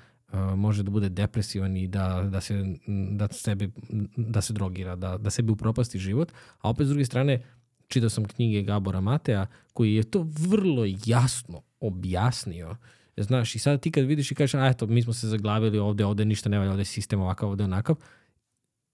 može 0.56 0.82
da 0.82 0.90
bude 0.90 1.08
depresivan 1.08 1.76
i 1.76 1.88
da, 1.88 2.28
da, 2.32 2.40
se, 2.40 2.64
da, 3.10 3.28
sebi, 3.28 3.70
da 4.16 4.40
se 4.40 4.52
drogira, 4.52 4.96
da, 4.96 5.18
da 5.18 5.30
sebi 5.30 5.52
upropasti 5.52 5.98
život, 5.98 6.32
a 6.60 6.70
opet 6.70 6.86
s 6.86 6.90
druge 6.90 7.04
strane 7.04 7.42
čitao 7.88 8.10
sam 8.10 8.24
knjige 8.24 8.62
Gabora 8.62 9.00
Matea 9.00 9.46
koji 9.72 9.94
je 9.94 10.02
to 10.02 10.26
vrlo 10.48 10.84
jasno 11.06 11.62
objasnio. 11.80 12.76
Znaš, 13.16 13.54
i 13.54 13.58
sad 13.58 13.80
ti 13.80 13.90
kad 13.90 14.04
vidiš 14.04 14.30
i 14.30 14.34
kažeš, 14.34 14.54
a 14.54 14.66
eto, 14.66 14.86
mi 14.86 15.02
smo 15.02 15.12
se 15.12 15.28
zaglavili 15.28 15.78
ovde, 15.78 16.04
ovde 16.04 16.24
ništa 16.24 16.48
ne 16.48 16.58
valja, 16.58 16.70
ovde 16.70 16.80
je 16.80 16.84
sistem 16.84 17.20
ovakav, 17.20 17.48
ovde 17.48 17.64
onakav, 17.64 17.96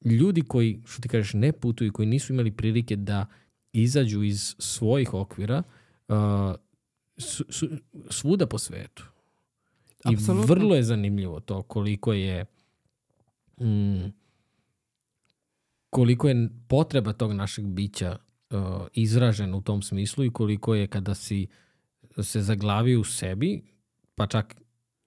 ljudi 0.05 0.43
koji, 0.43 0.83
što 0.85 1.03
ti 1.03 1.09
kažeš, 1.09 1.33
ne 1.33 1.53
putuju, 1.53 1.93
koji 1.93 2.09
nisu 2.09 2.33
imali 2.33 2.51
prilike 2.51 2.97
da 2.97 3.27
izađu 3.73 4.23
iz 4.23 4.55
svojih 4.59 5.15
okvira, 5.15 5.63
uh, 6.09 6.17
su, 7.19 7.45
su, 7.49 7.69
svuda 8.11 8.47
po 8.47 8.59
svetu 8.59 9.14
I 10.11 10.15
Absolutno. 10.15 10.55
vrlo 10.55 10.75
je 10.75 10.83
zanimljivo 10.83 11.41
to 11.41 11.63
koliko 11.63 12.13
je 12.13 12.45
mm, 13.61 14.13
koliko 15.91 16.29
je 16.29 16.49
potreba 16.69 17.13
tog 17.13 17.33
našeg 17.33 17.67
bića 17.67 18.17
uh, 18.51 18.59
izražena 18.93 19.57
u 19.57 19.61
tom 19.61 19.83
smislu 19.83 20.25
i 20.25 20.31
koliko 20.31 20.75
je 20.75 20.87
kada 20.87 21.15
si 21.15 21.47
se 22.23 22.43
zaglavi 22.43 22.97
u 22.97 23.05
sebi, 23.05 23.63
pa 24.15 24.27
čak 24.27 24.57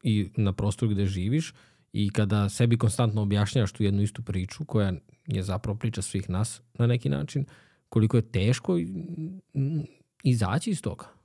i 0.03 0.29
na 0.35 0.53
prostoru 0.53 0.91
gde 0.91 1.05
živiš 1.05 1.53
i 1.93 2.09
kada 2.09 2.49
sebi 2.49 2.77
konstantno 2.77 3.21
objašnjavaš 3.21 3.71
tu 3.71 3.83
jednu 3.83 4.01
istu 4.01 4.21
priču 4.21 4.65
koja 4.65 4.93
je 5.27 5.43
zapravo 5.43 5.77
priča 5.77 6.01
svih 6.01 6.29
nas 6.29 6.61
na 6.73 6.87
neki 6.87 7.09
način, 7.09 7.45
koliko 7.89 8.17
je 8.17 8.31
teško 8.31 8.77
mm, 8.77 9.81
izaći 10.23 10.69
iz 10.69 10.81
toga. 10.81 11.16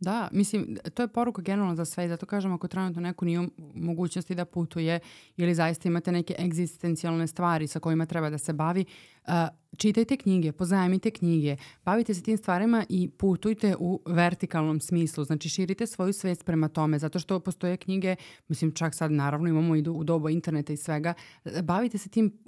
Da, 0.00 0.28
mislim, 0.32 0.76
to 0.94 1.02
je 1.02 1.08
poruka 1.08 1.42
generalno 1.42 1.74
za 1.74 1.84
sve 1.84 2.04
i 2.04 2.08
zato 2.08 2.26
kažem 2.26 2.52
ako 2.52 2.68
trenutno 2.68 3.02
neko 3.02 3.24
nije 3.24 3.48
mogućnosti 3.74 4.34
da 4.34 4.44
putuje 4.44 5.00
ili 5.36 5.54
zaista 5.54 5.88
imate 5.88 6.12
neke 6.12 6.34
egzistencijalne 6.38 7.26
stvari 7.26 7.66
sa 7.66 7.80
kojima 7.80 8.06
treba 8.06 8.30
da 8.30 8.38
se 8.38 8.52
bavi, 8.52 8.84
Uh, 9.28 9.34
čitajte 9.76 10.16
knjige, 10.16 10.52
pozajmite 10.52 11.10
knjige, 11.10 11.56
bavite 11.84 12.14
se 12.14 12.22
tim 12.22 12.36
stvarima 12.36 12.84
i 12.88 13.08
putujte 13.08 13.74
u 13.78 14.00
vertikalnom 14.06 14.80
smislu. 14.80 15.24
Znači 15.24 15.48
širite 15.48 15.86
svoju 15.86 16.12
svest 16.12 16.44
prema 16.44 16.68
tome, 16.68 16.98
zato 16.98 17.18
što 17.18 17.40
postoje 17.40 17.76
knjige, 17.76 18.16
mislim 18.48 18.72
čak 18.72 18.94
sad 18.94 19.12
naravno 19.12 19.48
imamo 19.48 19.76
i 19.76 19.84
u 19.88 20.04
dobu 20.04 20.28
interneta 20.28 20.72
i 20.72 20.76
svega, 20.76 21.14
bavite 21.62 21.98
se 21.98 22.08
tim 22.08 22.38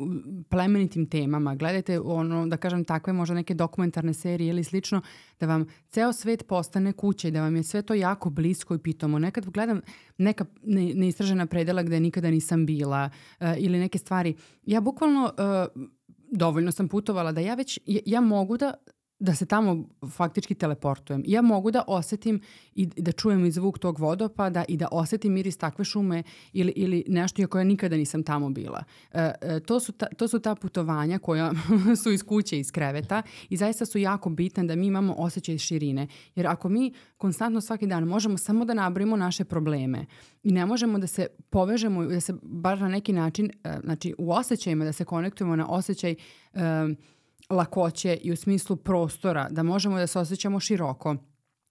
plemenitim 0.48 1.06
temama, 1.06 1.54
gledajte 1.54 2.00
ono, 2.00 2.46
da 2.46 2.56
kažem 2.56 2.84
takve 2.84 3.12
možda 3.12 3.34
neke 3.34 3.54
dokumentarne 3.54 4.14
serije 4.14 4.48
ili 4.50 4.64
slično, 4.64 5.02
da 5.40 5.46
vam 5.46 5.66
ceo 5.88 6.12
svet 6.12 6.46
postane 6.46 6.92
kuća 6.92 7.28
i 7.28 7.30
da 7.30 7.39
vam 7.42 7.56
je 7.56 7.62
sve 7.62 7.82
to 7.82 7.94
jako 7.94 8.30
blisko 8.30 8.74
i 8.74 8.78
pitamo. 8.78 9.18
Nekad 9.18 9.50
gledam 9.50 9.80
neka 10.18 10.44
neistražena 10.94 11.46
predela 11.46 11.82
gde 11.82 12.00
nikada 12.00 12.30
nisam 12.30 12.66
bila 12.66 13.10
uh, 13.40 13.46
ili 13.58 13.78
neke 13.78 13.98
stvari. 13.98 14.34
Ja 14.66 14.80
bukvalno 14.80 15.24
uh, 15.24 15.82
dovoljno 16.30 16.72
sam 16.72 16.88
putovala 16.88 17.32
da 17.32 17.40
ja 17.40 17.54
već, 17.54 17.78
ja, 17.86 18.00
ja 18.06 18.20
mogu 18.20 18.56
da 18.56 18.74
da 19.20 19.34
se 19.34 19.46
tamo 19.46 19.84
faktički 20.10 20.54
teleportujem. 20.54 21.22
Ja 21.26 21.42
mogu 21.42 21.70
da 21.70 21.84
osetim 21.86 22.40
i 22.74 22.86
da 22.86 23.12
čujem 23.12 23.44
i 23.44 23.50
zvuk 23.50 23.78
tog 23.78 23.98
vodopada 23.98 24.64
i 24.68 24.76
da 24.76 24.88
osetim 24.92 25.32
miris 25.32 25.56
takve 25.56 25.84
šume 25.84 26.22
ili, 26.52 26.72
ili 26.76 27.04
nešto 27.08 27.42
iako 27.42 27.58
ja 27.58 27.64
nikada 27.64 27.96
nisam 27.96 28.22
tamo 28.22 28.50
bila. 28.50 28.84
E, 29.12 29.32
e, 29.40 29.60
to, 29.60 29.80
su 29.80 29.92
ta, 29.92 30.06
to 30.06 30.28
su 30.28 30.38
ta 30.38 30.54
putovanja 30.54 31.18
koja 31.18 31.52
su 32.02 32.10
iz 32.10 32.22
kuće, 32.22 32.58
iz 32.58 32.72
kreveta 32.72 33.22
i 33.48 33.56
zaista 33.56 33.86
su 33.86 33.98
jako 33.98 34.30
bitne 34.30 34.64
da 34.64 34.76
mi 34.76 34.86
imamo 34.86 35.14
osjećaj 35.18 35.58
širine. 35.58 36.06
Jer 36.34 36.46
ako 36.46 36.68
mi 36.68 36.92
konstantno 37.16 37.60
svaki 37.60 37.86
dan 37.86 38.04
možemo 38.04 38.38
samo 38.38 38.64
da 38.64 38.74
nabrimo 38.74 39.16
naše 39.16 39.44
probleme 39.44 40.06
i 40.42 40.52
ne 40.52 40.66
možemo 40.66 40.98
da 40.98 41.06
se 41.06 41.26
povežemo, 41.50 42.04
da 42.04 42.20
se 42.20 42.34
bar 42.42 42.80
na 42.80 42.88
neki 42.88 43.12
način, 43.12 43.50
e, 43.64 43.78
znači 43.84 44.14
u 44.18 44.32
osjećajima 44.32 44.84
da 44.84 44.92
se 44.92 45.04
konektujemo 45.04 45.56
na 45.56 45.68
osjećaj 45.68 46.14
e, 46.54 46.58
lakoće 47.50 48.18
i 48.22 48.32
u 48.32 48.36
smislu 48.36 48.76
prostora, 48.76 49.48
da 49.50 49.62
možemo 49.62 49.98
da 49.98 50.06
se 50.06 50.18
osjećamo 50.18 50.60
široko, 50.60 51.16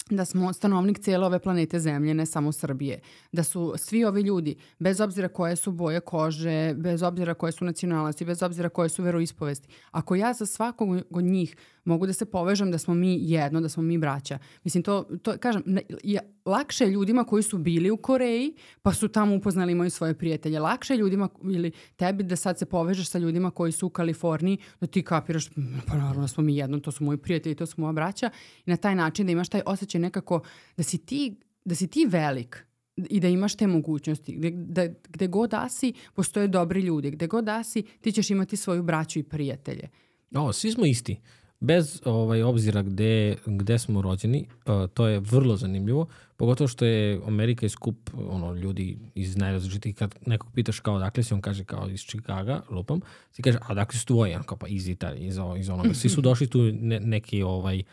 da 0.10 0.26
smo 0.26 0.54
stanovnik 0.54 1.00
cijele 1.00 1.26
ove 1.26 1.40
planete 1.40 1.80
Zemlje, 1.80 2.14
ne 2.14 2.26
samo 2.26 2.52
Srbije. 2.52 3.00
Da 3.32 3.44
su 3.44 3.74
svi 3.78 4.06
ovi 4.06 4.22
ljudi, 4.22 4.56
bez 4.80 5.02
obzira 5.02 5.28
koje 5.28 5.56
su 5.56 5.72
boje 5.72 6.00
kože, 6.00 6.74
bez 6.78 7.04
obzira 7.04 7.34
koje 7.34 7.52
su 7.52 7.66
nacionalnosti, 7.66 8.26
bez 8.26 8.44
obzira 8.44 8.70
koje 8.70 8.90
su 8.90 9.04
veroispovesti, 9.04 9.68
ako 9.92 10.16
ja 10.16 10.34
za 10.34 10.46
svakog 10.46 10.90
od 11.10 11.24
njih 11.24 11.56
mogu 11.90 12.08
da 12.08 12.14
se 12.14 12.26
povežem 12.26 12.72
da 12.72 12.78
smo 12.78 12.94
mi 12.94 13.18
jedno, 13.22 13.62
da 13.62 13.70
smo 13.70 13.84
mi 13.84 13.98
braća. 13.98 14.38
Mislim, 14.64 14.84
to, 14.84 15.04
to 15.22 15.38
kažem, 15.38 15.64
ja, 16.04 16.22
lakše 16.46 16.84
je 16.84 16.92
ljudima 16.92 17.24
koji 17.24 17.44
su 17.44 17.58
bili 17.58 17.92
u 17.92 17.98
Koreji, 17.98 18.54
pa 18.82 18.94
su 18.94 19.08
tamo 19.08 19.36
upoznali 19.36 19.76
moji 19.76 19.90
svoje 19.90 20.14
prijatelje. 20.14 20.60
Lakše 20.60 20.94
je 20.94 20.98
ljudima 20.98 21.30
ili 21.44 21.72
tebi 21.96 22.24
da 22.24 22.36
sad 22.36 22.60
se 22.60 22.66
povežeš 22.66 23.10
sa 23.10 23.20
ljudima 23.20 23.52
koji 23.52 23.72
su 23.72 23.88
u 23.88 23.90
Kaliforniji, 23.90 24.58
da 24.82 24.88
ti 24.88 25.04
kapiraš, 25.04 25.50
pa 25.88 25.96
naravno 25.96 26.22
da 26.22 26.28
smo 26.28 26.44
mi 26.44 26.58
jedno, 26.58 26.80
to 26.80 26.92
su 26.92 27.04
moji 27.04 27.18
prijatelji, 27.18 27.56
to 27.56 27.66
su 27.66 27.82
moja 27.82 27.94
braća. 27.94 28.30
I 28.66 28.70
na 28.70 28.78
taj 28.78 28.96
način 28.96 29.26
da 29.26 29.32
imaš 29.32 29.50
taj 29.50 29.62
osjećaj 29.66 29.99
nekako 30.00 30.42
da 30.78 30.84
si 30.84 30.98
ti, 30.98 31.36
da 31.66 31.76
si 31.76 31.88
ti 31.88 32.06
velik, 32.10 32.66
i 33.10 33.20
da 33.20 33.28
imaš 33.28 33.56
te 33.56 33.68
mogućnosti. 33.68 34.36
Gde, 34.36 34.52
da, 34.52 34.88
gde 35.10 35.28
god 35.28 35.50
da 35.50 35.70
si, 35.70 35.94
postoje 36.14 36.48
dobri 36.48 36.82
ljudi. 36.82 37.12
Gde 37.12 37.28
god 37.28 37.44
da 37.44 37.64
si, 37.64 37.82
ti 38.02 38.12
ćeš 38.12 38.30
imati 38.30 38.58
svoju 38.58 38.84
braću 38.84 39.20
i 39.20 39.24
prijatelje. 39.24 39.90
O, 40.36 40.54
svi 40.54 40.72
smo 40.72 40.86
isti. 40.86 41.20
Bez 41.60 42.02
ovaj 42.06 42.44
obzira 42.44 42.82
gde, 42.82 43.36
gde 43.46 43.80
smo 43.80 44.02
rođeni, 44.02 44.48
uh, 44.66 44.90
to 44.94 45.08
je 45.08 45.20
vrlo 45.20 45.56
zanimljivo, 45.56 46.08
pogotovo 46.38 46.68
što 46.68 46.86
je 46.86 47.22
Amerika 47.26 47.66
i 47.66 47.70
skup 47.70 48.10
ono, 48.14 48.54
ljudi 48.54 48.98
iz 49.16 49.38
najrazličitih, 49.38 49.96
kad 49.96 50.16
nekog 50.26 50.52
pitaš 50.54 50.80
kao 50.80 50.96
odakle 50.96 51.24
si, 51.24 51.34
on 51.34 51.42
kaže 51.42 51.64
kao 51.64 51.90
iz 51.90 52.02
Chicaga, 52.02 52.62
lupam, 52.70 53.00
ti 53.32 53.42
kaže, 53.42 53.58
a 53.62 53.72
odakle 53.72 54.00
su 54.00 54.06
tvoji, 54.06 54.36
kao 54.46 54.58
pa 54.58 54.68
iz 54.68 54.88
Italije, 54.88 55.28
iz, 55.28 55.38
iz 55.60 55.70
onoga. 55.70 55.94
Svi 55.94 56.10
su 56.10 56.22
došli 56.22 56.48
tu 56.48 56.60
ne, 56.62 57.00
neki 57.00 57.44
ovaj, 57.44 57.80
uh, 57.80 57.86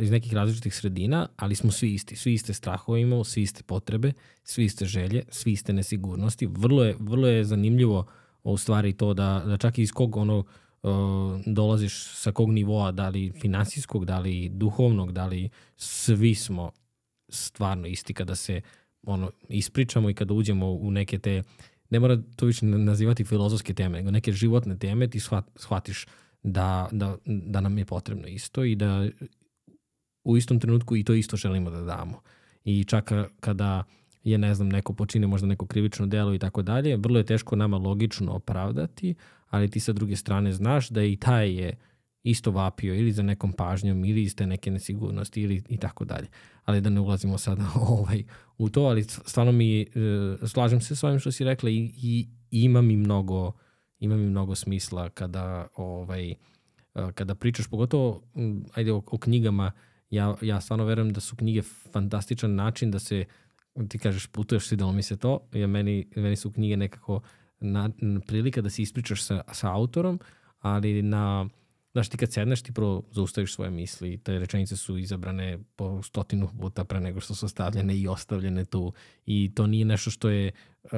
iz 0.00 0.10
nekih 0.10 0.34
različitih 0.34 0.74
sredina, 0.74 1.28
ali 1.36 1.54
smo 1.54 1.72
svi 1.72 1.94
isti. 1.94 2.16
Svi 2.16 2.34
iste 2.34 2.54
strahove 2.54 3.00
imamo, 3.00 3.24
svi 3.24 3.42
iste 3.42 3.62
potrebe, 3.62 4.12
svi 4.44 4.64
iste 4.64 4.84
želje, 4.84 5.22
svi 5.28 5.52
iste 5.52 5.72
nesigurnosti. 5.72 6.46
Vrlo 6.46 6.84
je, 6.84 6.96
vrlo 7.00 7.28
je 7.28 7.44
zanimljivo 7.44 8.06
u 8.42 8.56
stvari 8.56 8.92
to 8.92 9.14
da, 9.14 9.42
da 9.46 9.56
čak 9.56 9.78
iz 9.78 9.92
kog 9.92 10.16
ono 10.16 10.38
uh, 10.38 11.40
dolaziš 11.46 11.94
sa 12.14 12.32
kog 12.32 12.52
nivoa, 12.52 12.92
da 12.92 13.08
li 13.08 13.32
finansijskog, 13.40 14.04
da 14.04 14.18
li 14.18 14.48
duhovnog, 14.48 15.12
da 15.12 15.26
li 15.26 15.48
svi 15.76 16.34
smo 16.34 16.70
stvarno 17.28 17.86
isti 17.86 18.14
kada 18.14 18.34
se 18.34 18.60
ono, 19.02 19.30
ispričamo 19.48 20.10
i 20.10 20.14
kada 20.14 20.34
uđemo 20.34 20.70
u 20.70 20.90
neke 20.90 21.18
te, 21.18 21.42
ne 21.90 22.00
mora 22.00 22.22
to 22.36 22.46
više 22.46 22.66
nazivati 22.66 23.24
filozofske 23.24 23.74
teme, 23.74 23.98
nego 23.98 24.10
neke 24.10 24.32
životne 24.32 24.78
teme, 24.78 25.10
ti 25.10 25.20
shvat, 25.20 25.44
shvatiš 25.56 26.06
da, 26.42 26.88
da, 26.92 27.16
da 27.24 27.60
nam 27.60 27.78
je 27.78 27.84
potrebno 27.84 28.26
isto 28.26 28.64
i 28.64 28.76
da 28.76 29.08
u 30.24 30.36
istom 30.36 30.60
trenutku 30.60 30.96
i 30.96 31.04
to 31.04 31.14
isto 31.14 31.36
želimo 31.36 31.70
da 31.70 31.80
damo. 31.80 32.20
I 32.64 32.84
čak 32.84 33.12
kada 33.40 33.84
je, 34.24 34.38
ne 34.38 34.54
znam, 34.54 34.68
neko 34.68 34.92
počine 34.92 35.26
možda 35.26 35.46
neko 35.46 35.66
krivično 35.66 36.06
delo 36.06 36.34
i 36.34 36.38
tako 36.38 36.62
dalje, 36.62 36.96
vrlo 36.96 37.18
je 37.18 37.26
teško 37.26 37.56
nama 37.56 37.76
logično 37.76 38.32
opravdati, 38.32 39.14
ali 39.50 39.70
ti 39.70 39.80
sa 39.80 39.92
druge 39.92 40.16
strane 40.16 40.52
znaš 40.52 40.88
da 40.88 41.02
i 41.02 41.16
taj 41.16 41.52
je 41.52 41.76
isto 42.22 42.50
vapio 42.50 42.94
ili 42.94 43.12
za 43.12 43.22
nekom 43.22 43.52
pažnjom 43.52 44.04
ili 44.04 44.22
iz 44.22 44.36
te 44.36 44.46
neke 44.46 44.70
nesigurnosti 44.70 45.42
ili 45.42 45.62
i 45.68 45.76
tako 45.76 46.04
dalje. 46.04 46.26
Ali 46.64 46.80
da 46.80 46.90
ne 46.90 47.00
ulazimo 47.00 47.38
sada 47.38 47.66
ovaj, 47.88 48.24
u 48.58 48.68
to, 48.68 48.82
ali 48.82 49.02
stvarno 49.04 49.52
mi, 49.52 49.82
e, 49.82 49.86
slažem 50.46 50.80
se 50.80 50.96
s 50.96 51.04
ovim 51.04 51.18
što 51.18 51.32
si 51.32 51.44
rekla 51.44 51.70
i, 51.70 51.90
i 52.02 52.28
ima 52.50 52.82
mi 52.82 52.96
mnogo, 52.96 53.52
ima 54.00 54.16
mi 54.16 54.30
mnogo 54.30 54.54
smisla 54.54 55.08
kada, 55.08 55.66
ovaj, 55.76 56.30
e, 56.30 56.36
kada 57.14 57.34
pričaš, 57.34 57.66
pogotovo 57.66 58.22
ajde, 58.74 58.92
o, 58.92 59.02
o 59.06 59.18
knjigama, 59.18 59.72
ja, 60.14 60.34
ja 60.42 60.60
stvarno 60.60 60.84
verujem 60.84 61.12
da 61.12 61.20
su 61.20 61.36
knjige 61.36 61.62
fantastičan 61.92 62.54
način 62.54 62.90
da 62.90 62.98
se, 62.98 63.24
ti 63.88 63.98
kažeš, 63.98 64.26
putuješ, 64.26 64.66
svidelo 64.66 64.92
mi 64.92 65.02
se 65.02 65.16
to, 65.16 65.48
ja 65.52 65.66
meni, 65.66 66.06
meni 66.16 66.36
su 66.36 66.52
knjige 66.52 66.76
nekako 66.76 67.20
na, 67.60 67.90
na 67.98 68.20
prilika 68.20 68.62
da 68.62 68.70
se 68.70 68.82
ispričaš 68.82 69.22
sa, 69.22 69.42
sa 69.52 69.72
autorom, 69.72 70.20
ali 70.60 71.02
na, 71.02 71.48
znaš, 71.92 72.08
ti 72.08 72.16
kad 72.16 72.32
sedneš 72.32 72.62
ti 72.62 72.72
prvo 72.72 73.02
zaustaviš 73.12 73.54
svoje 73.54 73.70
misli, 73.70 74.18
te 74.18 74.38
rečenice 74.38 74.76
su 74.76 74.98
izabrane 74.98 75.58
po 75.76 76.02
stotinu 76.02 76.48
puta 76.60 76.84
pre 76.84 77.00
nego 77.00 77.20
što 77.20 77.34
su 77.34 77.48
stavljene 77.48 77.96
i 77.96 78.08
ostavljene 78.08 78.64
tu. 78.64 78.92
I 79.26 79.54
to 79.54 79.66
nije 79.66 79.84
nešto 79.84 80.10
što 80.10 80.28
je 80.28 80.52
uh, 80.82 80.90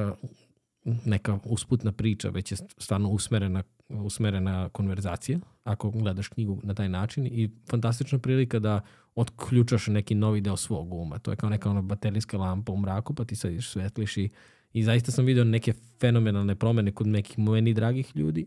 neka 1.04 1.38
usputna 1.44 1.92
priča, 1.92 2.28
već 2.28 2.52
je 2.52 2.56
stvarno 2.78 3.08
usmerena, 3.08 3.62
usmerena 3.88 4.68
konverzacija, 4.68 5.38
ako 5.64 5.90
gledaš 5.90 6.28
knjigu 6.28 6.60
na 6.62 6.74
taj 6.74 6.88
način 6.88 7.26
i 7.26 7.50
fantastična 7.70 8.18
prilika 8.18 8.58
da 8.58 8.80
otključaš 9.14 9.86
neki 9.86 10.14
novi 10.14 10.40
deo 10.40 10.56
svog 10.56 10.92
uma. 10.92 11.18
To 11.18 11.30
je 11.30 11.36
kao 11.36 11.50
neka 11.50 11.70
ona 11.70 11.82
baterijska 11.82 12.38
lampa 12.38 12.72
u 12.72 12.76
mraku, 12.76 13.14
pa 13.14 13.24
ti 13.24 13.36
sad 13.36 13.52
svetliš 13.62 14.16
i 14.16 14.30
I 14.76 14.82
zaista 14.82 15.12
sam 15.12 15.24
video 15.24 15.44
neke 15.44 15.72
fenomenalne 16.00 16.54
promene 16.54 16.92
kod 16.92 17.06
nekih 17.06 17.38
meni 17.38 17.74
dragih 17.74 18.12
ljudi 18.16 18.46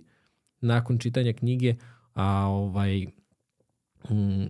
nakon 0.62 1.00
čitanja 1.00 1.34
knjige, 1.34 1.76
a 2.14 2.46
ovaj 2.48 3.08
um, 4.10 4.50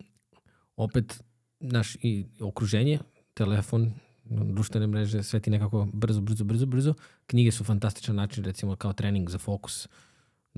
opet 0.75 1.23
naš 1.59 1.95
i 2.01 2.25
okruženje, 2.39 2.99
telefon, 3.33 3.93
društvene 4.25 4.87
mreže, 4.87 5.23
sve 5.23 5.39
ti 5.39 5.49
nekako 5.49 5.87
brzo, 5.93 6.21
brzo, 6.21 6.43
brzo, 6.43 6.65
brzo. 6.65 6.93
Knjige 7.27 7.51
su 7.51 7.63
fantastičan 7.63 8.15
način, 8.15 8.43
recimo 8.43 8.75
kao 8.75 8.93
trening 8.93 9.29
za 9.29 9.37
fokus, 9.37 9.87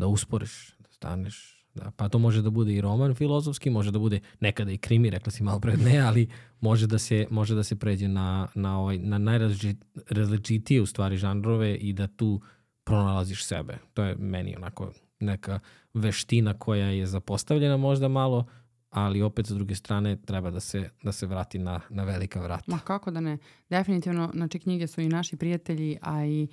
da 0.02 0.08
usporiš, 0.08 0.76
da 0.80 0.90
staneš, 0.92 1.62
Da, 1.76 1.92
pa 1.96 2.10
to 2.12 2.20
može 2.20 2.42
da 2.44 2.50
bude 2.52 2.74
i 2.74 2.82
roman 2.84 3.14
filozofski, 3.16 3.70
može 3.70 3.92
da 3.92 4.00
bude 4.00 4.20
nekada 4.40 4.72
i 4.72 4.78
krimi, 4.78 5.10
rekla 5.10 5.32
si 5.32 5.44
malo 5.44 5.60
pred 5.60 5.80
ne, 5.80 6.00
ali 6.00 6.28
može 6.60 6.88
da 6.88 7.00
se, 7.00 7.28
može 7.32 7.56
da 7.56 7.64
se 7.64 7.76
pređe 7.80 8.08
na, 8.08 8.48
na, 8.56 8.80
ovaj, 8.80 8.98
na 8.98 9.18
najrazličitije 9.18 10.82
u 10.82 10.86
stvari 10.86 11.18
žanrove 11.18 11.76
i 11.76 11.94
da 11.94 12.08
tu 12.08 12.42
pronalaziš 12.84 13.46
sebe. 13.46 13.78
To 13.94 14.04
je 14.04 14.16
meni 14.16 14.56
onako 14.56 14.92
neka 15.20 15.60
veština 15.94 16.54
koja 16.54 16.88
je 16.88 17.06
zapostavljena 17.06 17.78
možda 17.78 18.08
malo, 18.08 18.46
ali 18.90 19.22
opet 19.22 19.48
s 19.48 19.56
druge 19.56 19.76
strane 19.76 20.18
treba 20.22 20.52
da 20.52 20.60
se, 20.60 20.90
da 21.04 21.12
se 21.12 21.26
vrati 21.26 21.60
na, 21.60 21.80
na 21.90 22.04
velika 22.04 22.42
vrata. 22.42 22.64
Ma 22.68 22.80
kako 22.80 23.12
da 23.12 23.22
ne. 23.22 23.38
Definitivno, 23.70 24.32
znači 24.34 24.60
knjige 24.60 24.88
su 24.88 25.02
i 25.02 25.08
naši 25.08 25.38
prijatelji, 25.38 25.98
a 26.02 26.26
i 26.26 26.48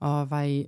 ovaj, 0.00 0.60
uh, 0.60 0.66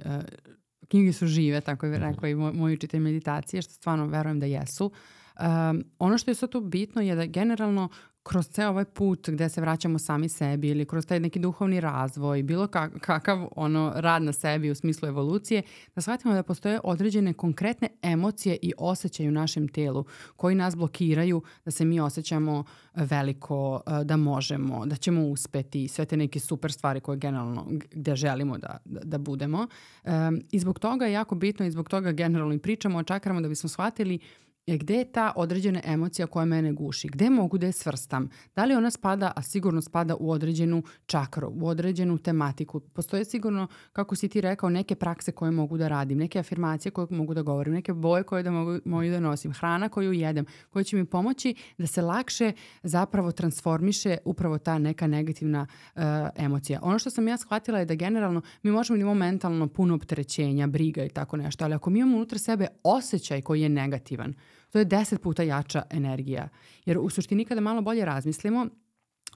knjige 0.89 1.13
su 1.13 1.27
žive, 1.27 1.61
tako 1.61 1.87
je 1.87 1.93
mhm. 1.93 2.03
rekao 2.03 2.29
i 2.29 2.35
moj, 2.35 2.53
moj 2.53 2.73
učitelj 2.73 3.01
meditacije, 3.01 3.63
što 3.63 3.73
stvarno 3.73 4.07
verujem 4.07 4.41
da 4.41 4.47
jesu. 4.47 4.93
Um, 5.41 5.85
ono 5.99 6.19
što 6.19 6.31
je 6.31 6.35
sad 6.35 6.51
tu 6.51 6.61
bitno 6.61 7.03
je 7.03 7.15
da 7.15 7.27
generalno 7.27 7.89
kroz 8.25 8.49
ceo 8.49 8.71
ovaj 8.71 8.85
put 8.85 9.29
gde 9.31 9.49
se 9.49 9.61
vraćamo 9.61 9.99
sami 9.99 10.29
sebi 10.29 10.69
ili 10.69 10.85
kroz 10.85 11.07
taj 11.07 11.21
neki 11.21 11.39
duhovni 11.39 11.81
razvoj, 11.81 12.43
bilo 12.43 12.67
kakav 13.01 13.49
ono 13.57 13.93
rad 13.97 14.23
na 14.23 14.33
sebi 14.33 14.71
u 14.71 14.75
smislu 14.75 15.09
evolucije, 15.09 15.63
da 15.95 16.01
shvatimo 16.01 16.35
da 16.35 16.43
postoje 16.43 16.81
određene 16.85 17.33
konkretne 17.33 17.89
emocije 18.03 18.59
i 18.63 18.73
osjećaje 18.79 19.29
u 19.29 19.33
našem 19.33 19.69
telu 19.69 20.05
koji 20.37 20.55
nas 20.55 20.77
blokiraju 20.77 21.43
da 21.65 21.71
se 21.71 21.85
mi 21.85 22.01
osjećamo 22.01 22.65
veliko, 22.95 23.81
e, 23.87 24.05
da 24.05 24.17
možemo, 24.17 24.87
da 24.87 24.97
ćemo 24.97 25.27
uspeti, 25.27 25.89
sve 25.89 26.05
te 26.05 26.17
neke 26.17 26.41
super 26.41 26.73
stvari 26.73 27.01
koje 27.01 27.19
generalno 27.19 27.67
gde 27.93 28.17
želimo 28.17 28.59
da, 28.59 28.79
da, 28.85 29.01
da 29.05 29.19
budemo. 29.19 29.67
Um, 30.05 30.43
I 30.51 30.59
zbog 30.59 30.79
toga 30.79 31.07
je 31.07 31.13
jako 31.13 31.35
bitno 31.35 31.67
i 31.67 31.71
zbog 31.71 31.89
toga 31.89 32.13
generalno 32.13 32.55
i 32.55 32.59
pričamo 32.59 32.99
o 32.99 33.03
čakrama 33.03 33.41
da 33.41 33.49
bismo 33.49 33.69
shvatili 33.69 34.15
je 34.15 34.19
gde 34.67 34.95
je 34.95 35.13
ta 35.13 35.33
određena 35.37 35.81
emocija 35.85 36.27
koja 36.27 36.45
mene 36.45 36.73
guši, 36.73 37.09
gde 37.09 37.31
mogu 37.31 37.59
da 37.59 37.67
je 37.67 37.73
svrstam, 37.73 38.29
da 38.57 38.65
li 38.65 38.75
ona 38.75 38.91
spada, 38.91 39.33
a 39.37 39.43
sigurno 39.43 39.83
spada 39.83 40.17
u 40.17 40.31
određenu 40.31 40.83
čakru, 41.07 41.53
u 41.55 41.69
određenu 41.69 42.19
tematiku. 42.19 42.81
Postoje 42.81 43.25
sigurno, 43.25 43.67
kako 43.93 44.17
si 44.17 44.29
ti 44.29 44.41
rekao, 44.41 44.71
neke 44.71 44.95
prakse 44.95 45.33
koje 45.33 45.51
mogu 45.51 45.79
da 45.79 45.89
radim, 45.89 46.19
neke 46.19 46.39
afirmacije 46.39 46.93
koje 46.93 47.07
mogu 47.11 47.35
da 47.35 47.43
govorim, 47.43 47.75
neke 47.75 47.93
boje 47.93 48.23
koje 48.23 48.43
da 48.43 48.51
mogu, 48.51 48.79
mogu 48.85 49.09
da 49.09 49.21
nosim, 49.21 49.53
hrana 49.53 49.89
koju 49.89 50.13
jedem, 50.13 50.47
koja 50.71 50.83
će 50.83 50.97
mi 50.97 51.05
pomoći 51.05 51.55
da 51.79 51.87
se 51.87 52.03
lakše 52.03 52.53
zapravo 52.83 53.33
transformiše 53.33 54.17
upravo 54.25 54.59
ta 54.59 54.79
neka 54.79 55.07
negativna 55.07 55.67
uh, 55.95 56.03
emocija. 56.37 56.81
Ono 56.83 56.99
što 56.99 57.11
sam 57.11 57.29
ja 57.29 57.37
shvatila 57.37 57.79
je 57.79 57.85
da 57.85 57.95
generalno 57.95 58.43
mi 58.63 58.71
možemo 58.71 58.97
da 58.97 59.01
imamo 59.01 59.15
mentalno 59.15 59.67
puno 59.69 59.95
opterećenja, 59.95 60.67
briga 60.67 61.05
i 61.05 61.09
tako 61.09 61.37
nešto, 61.37 61.65
ali 61.65 61.75
ako 61.75 61.91
mi 61.91 61.99
imamo 61.99 62.17
unutra 62.17 62.39
sebe 62.39 62.67
osjećaj 62.83 63.43
koji 63.43 63.61
je 63.61 63.69
negativan, 63.69 64.35
to 64.75 64.79
je 64.79 64.85
deset 64.85 65.23
puta 65.23 65.43
jača 65.43 65.83
energija. 65.91 66.49
Jer 66.87 66.99
u 66.99 67.11
suštini 67.11 67.45
kada 67.45 67.61
malo 67.61 67.83
bolje 67.83 68.05
razmislimo, 68.05 68.67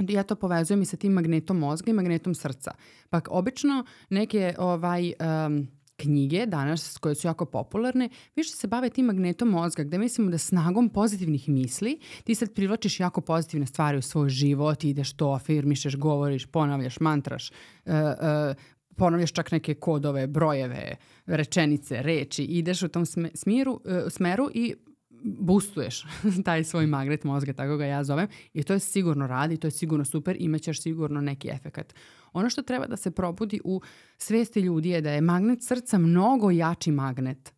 ja 0.08 0.22
to 0.22 0.34
povezujem 0.34 0.82
i 0.82 0.86
sa 0.86 0.96
tim 0.96 1.12
magnetom 1.12 1.58
mozga 1.58 1.90
i 1.90 1.94
magnetom 1.94 2.34
srca. 2.34 2.72
Pa 3.10 3.20
obično 3.28 3.84
neke 4.10 4.54
ovaj, 4.58 5.12
um, 5.46 5.68
knjige 5.96 6.46
danas 6.46 6.98
koje 6.98 7.14
su 7.14 7.26
jako 7.26 7.44
popularne, 7.44 8.08
više 8.36 8.50
se 8.50 8.66
bave 8.66 8.90
tim 8.90 9.06
magnetom 9.06 9.48
mozga 9.48 9.82
gde 9.82 9.98
mislimo 9.98 10.30
da 10.30 10.38
snagom 10.38 10.88
pozitivnih 10.88 11.48
misli 11.48 12.00
ti 12.24 12.34
sad 12.34 12.54
privlačiš 12.54 13.00
jako 13.00 13.20
pozitivne 13.20 13.66
stvari 13.66 13.98
u 13.98 14.02
svoj 14.02 14.28
život, 14.28 14.84
ideš 14.84 15.12
to, 15.12 15.30
afirmišeš, 15.32 15.96
govoriš, 15.96 16.46
ponavljaš, 16.46 17.00
mantraš, 17.00 17.50
uh, 17.50 17.92
uh, 17.94 18.56
ponavljaš 18.96 19.32
čak 19.32 19.52
neke 19.52 19.74
kodove, 19.74 20.26
brojeve, 20.26 20.96
rečenice, 21.26 22.02
reči, 22.02 22.44
ideš 22.44 22.82
u 22.82 22.88
tom 22.88 23.06
smjeru, 23.34 23.72
uh, 23.72 23.80
smeru 24.10 24.50
i 24.54 24.74
boostuješ 25.22 26.04
taj 26.44 26.64
svoj 26.64 26.86
magnet 26.86 27.24
mozga, 27.24 27.52
tako 27.52 27.76
ga 27.76 27.86
ja 27.86 28.04
zovem, 28.04 28.28
i 28.52 28.62
to 28.62 28.72
je 28.72 28.78
sigurno 28.80 29.26
radi, 29.26 29.56
to 29.56 29.66
je 29.66 29.70
sigurno 29.70 30.04
super, 30.04 30.36
imaćeš 30.38 30.82
sigurno 30.82 31.20
neki 31.20 31.48
efekat. 31.48 31.94
Ono 32.32 32.50
što 32.50 32.62
treba 32.62 32.86
da 32.86 32.96
se 32.96 33.10
probudi 33.10 33.60
u 33.64 33.80
svesti 34.18 34.60
ljudi 34.60 34.88
je 34.88 35.00
da 35.00 35.10
je 35.10 35.20
magnet 35.20 35.58
srca 35.62 35.98
mnogo 35.98 36.50
jači 36.50 36.90
magnet 36.90 37.57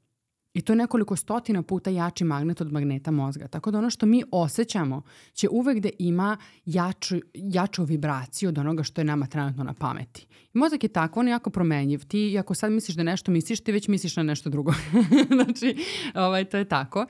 I 0.54 0.60
to 0.60 0.72
je 0.72 0.76
nekoliko 0.76 1.16
stotina 1.16 1.62
puta 1.62 1.90
jači 1.90 2.24
magnet 2.24 2.60
od 2.60 2.72
magneta 2.72 3.10
mozga. 3.10 3.48
Tako 3.48 3.70
da 3.70 3.78
ono 3.78 3.90
što 3.90 4.06
mi 4.06 4.22
osjećamo 4.30 5.02
će 5.32 5.48
uvek 5.50 5.78
da 5.78 5.88
ima 5.98 6.36
jaču, 6.64 7.16
jaču 7.34 7.84
vibraciju 7.84 8.48
od 8.48 8.58
onoga 8.58 8.82
što 8.82 9.00
je 9.00 9.04
nama 9.04 9.26
trenutno 9.26 9.64
na 9.64 9.74
pameti. 9.74 10.26
I 10.54 10.58
mozak 10.58 10.82
je 10.82 10.88
tako, 10.88 11.20
on 11.20 11.28
je 11.28 11.32
jako 11.32 11.50
promenjiv. 11.50 12.04
Ti 12.04 12.36
ako 12.38 12.54
sad 12.54 12.72
misliš 12.72 12.96
da 12.96 13.02
nešto 13.02 13.32
misliš, 13.32 13.60
ti 13.60 13.72
već 13.72 13.88
misliš 13.88 14.16
na 14.16 14.22
nešto 14.22 14.50
drugo. 14.50 14.72
znači, 15.44 15.76
ovaj, 16.14 16.44
to 16.44 16.56
je 16.56 16.64
tako. 16.64 17.06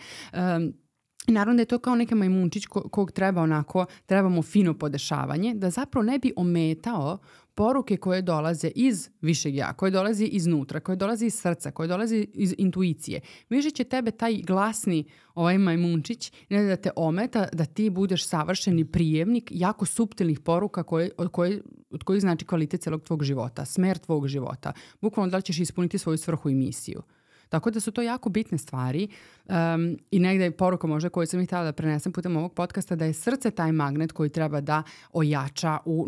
Um, 0.56 0.74
Naravno 1.26 1.56
da 1.56 1.62
je 1.62 1.66
to 1.66 1.78
kao 1.78 1.94
neka 1.94 2.14
majmunčić 2.14 2.66
kog 2.66 3.12
treba 3.12 3.42
onako, 3.42 3.86
trebamo 4.06 4.42
fino 4.42 4.74
podešavanje, 4.74 5.54
da 5.54 5.70
zapravo 5.70 6.04
ne 6.04 6.18
bi 6.18 6.32
ometao 6.36 7.18
poruke 7.54 7.96
koje 7.96 8.22
dolaze 8.22 8.70
iz 8.74 9.08
višeg 9.20 9.54
ja, 9.54 9.72
koje 9.72 9.90
dolaze 9.90 10.24
iznutra, 10.24 10.80
koje 10.80 10.96
dolaze 10.96 11.26
iz 11.26 11.34
srca, 11.34 11.70
koje 11.70 11.88
dolaze 11.88 12.24
iz 12.34 12.54
intuicije. 12.58 13.20
Više 13.48 13.70
će 13.70 13.84
tebe 13.84 14.10
taj 14.10 14.42
glasni 14.42 15.04
ovaj 15.34 15.58
majmunčić 15.58 16.32
ne 16.48 16.62
da 16.64 16.76
te 16.76 16.90
ometa, 16.96 17.48
da 17.52 17.64
ti 17.64 17.90
budeš 17.90 18.26
savršeni 18.26 18.84
prijemnik 18.84 19.48
jako 19.54 19.86
subtilnih 19.86 20.40
poruka 20.40 20.82
koje, 20.82 21.10
od, 21.18 21.28
koje, 21.28 21.62
od 21.90 22.02
kojih 22.02 22.20
znači 22.20 22.44
kvalitet 22.44 22.80
celog 22.80 23.02
tvog 23.02 23.24
života, 23.24 23.64
smer 23.64 23.98
tvog 23.98 24.28
života. 24.28 24.72
Bukvalno 25.00 25.30
da 25.30 25.36
li 25.36 25.42
ćeš 25.42 25.58
ispuniti 25.58 25.98
svoju 25.98 26.18
svrhu 26.18 26.50
i 26.50 26.54
misiju. 26.54 27.02
Tako 27.50 27.70
da 27.70 27.80
su 27.80 27.92
to 27.92 28.02
jako 28.02 28.28
bitne 28.28 28.58
stvari 28.58 29.08
um, 29.44 29.98
i 30.10 30.18
negde 30.18 30.44
je 30.44 30.56
poruka 30.56 30.86
možda 30.86 31.08
koju 31.08 31.26
sam 31.26 31.40
ih 31.40 31.46
htjela 31.46 31.64
da 31.64 31.72
prenesem 31.72 32.12
putem 32.12 32.36
ovog 32.36 32.54
podcasta 32.54 32.96
da 32.96 33.04
je 33.04 33.12
srce 33.12 33.50
taj 33.50 33.72
magnet 33.72 34.12
koji 34.12 34.30
treba 34.30 34.60
da 34.60 34.82
ojača 35.12 35.78
u 35.84 36.06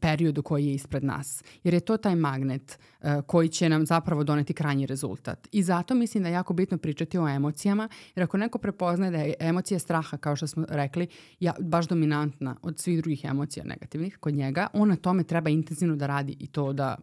periodu 0.00 0.42
koji 0.42 0.66
je 0.66 0.74
ispred 0.74 1.04
nas. 1.04 1.44
Jer 1.64 1.74
je 1.74 1.80
to 1.80 1.96
taj 1.96 2.16
magnet 2.16 2.78
uh, 3.00 3.08
koji 3.26 3.48
će 3.48 3.68
nam 3.68 3.86
zapravo 3.86 4.24
doneti 4.24 4.54
krajnji 4.54 4.86
rezultat. 4.86 5.48
I 5.52 5.62
zato 5.62 5.94
mislim 5.94 6.22
da 6.22 6.28
je 6.28 6.32
jako 6.32 6.52
bitno 6.52 6.78
pričati 6.78 7.18
o 7.18 7.28
emocijama, 7.28 7.88
jer 8.14 8.24
ako 8.24 8.36
neko 8.36 8.58
prepoznaje 8.58 9.10
da 9.10 9.18
je 9.18 9.34
emocija 9.40 9.78
straha, 9.78 10.16
kao 10.16 10.36
što 10.36 10.46
smo 10.46 10.64
rekli, 10.68 11.06
ja, 11.40 11.54
baš 11.60 11.88
dominantna 11.88 12.56
od 12.62 12.78
svih 12.78 12.98
drugih 12.98 13.24
emocija 13.24 13.64
negativnih 13.64 14.16
kod 14.20 14.34
njega, 14.34 14.66
on 14.72 14.88
na 14.88 14.96
tome 14.96 15.24
treba 15.24 15.50
intenzivno 15.50 15.96
da 15.96 16.06
radi 16.06 16.36
i 16.38 16.46
to 16.46 16.72
da 16.72 16.96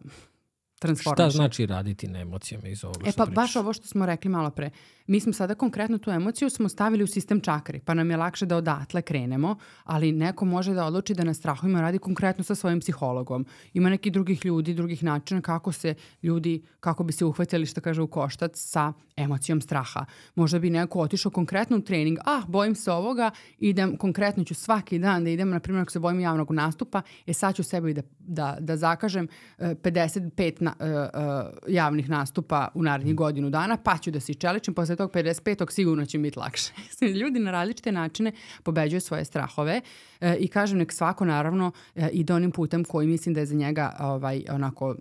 transformiše. 0.80 1.30
Šta 1.30 1.30
znači 1.30 1.66
raditi 1.66 2.08
na 2.08 2.20
emocijama 2.20 2.68
iz 2.68 2.84
ovoga 2.84 3.08
e, 3.08 3.12
što 3.12 3.22
E 3.22 3.26
pa 3.26 3.32
baš 3.32 3.56
ovo 3.56 3.72
što 3.72 3.86
smo 3.86 4.06
rekli 4.06 4.30
malo 4.30 4.50
pre. 4.50 4.70
Mi 5.10 5.20
smo 5.20 5.32
sada 5.32 5.54
konkretno 5.54 5.98
tu 5.98 6.10
emociju 6.10 6.50
smo 6.50 6.68
stavili 6.68 7.04
u 7.04 7.06
sistem 7.06 7.40
čakri, 7.40 7.80
pa 7.80 7.94
nam 7.94 8.10
je 8.10 8.16
lakše 8.16 8.46
da 8.46 8.56
odatle 8.56 9.02
krenemo, 9.02 9.56
ali 9.84 10.12
neko 10.12 10.44
može 10.44 10.74
da 10.74 10.84
odluči 10.84 11.14
da 11.14 11.24
na 11.24 11.34
strahovima 11.34 11.80
radi 11.80 11.98
konkretno 11.98 12.44
sa 12.44 12.54
svojim 12.54 12.80
psihologom. 12.80 13.46
Ima 13.74 13.90
neki 13.90 14.10
drugih 14.10 14.44
ljudi, 14.44 14.74
drugih 14.74 15.04
načina 15.04 15.40
kako 15.40 15.72
se 15.72 15.94
ljudi, 16.22 16.62
kako 16.80 17.04
bi 17.04 17.12
se 17.12 17.24
uhvatili, 17.24 17.66
što 17.66 17.80
kaže, 17.80 18.02
u 18.02 18.06
koštac 18.06 18.52
sa 18.54 18.92
emocijom 19.16 19.60
straha. 19.60 20.04
Možda 20.34 20.58
bi 20.58 20.70
neko 20.70 21.00
otišao 21.00 21.32
konkretno 21.32 21.76
u 21.76 21.80
trening, 21.80 22.18
ah, 22.24 22.42
bojim 22.48 22.74
se 22.74 22.92
ovoga, 22.92 23.30
idem, 23.58 23.96
konkretno 23.96 24.44
ću 24.44 24.54
svaki 24.54 24.98
dan 24.98 25.24
da 25.24 25.30
idem, 25.30 25.50
na 25.50 25.60
primjer, 25.60 25.82
ako 25.82 25.90
se 25.90 25.98
bojim 25.98 26.20
javnog 26.20 26.50
nastupa, 26.52 27.02
e 27.26 27.32
sad 27.32 27.56
ću 27.56 27.62
sebi 27.62 27.94
da, 27.94 28.02
da, 28.18 28.56
da 28.60 28.76
zakažem 28.76 29.28
55 29.58 30.62
na, 30.62 30.74
uh, 30.80 30.86
uh, 30.86 31.74
javnih 31.74 32.08
nastupa 32.08 32.68
u 32.74 32.82
narednih 32.82 33.14
godinu 33.14 33.50
dana, 33.50 33.76
pa 33.76 33.98
ću 33.98 34.10
da 34.10 34.20
se 34.20 34.34
čeličim, 34.34 34.74
posle 34.74 34.99
55. 35.08 35.72
sigurno 35.72 36.06
će 36.06 36.18
biti 36.18 36.38
lakše. 36.38 36.72
Ljudi 37.20 37.38
na 37.38 37.50
različite 37.50 37.92
načine 37.92 38.32
pobeđuju 38.62 39.00
svoje 39.00 39.24
strahove 39.24 39.80
e, 40.20 40.36
i 40.36 40.48
kažem 40.48 40.78
nek 40.78 40.92
svako 40.92 41.24
naravno 41.24 41.72
e, 41.94 42.08
ide 42.12 42.34
onim 42.34 42.50
putem 42.50 42.84
koji 42.84 43.06
mislim 43.06 43.34
da 43.34 43.40
je 43.40 43.46
za 43.46 43.54
njega 43.54 43.96
ovaj, 44.00 44.44
onako 44.50 44.96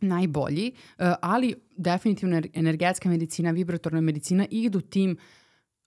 najbolji, 0.00 0.72
e, 0.98 1.12
ali 1.20 1.54
definitivno 1.76 2.42
energetska 2.54 3.08
medicina, 3.08 3.50
vibratorna 3.50 4.00
medicina 4.00 4.46
idu 4.50 4.80
tim 4.80 5.16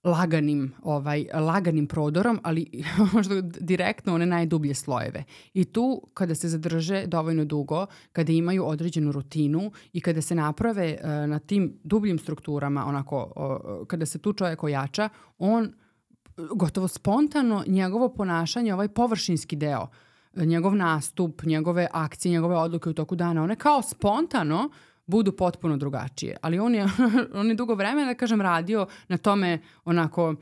laganim, 0.06 0.72
ovaj, 0.82 1.26
laganim 1.34 1.86
prodorom, 1.86 2.40
ali 2.42 2.66
možda 3.12 3.40
direktno 3.40 4.14
one 4.14 4.26
najdublje 4.26 4.74
slojeve. 4.74 5.24
I 5.54 5.64
tu 5.64 6.02
kada 6.14 6.34
se 6.34 6.48
zadrže 6.48 7.06
dovoljno 7.06 7.44
dugo, 7.44 7.86
kada 8.12 8.32
imaju 8.32 8.66
određenu 8.66 9.12
rutinu 9.12 9.72
i 9.92 10.00
kada 10.00 10.22
se 10.22 10.34
naprave 10.34 10.98
uh, 11.00 11.08
na 11.08 11.38
tim 11.38 11.78
dubljim 11.84 12.18
strukturama, 12.18 12.86
onako, 12.86 13.32
uh, 13.36 13.86
kada 13.86 14.06
se 14.06 14.18
tu 14.18 14.32
čovjek 14.32 14.62
ojača, 14.62 15.08
on 15.38 15.72
gotovo 16.36 16.88
spontano 16.88 17.64
njegovo 17.66 18.08
ponašanje, 18.08 18.74
ovaj 18.74 18.88
površinski 18.88 19.56
deo, 19.56 19.86
njegov 20.34 20.74
nastup, 20.74 21.42
njegove 21.42 21.88
akcije, 21.92 22.32
njegove 22.32 22.56
odluke 22.56 22.90
u 22.90 22.92
toku 22.92 23.16
dana, 23.16 23.42
one 23.42 23.56
kao 23.56 23.82
spontano 23.82 24.70
budu 25.06 25.32
potpuno 25.32 25.76
drugačije. 25.76 26.36
Ali 26.42 26.58
on 26.58 26.74
je, 26.74 26.86
on 27.40 27.48
je 27.48 27.54
dugo 27.54 27.74
vremena, 27.74 28.06
da 28.06 28.14
kažem, 28.14 28.40
radio 28.40 28.86
na 29.08 29.16
tome 29.16 29.58
onako 29.84 30.34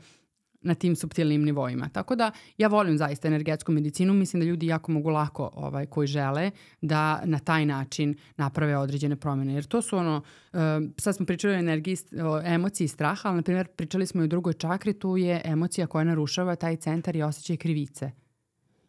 na 0.65 0.73
tim 0.73 0.95
subtilnim 0.95 1.43
nivoima. 1.43 1.89
Tako 1.89 2.15
da 2.15 2.31
ja 2.57 2.67
volim 2.67 2.97
zaista 2.97 3.27
energetsku 3.27 3.71
medicinu, 3.71 4.13
mislim 4.13 4.39
da 4.39 4.45
ljudi 4.45 4.67
jako 4.67 4.91
mogu 4.91 5.09
lako 5.09 5.49
ovaj, 5.53 5.85
koji 5.85 6.07
žele 6.07 6.51
da 6.81 7.21
na 7.25 7.39
taj 7.39 7.65
način 7.65 8.15
naprave 8.37 8.77
određene 8.77 9.15
promene. 9.15 9.53
Jer 9.53 9.63
to 9.63 9.81
su 9.81 9.97
ono, 9.97 10.17
uh, 10.53 10.59
sad 10.97 11.15
smo 11.15 11.25
pričali 11.25 11.53
o 11.53 11.57
energiji, 11.57 11.97
o 12.23 12.41
emociji 12.45 12.87
straha, 12.87 13.29
ali 13.29 13.35
na 13.35 13.41
primjer 13.41 13.67
pričali 13.67 14.07
smo 14.07 14.21
i 14.21 14.23
o 14.23 14.27
drugoj 14.27 14.53
čakri, 14.53 14.93
tu 14.93 15.17
je 15.17 15.41
emocija 15.45 15.87
koja 15.87 16.03
narušava 16.03 16.55
taj 16.55 16.75
centar 16.75 17.15
i 17.15 17.23
osjećaj 17.23 17.57
krivice. 17.57 18.24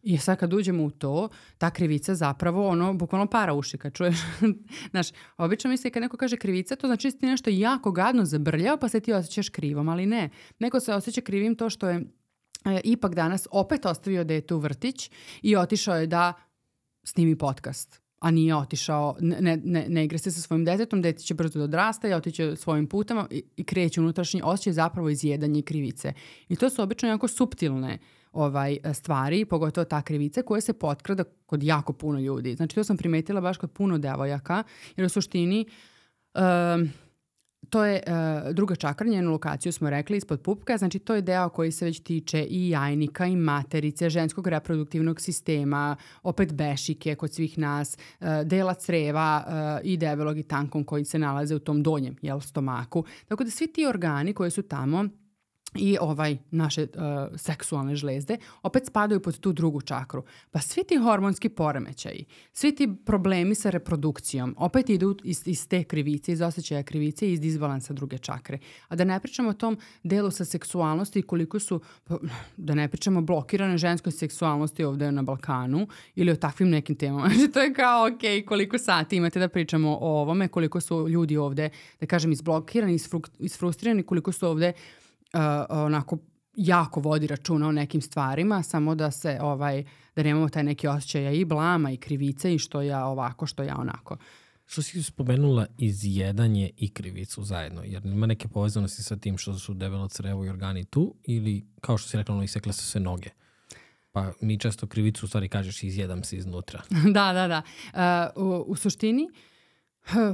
I 0.07 0.17
sad 0.17 0.37
kad 0.37 0.53
uđemo 0.53 0.83
u 0.83 0.89
to, 0.89 1.29
ta 1.57 1.69
krivica 1.69 2.15
zapravo 2.15 2.67
ono, 2.67 2.93
bukvalno 2.93 3.27
para 3.27 3.53
uši 3.53 3.77
kad 3.77 3.93
čuješ. 3.93 4.15
Znaš, 4.91 5.07
obično 5.37 5.69
misli 5.69 5.91
kad 5.91 6.01
neko 6.01 6.17
kaže 6.17 6.37
krivica, 6.37 6.75
to 6.75 6.87
znači 6.87 7.11
da 7.11 7.17
ti 7.17 7.25
nešto 7.25 7.49
jako 7.49 7.91
gadno 7.91 8.25
zabrljao 8.25 8.77
pa 8.77 8.89
se 8.89 8.99
ti 8.99 9.13
osjećaš 9.13 9.49
krivom, 9.49 9.89
ali 9.89 10.05
ne. 10.05 10.29
Neko 10.59 10.79
se 10.79 10.93
osjeća 10.93 11.21
krivim 11.21 11.55
to 11.55 11.69
što 11.69 11.89
je 11.89 11.95
e, 12.65 12.81
ipak 12.83 13.15
danas 13.15 13.47
opet 13.51 13.85
ostavio 13.85 14.23
dete 14.23 14.55
u 14.55 14.59
vrtić 14.59 15.11
i 15.41 15.55
otišao 15.55 15.95
je 15.95 16.07
da 16.07 16.33
snimi 17.03 17.37
podcast 17.37 18.01
a 18.19 18.31
nije 18.31 18.55
otišao, 18.55 19.15
ne, 19.19 19.57
ne, 19.63 19.85
ne 19.89 20.05
igra 20.05 20.17
se 20.17 20.31
sa 20.31 20.41
svojim 20.41 20.65
detetom, 20.65 21.01
dete 21.01 21.19
će 21.23 21.33
brzo 21.33 21.59
da 21.59 21.63
odrasta 21.63 22.07
i 22.07 22.13
otiće 22.13 22.55
svojim 22.55 22.87
putama 22.87 23.27
i, 23.31 23.43
i 23.57 23.63
kreće 23.63 24.01
unutrašnji 24.01 24.41
osjećaj 24.43 24.73
zapravo 24.73 25.09
izjedanje 25.09 25.61
krivice. 25.61 26.13
I 26.49 26.55
to 26.55 26.69
su 26.69 26.81
obično 26.81 27.09
jako 27.09 27.27
suptilne 27.27 27.97
ovaj 28.31 28.77
stvari, 28.93 29.45
pogotovo 29.45 29.85
ta 29.85 30.01
krivica 30.01 30.41
koja 30.41 30.61
se 30.61 30.73
potkrada 30.73 31.23
kod 31.45 31.63
jako 31.63 31.93
puno 31.93 32.19
ljudi. 32.19 32.55
Znači 32.55 32.75
to 32.75 32.83
sam 32.83 32.97
primetila 32.97 33.41
baš 33.41 33.57
kod 33.57 33.71
puno 33.71 33.97
devojaka, 33.97 34.63
jer 34.95 35.05
u 35.05 35.09
suštini 35.09 35.65
um, 36.35 36.89
to 37.69 37.85
je 37.85 38.01
uh, 38.07 38.53
druga 38.53 38.75
čakra, 38.75 39.07
njenu 39.07 39.31
lokaciju 39.31 39.71
smo 39.71 39.89
rekli 39.89 40.17
ispod 40.17 40.41
pupka, 40.41 40.77
znači 40.77 40.99
to 40.99 41.15
je 41.15 41.21
deo 41.21 41.49
koji 41.49 41.71
se 41.71 41.85
već 41.85 41.99
tiče 41.99 42.43
i 42.49 42.69
jajnika 42.69 43.25
i 43.25 43.35
materice, 43.35 44.09
ženskog 44.09 44.47
reproduktivnog 44.47 45.21
sistema, 45.21 45.95
opet 46.23 46.53
bešike 46.53 47.15
kod 47.15 47.33
svih 47.33 47.57
nas, 47.57 47.97
uh, 48.19 48.27
dela 48.45 48.73
creva 48.73 49.43
uh, 49.47 49.85
i 49.87 49.97
debelog 49.97 50.37
i 50.37 50.43
tankom 50.43 50.83
koji 50.83 51.05
se 51.05 51.19
nalaze 51.19 51.55
u 51.55 51.59
tom 51.59 51.83
donjem 51.83 52.15
jel, 52.21 52.39
stomaku. 52.39 53.03
Tako 53.27 53.43
da 53.43 53.49
svi 53.49 53.67
ti 53.67 53.85
organi 53.85 54.33
koji 54.33 54.51
su 54.51 54.61
tamo 54.61 55.05
i 55.75 55.97
ovaj 56.01 56.37
naše 56.51 56.81
uh, 56.81 56.89
seksualne 57.35 57.95
žlezde 57.95 58.37
opet 58.63 58.85
spadaju 58.85 59.19
pod 59.19 59.39
tu 59.39 59.53
drugu 59.53 59.81
čakru. 59.81 60.23
Pa 60.51 60.59
svi 60.59 60.83
ti 60.83 60.97
hormonski 60.97 61.49
poremećaji, 61.49 62.25
svi 62.53 62.75
ti 62.75 62.89
problemi 63.05 63.55
sa 63.55 63.69
reprodukcijom 63.69 64.55
opet 64.57 64.89
idu 64.89 65.17
iz, 65.23 65.41
iz 65.45 65.67
te 65.67 65.83
krivice, 65.83 66.31
iz 66.31 66.41
osjećaja 66.41 66.83
krivice 66.83 67.29
i 67.29 67.33
iz 67.33 67.39
disbalansa 67.39 67.93
druge 67.93 68.17
čakre. 68.17 68.59
A 68.87 68.95
da 68.95 69.03
ne 69.03 69.19
pričamo 69.19 69.49
o 69.49 69.53
tom 69.53 69.77
delu 70.03 70.31
sa 70.31 70.45
seksualnosti 70.45 71.19
i 71.19 71.21
koliko 71.21 71.59
su, 71.59 71.81
pa, 72.03 72.17
da 72.57 72.75
ne 72.75 72.87
pričamo 72.87 73.21
blokirane 73.21 73.77
ženskoj 73.77 74.11
seksualnosti 74.11 74.83
ovde 74.83 75.11
na 75.11 75.21
Balkanu 75.21 75.87
ili 76.15 76.31
o 76.31 76.35
takvim 76.35 76.69
nekim 76.69 76.95
temama. 76.95 77.29
Znači 77.37 77.51
to 77.51 77.59
je 77.59 77.73
kao, 77.73 78.07
ok, 78.07 78.47
koliko 78.47 78.77
sati 78.77 79.15
imate 79.15 79.39
da 79.39 79.47
pričamo 79.47 79.97
o 80.01 80.21
ovome, 80.21 80.47
koliko 80.47 80.81
su 80.81 81.09
ljudi 81.09 81.37
ovde, 81.37 81.69
da 81.99 82.05
kažem, 82.05 82.31
izblokirani, 82.31 82.99
isfrustrirani, 83.39 84.03
koliko 84.03 84.31
su 84.31 84.47
ovde 84.47 84.69
uh, 84.69 85.06
uh, 85.33 85.39
onako 85.69 86.17
jako 86.55 86.99
vodi 86.99 87.27
računa 87.27 87.67
o 87.67 87.71
nekim 87.71 88.01
stvarima, 88.01 88.63
samo 88.63 88.95
da 88.95 89.11
se 89.11 89.37
ovaj 89.41 89.83
da 90.15 90.23
nemamo 90.23 90.49
taj 90.49 90.63
neki 90.63 90.87
osjećaj 90.87 91.35
i 91.35 91.45
blama 91.45 91.91
i 91.91 91.97
krivice 91.97 92.55
i 92.55 92.59
što 92.59 92.81
ja 92.81 93.05
ovako, 93.05 93.45
što 93.45 93.63
ja 93.63 93.75
onako. 93.77 94.17
Što 94.65 94.81
si 94.81 95.03
spomenula 95.03 95.65
izjedanje 95.77 96.69
i 96.77 96.93
krivicu 96.93 97.43
zajedno, 97.43 97.83
jer 97.85 98.05
ima 98.05 98.25
neke 98.25 98.47
povezanosti 98.47 99.03
sa 99.03 99.17
tim 99.17 99.37
što 99.37 99.53
su 99.53 99.73
debelo 99.73 100.07
crevo 100.07 100.45
i 100.45 100.49
organi 100.49 100.85
tu 100.85 101.15
ili 101.23 101.67
kao 101.81 101.97
što 101.97 102.09
si 102.09 102.17
rekla, 102.17 102.35
ono 102.35 102.43
isekle 102.43 102.73
su 102.73 102.85
se 102.85 102.99
noge. 102.99 103.29
Pa 104.11 104.31
mi 104.41 104.59
često 104.59 104.87
krivicu 104.87 105.25
u 105.25 105.27
stvari 105.27 105.49
kažeš 105.49 105.83
izjedam 105.83 106.23
se 106.23 106.37
iznutra. 106.37 106.81
da, 107.15 107.33
da, 107.33 107.47
da. 107.47 107.61
Uh, 108.35 108.43
u, 108.43 108.71
u 108.71 108.75
suštini, 108.75 109.29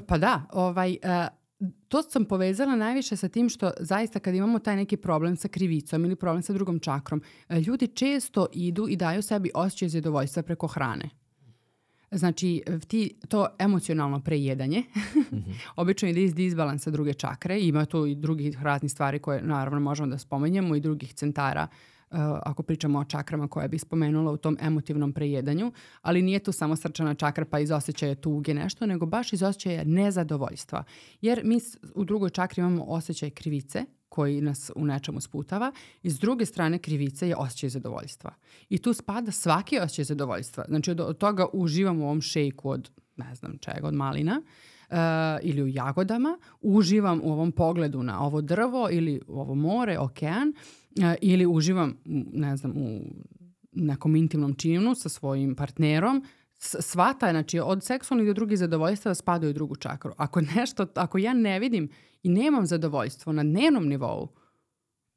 pa 0.07 0.17
da, 0.17 0.41
ovaj, 0.51 0.91
uh, 1.03 1.42
to 1.87 2.01
sam 2.01 2.25
povezala 2.25 2.75
najviše 2.75 3.15
sa 3.15 3.29
tim 3.29 3.49
što 3.49 3.71
zaista 3.79 4.19
kad 4.19 4.35
imamo 4.35 4.59
taj 4.59 4.75
neki 4.75 4.97
problem 4.97 5.35
sa 5.35 5.47
krivicom 5.47 6.05
ili 6.05 6.15
problem 6.15 6.43
sa 6.43 6.53
drugom 6.53 6.79
čakrom, 6.79 7.21
e, 7.49 7.59
ljudi 7.59 7.87
često 7.87 8.47
idu 8.53 8.87
i 8.89 8.95
daju 8.95 9.21
sebi 9.21 9.51
osjećaj 9.55 9.89
zadovoljstva 9.89 10.43
preko 10.43 10.67
hrane. 10.67 11.09
Znači, 12.11 12.63
ti, 12.87 13.15
to 13.27 13.47
emocionalno 13.59 14.19
prejedanje 14.19 14.79
mm 14.79 15.19
-hmm. 15.19 15.53
obično 15.75 16.09
ide 16.09 16.23
iz 16.23 16.35
disbalansa 16.35 16.91
druge 16.91 17.13
čakre. 17.13 17.59
Ima 17.59 17.85
tu 17.85 18.05
i 18.05 18.15
drugih 18.15 18.63
raznih 18.63 18.91
stvari 18.91 19.19
koje 19.19 19.41
naravno 19.41 19.79
možemo 19.79 20.07
da 20.07 20.17
spomenjemo 20.17 20.75
i 20.75 20.79
drugih 20.79 21.13
centara 21.13 21.67
Uh, 21.67 21.92
ako 22.43 22.63
pričamo 22.63 22.99
o 22.99 23.05
čakrama 23.05 23.47
koje 23.47 23.67
bih 23.67 23.81
spomenula 23.81 24.31
u 24.31 24.37
tom 24.37 24.57
emotivnom 24.61 25.13
prejedanju, 25.13 25.71
ali 26.01 26.21
nije 26.21 26.39
tu 26.39 26.51
samo 26.51 26.75
srčana 26.75 27.13
čakra 27.13 27.45
pa 27.45 27.59
iz 27.59 27.71
osjećaja 27.71 28.15
tuge 28.15 28.53
nešto, 28.53 28.85
nego 28.85 29.05
baš 29.05 29.33
iz 29.33 29.43
osjećaja 29.43 29.83
nezadovoljstva. 29.83 30.83
Jer 31.21 31.41
mi 31.43 31.59
u 31.95 32.03
drugoj 32.03 32.29
čakri 32.29 32.59
imamo 32.59 32.83
osjećaj 32.83 33.29
krivice, 33.29 33.85
koji 34.09 34.41
nas 34.41 34.71
u 34.75 34.85
nečemu 34.85 35.21
sputava 35.21 35.71
i 36.03 36.09
s 36.09 36.19
druge 36.19 36.45
strane 36.45 36.79
krivice 36.79 37.27
je 37.27 37.35
osjećaj 37.35 37.69
zadovoljstva. 37.69 38.33
I 38.69 38.77
tu 38.77 38.93
spada 38.93 39.31
svaki 39.31 39.79
osjećaj 39.79 40.05
zadovoljstva. 40.05 40.65
Znači 40.67 40.91
od, 40.91 40.99
od 40.99 41.17
toga 41.17 41.45
uživam 41.53 42.01
u 42.01 42.03
ovom 42.03 42.21
šejku 42.21 42.69
od 42.69 42.89
ne 43.17 43.35
znam 43.35 43.57
čega, 43.57 43.87
od 43.87 43.93
malina, 43.93 44.41
uh, 44.89 44.97
ili 45.41 45.63
u 45.63 45.67
jagodama, 45.67 46.37
uživam 46.61 47.21
u 47.23 47.31
ovom 47.31 47.51
pogledu 47.51 48.03
na 48.03 48.21
ovo 48.25 48.41
drvo 48.41 48.87
ili 48.91 49.21
u 49.27 49.39
ovo 49.39 49.55
more, 49.55 49.99
okean, 49.99 50.53
ili 51.21 51.45
uživam, 51.45 51.97
ne 52.33 52.57
znam, 52.57 52.77
u 52.77 53.01
nekom 53.71 54.15
intimnom 54.15 54.55
činu 54.55 54.95
sa 54.95 55.09
svojim 55.09 55.55
partnerom, 55.55 56.23
sva 56.59 57.13
ta, 57.13 57.31
znači 57.31 57.59
od 57.59 57.83
seksualnih 57.83 58.27
do 58.27 58.33
drugih 58.33 58.57
zadovoljstva 58.57 59.15
spadaju 59.15 59.49
u 59.49 59.53
drugu 59.53 59.75
čakru. 59.75 60.13
Ako 60.17 60.41
nešto, 60.41 60.87
ako 60.95 61.17
ja 61.17 61.33
ne 61.33 61.59
vidim 61.59 61.89
i 62.23 62.29
nemam 62.29 62.65
zadovoljstvo 62.65 63.33
na 63.33 63.43
dnevnom 63.43 63.87
nivou, 63.87 64.27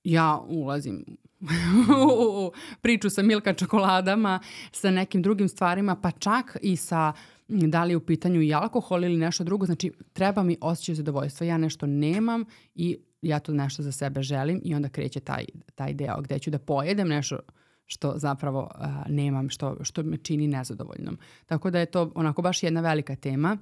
ja 0.04 0.40
ulazim 0.48 1.04
u 2.20 2.52
priču 2.80 3.10
sa 3.10 3.22
milka 3.22 3.54
čokoladama, 3.54 4.40
sa 4.72 4.90
nekim 4.90 5.22
drugim 5.22 5.48
stvarima, 5.48 5.96
pa 5.96 6.10
čak 6.10 6.56
i 6.62 6.76
sa 6.76 7.12
da 7.48 7.84
li 7.84 7.92
je 7.92 7.96
u 7.96 8.06
pitanju 8.06 8.42
i 8.42 8.54
alkohol 8.54 9.04
ili 9.04 9.16
nešto 9.16 9.44
drugo. 9.44 9.66
Znači, 9.66 9.92
treba 10.12 10.42
mi 10.42 10.56
osjećaj 10.60 10.94
zadovoljstva. 10.94 11.46
Ja 11.46 11.58
nešto 11.58 11.86
nemam 11.86 12.44
i 12.74 12.98
ja 13.22 13.38
to 13.38 13.52
nešto 13.52 13.82
za 13.82 13.92
sebe 13.92 14.22
želim 14.22 14.60
i 14.64 14.74
onda 14.74 14.88
kreće 14.88 15.20
taj, 15.20 15.44
taj 15.74 15.94
deo 15.94 16.20
gde 16.20 16.38
ću 16.38 16.50
da 16.50 16.58
pojedem 16.58 17.08
nešto 17.08 17.38
što 17.86 18.12
zapravo 18.16 18.70
uh, 18.74 18.86
nemam, 19.08 19.50
što, 19.50 19.76
što 19.84 20.02
me 20.02 20.16
čini 20.16 20.48
nezadovoljnom. 20.48 21.18
Tako 21.46 21.70
da 21.70 21.78
je 21.78 21.86
to 21.86 22.12
onako 22.14 22.42
baš 22.42 22.62
jedna 22.62 22.80
velika 22.80 23.16
tema 23.16 23.58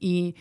i 0.00 0.34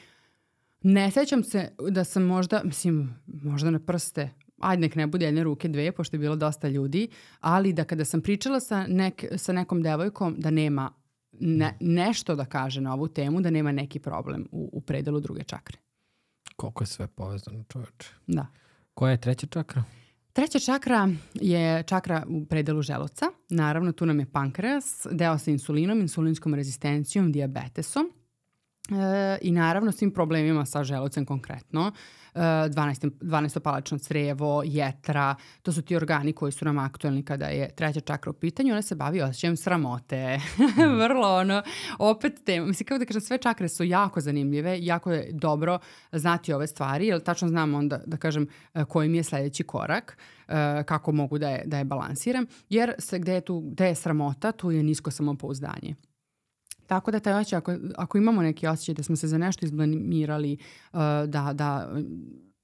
ne 0.82 1.12
sećam 1.12 1.44
se 1.44 1.70
da 1.90 2.04
sam 2.04 2.24
možda, 2.24 2.62
mislim, 2.64 3.16
možda 3.26 3.72
na 3.72 3.80
prste, 3.80 4.30
ajde 4.60 4.82
nek 4.82 4.96
ne 4.96 5.08
bude 5.08 5.26
jedne 5.26 5.44
ruke, 5.44 5.68
dve, 5.68 5.92
pošto 5.92 6.16
je 6.16 6.20
bilo 6.20 6.36
dosta 6.36 6.68
ljudi, 6.68 7.08
ali 7.40 7.74
da 7.74 7.84
kada 7.84 8.06
sam 8.06 8.22
pričala 8.22 8.60
sa, 8.60 8.88
nek, 8.88 9.26
sa 9.38 9.54
nekom 9.54 9.82
devojkom 9.82 10.36
da 10.38 10.52
nema 10.52 10.92
ne, 11.40 11.78
nešto 11.80 12.36
da 12.36 12.46
kaže 12.46 12.82
na 12.82 12.94
ovu 12.94 13.08
temu, 13.08 13.42
da 13.42 13.50
nema 13.50 13.72
neki 13.72 14.00
problem 14.00 14.48
u, 14.52 14.70
u 14.74 14.82
predelu 14.82 15.20
druge 15.20 15.44
čakre. 15.44 15.85
Koliko 16.56 16.84
je 16.84 16.88
sve 16.88 17.08
povezano, 17.08 17.64
čoveče. 17.70 18.10
Da. 18.28 18.48
Koja 18.94 19.12
je 19.12 19.22
treća 19.22 19.48
čakra? 19.48 19.84
Treća 20.34 20.60
čakra 20.60 21.10
je 21.34 21.84
čakra 21.84 22.24
u 22.28 22.46
predelu 22.46 22.82
želuca. 22.82 23.26
Naravno, 23.50 23.92
tu 23.92 24.06
nam 24.06 24.20
je 24.20 24.32
pankreas, 24.32 25.08
deo 25.12 25.38
sa 25.38 25.52
insulinom, 25.52 26.00
insulinskom 26.00 26.54
rezistencijom, 26.54 27.32
diabetesom 27.32 28.12
e, 28.92 29.38
i 29.42 29.52
naravno 29.52 29.92
svim 29.92 30.12
problemima 30.12 30.66
sa 30.66 30.84
želucem 30.84 31.26
konkretno. 31.26 31.92
12. 32.36 33.12
12. 33.22 33.60
palačno 33.60 33.98
crevo, 33.98 34.64
jetra, 34.66 35.36
to 35.62 35.72
su 35.72 35.82
ti 35.82 35.96
organi 35.96 36.34
koji 36.34 36.52
su 36.52 36.66
nam 36.66 36.78
aktuelni 36.78 37.24
kada 37.24 37.46
je 37.46 37.76
treća 37.76 38.00
čakra 38.00 38.30
u 38.30 38.34
pitanju, 38.34 38.72
ona 38.72 38.82
se 38.82 38.96
bavi 38.96 39.22
osjećajem 39.22 39.58
sramote. 39.58 40.40
Mm. 40.76 41.00
Vrlo 41.00 41.36
ono, 41.36 41.62
opet 42.00 42.34
tema, 42.46 42.66
mislim 42.66 42.88
kao 42.88 42.98
da 42.98 43.06
kažem, 43.06 43.22
sve 43.22 43.38
čakre 43.38 43.70
su 43.70 43.84
jako 43.84 44.22
zanimljive, 44.22 44.78
jako 44.82 45.12
je 45.12 45.30
dobro 45.32 45.80
znati 46.12 46.54
ove 46.54 46.68
stvari, 46.68 47.08
jer 47.08 47.20
tačno 47.20 47.48
znam 47.48 47.74
onda 47.74 48.02
da 48.06 48.18
kažem 48.18 48.48
e, 48.74 48.86
koji 48.86 49.10
mi 49.10 49.18
je 49.18 49.24
sledeći 49.24 49.64
korak, 49.64 50.18
e, 50.48 50.84
kako 50.84 51.12
mogu 51.12 51.38
da 51.38 51.50
je, 51.50 51.64
da 51.66 51.78
je 51.78 51.84
balansiram, 51.84 52.46
jer 52.70 52.94
se 53.00 53.20
gde 53.20 53.34
je 53.34 53.42
tu, 53.42 53.60
gde 53.60 53.88
je 53.88 53.96
sramota, 53.96 54.52
tu 54.52 54.72
je 54.72 54.84
nisko 54.84 55.12
samopouzdanje. 55.12 55.96
Tako 56.88 57.12
da 57.12 57.20
taj 57.20 57.34
osjećaj, 57.34 57.58
ako, 57.58 57.76
ako 57.98 58.18
imamo 58.18 58.42
neki 58.42 58.68
osjećaj 58.68 58.96
da 58.96 59.04
smo 59.04 59.16
se 59.16 59.28
za 59.28 59.38
nešto 59.38 59.66
izblamirali, 59.66 60.58
uh, 60.94 61.00
da, 61.28 61.52
da, 61.54 61.92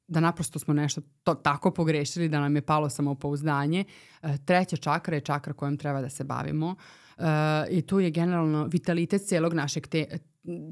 da 0.07 0.19
naprosto 0.19 0.59
smo 0.59 0.73
nešto 0.73 1.01
to, 1.23 1.35
tako 1.35 1.71
pogrešili 1.71 2.29
da 2.29 2.39
nam 2.39 2.55
je 2.55 2.61
palo 2.61 2.89
samopouzdanje, 2.89 3.83
uh, 4.23 4.29
treća 4.45 4.77
čakra 4.77 5.15
je 5.15 5.21
čakra 5.21 5.53
kojom 5.53 5.77
treba 5.77 6.01
da 6.01 6.09
se 6.09 6.23
bavimo 6.23 6.75
uh, 7.17 7.23
i 7.69 7.81
tu 7.81 7.99
je 7.99 8.11
generalno 8.11 8.65
vitalitet 8.65 9.21
celog 9.21 9.53
našeg 9.53 9.87
te, 9.87 10.05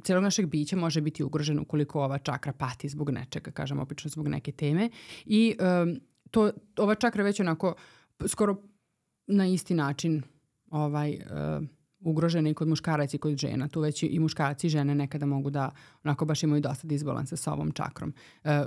celog 0.04 0.24
našeg 0.24 0.46
bića 0.46 0.76
može 0.76 1.02
biti 1.02 1.24
ugrožen 1.24 1.60
ukoliko 1.60 2.04
ova 2.04 2.18
čakra 2.18 2.54
pati 2.54 2.90
zbog 2.90 3.10
nečega, 3.10 3.52
kažem 3.52 3.80
obično 3.80 4.10
zbog 4.10 4.28
neke 4.28 4.52
teme. 4.52 4.90
I 5.26 5.56
um, 5.84 6.00
to, 6.32 6.52
ova 6.78 6.96
čakra 6.96 7.24
već 7.24 7.40
onako 7.40 7.76
skoro 8.28 8.56
na 9.28 9.48
isti 9.48 9.74
način 9.74 10.24
ovaj, 10.72 11.14
uh, 11.14 11.66
ugrožene 12.00 12.50
i 12.50 12.54
kod 12.54 12.68
muškaraca 12.68 13.18
i 13.18 13.20
kod 13.20 13.38
žena. 13.38 13.68
Tu 13.68 13.82
već 13.82 14.04
i 14.04 14.20
muškarci 14.20 14.68
i 14.68 14.70
žene 14.70 14.96
nekada 14.96 15.26
mogu 15.26 15.50
da 15.50 15.72
onako 16.04 16.26
baš 16.26 16.44
imaju 16.44 16.62
dosta 16.62 16.88
disbalansa 16.88 17.36
sa 17.36 17.54
ovom 17.54 17.72
čakrom. 17.72 18.14
E, 18.44 18.64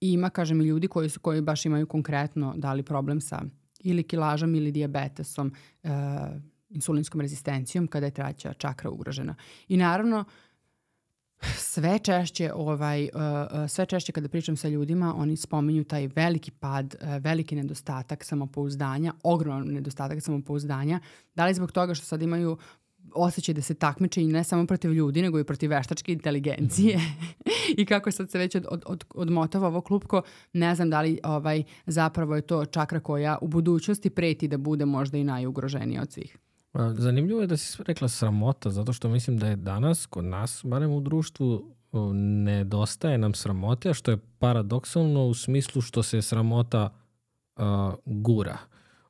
ima, 0.00 0.30
kažem, 0.30 0.60
i 0.60 0.64
ljudi 0.64 0.88
koji, 0.88 1.08
su, 1.08 1.20
koji 1.20 1.40
baš 1.40 1.66
imaju 1.66 1.86
konkretno 1.86 2.54
dali 2.56 2.82
problem 2.82 3.20
sa 3.20 3.42
ili 3.80 4.02
kilažom 4.02 4.54
ili 4.54 4.72
diabetesom, 4.72 5.52
e, 5.82 5.88
insulinskom 6.70 7.20
rezistencijom 7.20 7.86
kada 7.86 8.06
je 8.06 8.14
treća 8.14 8.52
čakra 8.52 8.90
ugrožena. 8.90 9.34
I 9.68 9.76
naravno, 9.76 10.24
sve 11.56 11.98
češće 11.98 12.52
ovaj 12.54 13.02
uh, 13.02 13.10
uh, 13.20 13.70
sve 13.70 13.86
češće 13.86 14.12
kada 14.12 14.28
pričam 14.28 14.56
sa 14.56 14.68
ljudima 14.68 15.14
oni 15.16 15.36
spominju 15.36 15.84
taj 15.84 16.06
veliki 16.06 16.50
pad, 16.50 16.94
uh, 17.00 17.08
veliki 17.22 17.56
nedostatak 17.56 18.24
samopouzdanja, 18.24 19.12
ogroman 19.22 19.66
nedostatak 19.66 20.22
samopouzdanja, 20.22 21.00
da 21.34 21.46
li 21.46 21.54
zbog 21.54 21.72
toga 21.72 21.94
što 21.94 22.06
sad 22.06 22.22
imaju 22.22 22.58
osjećaj 23.14 23.54
da 23.54 23.62
se 23.62 23.74
takmiče 23.74 24.22
i 24.22 24.26
ne 24.26 24.44
samo 24.44 24.66
protiv 24.66 24.92
ljudi, 24.92 25.22
nego 25.22 25.38
i 25.38 25.44
protiv 25.44 25.70
veštačke 25.70 26.12
inteligencije. 26.12 27.00
I 27.78 27.86
kako 27.86 28.10
sad 28.10 28.30
se 28.30 28.38
već 28.38 28.54
od, 28.54 28.66
od, 28.70 28.82
od, 28.86 29.04
odmotava 29.14 29.68
ovo 29.68 29.80
klupko, 29.80 30.22
ne 30.52 30.74
znam 30.74 30.90
da 30.90 31.00
li 31.00 31.18
ovaj, 31.24 31.62
zapravo 31.86 32.36
je 32.36 32.42
to 32.42 32.64
čakra 32.64 33.00
koja 33.00 33.38
u 33.40 33.48
budućnosti 33.48 34.10
preti 34.10 34.48
da 34.48 34.58
bude 34.58 34.84
možda 34.84 35.18
i 35.18 35.24
najugroženija 35.24 36.02
od 36.02 36.12
svih. 36.12 36.38
Zanimljivo 36.74 37.40
je 37.40 37.46
da 37.46 37.56
si 37.56 37.82
rekla 37.82 38.08
sramota, 38.08 38.70
zato 38.70 38.92
što 38.92 39.08
mislim 39.08 39.38
da 39.38 39.48
je 39.48 39.56
danas 39.56 40.06
kod 40.06 40.24
nas, 40.24 40.60
barem 40.64 40.92
u 40.92 41.00
društvu, 41.00 41.74
nedostaje 42.14 43.18
nam 43.18 43.34
sramote, 43.34 43.94
što 43.94 44.10
je 44.10 44.18
paradoksalno 44.38 45.26
u 45.26 45.34
smislu 45.34 45.82
što 45.82 46.02
se 46.02 46.22
sramota 46.22 46.90
uh, 47.56 47.64
gura. 48.04 48.58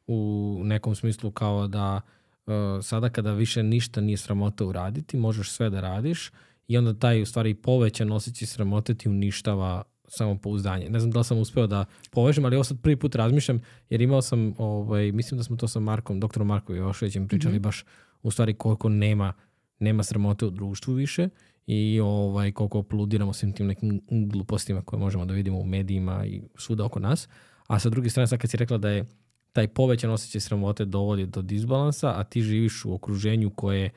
U 0.06 0.60
nekom 0.64 0.94
smislu 0.94 1.30
kao 1.30 1.66
da 1.66 2.00
uh, 2.46 2.52
sada 2.82 3.08
kada 3.08 3.32
više 3.32 3.62
ništa 3.62 4.00
nije 4.00 4.16
sramota 4.16 4.64
uraditi, 4.64 5.16
možeš 5.16 5.50
sve 5.50 5.70
da 5.70 5.80
radiš 5.80 6.30
i 6.68 6.78
onda 6.78 6.94
taj 6.94 7.22
u 7.22 7.26
stvari 7.26 7.54
povećan 7.54 8.12
osjećaj 8.12 8.46
sramote 8.46 8.94
ti 8.94 9.08
uništava 9.08 9.82
samopouzdanje. 10.16 10.90
Ne 10.90 10.98
znam 10.98 11.10
da 11.10 11.18
li 11.18 11.24
sam 11.24 11.38
uspeo 11.38 11.66
da 11.66 11.84
povežem, 12.10 12.44
ali 12.44 12.56
ovo 12.56 12.64
sad 12.64 12.80
prvi 12.82 12.96
put 12.96 13.14
razmišljam, 13.14 13.60
jer 13.90 14.00
imao 14.00 14.22
sam, 14.22 14.54
ovaj, 14.58 15.12
mislim 15.12 15.38
da 15.38 15.44
smo 15.44 15.56
to 15.56 15.68
sa 15.68 15.80
Markom, 15.80 16.20
doktorom 16.20 16.48
Markom 16.48 16.76
Joševićem 16.76 17.28
pričali 17.28 17.54
mm 17.54 17.58
-hmm. 17.58 17.62
baš 17.62 17.84
u 18.22 18.30
stvari 18.30 18.54
koliko 18.54 18.88
nema, 18.88 19.32
nema 19.78 20.02
sramote 20.02 20.46
u 20.46 20.50
društvu 20.50 20.94
više 20.94 21.28
i 21.66 22.00
ovaj, 22.00 22.52
koliko 22.52 22.78
opludiramo 22.78 23.32
svim 23.32 23.52
tim 23.52 23.66
nekim 23.66 24.00
glupostima 24.10 24.82
koje 24.82 25.00
možemo 25.00 25.24
da 25.24 25.34
vidimo 25.34 25.58
u 25.58 25.64
medijima 25.64 26.26
i 26.26 26.42
svuda 26.54 26.84
oko 26.84 27.00
nas. 27.00 27.28
A 27.66 27.78
sa 27.78 27.88
druge 27.88 28.10
strane, 28.10 28.26
sad 28.26 28.38
kad 28.38 28.50
si 28.50 28.56
rekla 28.56 28.78
da 28.78 28.88
je 28.88 29.04
taj 29.52 29.68
povećan 29.68 30.10
osjećaj 30.10 30.40
sramote 30.40 30.84
dovodi 30.84 31.26
do 31.26 31.42
disbalansa, 31.42 32.12
a 32.16 32.24
ti 32.24 32.42
živiš 32.42 32.84
u 32.84 32.94
okruženju 32.94 33.50
koje 33.50 33.90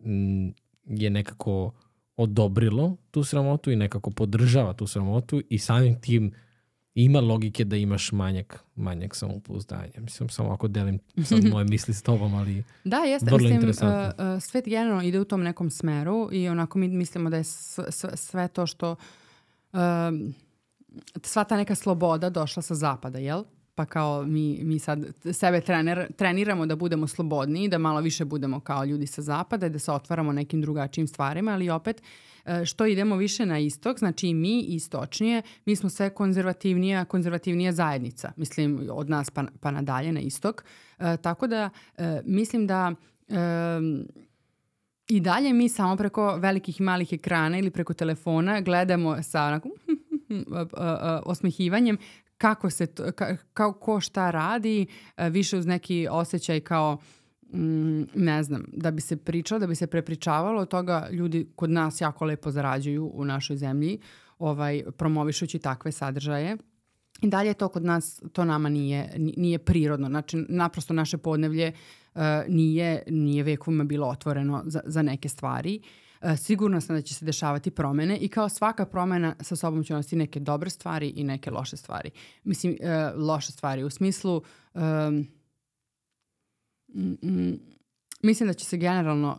m, 0.00 0.54
je 0.84 1.10
nekako 1.10 1.72
odobrilo 2.22 2.96
tu 3.10 3.24
sramotu 3.24 3.70
i 3.70 3.76
nekako 3.76 4.10
podržava 4.10 4.72
tu 4.72 4.86
sramotu 4.86 5.42
i 5.48 5.58
samim 5.58 6.00
tim 6.00 6.32
ima 6.94 7.20
logike 7.20 7.64
da 7.64 7.76
imaš 7.76 8.12
manjak, 8.12 8.64
manjak 8.74 9.16
samopouzdanja. 9.16 10.00
Mislim, 10.00 10.28
samo 10.28 10.52
ako 10.52 10.68
delim 10.68 10.98
sad 11.24 11.44
moje 11.52 11.64
misli 11.64 11.94
s 11.94 12.02
tobom, 12.02 12.34
ali 12.34 12.64
da, 12.84 12.96
jeste, 12.96 13.26
vrlo 13.26 13.38
mislim, 13.38 13.54
interesantno. 13.54 14.24
Uh, 14.24 14.36
uh, 14.36 14.42
svet 14.42 14.64
generalno 14.64 15.02
ide 15.02 15.20
u 15.20 15.24
tom 15.24 15.42
nekom 15.42 15.70
smeru 15.70 16.28
i 16.32 16.48
onako 16.48 16.78
mi 16.78 16.88
mislimo 16.88 17.30
da 17.30 17.36
je 17.36 17.44
sve, 17.44 18.16
sve 18.16 18.48
to 18.48 18.66
što 18.66 18.90
uh, 19.72 19.78
sva 21.22 21.44
ta 21.44 21.56
neka 21.56 21.74
sloboda 21.74 22.30
došla 22.30 22.62
sa 22.62 22.74
zapada, 22.74 23.18
jel? 23.18 23.44
Pa 23.74 23.84
kao 23.84 24.24
mi, 24.24 24.60
mi 24.64 24.78
sad 24.78 25.06
sebe 25.32 25.60
trener, 25.60 26.12
treniramo 26.16 26.66
da 26.66 26.76
budemo 26.76 27.06
slobodniji, 27.06 27.68
da 27.68 27.78
malo 27.78 28.00
više 28.00 28.24
budemo 28.24 28.60
kao 28.60 28.84
ljudi 28.84 29.06
sa 29.06 29.22
zapada 29.22 29.66
i 29.66 29.70
da 29.70 29.78
se 29.78 29.92
otvaramo 29.92 30.32
nekim 30.32 30.60
drugačijim 30.60 31.06
stvarima, 31.06 31.52
ali 31.52 31.70
opet 31.70 32.02
e, 32.44 32.64
što 32.64 32.86
idemo 32.86 33.16
više 33.16 33.46
na 33.46 33.58
istok, 33.58 33.98
znači 33.98 34.28
i 34.28 34.34
mi 34.34 34.60
istočnije, 34.60 35.42
mi 35.64 35.76
smo 35.76 35.90
sve 35.90 36.10
konzervativnija, 36.10 37.04
konzervativnija 37.04 37.72
zajednica, 37.72 38.32
mislim 38.36 38.88
od 38.90 39.10
nas 39.10 39.30
pa, 39.30 39.44
pa 39.60 39.70
nadalje 39.70 40.12
na 40.12 40.20
istok. 40.20 40.64
E, 40.98 41.16
tako 41.16 41.46
da 41.46 41.70
e, 41.96 42.20
mislim 42.24 42.66
da 42.66 42.92
e, 43.28 43.34
i 45.08 45.20
dalje 45.20 45.52
mi 45.52 45.68
samo 45.68 45.96
preko 45.96 46.36
velikih 46.36 46.80
i 46.80 46.82
malih 46.82 47.12
ekrana 47.12 47.58
ili 47.58 47.70
preko 47.70 47.94
telefona 47.94 48.60
gledamo 48.60 49.22
sa 49.22 49.44
onako 49.44 49.68
osmehivanjem 51.32 51.98
kako 52.42 52.70
se, 52.70 52.86
to, 52.86 53.12
ka, 53.12 53.36
kao 53.54 53.72
ko 53.72 54.00
šta 54.00 54.30
radi, 54.30 54.86
e, 55.16 55.30
više 55.30 55.58
uz 55.58 55.66
neki 55.66 56.08
osjećaj 56.10 56.60
kao 56.60 56.98
mm, 57.52 58.02
ne 58.14 58.42
znam, 58.42 58.64
da 58.72 58.90
bi 58.90 59.00
se 59.00 59.16
pričalo, 59.16 59.58
da 59.58 59.66
bi 59.66 59.74
se 59.74 59.86
prepričavalo 59.86 60.62
od 60.62 60.68
toga 60.68 61.08
ljudi 61.10 61.46
kod 61.56 61.70
nas 61.70 62.00
jako 62.00 62.24
lepo 62.24 62.50
zarađuju 62.50 63.10
u 63.14 63.24
našoj 63.24 63.56
zemlji, 63.56 63.98
ovaj, 64.38 64.82
promovišući 64.96 65.58
takve 65.58 65.92
sadržaje. 65.92 66.56
I 67.22 67.28
dalje 67.28 67.54
to 67.54 67.68
kod 67.68 67.84
nas, 67.84 68.22
to 68.32 68.44
nama 68.44 68.68
nije, 68.68 69.14
nije 69.18 69.58
prirodno. 69.58 70.08
Znači, 70.08 70.44
naprosto 70.48 70.94
naše 70.94 71.18
podnevlje 71.18 71.72
uh, 72.14 72.20
nije, 72.48 73.02
nije 73.08 73.42
vekovima 73.42 73.84
bilo 73.84 74.08
otvoreno 74.08 74.62
za, 74.66 74.80
za 74.84 75.02
neke 75.02 75.28
stvari. 75.28 75.80
Uh, 75.82 75.86
E, 75.86 76.00
sigurno 76.36 76.80
sam 76.80 76.96
da 76.96 77.02
će 77.02 77.14
se 77.14 77.24
dešavati 77.24 77.70
promene 77.70 78.16
i 78.16 78.28
kao 78.28 78.48
svaka 78.48 78.86
promena 78.86 79.34
sa 79.40 79.56
sobom 79.56 79.84
će 79.84 79.94
nositi 79.94 80.16
neke 80.16 80.40
dobre 80.40 80.70
stvari 80.70 81.08
i 81.08 81.24
neke 81.24 81.50
loše 81.50 81.76
stvari. 81.76 82.10
Mislim, 82.44 82.76
uh, 82.80 83.26
loše 83.26 83.52
stvari 83.52 83.84
u 83.84 83.90
smislu 83.90 84.42
um, 84.74 85.26
mm, 86.94 87.52
mislim 88.22 88.46
da 88.46 88.54
će 88.54 88.64
se 88.64 88.76
generalno 88.76 89.38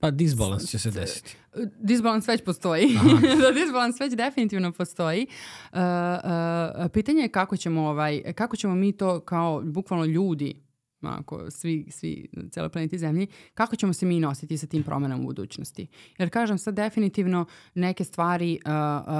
Pa 0.00 0.10
disbalans 0.10 0.70
će 0.70 0.78
se 0.78 0.90
desiti. 0.90 1.36
Disbalans 1.78 2.28
već 2.28 2.44
postoji. 2.44 2.88
da 3.42 3.50
disbalans 3.50 4.00
već 4.00 4.14
definitivno 4.14 4.72
postoji. 4.72 5.26
Uh, 5.72 5.78
uh, 5.78 6.90
pitanje 6.92 7.22
je 7.22 7.28
kako 7.28 7.56
ćemo, 7.56 7.88
ovaj, 7.88 8.32
kako 8.34 8.56
ćemo 8.56 8.74
mi 8.74 8.92
to 8.92 9.20
kao 9.20 9.62
bukvalno 9.64 10.04
ljudi 10.04 10.65
ako 11.02 11.50
svi, 11.50 11.86
svi 11.90 12.28
na 12.32 12.48
celoj 12.48 12.70
planeti 12.70 12.98
Zemlji, 12.98 13.26
kako 13.54 13.76
ćemo 13.76 13.92
se 13.92 14.06
mi 14.06 14.20
nositi 14.20 14.58
sa 14.58 14.66
tim 14.66 14.82
promenom 14.82 15.20
u 15.20 15.26
budućnosti. 15.26 15.86
Jer 16.18 16.30
kažem 16.30 16.58
sad 16.58 16.74
definitivno 16.74 17.44
neke 17.74 18.04
stvari 18.04 18.58
uh, 18.64 18.70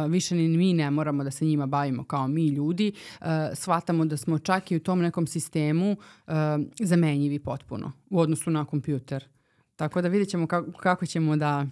uh, 0.05 0.13
više 0.13 0.35
ni 0.35 0.49
mi 0.49 0.75
ne 0.75 0.91
moramo 0.91 1.25
da 1.25 1.31
se 1.31 1.45
njima 1.45 1.67
bavimo 1.67 2.05
kao 2.05 2.29
mi 2.29 2.49
ljudi, 2.49 2.93
uh, 3.21 3.27
shvatamo 3.55 4.05
da 4.05 4.17
smo 4.17 4.39
čak 4.39 4.71
i 4.71 4.77
u 4.77 4.81
tom 4.81 5.01
nekom 5.01 5.27
sistemu 5.27 5.91
uh, 5.93 6.35
zamenjivi 6.81 7.39
potpuno 7.39 7.93
u 8.11 8.21
odnosu 8.21 8.51
na 8.51 8.65
kompjuter. 8.65 9.25
Tako 9.77 10.03
da 10.03 10.09
vidjet 10.09 10.29
ćemo 10.29 10.47
kako, 10.47 10.73
kako 10.73 11.07
ćemo 11.07 11.37
da 11.37 11.67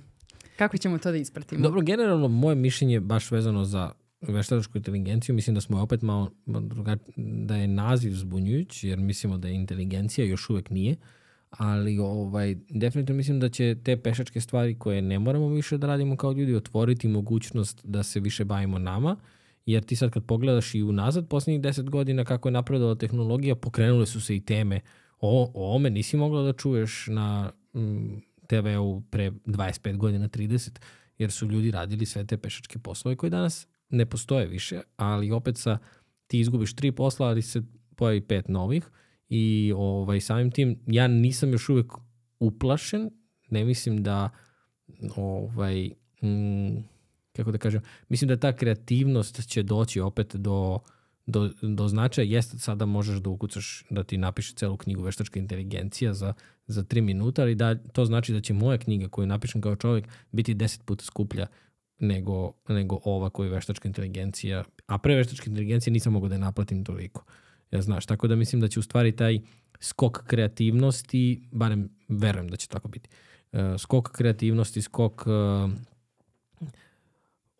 kako 0.56 0.76
ćemo 0.76 0.98
to 0.98 1.10
da 1.10 1.16
ispratimo. 1.16 1.62
Dobro, 1.62 1.80
generalno 1.80 2.28
moje 2.28 2.56
mišljenje 2.56 3.00
baš 3.00 3.30
vezano 3.30 3.64
za 3.64 3.92
veštačku 4.28 4.78
inteligenciju, 4.78 5.34
mislim 5.34 5.54
da 5.54 5.60
smo 5.60 5.82
opet 5.82 6.02
malo, 6.02 6.30
da 7.16 7.56
je 7.56 7.68
naziv 7.68 8.12
zbunjujuć, 8.12 8.84
jer 8.84 8.98
mislimo 8.98 9.38
da 9.38 9.48
je 9.48 9.54
inteligencija, 9.54 10.26
još 10.26 10.50
uvek 10.50 10.70
nije, 10.70 10.96
ali 11.50 11.98
ovaj, 11.98 12.56
definitivno 12.70 13.16
mislim 13.16 13.40
da 13.40 13.48
će 13.48 13.76
te 13.84 13.96
pešačke 13.96 14.40
stvari 14.40 14.78
koje 14.78 15.02
ne 15.02 15.18
moramo 15.18 15.48
više 15.48 15.78
da 15.78 15.86
radimo 15.86 16.16
kao 16.16 16.32
ljudi 16.32 16.54
otvoriti 16.54 17.08
mogućnost 17.08 17.80
da 17.84 18.02
se 18.02 18.20
više 18.20 18.44
bavimo 18.44 18.78
nama, 18.78 19.16
jer 19.66 19.82
ti 19.82 19.96
sad 19.96 20.10
kad 20.10 20.24
pogledaš 20.24 20.74
i 20.74 20.82
unazad 20.82 21.28
poslednjih 21.28 21.62
deset 21.62 21.90
godina 21.90 22.24
kako 22.24 22.48
je 22.48 22.52
napredovala 22.52 22.94
tehnologija, 22.94 23.54
pokrenule 23.54 24.06
su 24.06 24.20
se 24.20 24.36
i 24.36 24.40
teme. 24.40 24.80
O, 25.20 25.50
o 25.54 25.76
ome 25.76 25.90
nisi 25.90 26.16
mogla 26.16 26.42
da 26.42 26.52
čuješ 26.52 27.06
na 27.06 27.52
mm, 27.74 28.14
TV-u 28.46 29.02
pre 29.10 29.30
25 29.30 29.96
godina, 29.96 30.28
30, 30.28 30.70
jer 31.18 31.32
su 31.32 31.46
ljudi 31.46 31.70
radili 31.70 32.06
sve 32.06 32.26
te 32.26 32.36
pešačke 32.36 32.78
poslove 32.78 33.16
koje 33.16 33.30
danas 33.30 33.66
ne 33.94 34.06
postoje 34.06 34.46
više, 34.46 34.80
ali 34.96 35.30
opet 35.30 35.56
sa 35.56 35.78
ti 36.26 36.40
izgubiš 36.40 36.74
tri 36.74 36.92
posla, 36.92 37.26
ali 37.26 37.42
se 37.42 37.62
pojavi 37.96 38.20
pet 38.20 38.48
novih 38.48 38.90
i 39.28 39.72
ovaj, 39.76 40.20
samim 40.20 40.50
tim 40.50 40.78
ja 40.86 41.08
nisam 41.08 41.52
još 41.52 41.68
uvek 41.68 41.92
uplašen, 42.40 43.10
ne 43.50 43.64
mislim 43.64 44.02
da 44.02 44.30
ovaj, 45.16 45.90
mm, 46.22 46.76
kako 47.32 47.52
da 47.52 47.58
kažem, 47.58 47.82
mislim 48.08 48.28
da 48.28 48.36
ta 48.36 48.56
kreativnost 48.56 49.48
će 49.48 49.62
doći 49.62 50.00
opet 50.00 50.36
do, 50.36 50.78
do, 51.26 51.50
do 51.62 51.88
značaja. 51.88 52.28
Jeste 52.28 52.58
sada 52.58 52.86
možeš 52.86 53.18
da 53.18 53.30
ukucaš, 53.30 53.84
da 53.90 54.04
ti 54.04 54.18
napiše 54.18 54.54
celu 54.54 54.76
knjigu 54.76 55.02
veštačka 55.02 55.38
inteligencija 55.38 56.14
za, 56.14 56.32
za 56.66 56.82
tri 56.82 57.00
minuta, 57.00 57.42
ali 57.42 57.54
da, 57.54 57.74
to 57.74 58.04
znači 58.04 58.32
da 58.32 58.40
će 58.40 58.54
moja 58.54 58.78
knjiga 58.78 59.08
koju 59.08 59.26
napišem 59.26 59.60
kao 59.60 59.76
čovjek 59.76 60.08
biti 60.32 60.54
deset 60.54 60.84
puta 60.84 61.04
skuplja 61.04 61.46
nego, 62.06 62.52
nego 62.68 62.98
ova 63.04 63.30
koju 63.30 63.50
veštačka 63.50 63.88
inteligencija, 63.88 64.64
a 64.86 64.98
pre 64.98 65.16
veštačke 65.16 65.50
inteligencije 65.50 65.92
nisam 65.92 66.12
mogao 66.12 66.28
da 66.28 66.34
je 66.34 66.38
naplatim 66.38 66.84
toliko. 66.84 67.24
Ja 67.70 67.82
znaš, 67.82 68.06
tako 68.06 68.28
da 68.28 68.36
mislim 68.36 68.60
da 68.60 68.68
će 68.68 68.80
u 68.80 68.82
stvari 68.82 69.16
taj 69.16 69.40
skok 69.80 70.26
kreativnosti, 70.26 71.48
barem 71.52 71.88
verujem 72.08 72.48
da 72.48 72.56
će 72.56 72.68
tako 72.68 72.88
biti, 72.88 73.08
uh, 73.52 73.58
skok 73.78 74.10
kreativnosti, 74.12 74.82
skok 74.82 75.26
uh, 75.26 75.70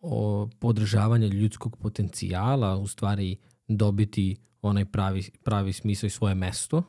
o, 0.01 0.49
podržavanja 0.59 1.27
ljudskog 1.27 1.77
potencijala 1.77 2.77
u 2.77 2.87
stvari 2.87 3.37
dobiti 3.67 4.35
onaj 4.61 4.85
pravi, 4.85 5.23
pravi 5.43 5.73
smisao 5.73 6.07
i 6.07 6.09
svoje 6.09 6.35
mesto, 6.35 6.83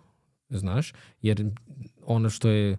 znaš, 0.50 0.92
jer 1.22 1.50
ono 2.02 2.30
što 2.30 2.48
je 2.48 2.78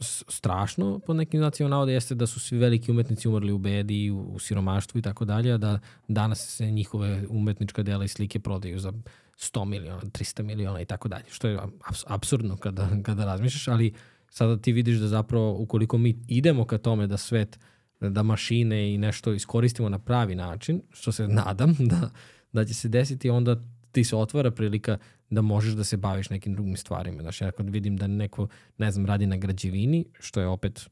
strašno 0.00 0.98
po 0.98 1.14
nekim 1.14 1.40
znacijama 1.40 1.70
navode 1.70 1.92
jeste 1.92 2.14
da 2.14 2.26
su 2.26 2.40
svi 2.40 2.58
veliki 2.58 2.90
umetnici 2.90 3.28
umrli 3.28 3.52
u 3.52 3.58
bedi, 3.58 4.10
u, 4.10 4.20
u 4.20 4.38
siromaštvu 4.38 4.98
i 4.98 5.02
tako 5.02 5.24
dalje, 5.24 5.52
a 5.52 5.56
da 5.56 5.78
danas 6.08 6.56
se 6.56 6.70
njihove 6.70 7.24
umetnička 7.28 7.82
dela 7.82 8.04
i 8.04 8.08
slike 8.08 8.40
prodaju 8.40 8.78
za 8.78 8.92
100 9.36 9.64
miliona, 9.64 10.02
300 10.02 10.42
miliona 10.42 10.80
i 10.80 10.84
tako 10.84 11.08
dalje, 11.08 11.24
što 11.30 11.48
je 11.48 11.58
absurdno 12.06 12.56
kada, 12.56 12.88
kada 13.02 13.24
razmišljaš, 13.24 13.68
ali 13.68 13.94
sada 14.30 14.56
ti 14.56 14.72
vidiš 14.72 14.98
da 14.98 15.08
zapravo 15.08 15.56
ukoliko 15.58 15.98
mi 15.98 16.18
idemo 16.28 16.64
ka 16.64 16.78
tome 16.78 17.06
da 17.06 17.16
svet, 17.16 17.58
da 18.00 18.22
mašine 18.22 18.94
i 18.94 18.98
nešto 18.98 19.32
iskoristimo 19.32 19.88
na 19.88 19.98
pravi 19.98 20.34
način, 20.34 20.82
što 20.92 21.12
se 21.12 21.28
nadam 21.28 21.74
da, 21.92 22.10
da 22.52 22.64
će 22.64 22.74
se 22.74 22.88
desiti, 22.88 23.30
onda 23.30 23.60
ti 23.92 24.04
se 24.04 24.16
otvara 24.16 24.50
prilika 24.50 24.98
da 25.34 25.42
možeš 25.42 25.74
da 25.74 25.84
se 25.84 25.96
baviš 25.96 26.30
nekim 26.30 26.54
drugim 26.54 26.76
stvarima. 26.76 27.22
Znaš, 27.22 27.40
ja 27.40 27.50
kad 27.50 27.70
vidim 27.70 27.96
da 27.96 28.06
neko, 28.06 28.48
ne 28.78 28.90
znam, 28.90 29.06
radi 29.06 29.26
na 29.26 29.36
građevini, 29.36 30.04
što 30.20 30.40
je 30.40 30.46
opet 30.46 30.88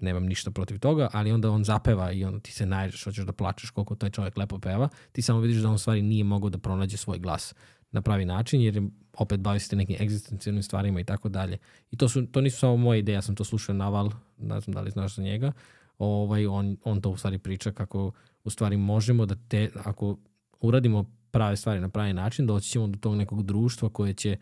nemam 0.00 0.24
ništa 0.26 0.50
protiv 0.50 0.78
toga, 0.78 1.08
ali 1.12 1.32
onda 1.32 1.50
on 1.50 1.64
zapeva 1.64 2.12
i 2.12 2.24
onda 2.24 2.40
ti 2.40 2.52
se 2.52 2.66
najdeš, 2.66 3.04
hoćeš 3.04 3.24
da 3.24 3.32
plačeš 3.32 3.70
koliko 3.70 3.94
taj 3.94 4.10
čovjek 4.10 4.36
lepo 4.36 4.58
peva, 4.58 4.88
ti 5.12 5.22
samo 5.22 5.40
vidiš 5.40 5.62
da 5.62 5.68
on 5.68 5.78
stvari 5.78 6.02
nije 6.02 6.24
mogao 6.24 6.50
da 6.50 6.58
pronađe 6.58 6.96
svoj 6.96 7.18
glas 7.18 7.54
na 7.90 8.02
pravi 8.02 8.24
način, 8.24 8.60
jer 8.60 8.76
je 8.76 8.82
opet 9.18 9.40
bavi 9.40 9.60
se 9.60 9.76
nekim 9.76 9.96
egzistencijalnim 10.00 10.62
stvarima 10.62 11.00
i 11.00 11.04
tako 11.04 11.28
dalje. 11.28 11.58
I 11.90 11.96
to, 11.96 12.08
su, 12.08 12.26
to 12.26 12.40
nisu 12.40 12.58
samo 12.58 12.76
moje 12.76 12.98
ideje, 12.98 13.14
ja 13.14 13.22
sam 13.22 13.34
to 13.34 13.44
slušao 13.44 13.74
Naval, 13.74 14.10
ne 14.38 14.60
znam 14.60 14.74
da 14.74 14.80
li 14.80 14.90
znaš 14.90 15.14
za 15.14 15.22
njega, 15.22 15.52
ovaj, 15.98 16.46
on, 16.46 16.76
on 16.84 17.00
to 17.00 17.10
u 17.10 17.16
stvari 17.16 17.38
priča 17.38 17.72
kako 17.72 18.12
u 18.44 18.50
stvari 18.50 18.76
možemo 18.76 19.26
da 19.26 19.34
te, 19.48 19.70
ako 19.84 20.18
uradimo 20.60 21.21
prave 21.32 21.56
stvari 21.56 21.80
na 21.80 21.88
pravi 21.88 22.12
način, 22.12 22.46
doći 22.46 22.70
ćemo 22.70 22.86
do 22.86 22.98
tog 22.98 23.16
nekog 23.16 23.42
društva 23.42 23.88
koje 23.88 24.14
će 24.14 24.36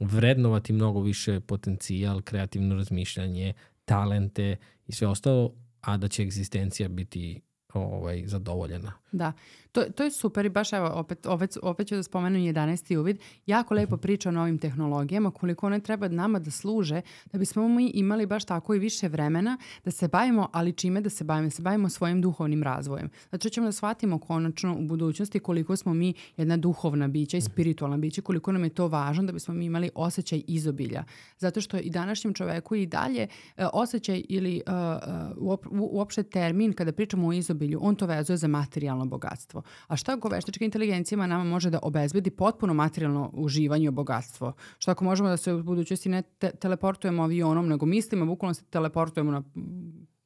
vrednovati 0.00 0.72
mnogo 0.72 1.00
više 1.00 1.40
potencijal, 1.40 2.22
kreativno 2.22 2.74
razmišljanje, 2.74 3.52
talente 3.84 4.56
i 4.86 4.92
sve 4.92 5.08
ostalo, 5.08 5.52
a 5.80 5.96
da 5.96 6.08
će 6.08 6.22
egzistencija 6.22 6.88
biti 6.88 7.40
ovaj, 7.74 8.22
zadovoljena. 8.26 8.92
Da, 9.12 9.32
to, 9.72 9.82
to 9.82 10.04
je 10.04 10.10
super 10.10 10.46
i 10.46 10.48
baš 10.48 10.72
evo, 10.72 10.90
opet, 10.94 11.26
opet, 11.26 11.56
opet 11.62 11.88
ću 11.88 11.96
da 11.96 12.02
spomenem 12.02 12.42
11. 12.42 12.96
uvid. 12.96 13.18
Jako 13.46 13.74
lepo 13.74 13.96
priča 13.96 14.28
o 14.28 14.32
novim 14.32 14.58
tehnologijama, 14.58 15.30
koliko 15.30 15.66
one 15.66 15.80
treba 15.80 16.08
nama 16.08 16.38
da 16.38 16.50
služe, 16.50 17.00
da 17.32 17.38
bismo 17.38 17.68
mi 17.68 17.90
imali 17.94 18.26
baš 18.26 18.44
tako 18.44 18.74
i 18.74 18.78
više 18.78 19.08
vremena 19.08 19.58
da 19.84 19.90
se 19.90 20.08
bavimo, 20.08 20.48
ali 20.52 20.72
čime 20.72 21.00
da 21.00 21.10
se 21.10 21.24
bavimo? 21.24 21.46
Da 21.46 21.50
se 21.50 21.62
bavimo 21.62 21.88
svojim 21.88 22.22
duhovnim 22.22 22.62
razvojem. 22.62 23.10
Znači 23.28 23.50
ćemo 23.50 23.66
da 23.66 23.72
shvatimo 23.72 24.18
konačno 24.18 24.76
u 24.78 24.82
budućnosti 24.82 25.38
koliko 25.38 25.76
smo 25.76 25.94
mi 25.94 26.14
jedna 26.36 26.56
duhovna 26.56 27.08
bića 27.08 27.36
i 27.36 27.40
spiritualna 27.40 27.96
bića, 27.96 28.22
koliko 28.22 28.52
nam 28.52 28.64
je 28.64 28.70
to 28.70 28.88
važno 28.88 29.24
da 29.24 29.32
bismo 29.32 29.54
mi 29.54 29.64
imali 29.64 29.90
osjećaj 29.94 30.42
izobilja. 30.46 31.04
Zato 31.38 31.60
što 31.60 31.76
i 31.76 31.90
današnjem 31.90 32.34
čoveku 32.34 32.74
i 32.74 32.86
dalje 32.86 33.26
uh, 33.56 33.64
osjećaj 33.72 34.22
ili 34.28 34.62
uh, 34.66 35.52
uh, 35.62 35.90
uopšte 35.92 36.22
termin 36.22 36.72
kada 36.72 36.92
pričamo 36.92 37.28
o 37.28 37.32
izobilju, 37.32 37.78
on 37.82 37.94
to 37.94 38.06
vezuje 38.06 38.36
za 38.36 38.48
materijalno 38.48 38.99
bogatstvo. 39.04 39.62
A 39.86 39.96
šta 39.96 40.12
ako 40.12 40.28
veštačka 40.28 40.64
inteligencija 40.64 41.26
nama 41.26 41.44
može 41.44 41.70
da 41.70 41.78
obezbedi 41.82 42.30
potpuno 42.30 42.74
materijalno 42.74 43.30
uživanje 43.32 43.86
i 43.86 43.90
bogatstvo? 43.90 44.52
Šta 44.78 44.90
ako 44.90 45.04
možemo 45.04 45.28
da 45.28 45.36
se 45.36 45.52
u 45.52 45.62
budućnosti 45.62 46.08
ne 46.08 46.22
te 46.22 46.50
teleportujemo 46.50 47.22
avionom, 47.22 47.68
nego 47.68 47.86
mislimo, 47.86 48.26
bukvalno 48.26 48.54
se 48.54 48.64
teleportujemo 48.64 49.30
na, 49.30 49.42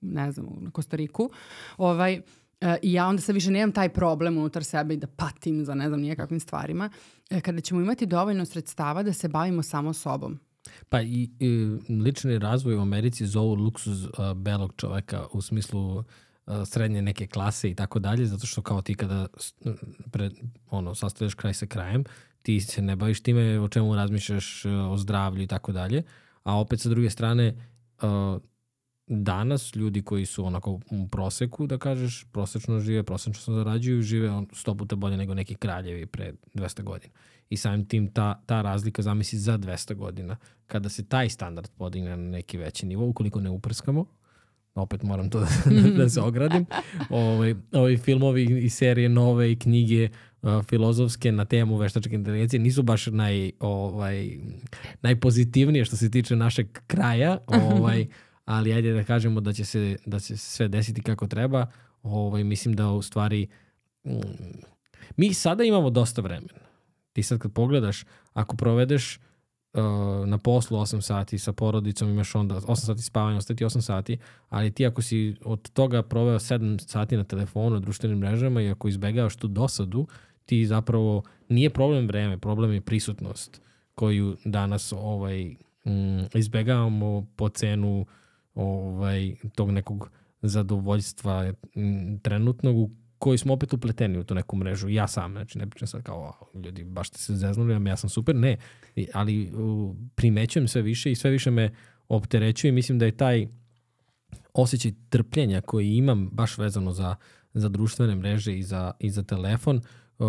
ne 0.00 0.32
znam, 0.32 0.46
na 0.60 0.70
Kostariku, 0.70 1.30
ovaj, 1.76 2.20
e, 2.60 2.76
I 2.82 2.92
ja 2.92 3.06
onda 3.06 3.22
sad 3.22 3.34
više 3.34 3.50
nemam 3.50 3.72
taj 3.72 3.88
problem 3.88 4.38
unutar 4.38 4.64
sebe 4.64 4.94
i 4.94 4.96
da 4.96 5.06
patim 5.06 5.64
za 5.64 5.74
ne 5.74 5.88
znam 5.88 6.00
nijakakvim 6.00 6.40
stvarima. 6.40 6.90
E, 7.30 7.40
kada 7.40 7.60
ćemo 7.60 7.80
imati 7.80 8.06
dovoljno 8.06 8.44
sredstava 8.44 9.02
da 9.02 9.12
se 9.12 9.28
bavimo 9.28 9.62
samo 9.62 9.92
sobom. 9.92 10.38
Pa 10.88 11.00
i, 11.00 11.30
i 11.40 11.76
lični 11.88 12.38
razvoj 12.38 12.76
u 12.76 12.80
Americi 12.80 13.26
zovu 13.26 13.54
luksuz 13.54 14.04
uh, 14.04 14.10
belog 14.36 14.72
čoveka 14.76 15.26
u 15.32 15.42
smislu 15.42 16.04
srednje 16.66 17.02
neke 17.02 17.26
klase 17.26 17.70
i 17.70 17.74
tako 17.74 17.98
dalje, 17.98 18.26
zato 18.26 18.46
što 18.46 18.62
kao 18.62 18.82
ti 18.82 18.94
kada 18.94 19.26
pre, 20.10 20.30
ono, 20.70 20.94
sastavljaš 20.94 21.34
kraj 21.34 21.54
sa 21.54 21.66
krajem, 21.66 22.04
ti 22.42 22.60
se 22.60 22.82
ne 22.82 22.96
baviš 22.96 23.22
time 23.22 23.60
o 23.60 23.68
čemu 23.68 23.94
razmišljaš 23.94 24.64
o 24.64 24.96
zdravlju 24.96 25.42
i 25.42 25.46
tako 25.46 25.72
dalje, 25.72 26.02
a 26.42 26.58
opet 26.60 26.80
sa 26.80 26.88
druge 26.88 27.10
strane 27.10 27.54
danas 29.06 29.76
ljudi 29.76 30.02
koji 30.02 30.26
su 30.26 30.44
onako 30.44 30.80
u 30.90 31.08
proseku, 31.10 31.66
da 31.66 31.78
kažeš, 31.78 32.26
prosečno 32.32 32.80
žive, 32.80 33.02
prosečno 33.02 33.54
zarađuju, 33.54 34.02
žive 34.02 34.30
on 34.30 34.46
sto 34.52 34.74
puta 34.74 34.96
bolje 34.96 35.16
nego 35.16 35.34
neki 35.34 35.54
kraljevi 35.54 36.06
pre 36.06 36.32
200 36.54 36.82
godina. 36.82 37.12
I 37.48 37.56
samim 37.56 37.88
tim 37.88 38.12
ta, 38.12 38.42
ta 38.46 38.62
razlika 38.62 39.02
zamisli 39.02 39.38
za 39.38 39.58
200 39.58 39.94
godina, 39.94 40.36
kada 40.66 40.88
se 40.88 41.08
taj 41.08 41.28
standard 41.28 41.70
podigne 41.76 42.10
na 42.10 42.16
neki 42.16 42.58
veći 42.58 42.86
nivo, 42.86 43.06
ukoliko 43.06 43.40
ne 43.40 43.50
uprskamo, 43.50 44.06
opet 44.74 45.02
moram 45.02 45.30
to 45.30 45.40
da, 45.66 45.90
da 45.96 46.08
se 46.08 46.20
ogradim, 46.20 46.66
ovaj, 47.08 47.54
ovi 47.72 47.96
filmovi 47.96 48.64
i 48.64 48.70
serije 48.70 49.08
nove 49.08 49.52
i 49.52 49.58
knjige 49.58 50.08
uh, 50.42 50.64
filozofske 50.64 51.32
na 51.32 51.44
temu 51.44 51.76
veštačke 51.76 52.14
inteligencije 52.14 52.60
nisu 52.60 52.82
baš 52.82 53.06
naj, 53.06 53.52
ovaj, 53.60 54.38
najpozitivnije 55.02 55.84
što 55.84 55.96
se 55.96 56.10
tiče 56.10 56.36
našeg 56.36 56.78
kraja, 56.86 57.38
ovaj, 57.46 58.06
ali 58.44 58.72
ajde 58.72 58.92
da 58.92 59.04
kažemo 59.04 59.40
da 59.40 59.52
će 59.52 59.64
se, 59.64 59.96
da 60.06 60.20
će 60.20 60.36
se 60.36 60.50
sve 60.50 60.68
desiti 60.68 61.02
kako 61.02 61.26
treba. 61.26 61.66
Ovaj, 62.02 62.44
mislim 62.44 62.74
da 62.74 62.90
u 62.90 63.02
stvari 63.02 63.46
mm, 64.04 64.10
mi 65.16 65.34
sada 65.34 65.64
imamo 65.64 65.90
dosta 65.90 66.22
vremena. 66.22 66.64
Ti 67.12 67.22
sad 67.22 67.38
kad 67.38 67.52
pogledaš, 67.52 68.04
ako 68.32 68.56
provedeš 68.56 69.18
uh, 69.74 70.28
na 70.28 70.38
poslu 70.38 70.78
8 70.78 71.00
sati, 71.00 71.38
sa 71.38 71.52
porodicom 71.52 72.10
imaš 72.10 72.34
onda 72.34 72.54
8 72.54 72.74
sati 72.74 73.02
spavanja, 73.02 73.38
ostati 73.38 73.64
8 73.64 73.80
sati, 73.80 74.18
ali 74.48 74.70
ti 74.70 74.86
ako 74.86 75.02
si 75.02 75.36
od 75.44 75.70
toga 75.70 76.02
proveo 76.02 76.38
7 76.38 76.78
sati 76.88 77.16
na 77.16 77.24
telefonu, 77.24 77.70
na 77.70 77.80
društvenim 77.80 78.18
mrežama 78.18 78.62
i 78.62 78.70
ako 78.70 78.88
izbegavaš 78.88 79.36
tu 79.36 79.48
dosadu, 79.48 80.06
ti 80.46 80.66
zapravo 80.66 81.22
nije 81.48 81.70
problem 81.70 82.06
vreme, 82.06 82.38
problem 82.38 82.72
je 82.72 82.80
prisutnost 82.80 83.60
koju 83.94 84.36
danas 84.44 84.92
ovaj 84.92 85.44
mm, 85.84 86.20
izbegavamo 86.34 87.26
po 87.36 87.48
cenu 87.48 88.06
ovaj 88.54 89.34
tog 89.54 89.70
nekog 89.70 90.10
zadovoljstva 90.42 91.52
mm, 91.76 92.16
trenutnog 92.22 92.90
koji 93.24 93.38
smo 93.38 93.52
opet 93.52 93.72
upleteni 93.72 94.18
u 94.18 94.24
tu 94.24 94.34
neku 94.34 94.56
mrežu. 94.56 94.88
Ja 94.88 95.08
sam, 95.08 95.32
znači 95.32 95.58
ne 95.58 95.70
pričam 95.70 95.88
sad 95.88 96.02
kao 96.02 96.50
ljudi 96.54 96.84
baš 96.84 97.08
ste 97.08 97.18
se 97.18 97.36
zeznuli, 97.36 97.88
ja 97.88 97.96
sam 97.96 98.10
super, 98.10 98.36
ne. 98.36 98.56
Ali 99.14 99.50
uh, 99.52 99.96
primećujem 100.14 100.68
sve 100.68 100.82
više 100.82 101.12
i 101.12 101.14
sve 101.14 101.30
više 101.30 101.50
me 101.50 101.74
opterećuje 102.08 102.68
i 102.68 102.72
mislim 102.72 102.98
da 102.98 103.04
je 103.04 103.16
taj 103.16 103.48
osjećaj 104.54 104.92
trpljenja 105.08 105.60
koji 105.60 105.96
imam 105.96 106.28
baš 106.32 106.58
vezano 106.58 106.92
za, 106.92 107.16
za 107.54 107.68
društvene 107.68 108.14
mreže 108.14 108.58
i 108.58 108.62
za, 108.62 108.92
i 109.00 109.10
za 109.10 109.22
telefon 109.22 109.80
uh, 110.18 110.26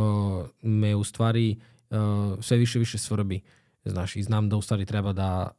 me 0.61 0.95
u 0.95 1.03
stvari 1.03 1.59
uh, 1.89 1.97
sve 2.43 2.57
više 2.57 2.79
više 2.79 2.97
svrbi. 2.97 3.41
Znaš, 3.85 4.15
i 4.15 4.23
znam 4.23 4.49
da 4.49 4.55
u 4.55 4.61
stvari 4.61 4.85
treba 4.85 5.13
da, 5.13 5.51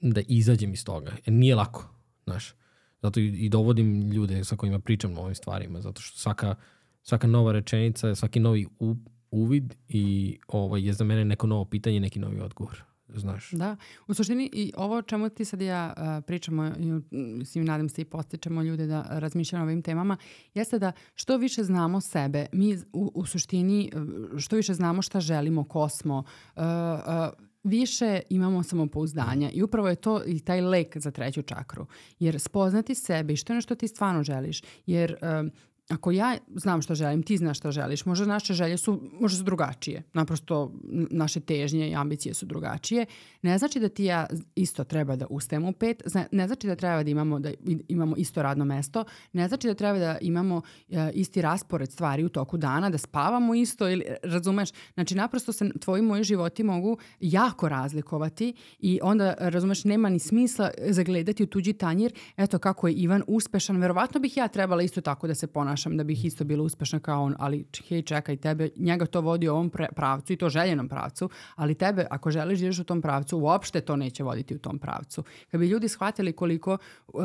da 0.00 0.20
izađem 0.28 0.72
iz 0.72 0.84
toga. 0.84 1.12
Nije 1.26 1.54
lako, 1.54 1.94
znaš. 2.24 2.54
Zato 3.02 3.20
i, 3.20 3.26
i 3.26 3.48
dovodim 3.48 4.10
ljude 4.10 4.44
sa 4.44 4.56
kojima 4.56 4.78
pričam 4.78 5.18
o 5.18 5.20
ovim 5.20 5.34
stvarima, 5.34 5.80
zato 5.80 6.00
što 6.00 6.18
svaka, 6.18 6.54
svaka 7.02 7.26
nova 7.26 7.52
rečenica, 7.52 8.14
svaki 8.14 8.40
novi 8.40 8.66
u, 8.78 8.96
uvid 9.30 9.74
i 9.88 10.38
ovaj, 10.48 10.86
je 10.86 10.92
za 10.92 11.04
mene 11.04 11.24
neko 11.24 11.46
novo 11.46 11.64
pitanje, 11.64 12.00
neki 12.00 12.18
novi 12.18 12.40
odgovor 12.40 12.84
znaš. 13.08 13.50
Da, 13.50 13.76
u 14.06 14.14
suštini 14.14 14.50
i 14.52 14.72
ovo 14.76 15.02
čemu 15.02 15.28
ti 15.28 15.44
sad 15.44 15.60
ja 15.60 15.94
uh, 15.96 16.24
pričamo, 16.26 16.72
mislim, 17.10 17.64
nadam 17.64 17.88
se 17.88 18.02
i 18.02 18.04
postičemo 18.04 18.62
ljude 18.62 18.86
da 18.86 19.06
razmišljamo 19.10 19.64
o 19.64 19.66
ovim 19.66 19.82
temama, 19.82 20.16
jeste 20.54 20.78
da 20.78 20.92
što 21.14 21.36
više 21.36 21.62
znamo 21.62 22.00
sebe, 22.00 22.46
mi 22.52 22.76
u, 22.92 23.12
u 23.14 23.26
suštini 23.26 23.92
što 24.38 24.56
više 24.56 24.74
znamo 24.74 25.02
šta 25.02 25.20
želimo, 25.20 25.64
ko 25.64 25.88
smo, 25.88 26.18
uh, 26.56 26.62
uh, 26.62 27.45
više 27.66 28.20
imamo 28.30 28.62
samopouzdanja 28.62 29.50
i 29.50 29.62
upravo 29.62 29.88
je 29.88 29.96
to 29.96 30.22
i 30.26 30.40
taj 30.40 30.60
lek 30.60 30.96
za 30.96 31.10
treću 31.10 31.42
čakru. 31.42 31.86
Jer 32.18 32.40
spoznati 32.40 32.94
sebe 32.94 33.32
i 33.32 33.36
što 33.36 33.52
je 33.52 33.54
ono 33.54 33.60
što 33.60 33.74
ti 33.74 33.88
stvarno 33.88 34.22
želiš. 34.22 34.62
Jer 34.86 35.16
um, 35.40 35.50
ako 35.88 36.10
ja 36.10 36.36
znam 36.54 36.82
što 36.82 36.94
želim, 36.94 37.22
ti 37.22 37.36
znaš 37.36 37.58
što 37.58 37.70
želiš, 37.70 38.04
možda 38.04 38.26
naše 38.26 38.54
želje 38.54 38.76
su, 38.76 39.00
možda 39.20 39.38
su 39.38 39.44
drugačije. 39.44 40.02
Naprosto 40.12 40.72
naše 41.10 41.40
težnje 41.40 41.90
i 41.90 41.94
ambicije 41.94 42.34
su 42.34 42.46
drugačije. 42.46 43.06
Ne 43.42 43.58
znači 43.58 43.80
da 43.80 43.88
ti 43.88 44.04
ja 44.04 44.26
isto 44.54 44.84
treba 44.84 45.16
da 45.16 45.26
ustajemo 45.30 45.68
u 45.68 45.72
pet, 45.72 46.02
ne 46.32 46.46
znači 46.46 46.66
da 46.66 46.76
treba 46.76 47.02
da 47.02 47.10
imamo, 47.10 47.40
da 47.40 47.50
imamo 47.88 48.16
isto 48.16 48.42
radno 48.42 48.64
mesto, 48.64 49.04
ne 49.32 49.48
znači 49.48 49.66
da 49.66 49.74
treba 49.74 49.98
da 49.98 50.18
imamo 50.20 50.56
uh, 50.56 50.96
isti 51.14 51.42
raspored 51.42 51.92
stvari 51.92 52.24
u 52.24 52.28
toku 52.28 52.56
dana, 52.56 52.90
da 52.90 52.98
spavamo 52.98 53.54
isto 53.54 53.88
ili 53.88 54.04
razumeš, 54.22 54.70
znači 54.94 55.14
naprosto 55.14 55.52
se 55.52 55.70
tvoji 55.80 56.02
moji 56.02 56.24
životi 56.24 56.62
mogu 56.62 56.98
jako 57.20 57.68
razlikovati 57.68 58.54
i 58.78 58.98
onda 59.02 59.34
razumeš 59.38 59.84
nema 59.84 60.08
ni 60.08 60.18
smisla 60.18 60.70
zagledati 60.88 61.42
u 61.42 61.46
tuđi 61.46 61.72
tanjir, 61.72 62.12
eto 62.36 62.58
kako 62.58 62.88
je 62.88 62.94
Ivan 62.94 63.22
uspešan, 63.26 63.76
verovatno 63.76 64.20
bih 64.20 64.36
ja 64.36 64.48
trebala 64.48 64.82
isto 64.82 65.00
tako 65.00 65.26
da 65.26 65.34
se 65.34 65.46
ponašam 65.46 65.75
ponašam 65.76 65.96
da 65.96 66.04
bih 66.04 66.24
isto 66.24 66.44
bila 66.44 66.62
uspešna 66.62 67.00
kao 67.00 67.22
on, 67.22 67.34
ali 67.38 67.66
hej 67.88 68.02
čekaj 68.02 68.36
tebe, 68.36 68.70
njega 68.76 69.06
to 69.06 69.20
vodi 69.20 69.48
u 69.48 69.52
ovom 69.52 69.70
pravcu 69.70 70.32
i 70.32 70.36
to 70.36 70.48
željenom 70.48 70.88
pravcu, 70.88 71.28
ali 71.56 71.74
tebe 71.74 72.06
ako 72.10 72.30
želiš 72.30 72.60
da 72.60 72.66
ideš 72.66 72.78
u 72.78 72.84
tom 72.84 73.02
pravcu, 73.02 73.38
uopšte 73.38 73.80
to 73.80 73.96
neće 73.96 74.24
voditi 74.24 74.54
u 74.54 74.58
tom 74.58 74.78
pravcu. 74.78 75.22
Kad 75.50 75.60
bi 75.60 75.68
ljudi 75.68 75.88
shvatili 75.88 76.32
koliko, 76.32 76.78
uh, 77.08 77.22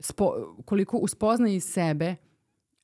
spo, 0.00 0.54
koliko 0.64 0.96
uspoznaju 0.96 1.60
sebe, 1.60 2.16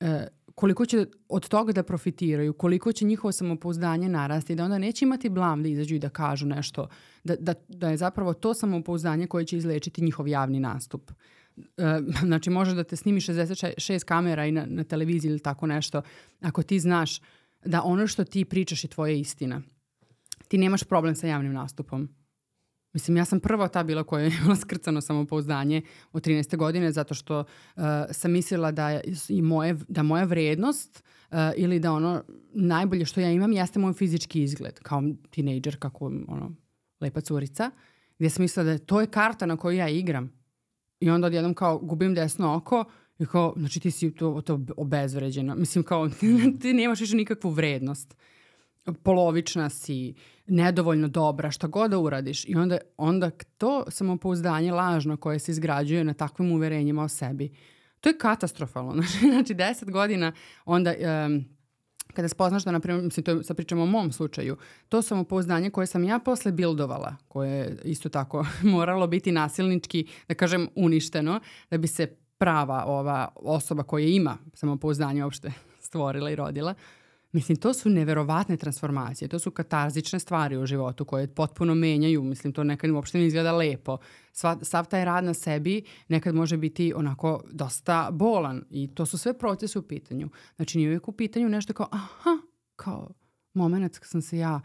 uh, 0.01 0.07
koliko 0.55 0.85
će 0.85 1.05
od 1.29 1.47
toga 1.47 1.71
da 1.71 1.83
profitiraju, 1.83 2.53
koliko 2.53 2.91
će 2.91 3.05
njihovo 3.05 3.31
samopouzdanje 3.31 4.09
narasti, 4.09 4.55
da 4.55 4.63
onda 4.63 4.77
neće 4.77 5.05
imati 5.05 5.29
blam 5.29 5.63
da 5.63 5.69
izađu 5.69 5.95
i 5.95 5.99
da 5.99 6.09
kažu 6.09 6.45
nešto, 6.45 6.87
da, 7.23 7.35
da, 7.39 7.53
da 7.67 7.89
je 7.89 7.97
zapravo 7.97 8.33
to 8.33 8.53
samopouzdanje 8.53 9.27
koje 9.27 9.45
će 9.45 9.57
izlečiti 9.57 10.03
njihov 10.03 10.27
javni 10.27 10.59
nastup. 10.59 11.11
E, 11.11 11.36
znači 12.27 12.49
može 12.49 12.75
da 12.75 12.83
te 12.83 12.95
snimi 12.95 13.19
66 13.19 14.05
kamera 14.05 14.45
i 14.45 14.51
na, 14.51 14.65
na 14.65 14.83
televiziji 14.83 15.29
ili 15.29 15.39
tako 15.39 15.67
nešto, 15.67 16.01
ako 16.41 16.63
ti 16.63 16.79
znaš 16.79 17.19
da 17.65 17.81
ono 17.83 18.07
što 18.07 18.23
ti 18.23 18.45
pričaš 18.45 18.83
je 18.83 18.87
tvoja 18.87 19.13
istina. 19.13 19.61
ti 20.47 20.57
nemaš 20.57 20.83
problem 20.83 21.15
sa 21.15 21.27
javnim 21.27 21.53
nastupom. 21.53 22.09
Mislim, 22.93 23.17
ja 23.17 23.25
sam 23.25 23.39
prva 23.39 23.67
ta 23.67 23.83
bila 23.83 24.03
koja 24.03 24.23
je 24.23 24.31
imala 24.41 24.55
skrcano 24.55 25.01
samopouzdanje 25.01 25.81
od 26.11 26.25
13. 26.25 26.57
godine 26.57 26.91
zato 26.91 27.13
što 27.13 27.39
uh, 27.39 27.83
sam 28.11 28.31
mislila 28.31 28.71
da, 28.71 29.01
i 29.29 29.41
moje, 29.41 29.75
da 29.87 30.03
moja 30.03 30.23
vrednost 30.23 31.03
uh, 31.31 31.37
ili 31.55 31.79
da 31.79 31.91
ono 31.91 32.23
najbolje 32.53 33.05
što 33.05 33.19
ja 33.19 33.31
imam 33.31 33.51
jeste 33.51 33.79
moj 33.79 33.93
fizički 33.93 34.43
izgled 34.43 34.79
kao 34.79 35.03
tinejdžer, 35.29 35.79
kako 35.79 36.05
ono, 36.05 36.51
lepa 37.01 37.21
curica, 37.21 37.71
gdje 38.17 38.29
sam 38.29 38.43
mislila 38.43 38.63
da 38.63 38.77
to 38.77 39.01
je 39.01 39.07
karta 39.07 39.45
na 39.45 39.57
koju 39.57 39.77
ja 39.77 39.89
igram. 39.89 40.36
I 40.99 41.09
onda 41.09 41.27
odjednom 41.27 41.53
kao 41.53 41.77
gubim 41.77 42.15
desno 42.15 42.55
oko 42.55 42.85
i 43.19 43.25
kao, 43.25 43.53
znači 43.57 43.79
ti 43.79 43.91
si 43.91 44.15
to, 44.15 44.41
to 44.41 44.59
obezvređena. 44.77 45.55
Mislim 45.55 45.83
kao, 45.83 46.09
ti 46.61 46.73
nemaš 46.73 46.99
više 46.99 47.15
nikakvu 47.15 47.49
vrednost. 47.49 48.15
Polovična 49.03 49.69
si, 49.69 50.13
nedovoljno 50.47 51.07
dobra, 51.07 51.51
šta 51.51 51.67
god 51.67 51.91
da 51.91 51.99
uradiš. 51.99 52.45
I 52.45 52.55
onda, 52.55 52.77
onda 52.97 53.29
to 53.57 53.83
samopouzdanje 53.87 54.71
lažno 54.71 55.17
koje 55.17 55.39
se 55.39 55.51
izgrađuje 55.51 56.03
na 56.03 56.13
takvim 56.13 56.51
uverenjima 56.51 57.03
o 57.03 57.07
sebi, 57.07 57.51
to 58.01 58.09
je 58.09 58.17
katastrofalno. 58.17 58.93
Znači, 58.93 59.19
znači 59.33 59.53
deset 59.53 59.91
godina 59.91 60.31
onda... 60.65 60.93
Um, 61.25 61.56
kada 62.17 62.27
spoznaš 62.27 62.63
da, 62.63 62.71
na 62.71 62.79
primjer, 62.79 63.03
mislim, 63.03 63.23
to 63.23 63.43
sad 63.43 63.57
pričamo 63.57 63.83
o 63.83 63.85
mom 63.85 64.11
slučaju, 64.11 64.57
to 64.89 65.01
samopouzdanje 65.01 65.69
koje 65.69 65.87
sam 65.87 66.03
ja 66.03 66.19
posle 66.19 66.51
bildovala, 66.51 67.15
koje 67.27 67.51
je 67.51 67.77
isto 67.83 68.09
tako 68.09 68.45
moralo 68.77 69.07
biti 69.07 69.31
nasilnički, 69.31 70.07
da 70.27 70.33
kažem, 70.33 70.67
uništeno, 70.75 71.39
da 71.69 71.77
bi 71.77 71.87
se 71.87 72.07
prava 72.37 72.83
ova 72.87 73.27
osoba 73.35 73.83
koja 73.83 74.05
ima 74.05 74.37
samopouzdanje 74.53 75.23
uopšte 75.23 75.51
stvorila 75.87 76.31
i 76.31 76.35
rodila, 76.35 76.73
Mislim, 77.31 77.55
to 77.55 77.73
su 77.73 77.89
neverovatne 77.89 78.57
transformacije, 78.57 79.27
to 79.27 79.39
su 79.39 79.51
katarzične 79.51 80.19
stvari 80.19 80.57
u 80.57 80.65
životu 80.65 81.05
koje 81.05 81.27
potpuno 81.27 81.75
menjaju, 81.75 82.23
mislim, 82.23 82.53
to 82.53 82.63
nekad 82.63 82.91
uopšte 82.91 83.17
ne 83.17 83.25
izgleda 83.25 83.51
lepo. 83.51 83.97
Sva, 84.31 84.57
sav 84.61 84.85
taj 84.85 85.05
rad 85.05 85.23
na 85.23 85.33
sebi 85.33 85.83
nekad 86.07 86.35
može 86.35 86.57
biti 86.57 86.93
onako 86.93 87.43
dosta 87.51 88.09
bolan 88.11 88.63
i 88.69 88.87
to 88.95 89.05
su 89.05 89.17
sve 89.17 89.37
procese 89.37 89.79
u 89.79 89.81
pitanju. 89.81 90.29
Znači, 90.55 90.77
nije 90.77 90.89
uvijek 90.89 91.07
u 91.07 91.11
pitanju 91.11 91.49
nešto 91.49 91.73
kao, 91.73 91.87
aha, 91.91 92.37
kao 92.75 93.09
moment 93.53 93.99
kad 93.99 94.09
sam 94.09 94.21
se 94.21 94.37
ja 94.37 94.61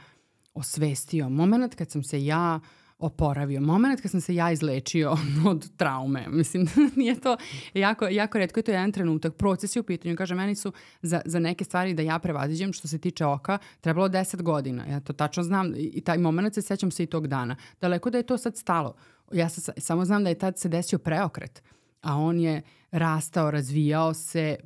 osvestio, 0.55 1.29
moment 1.29 1.75
kad 1.75 1.91
sam 1.91 2.03
se 2.03 2.25
ja 2.25 2.61
uh, 2.63 2.82
oporavio. 3.03 3.61
Moment 3.61 4.01
kad 4.01 4.11
sam 4.11 4.21
se 4.21 4.35
ja 4.35 4.53
izlečio 4.53 5.17
od 5.51 5.77
traume, 5.77 6.27
mislim, 6.29 6.67
nije 6.97 7.21
to 7.21 7.37
jako, 7.75 8.09
jako 8.09 8.39
redko 8.39 8.59
je 8.61 8.65
to 8.65 8.71
jedan 8.71 8.93
trenutak. 8.93 9.35
Procesi 9.35 9.81
u 9.81 9.83
pitanju, 9.83 10.17
kaže, 10.17 10.35
meni 10.35 10.55
su 10.55 10.73
za, 11.03 11.21
za 11.25 11.39
neke 11.39 11.65
stvari 11.65 11.95
da 11.95 12.03
ja 12.03 12.19
prevaziđem 12.19 12.73
što 12.73 12.89
se 12.89 12.99
tiče 12.99 13.27
oka 13.27 13.59
trebalo 13.81 14.09
10 14.09 14.43
godina. 14.43 14.87
Ja 14.87 15.01
to 15.01 15.13
tačno 15.13 15.43
znam 15.43 15.73
i 15.77 16.01
taj 16.01 16.19
moment 16.19 16.55
se 16.55 16.63
sećam 16.63 16.91
se 16.91 17.03
i 17.03 17.07
tog 17.07 17.27
dana. 17.27 17.57
Daleko 17.81 18.11
da 18.11 18.19
je 18.19 18.27
to 18.27 18.39
sad 18.39 18.57
stalo. 18.57 18.95
Ja 19.33 19.49
sa, 19.49 19.73
samo 19.79 20.05
znam 20.05 20.25
da 20.25 20.31
je 20.31 20.39
tad 20.39 20.59
se 20.59 20.69
desio 20.69 20.99
preokret, 20.99 21.63
a 22.01 22.17
on 22.17 22.41
je 22.41 22.63
rastao, 22.91 23.51
razvijao 23.51 24.15
se, 24.15 24.57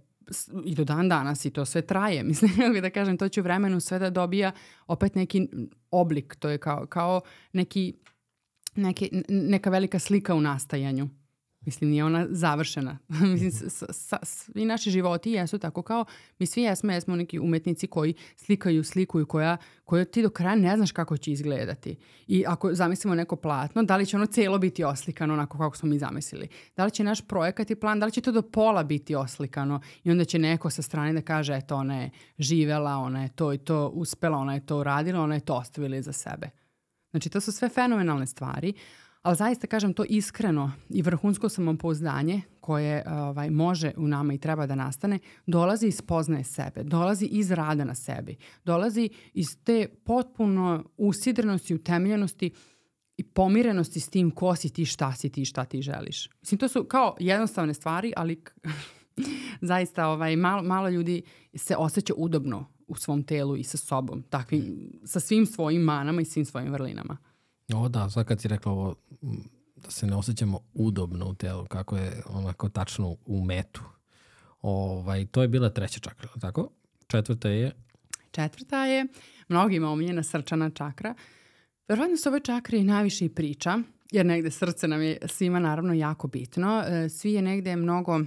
i 0.65 0.75
do 0.75 0.85
dan 0.85 1.09
danas 1.09 1.45
i 1.45 1.51
to 1.51 1.65
sve 1.65 1.83
traje. 1.83 2.23
Mislim, 2.31 2.81
da 2.83 2.91
kažem, 2.91 3.19
to 3.19 3.29
će 3.29 3.41
u 3.41 3.45
vremenu 3.45 3.81
sve 3.81 3.99
da 3.99 4.11
dobija 4.11 4.53
opet 4.87 5.15
neki 5.15 5.49
oblik. 5.91 6.35
To 6.35 6.49
je 6.49 6.59
kao, 6.59 6.87
kao 6.87 7.21
neki 7.53 7.95
neke, 8.77 9.09
neka 9.29 9.71
velika 9.71 9.99
slika 9.99 10.35
u 10.35 10.41
nastajanju. 10.41 11.09
Mislim, 11.67 11.91
nije 11.91 12.05
ona 12.05 12.27
završena. 12.31 12.99
Mislim, 13.33 13.51
s, 13.51 13.83
s, 13.83 14.13
svi 14.23 14.65
naši 14.65 14.91
životi 14.91 15.33
jesu 15.33 15.59
tako 15.59 15.83
kao, 15.83 16.05
mi 16.39 16.47
svi 16.47 16.63
jesmo, 16.63 16.93
jesmo 16.93 17.17
neki 17.17 17.39
umetnici 17.39 17.87
koji 17.87 18.15
slikaju 18.37 18.85
sliku 18.85 19.25
koja, 19.27 19.57
koja 19.85 20.05
ti 20.05 20.23
do 20.23 20.31
kraja 20.31 20.57
ne 20.57 20.77
znaš 20.77 20.93
kako 20.93 21.17
će 21.17 21.33
izgledati. 21.33 21.97
I 22.27 22.45
ako 22.47 22.75
zamislimo 22.75 23.15
neko 23.15 23.37
platno, 23.37 23.83
da 23.83 23.97
li 23.97 24.07
će 24.07 24.17
ono 24.17 24.27
celo 24.27 24.59
biti 24.59 24.85
oslikano 24.85 25.35
onako 25.35 25.59
kako 25.59 25.77
smo 25.77 25.89
mi 25.89 25.99
zamislili? 25.99 26.49
Da 26.77 26.85
li 26.85 26.91
će 26.91 27.05
naš 27.05 27.21
projekat 27.29 27.71
i 27.71 27.75
plan, 27.75 28.01
da 28.01 28.07
li 28.07 28.13
će 28.13 28.21
to 28.21 28.33
do 28.33 28.43
pola 28.43 28.83
biti 28.83 29.15
oslikano 29.15 29.81
i 30.05 30.11
onda 30.11 30.25
će 30.25 30.39
neko 30.39 30.71
sa 30.71 30.83
strane 30.83 31.13
da 31.13 31.23
kaže, 31.23 31.57
eto, 31.57 31.77
ona 31.77 32.01
je 32.01 32.11
živela, 32.39 32.97
ona 32.97 33.23
je 33.23 33.29
to 33.29 33.53
i 33.53 33.59
to 33.59 33.89
uspela, 33.89 34.39
ona 34.39 34.55
je 34.55 34.67
to 34.67 34.79
uradila, 34.79 35.21
ona 35.21 35.35
je 35.35 35.41
to 35.41 35.55
ostavila 35.55 36.03
za 36.03 36.13
sebe. 36.13 36.66
Znači, 37.17 37.29
to 37.29 37.41
su 37.41 37.53
sve 37.53 37.69
fenomenalne 37.69 38.27
stvari, 38.27 38.73
ali 39.23 39.37
zaista 39.37 39.67
kažem 39.67 39.95
to 39.95 40.05
iskreno 40.09 40.73
i 40.89 41.03
vrhunsko 41.03 41.49
samopouzdanje 41.49 42.41
koje 42.61 43.05
ovaj, 43.07 43.51
može 43.51 43.93
u 43.97 44.09
nama 44.09 44.35
i 44.35 44.39
treba 44.39 44.67
da 44.67 44.75
nastane, 44.75 45.19
dolazi 45.47 45.87
iz 45.87 46.03
poznaje 46.03 46.45
sebe, 46.45 46.83
dolazi 46.83 47.25
iz 47.25 47.51
rada 47.51 47.85
na 47.85 47.95
sebi, 47.95 48.37
dolazi 48.65 49.09
iz 49.35 49.47
te 49.65 49.89
potpuno 50.05 50.85
usidrenosti, 50.97 51.75
utemljenosti 51.75 52.51
i 53.17 53.23
pomirenosti 53.23 54.01
s 54.01 54.09
tim 54.09 54.31
ko 54.31 54.57
si 54.57 54.69
ti, 54.69 54.85
šta 54.85 55.13
si 55.13 55.29
ti, 55.29 55.45
šta 55.45 55.65
ti 55.65 55.83
želiš. 55.83 56.29
Mislim, 56.41 56.59
to 56.59 56.69
su 56.69 56.85
kao 56.85 57.17
jednostavne 57.21 57.75
stvari, 57.75 58.13
ali 58.17 58.43
zaista 59.71 60.09
ovaj, 60.09 60.37
malo, 60.37 60.63
malo 60.63 60.89
ljudi 60.89 61.23
se 61.55 61.77
osjeća 61.77 62.15
udobno 62.17 62.76
u 62.87 62.97
svom 62.97 63.23
telu 63.23 63.57
i 63.57 63.65
sa 63.65 63.77
sobom, 63.77 64.23
takvim, 64.23 64.93
sa 65.05 65.21
svim 65.21 65.47
svojim 65.47 65.83
manama 65.83 66.21
i 66.21 66.25
svim 66.25 66.45
svojim 66.45 66.73
vrlinama. 66.73 67.17
O 67.75 67.89
da, 67.89 68.11
sad 68.11 68.27
kad 68.27 68.41
si 68.41 68.49
rekla 68.49 68.73
ovo, 68.73 68.95
da 69.77 69.91
se 69.91 70.07
ne 70.07 70.17
osjećamo 70.17 70.61
udobno 70.75 71.29
u 71.29 71.35
telu, 71.35 71.67
kako 71.67 71.97
je 71.97 72.23
onako 72.27 72.69
tačno 72.69 73.17
u 73.27 73.45
metu. 73.45 73.83
Ovaj, 74.63 75.27
to 75.27 75.43
je 75.43 75.49
bila 75.49 75.71
treća 75.71 76.01
čakra, 76.01 76.29
tako? 76.41 76.71
Četvrta 77.07 77.49
je? 77.49 77.73
Četvrta 78.31 78.87
je 78.87 79.07
mnogima 79.49 79.91
omiljena 79.91 80.23
srčana 80.23 80.71
čakra. 80.71 81.15
Verovatno 81.89 82.17
se 82.17 82.29
ove 82.29 82.41
čakre 82.41 82.79
i 82.79 82.85
najviše 82.85 83.25
i 83.25 83.35
priča, 83.35 83.79
jer 84.11 84.27
negde 84.27 84.51
srce 84.51 84.89
nam 84.89 85.03
je 85.03 85.19
svima 85.27 85.59
naravno 85.59 85.93
jako 85.93 86.29
bitno. 86.29 86.83
E, 86.87 87.09
svi 87.09 87.33
je 87.33 87.43
negde 87.43 87.77
mnogo 87.77 88.21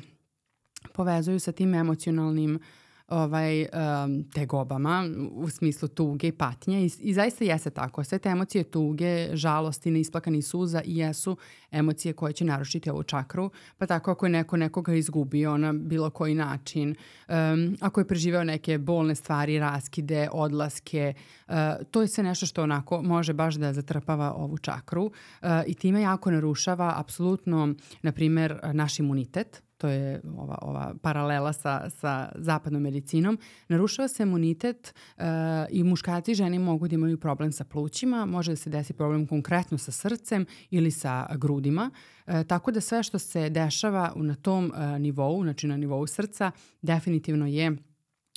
povezuju 0.94 1.40
sa 1.40 1.52
tim 1.52 1.73
emocionalnim 1.73 2.56
uh, 2.56 2.61
ovaj, 3.10 3.61
um, 3.61 4.23
tegobama 4.34 5.06
u 5.31 5.49
smislu 5.49 5.88
tuge 5.88 6.27
i 6.27 6.31
patnje 6.31 6.86
I, 6.86 6.91
i 6.99 7.14
zaista 7.14 7.45
jeste 7.45 7.69
tako. 7.69 8.03
Sve 8.03 8.19
te 8.19 8.30
emocije 8.30 8.64
tuge, 8.64 9.36
žalosti, 9.36 9.91
neisplakani 9.91 10.41
suza 10.41 10.81
i 10.86 10.98
jesu 10.98 11.38
emocije 11.72 12.14
koje 12.14 12.34
će 12.34 12.45
narušiti 12.45 12.90
ovu 12.90 13.03
čakru. 13.03 13.52
Pa 13.77 13.86
tako 13.86 14.11
ako 14.11 14.26
je 14.26 14.30
neko 14.30 14.57
nekoga 14.57 14.94
izgubio 14.94 15.57
na 15.57 15.73
bilo 15.73 16.10
koji 16.10 16.36
način, 16.36 16.95
um, 17.27 17.77
ako 17.81 18.02
je 18.02 18.07
preživeo 18.07 18.44
neke 18.44 18.77
bolne 18.77 19.15
stvari, 19.15 19.60
raskide, 19.60 20.30
odlaske, 20.31 21.14
uh, 21.48 21.53
to 21.91 22.02
je 22.02 22.07
sve 22.07 22.23
nešto 22.23 22.45
što 22.45 22.64
onako 22.64 23.02
može 23.02 23.34
baš 23.34 23.56
da 23.56 23.73
zatrpava 23.73 24.34
ovu 24.34 24.57
čakru 24.57 25.03
uh, 25.06 25.49
i 25.68 25.73
time 25.73 26.02
jako 26.02 26.31
narušava 26.31 26.94
apsolutno, 26.98 27.76
na 28.02 28.11
primer, 28.11 28.60
naš 28.73 28.99
imunitet 28.99 29.68
to 29.80 29.88
je 29.88 30.22
ova, 30.38 30.57
ova 30.61 30.93
paralela 31.01 31.53
sa, 31.53 31.89
sa 31.89 32.31
zapadnom 32.35 32.81
medicinom, 32.81 33.39
narušava 33.68 34.07
se 34.07 34.23
imunitet 34.23 34.93
uh, 35.18 35.23
i 35.69 35.84
muškarci 35.84 36.31
i 36.31 36.35
žene 36.35 36.60
mogu 36.60 36.88
da 36.88 36.95
imaju 36.95 37.19
problem 37.19 37.51
sa 37.51 37.64
plućima, 37.64 38.26
može 38.26 38.51
da 38.51 38.56
se 38.56 38.69
desi 38.69 38.93
problem 38.93 39.27
konkretno 39.27 39.77
sa 39.77 39.91
srcem 39.91 40.45
ili 40.69 40.91
sa 40.91 41.27
grudima, 41.35 41.91
uh, 41.91 42.43
tako 42.47 42.72
da 42.72 42.81
sve 42.81 43.03
što 43.03 43.19
se 43.19 43.49
dešava 43.49 44.14
na 44.15 44.35
tom 44.35 44.65
uh, 44.65 44.99
nivou, 44.99 45.43
znači 45.43 45.68
na 45.68 45.77
nivou 45.77 46.07
srca, 46.07 46.51
definitivno 46.81 47.47
je 47.47 47.77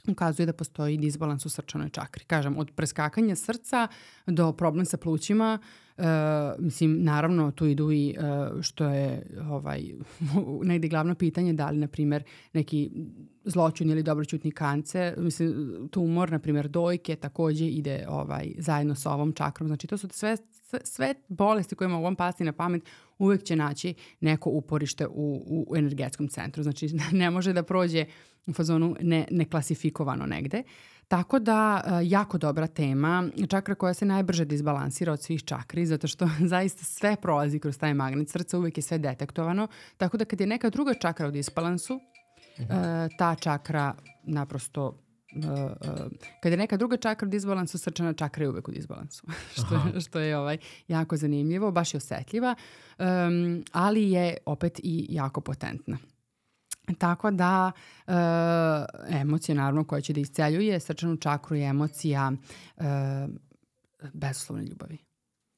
ukazuje 0.08 0.46
da 0.46 0.52
postoji 0.52 0.96
disbalans 0.96 1.46
u 1.46 1.48
srčanoj 1.48 1.90
čakri. 1.90 2.24
Kažem, 2.24 2.58
od 2.58 2.70
preskakanja 2.70 3.36
srca 3.36 3.88
do 4.26 4.52
problem 4.52 4.86
sa 4.86 4.96
plućima, 4.96 5.58
mislim, 6.58 7.02
naravno 7.02 7.50
tu 7.50 7.66
idu 7.66 7.92
i 7.92 8.14
uh, 8.18 8.62
što 8.62 8.84
je 8.84 9.26
ovaj, 9.50 9.82
negde 10.70 10.88
glavno 10.88 11.14
pitanje 11.14 11.52
da 11.52 11.70
li, 11.70 11.78
na 11.78 11.88
primer, 11.88 12.22
neki 12.52 12.90
zločun 13.44 13.90
ili 13.90 14.02
dobroćutni 14.02 14.50
kancer, 14.50 15.14
mislim, 15.18 15.88
tumor, 15.90 16.32
na 16.32 16.38
primer, 16.38 16.68
dojke 16.68 17.16
takođe 17.16 17.66
ide 17.66 18.04
ovaj, 18.08 18.52
zajedno 18.58 18.94
sa 18.94 19.10
ovom 19.10 19.32
čakrom. 19.32 19.68
Znači, 19.68 19.86
to 19.86 19.96
su 19.96 20.08
sve, 20.12 20.36
sve, 20.84 21.14
bolesti 21.28 21.74
koje 21.74 21.88
mogu 21.88 22.04
vam 22.04 22.16
pasti 22.16 22.44
na 22.44 22.52
pamet, 22.52 22.82
uvek 23.18 23.42
će 23.42 23.56
naći 23.56 23.94
neko 24.20 24.50
uporište 24.50 25.06
u, 25.06 25.42
u 25.68 25.76
energetskom 25.76 26.28
centru. 26.28 26.62
Znači, 26.62 26.88
ne 27.12 27.30
može 27.30 27.52
da 27.52 27.62
prođe 27.62 28.04
u 28.46 28.52
fazonu 28.52 28.96
ne, 29.00 29.26
neklasifikovano 29.30 30.26
negde. 30.26 30.62
Tako 31.12 31.38
da, 31.38 31.80
e, 31.86 32.08
jako 32.08 32.38
dobra 32.38 32.66
tema, 32.66 33.28
čakra 33.48 33.74
koja 33.74 33.94
se 33.94 34.04
najbrže 34.04 34.44
disbalansira 34.44 35.12
od 35.12 35.22
svih 35.22 35.44
čakri, 35.44 35.86
zato 35.86 36.08
što 36.08 36.28
zaista 36.52 36.84
sve 36.84 37.16
prolazi 37.16 37.58
kroz 37.58 37.78
taj 37.78 37.94
magnet 37.94 38.28
srca, 38.30 38.58
uvek 38.58 38.78
je 38.78 38.82
sve 38.82 38.98
detektovano, 38.98 39.68
tako 39.96 40.16
da 40.16 40.24
kad 40.24 40.40
je 40.40 40.46
neka 40.46 40.70
druga 40.70 40.94
čakra 40.94 41.28
u 41.28 41.30
disbalansu, 41.30 41.94
uh 41.94 42.00
-huh. 42.66 43.08
ta 43.18 43.34
čakra 43.34 43.94
naprosto 44.22 44.98
Uh, 45.36 45.44
uh, 45.44 46.12
kada 46.42 46.52
je 46.52 46.56
neka 46.56 46.76
druga 46.76 46.96
čakra 46.96 47.26
u 47.26 47.30
disbalansu, 47.30 47.78
srčana 47.78 48.12
čakra 48.12 48.44
je 48.44 48.48
uvek 48.48 48.68
u 48.68 48.72
disbalansu, 48.72 49.26
što, 49.58 49.74
je, 49.74 50.00
što 50.00 50.18
je 50.18 50.38
ovaj, 50.38 50.58
jako 50.88 51.16
zanimljivo, 51.16 51.70
baš 51.70 51.94
je 51.94 51.98
osetljiva, 51.98 52.54
um, 52.98 53.64
ali 53.72 54.10
je 54.10 54.36
opet 54.46 54.80
i 54.82 55.06
jako 55.10 55.40
potentna. 55.40 55.98
Tako 56.98 57.30
da 57.30 57.72
e, 58.06 58.12
emocije 59.20 59.54
naravno 59.54 59.84
koja 59.84 60.00
će 60.00 60.12
da 60.12 60.20
isceljuje 60.20 60.80
srčanu 60.80 61.16
čakru 61.16 61.56
je 61.56 61.64
emocija 61.64 62.32
e, 62.76 62.82
bezuslovne 64.12 64.64
ljubavi. 64.64 64.98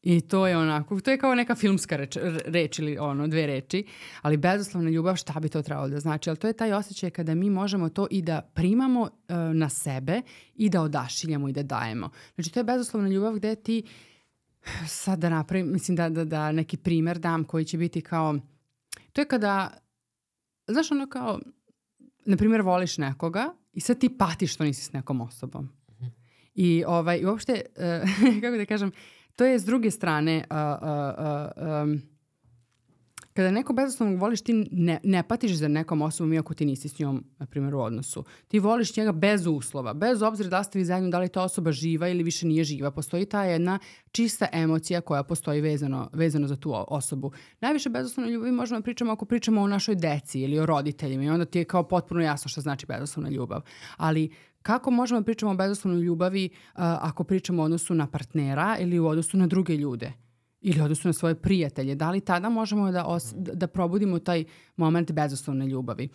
I 0.04 0.20
to 0.20 0.46
je 0.46 0.56
onako, 0.56 1.00
to 1.00 1.10
je 1.10 1.18
kao 1.18 1.34
neka 1.34 1.54
filmska 1.54 1.96
reč, 1.96 2.16
reč 2.46 2.78
ili 2.78 2.98
ono, 2.98 3.26
dve 3.26 3.46
reči, 3.46 3.86
ali 4.22 4.36
bezuslovna 4.36 4.90
ljubav, 4.90 5.16
šta 5.16 5.40
bi 5.40 5.48
to 5.48 5.62
trebalo 5.62 5.88
da 5.88 6.00
znači? 6.00 6.30
Ali 6.30 6.36
to 6.36 6.46
je 6.46 6.52
taj 6.52 6.72
osjećaj 6.72 7.10
kada 7.10 7.34
mi 7.34 7.50
možemo 7.50 7.88
to 7.88 8.06
i 8.10 8.22
da 8.22 8.50
primamo 8.54 9.00
uh, 9.00 9.08
na 9.54 9.68
sebe 9.68 10.22
i 10.54 10.68
da 10.70 10.82
odašiljamo 10.82 11.48
i 11.48 11.52
da 11.52 11.62
dajemo. 11.62 12.10
Znači 12.34 12.52
to 12.52 12.60
je 12.60 12.64
bezuslovna 12.64 13.08
ljubav 13.08 13.34
gde 13.34 13.54
ti 13.54 13.82
sad 14.86 15.18
da 15.18 15.28
napravim, 15.28 15.72
mislim 15.72 15.96
da, 15.96 16.08
da, 16.08 16.24
da 16.24 16.52
neki 16.52 16.76
primer 16.76 17.18
dam 17.18 17.44
koji 17.44 17.64
će 17.64 17.78
biti 17.78 18.00
kao, 18.00 18.38
to 19.12 19.20
je 19.20 19.24
kada, 19.24 19.70
znaš 20.68 20.90
ono 20.90 21.06
kao, 21.06 21.40
na 22.24 22.36
primjer 22.36 22.62
voliš 22.62 22.98
nekoga 22.98 23.54
i 23.72 23.80
sad 23.80 23.98
ti 23.98 24.18
patiš 24.18 24.54
što 24.54 24.64
nisi 24.64 24.84
s 24.84 24.92
nekom 24.92 25.20
osobom. 25.20 25.68
I 26.54 26.84
ovaj, 26.86 27.24
uopšte, 27.24 27.62
uh, 27.76 28.40
kako 28.42 28.56
da 28.56 28.66
kažem, 28.66 28.92
to 29.36 29.44
je 29.44 29.58
s 29.58 29.64
druge 29.64 29.90
strane, 29.90 30.44
uh, 30.50 30.56
uh, 30.56 31.68
uh, 31.68 31.82
um, 31.82 32.02
kada 33.34 33.50
neko 33.50 33.72
bezoslovno 33.72 34.16
voliš, 34.16 34.40
ti 34.40 34.52
ne, 34.70 35.00
ne 35.02 35.22
patiš 35.22 35.52
za 35.52 35.68
nekom 35.68 36.02
osobom 36.02 36.32
iako 36.32 36.54
ti 36.54 36.66
nisi 36.66 36.88
s 36.88 36.98
njom, 36.98 37.24
na 37.38 37.46
primjer, 37.46 37.74
u 37.74 37.80
odnosu. 37.80 38.24
Ti 38.48 38.58
voliš 38.58 38.96
njega 38.96 39.12
bez 39.12 39.46
uslova, 39.46 39.94
bez 39.94 40.22
obzira 40.22 40.48
da 40.48 40.64
ste 40.64 40.78
vi 40.78 40.84
zajedno, 40.84 41.10
da 41.10 41.18
li 41.18 41.28
ta 41.28 41.42
osoba 41.42 41.72
živa 41.72 42.08
ili 42.08 42.22
više 42.22 42.46
nije 42.46 42.64
živa. 42.64 42.90
Postoji 42.90 43.26
ta 43.26 43.44
jedna 43.44 43.78
čista 44.12 44.46
emocija 44.52 45.00
koja 45.00 45.22
postoji 45.22 45.60
vezano, 45.60 46.10
vezano 46.12 46.48
za 46.48 46.56
tu 46.56 46.72
osobu. 46.88 47.32
Najviše 47.60 47.90
bezoslovne 47.90 48.32
ljubavi 48.32 48.52
možemo 48.52 48.80
da 48.80 48.84
pričamo 48.84 49.12
ako 49.12 49.24
pričamo 49.24 49.62
o 49.62 49.68
našoj 49.68 49.94
deci 49.94 50.40
ili 50.40 50.58
o 50.58 50.66
roditeljima 50.66 51.24
i 51.24 51.28
onda 51.28 51.44
ti 51.44 51.58
je 51.58 51.64
kao 51.64 51.82
potpuno 51.82 52.20
jasno 52.20 52.48
šta 52.48 52.60
znači 52.60 52.86
bezoslovna 52.86 53.30
ljubav. 53.30 53.60
Ali 53.96 54.30
Kako 54.64 54.90
možemo 54.90 55.20
da 55.20 55.24
pričamo 55.24 55.52
o 55.52 55.54
bezoslovnoj 55.54 56.02
ljubavi 56.02 56.48
uh, 56.52 56.80
ako 56.80 57.24
pričamo 57.24 57.62
u 57.62 57.64
odnosu 57.64 57.94
na 57.94 58.06
partnera 58.06 58.76
ili 58.80 58.98
u 58.98 59.06
odnosu 59.06 59.36
na 59.36 59.46
druge 59.46 59.76
ljude? 59.76 60.12
Ili 60.64 60.80
odnosu 60.80 61.08
na 61.08 61.12
svoje 61.12 61.34
prijatelje. 61.34 61.94
Da 61.94 62.10
li 62.10 62.20
tada 62.20 62.48
možemo 62.48 62.92
da, 62.92 63.04
os, 63.04 63.32
da, 63.36 63.54
da 63.54 63.66
probudimo 63.66 64.18
taj 64.18 64.44
moment 64.76 65.12
bezoslovne 65.12 65.66
ljubavi? 65.66 66.08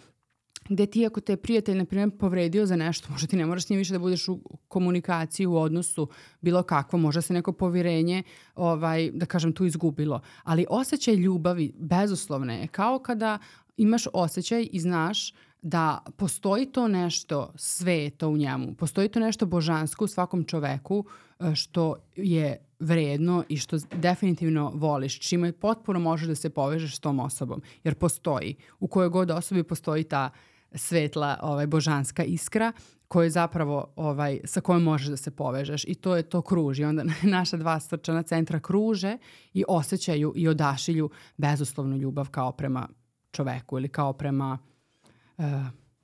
gde 0.70 0.86
ti 0.86 1.06
ako 1.06 1.22
te 1.22 1.38
prijatelj, 1.38 1.78
na 1.78 1.86
primjer, 1.86 2.12
povredio 2.18 2.66
za 2.66 2.76
nešto, 2.76 3.12
možda 3.12 3.28
ti 3.28 3.38
ne 3.38 3.46
moraš 3.46 3.66
s 3.66 3.70
njim 3.70 3.78
više 3.78 3.94
da 3.94 4.00
budeš 4.00 4.28
u 4.28 4.40
komunikaciji, 4.68 5.46
u 5.46 5.58
odnosu, 5.58 6.08
bilo 6.42 6.64
kakvo, 6.64 7.00
možda 7.00 7.22
se 7.22 7.34
neko 7.34 7.52
povirenje, 7.54 8.24
ovaj, 8.56 9.12
da 9.12 9.26
kažem, 9.26 9.54
tu 9.54 9.66
izgubilo. 9.66 10.22
Ali 10.44 10.66
osjećaj 10.70 11.16
ljubavi, 11.16 11.74
bezuslovne, 11.80 12.62
je 12.62 12.68
kao 12.68 13.00
kada 13.00 13.38
imaš 13.78 14.04
osjećaj 14.14 14.68
i 14.72 14.80
znaš 14.80 15.34
da 15.62 16.00
postoji 16.18 16.66
to 16.66 16.88
nešto 16.88 17.52
sveto 17.56 18.30
u 18.30 18.38
njemu, 18.38 18.76
postoji 18.76 19.10
to 19.10 19.20
nešto 19.20 19.46
božansko 19.46 20.06
u 20.06 20.08
svakom 20.08 20.44
čoveku 20.44 21.06
e, 21.40 21.56
što 21.56 21.96
je 22.16 22.66
vredno 22.80 23.44
i 23.50 23.58
što 23.58 23.78
definitivno 23.96 24.72
voliš, 24.76 25.20
čime 25.20 25.52
potpuno 25.52 26.00
možeš 26.00 26.28
da 26.28 26.36
se 26.36 26.50
povežeš 26.50 26.96
s 26.96 27.00
tom 27.00 27.20
osobom, 27.20 27.62
jer 27.84 27.96
postoji. 27.96 28.56
U 28.80 28.88
kojoj 28.88 29.10
god 29.10 29.32
osobi 29.32 29.64
postoji 29.64 30.04
ta 30.04 30.30
svetla 30.76 31.40
ovaj, 31.42 31.68
božanska 31.68 32.24
iskra 32.24 32.72
koje 33.08 33.30
zapravo 33.30 33.94
ovaj, 33.96 34.40
sa 34.46 34.62
kojom 34.62 34.84
možeš 34.84 35.08
da 35.08 35.18
se 35.18 35.32
povežeš 35.32 35.84
i 35.88 35.96
to 35.96 36.16
je 36.16 36.24
to 36.24 36.42
kruži. 36.42 36.84
Onda 36.84 37.04
naša 37.24 37.58
dva 37.58 37.80
srčana 37.80 38.24
centra 38.24 38.60
kruže 38.60 39.18
i 39.54 39.64
osjećaju 39.68 40.34
i 40.36 40.48
odašilju 40.48 41.10
bezuslovnu 41.38 41.98
ljubav 41.98 42.30
kao 42.30 42.52
prema 42.52 42.88
čoveku 43.32 43.78
ili 43.78 43.90
kao 43.90 44.14
prema 44.14 44.58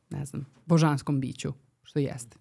ne 0.10 0.26
znam, 0.26 0.46
božanskom 0.66 1.20
biću, 1.20 1.54
što 1.84 2.00
jeste. 2.00 2.38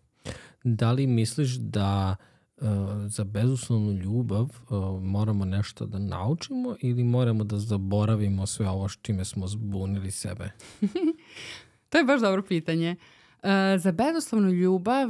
Da 0.65 0.93
li 0.93 1.07
misliš 1.07 1.57
da 1.57 2.17
uh, 2.57 2.69
za 3.07 3.25
bezuslovnu 3.25 3.93
ljubav 3.93 4.43
uh, 4.43 5.03
moramo 5.03 5.45
nešto 5.45 5.87
da 5.87 5.99
naučimo 5.99 6.77
ili 6.81 7.05
moramo 7.05 7.45
da 7.45 7.59
zaboravimo 7.59 8.47
sve 8.47 8.69
ovo 8.69 8.89
s 8.89 8.99
čime 9.03 9.25
smo 9.25 9.47
zbunili 9.47 10.11
sebe? 10.11 10.51
to 11.89 11.99
je 11.99 12.05
baš 12.05 12.21
dobro 12.21 12.43
pitanje. 12.43 12.97
Uh, 13.43 13.49
za 13.79 13.93
bezuslovnu 13.93 14.51
ljubav 14.51 15.09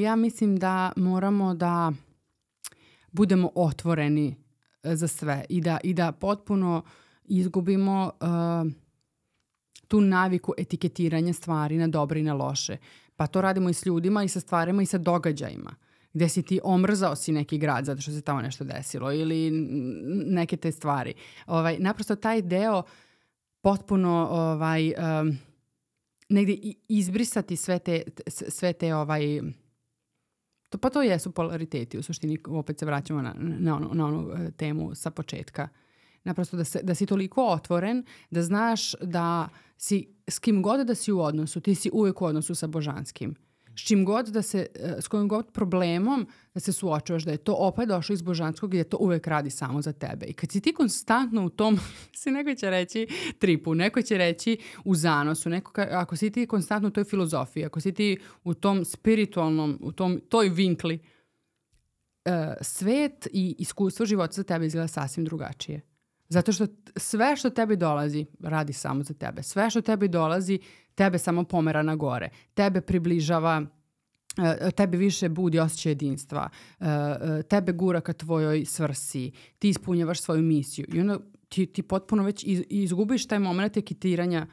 ja 0.00 0.16
mislim 0.16 0.56
da 0.56 0.92
moramo 0.96 1.54
da 1.54 1.92
budemo 3.12 3.50
otvoreni 3.54 4.36
za 4.82 5.08
sve 5.08 5.44
i 5.48 5.60
da, 5.60 5.78
i 5.84 5.94
da 5.94 6.12
potpuno 6.12 6.82
izgubimo 7.24 8.12
uh, 8.20 8.72
tu 9.88 10.00
naviku 10.00 10.54
etiketiranja 10.58 11.32
stvari 11.32 11.78
na 11.78 11.88
dobre 11.88 12.20
i 12.20 12.22
na 12.22 12.34
loše. 12.34 12.76
Pa 13.16 13.26
to 13.26 13.40
radimo 13.40 13.68
i 13.68 13.74
s 13.74 13.86
ljudima 13.86 14.24
i 14.24 14.28
sa 14.28 14.40
stvarima 14.40 14.82
i 14.82 14.86
sa 14.86 14.98
događajima 14.98 15.74
gde 16.16 16.28
si 16.28 16.42
ti 16.42 16.60
omrzao 16.64 17.16
si 17.16 17.32
neki 17.32 17.58
grad 17.58 17.84
zato 17.84 18.00
što 18.00 18.12
se 18.12 18.20
tamo 18.20 18.42
nešto 18.42 18.64
desilo 18.64 19.12
ili 19.12 19.50
neke 20.26 20.56
te 20.56 20.72
stvari. 20.72 21.14
Ovaj, 21.46 21.76
naprosto 21.78 22.16
taj 22.16 22.42
deo 22.42 22.82
potpuno 23.60 24.28
ovaj, 24.30 24.88
um, 24.88 25.38
negde 26.28 26.56
izbrisati 26.88 27.56
sve 27.56 27.78
te, 27.78 28.02
sve 28.28 28.72
te 28.72 28.94
ovaj, 28.94 29.40
to, 30.68 30.78
pa 30.78 30.90
to 30.90 31.02
jesu 31.02 31.30
polariteti 31.30 31.98
u 31.98 32.02
suštini, 32.02 32.38
opet 32.48 32.78
se 32.78 32.86
vraćamo 32.86 33.22
na, 33.22 33.34
na, 33.38 33.76
onu, 33.76 33.90
na 33.94 34.06
onu 34.06 34.32
e, 34.32 34.50
temu 34.50 34.94
sa 34.94 35.10
početka. 35.10 35.68
Naprosto 36.26 36.56
da, 36.56 36.64
se, 36.64 36.80
da 36.82 36.94
si 36.94 37.06
toliko 37.06 37.46
otvoren 37.46 38.04
da 38.30 38.42
znaš 38.42 38.94
da 39.02 39.48
si 39.76 40.08
s 40.28 40.38
kim 40.38 40.62
god 40.62 40.86
da 40.86 40.94
si 40.94 41.12
u 41.12 41.20
odnosu, 41.20 41.60
ti 41.60 41.74
si 41.74 41.90
uvek 41.92 42.22
u 42.22 42.24
odnosu 42.24 42.54
sa 42.54 42.66
božanskim. 42.66 43.34
S 43.76 43.80
čim 43.80 44.04
god 44.04 44.28
da 44.28 44.42
se, 44.42 44.66
e, 44.74 44.96
s 45.00 45.08
kojim 45.08 45.28
god 45.28 45.52
problemom 45.52 46.26
da 46.54 46.60
se 46.60 46.72
suočavaš, 46.72 47.24
da 47.24 47.30
je 47.30 47.36
to 47.36 47.54
opet 47.54 47.88
došlo 47.88 48.12
iz 48.12 48.22
božanskog 48.22 48.74
i 48.74 48.78
da 48.78 48.84
to 48.84 48.96
uvek 49.00 49.26
radi 49.26 49.50
samo 49.50 49.82
za 49.82 49.92
tebe. 49.92 50.26
I 50.26 50.32
kad 50.32 50.52
si 50.52 50.60
ti 50.60 50.72
konstantno 50.72 51.44
u 51.44 51.50
tom, 51.50 51.78
si 52.20 52.30
neko 52.30 52.54
će 52.54 52.70
reći 52.70 53.06
tripu, 53.38 53.74
neko 53.74 54.02
će 54.02 54.18
reći 54.18 54.58
u 54.84 54.94
zanosu, 54.94 55.50
neko 55.50 55.80
ako 55.80 56.16
si 56.16 56.30
ti 56.30 56.46
konstantno 56.46 56.88
u 56.88 56.92
toj 56.92 57.04
filozofiji, 57.04 57.64
ako 57.64 57.80
si 57.80 57.92
ti 57.92 58.18
u 58.44 58.54
tom 58.54 58.84
spiritualnom, 58.84 59.78
u 59.82 59.92
tom, 59.92 60.20
toj 60.28 60.48
vinkli, 60.48 60.98
uh, 62.24 62.32
svet 62.60 63.28
i 63.32 63.56
iskustvo 63.58 64.06
života 64.06 64.32
za 64.32 64.42
tebe 64.42 64.66
izgleda 64.66 64.88
sasvim 64.88 65.24
drugačije. 65.24 65.95
Zato 66.28 66.52
što 66.52 66.66
sve 66.96 67.36
što 67.36 67.50
tebi 67.50 67.76
dolazi 67.76 68.26
radi 68.40 68.72
samo 68.72 69.02
za 69.02 69.14
tebe. 69.14 69.42
Sve 69.42 69.70
što 69.70 69.80
tebi 69.80 70.08
dolazi 70.08 70.58
tebe 70.94 71.18
samo 71.18 71.44
pomera 71.44 71.82
na 71.82 71.96
gore. 71.96 72.28
Tebe 72.54 72.80
približava 72.80 73.62
e, 74.36 74.70
tebe 74.70 74.96
više 74.96 75.28
budi 75.28 75.58
osjećaj 75.58 75.90
jedinstva, 75.90 76.48
e, 76.80 76.84
e, 76.86 77.42
tebe 77.42 77.72
gura 77.72 78.00
ka 78.00 78.12
tvojoj 78.12 78.64
svrsi, 78.64 79.32
ti 79.58 79.68
ispunjavaš 79.68 80.20
svoju 80.20 80.42
misiju 80.42 80.86
i 80.92 81.00
onda 81.00 81.18
ti, 81.48 81.66
ti 81.66 81.82
potpuno 81.82 82.22
već 82.22 82.44
izgubiš 82.68 83.26
taj 83.26 83.38
moment 83.38 83.76
ekitiranja 83.76 84.46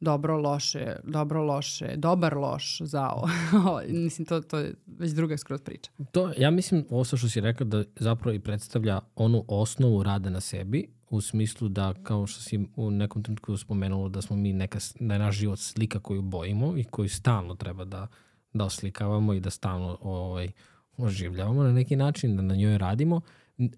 dobro, 0.00 0.36
loše, 0.36 0.96
dobro, 1.04 1.42
loše, 1.42 1.96
dobar, 1.96 2.36
loš, 2.36 2.78
zao. 2.80 3.24
mislim, 3.88 4.26
to, 4.26 4.40
to 4.40 4.58
je 4.58 4.74
već 4.86 5.12
druga 5.12 5.36
skroz 5.36 5.62
priča. 5.62 5.90
To, 6.12 6.32
ja 6.38 6.50
mislim, 6.50 6.84
ovo 6.90 7.04
što 7.04 7.16
si 7.16 7.40
rekao, 7.40 7.66
da 7.66 7.84
zapravo 7.96 8.34
i 8.34 8.40
predstavlja 8.40 9.00
onu 9.14 9.44
osnovu 9.48 10.02
rada 10.02 10.30
na 10.30 10.40
sebi, 10.40 10.88
u 11.10 11.20
smislu 11.20 11.68
da, 11.68 11.94
kao 12.02 12.26
što 12.26 12.40
si 12.40 12.66
u 12.76 12.90
nekom 12.90 13.22
trenutku 13.22 13.56
spomenulo, 13.56 14.08
da 14.08 14.22
smo 14.22 14.36
mi 14.36 14.52
neka, 14.52 14.78
da 15.00 15.14
je 15.14 15.18
naš 15.18 15.36
život 15.36 15.58
slika 15.58 16.00
koju 16.00 16.22
bojimo 16.22 16.76
i 16.76 16.84
koju 16.84 17.08
stalno 17.08 17.54
treba 17.54 17.84
da, 17.84 18.06
da 18.52 18.64
oslikavamo 18.64 19.34
i 19.34 19.40
da 19.40 19.50
stalno 19.50 19.98
ovaj, 20.00 20.48
oživljavamo 20.96 21.62
na 21.62 21.72
neki 21.72 21.96
način, 21.96 22.36
da 22.36 22.42
na 22.42 22.54
njoj 22.54 22.78
radimo. 22.78 23.20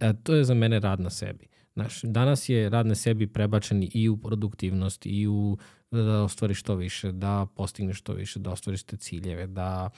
E, 0.00 0.12
to 0.22 0.34
je 0.34 0.44
za 0.44 0.54
mene 0.54 0.80
rad 0.80 1.00
na 1.00 1.10
sebi. 1.10 1.46
Znaš, 1.74 2.02
danas 2.02 2.48
je 2.48 2.68
rad 2.68 2.86
na 2.86 2.94
sebi 2.94 3.26
prebačen 3.26 3.88
i 3.94 4.08
u 4.08 4.16
produktivnost 4.16 5.06
i 5.06 5.26
u 5.26 5.58
da 5.90 6.22
ostvariš 6.22 6.60
što 6.60 6.74
više, 6.74 7.12
da 7.12 7.46
postigneš 7.56 7.98
što 7.98 8.12
više, 8.12 8.38
da 8.38 8.50
ostvariš 8.50 8.82
te 8.82 8.96
ciljeve, 8.96 9.46
da 9.46 9.90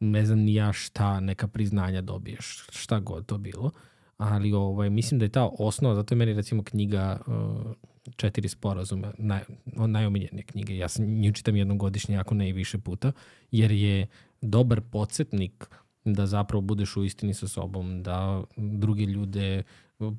ne 0.00 0.26
znam 0.26 0.38
ni 0.38 0.54
ja 0.54 0.72
šta, 0.72 1.20
neka 1.20 1.48
priznanja 1.48 2.00
dobiješ, 2.00 2.66
šta 2.70 3.00
god 3.00 3.26
to 3.26 3.38
bilo. 3.38 3.70
Ali 4.16 4.52
ovaj, 4.52 4.90
mislim 4.90 5.18
da 5.18 5.24
je 5.24 5.28
ta 5.28 5.50
osnova, 5.58 5.94
zato 5.94 6.14
je 6.14 6.16
meni 6.16 6.34
recimo 6.34 6.62
knjiga 6.62 7.20
uh, 7.26 7.72
četiri 8.16 8.48
sporazuma, 8.48 9.12
naj, 9.18 9.40
najomiljenije 9.64 10.42
knjige. 10.42 10.76
Ja 10.76 10.88
sam 10.88 11.04
nju 11.04 11.32
čitam 11.32 11.56
jednom 11.56 11.78
godišnje, 11.78 12.16
ako 12.16 12.34
ne 12.34 12.48
i 12.48 12.52
više 12.52 12.78
puta, 12.78 13.12
jer 13.50 13.72
je 13.72 14.06
dobar 14.40 14.80
podsjetnik 14.80 15.68
da 16.04 16.26
zapravo 16.26 16.60
budeš 16.60 16.96
u 16.96 17.04
istini 17.04 17.34
sa 17.34 17.48
sobom, 17.48 18.02
da 18.02 18.44
druge 18.56 19.04
ljude 19.04 19.62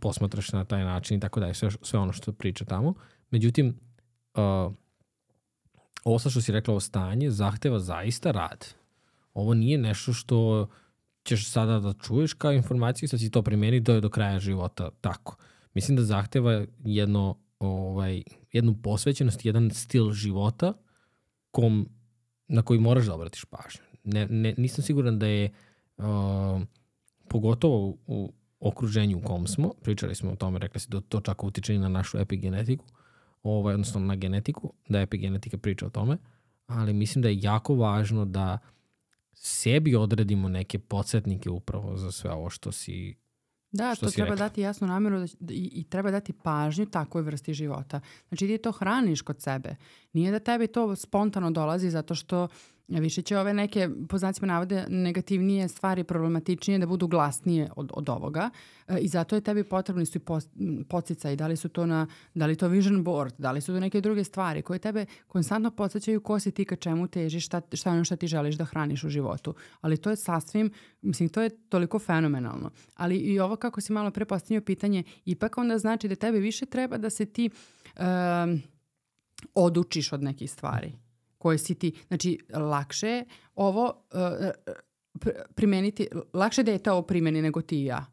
posmatraš 0.01 0.51
na 0.51 0.65
taj 0.65 0.83
način 0.83 1.17
i 1.17 1.19
tako 1.19 1.39
dalje, 1.39 1.53
sve, 1.53 1.69
sve 1.81 1.99
ono 1.99 2.13
što 2.13 2.31
priča 2.31 2.65
tamo. 2.65 2.93
Međutim, 3.31 3.79
uh, 4.33 4.73
ovo 6.07 6.19
sa 6.19 6.29
što 6.29 6.41
si 6.41 6.51
rekla 6.51 6.73
o 6.73 6.79
stanje 6.79 7.31
zahteva 7.31 7.79
zaista 7.79 8.31
rad. 8.31 8.65
Ovo 9.33 9.53
nije 9.53 9.77
nešto 9.77 10.13
što 10.13 10.67
ćeš 11.23 11.51
sada 11.51 11.79
da 11.79 11.93
čuješ 11.93 12.33
kao 12.33 12.53
informaciju 12.53 13.09
sad 13.09 13.19
si 13.19 13.31
to 13.31 13.41
primeni 13.41 13.79
do, 13.79 14.01
do 14.01 14.09
kraja 14.09 14.39
života 14.39 14.89
tako. 15.01 15.35
Mislim 15.73 15.97
da 15.97 16.03
zahteva 16.03 16.65
jedno, 16.83 17.37
ovaj, 17.59 18.23
jednu 18.51 18.75
posvećenost, 18.83 19.45
jedan 19.45 19.71
stil 19.71 20.11
života 20.11 20.73
kom, 21.51 21.89
na 22.47 22.61
koji 22.61 22.79
moraš 22.79 23.05
da 23.05 23.15
obratiš 23.15 23.45
pažnju. 23.45 23.81
Ne, 24.03 24.27
ne, 24.27 24.53
nisam 24.57 24.83
siguran 24.83 25.19
da 25.19 25.27
je 25.27 25.49
uh, 25.97 26.05
pogotovo 27.27 27.87
u, 27.87 27.97
u 28.07 28.33
okruženju 28.59 29.17
u 29.17 29.21
kom 29.21 29.47
smo, 29.47 29.73
pričali 29.83 30.15
smo 30.15 30.31
o 30.31 30.35
tome, 30.35 30.59
rekli 30.59 30.79
si 30.79 30.89
da 30.89 31.01
to 31.01 31.21
čak 31.21 31.43
utiče 31.43 31.75
i 31.75 31.79
na 31.79 31.89
našu 31.89 32.17
epigenetiku, 32.17 32.85
ovaj, 33.51 33.73
odnosno 33.73 33.99
na 33.99 34.15
genetiku, 34.15 34.73
da 34.89 34.99
epigenetika 34.99 35.57
priča 35.57 35.85
o 35.85 35.89
tome, 35.89 36.17
ali 36.67 36.93
mislim 36.93 37.21
da 37.21 37.29
je 37.29 37.39
jako 37.41 37.75
važno 37.75 38.25
da 38.25 38.57
sebi 39.33 39.95
odredimo 39.95 40.49
neke 40.49 40.79
podsjetnike 40.79 41.49
upravo 41.49 41.97
za 41.97 42.11
sve 42.11 42.31
ovo 42.31 42.49
što 42.49 42.71
si 42.71 43.15
Da, 43.71 43.95
što 43.95 44.05
to 44.05 44.11
treba 44.11 44.29
rekla. 44.29 44.45
dati 44.45 44.61
jasnu 44.61 44.87
namjeru 44.87 45.19
da, 45.39 45.53
i, 45.53 45.69
i 45.73 45.83
treba 45.83 46.11
dati 46.11 46.33
pažnju 46.33 46.85
takvoj 46.85 47.23
vrsti 47.23 47.53
života. 47.53 47.99
Znači 48.27 48.47
ti 48.47 48.57
to 48.57 48.71
hraniš 48.71 49.21
kod 49.21 49.41
sebe. 49.41 49.75
Nije 50.13 50.31
da 50.31 50.39
tebi 50.39 50.67
to 50.67 50.95
spontano 50.95 51.51
dolazi 51.51 51.89
zato 51.89 52.15
što 52.15 52.47
više 52.87 53.21
će 53.21 53.37
ove 53.37 53.53
neke, 53.53 53.89
po 54.09 54.17
znacima 54.17 54.47
navode, 54.47 54.85
negativnije 54.89 55.67
stvari, 55.67 56.03
problematičnije 56.03 56.79
da 56.79 56.85
budu 56.85 57.07
glasnije 57.07 57.69
od, 57.75 57.91
od 57.93 58.09
ovoga 58.09 58.49
e, 58.87 58.97
i 58.99 59.07
zato 59.07 59.35
je 59.35 59.41
tebi 59.41 59.63
potrebni 59.63 60.05
su 60.05 60.17
i 60.17 60.21
podsjecaj, 60.89 61.35
da 61.35 61.47
li 61.47 61.55
su 61.57 61.69
to 61.69 61.85
na, 61.85 62.07
da 62.33 62.45
li 62.45 62.55
to 62.55 62.67
vision 62.67 63.03
board, 63.03 63.33
da 63.37 63.51
li 63.51 63.61
su 63.61 63.73
to 63.73 63.79
neke 63.79 64.01
druge 64.01 64.23
stvari 64.23 64.61
koje 64.61 64.79
tebe 64.79 65.05
konstantno 65.27 65.71
podsjećaju 65.71 66.21
ko 66.21 66.39
si 66.39 66.51
ti 66.51 66.65
ka 66.65 66.75
čemu 66.75 67.07
težiš, 67.07 67.45
šta, 67.45 67.61
šta 67.73 67.89
je 67.89 67.93
ono 67.93 68.03
što 68.03 68.15
ti 68.15 68.27
želiš 68.27 68.55
da 68.55 68.65
hraniš 68.65 69.03
u 69.03 69.09
životu. 69.09 69.55
Ali 69.81 69.97
to 69.97 70.09
je 70.09 70.15
sasvim, 70.15 70.71
mislim, 71.01 71.29
to 71.29 71.41
je 71.41 71.49
toliko 71.49 71.99
fenomenalno. 71.99 72.71
Ali 72.95 73.17
i 73.17 73.39
ovo 73.39 73.55
kako 73.55 73.81
si 73.81 73.93
malo 73.93 74.11
pre 74.11 74.25
pitanje, 74.65 75.03
ipak 75.25 75.57
onda 75.57 75.77
znači 75.77 76.07
da 76.07 76.15
tebi 76.15 76.39
više 76.39 76.65
treba 76.65 76.97
da 76.97 77.09
se 77.09 77.25
ti 77.25 77.49
um, 77.99 78.61
odučiš 79.53 80.13
od 80.13 80.23
nekih 80.23 80.51
stvari 80.51 81.06
koje 81.37 81.57
si 81.57 81.75
ti, 81.75 81.91
znači 82.07 82.39
lakše 82.53 83.07
je 83.07 83.25
ovo 83.55 84.03
uh, 84.13 85.31
primeniti, 85.55 86.07
lakše 86.33 86.63
dete 86.63 86.91
ovo 86.91 87.01
primeni 87.01 87.41
nego 87.41 87.61
ti 87.61 87.81
i 87.81 87.85
ja. 87.85 88.05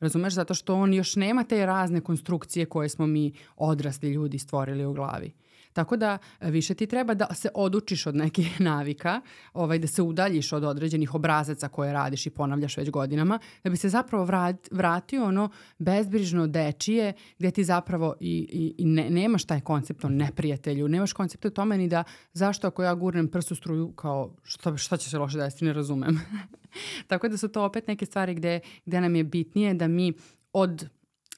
Razumeš? 0.00 0.34
Zato 0.34 0.54
što 0.54 0.74
on 0.74 0.94
još 0.94 1.16
nema 1.16 1.44
te 1.44 1.66
razne 1.66 2.00
konstrukcije 2.00 2.66
koje 2.66 2.88
smo 2.88 3.06
mi 3.06 3.32
odrasli 3.56 4.10
ljudi 4.10 4.38
stvorili 4.38 4.84
u 4.84 4.92
glavi. 4.92 5.32
Tako 5.72 5.96
da 5.96 6.18
e, 6.40 6.50
više 6.50 6.74
ti 6.74 6.86
treba 6.86 7.14
da 7.14 7.26
se 7.34 7.48
odučiš 7.54 8.06
od 8.06 8.16
nekih 8.16 8.60
navika, 8.70 9.20
ovaj, 9.52 9.78
da 9.78 9.86
se 9.86 10.02
udaljiš 10.02 10.52
od 10.52 10.64
određenih 10.64 11.14
obrazaca 11.14 11.68
koje 11.68 11.92
radiš 11.92 12.26
i 12.26 12.30
ponavljaš 12.30 12.76
već 12.76 12.90
godinama, 12.90 13.38
da 13.64 13.70
bi 13.70 13.76
se 13.76 13.88
zapravo 13.88 14.24
vrat, 14.24 14.68
vratio 14.70 15.24
ono 15.24 15.50
bezbrižno 15.78 16.46
dečije 16.46 17.12
gde 17.38 17.50
ti 17.50 17.64
zapravo 17.64 18.14
i, 18.20 18.48
i, 18.52 18.74
i 18.78 18.84
ne, 18.84 19.10
nemaš 19.10 19.44
taj 19.44 19.60
koncept 19.60 20.04
o 20.04 20.08
neprijatelju, 20.08 20.88
nemaš 20.88 21.12
koncept 21.12 21.44
o 21.44 21.50
tome 21.50 21.78
ni 21.78 21.88
da 21.88 22.04
zašto 22.32 22.66
ako 22.66 22.82
ja 22.82 22.94
gurnem 22.94 23.28
prstu 23.28 23.54
struju 23.54 23.92
kao 23.92 24.36
šta, 24.42 24.76
šta 24.76 24.96
će 24.96 25.10
se 25.10 25.18
loše 25.18 25.38
desiti, 25.38 25.64
ne 25.64 25.72
razumem. 25.72 26.20
Tako 27.08 27.28
da 27.28 27.36
su 27.36 27.48
to 27.48 27.64
opet 27.64 27.86
neke 27.86 28.06
stvari 28.06 28.34
gde, 28.34 28.60
gde 28.86 29.00
nam 29.00 29.16
je 29.16 29.24
bitnije 29.24 29.74
da 29.74 29.88
mi 29.88 30.12
od 30.52 30.88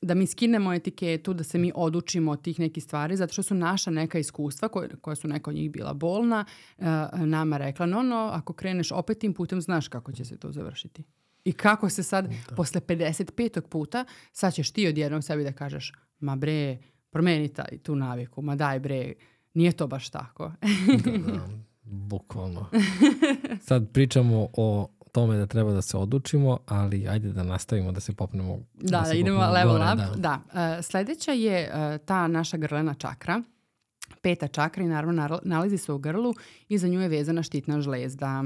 da 0.03 0.15
mi 0.15 0.27
skinemo 0.27 0.73
etiketu, 0.73 1.35
da 1.35 1.45
se 1.45 1.59
mi 1.59 1.73
odučimo 1.75 2.33
od 2.33 2.43
tih 2.43 2.61
nekih 2.61 2.85
stvari, 2.85 3.17
zato 3.17 3.33
što 3.33 3.43
su 3.43 3.55
naša 3.55 3.91
neka 3.91 4.19
iskustva, 4.19 4.69
koje, 4.69 4.89
koja 5.01 5.15
su 5.15 5.29
neka 5.29 5.51
od 5.51 5.57
njih 5.57 5.71
bila 5.71 5.93
bolna, 5.93 6.45
uh, 6.79 6.85
nama 7.21 7.57
rekla, 7.57 7.87
no, 7.87 8.03
no, 8.03 8.31
ako 8.33 8.53
kreneš 8.53 8.93
opet 8.93 9.19
tim 9.19 9.35
putem, 9.35 9.61
znaš 9.61 9.89
kako 9.89 10.13
će 10.13 10.25
se 10.25 10.37
to 10.37 10.53
završiti. 10.53 11.05
I 11.45 11.53
kako 11.53 11.89
se 11.89 12.03
sad, 12.03 12.29
da. 12.49 12.55
posle 12.57 12.81
55. 12.81 13.61
puta, 13.61 14.05
sad 14.33 14.55
ćeš 14.55 14.71
ti 14.71 14.89
odjednom 14.89 15.23
sebi 15.23 15.45
da 15.45 15.53
kažeš, 15.53 15.93
ma 16.21 16.37
bre, 16.37 16.79
promeni 17.11 17.49
taj, 17.49 17.79
tu 17.83 17.97
naviku, 17.97 18.43
ma 18.43 18.57
daj 18.57 18.81
bre, 18.81 19.13
nije 19.55 19.73
to 19.73 19.87
baš 19.87 20.11
tako. 20.11 20.53
da, 21.05 21.33
da, 21.33 21.49
bukvalno. 21.83 22.67
Sad 23.69 23.93
pričamo 23.93 24.49
o 24.53 24.89
tome 25.15 25.37
da 25.37 25.47
treba 25.47 25.73
da 25.73 25.83
se 25.83 25.97
odučimo, 25.97 26.59
ali 26.67 27.09
ajde 27.09 27.33
da 27.33 27.43
nastavimo 27.43 27.93
da 27.93 28.01
se 28.01 28.13
popnemo. 28.13 28.59
Da, 28.75 28.99
da, 28.99 29.05
se 29.05 29.19
idemo 29.19 29.51
level 29.51 29.73
gore, 29.73 29.85
up. 29.93 30.17
Da. 30.17 30.41
da. 30.53 30.79
Uh, 30.79 30.85
sledeća 30.85 31.33
je 31.33 31.71
uh, 31.71 32.07
ta 32.07 32.27
naša 32.27 32.57
grlena 32.57 32.95
čakra, 32.95 33.43
peta 34.23 34.49
čakra 34.49 34.85
i 34.85 34.89
naravno 34.89 35.41
nalazi 35.43 35.79
se 35.79 35.93
u 35.93 35.99
grlu 35.99 36.35
i 36.69 36.79
za 36.79 36.89
nju 36.89 37.01
je 37.01 37.09
vezana 37.09 37.43
štitna 37.43 37.81
žlezda. 37.81 38.45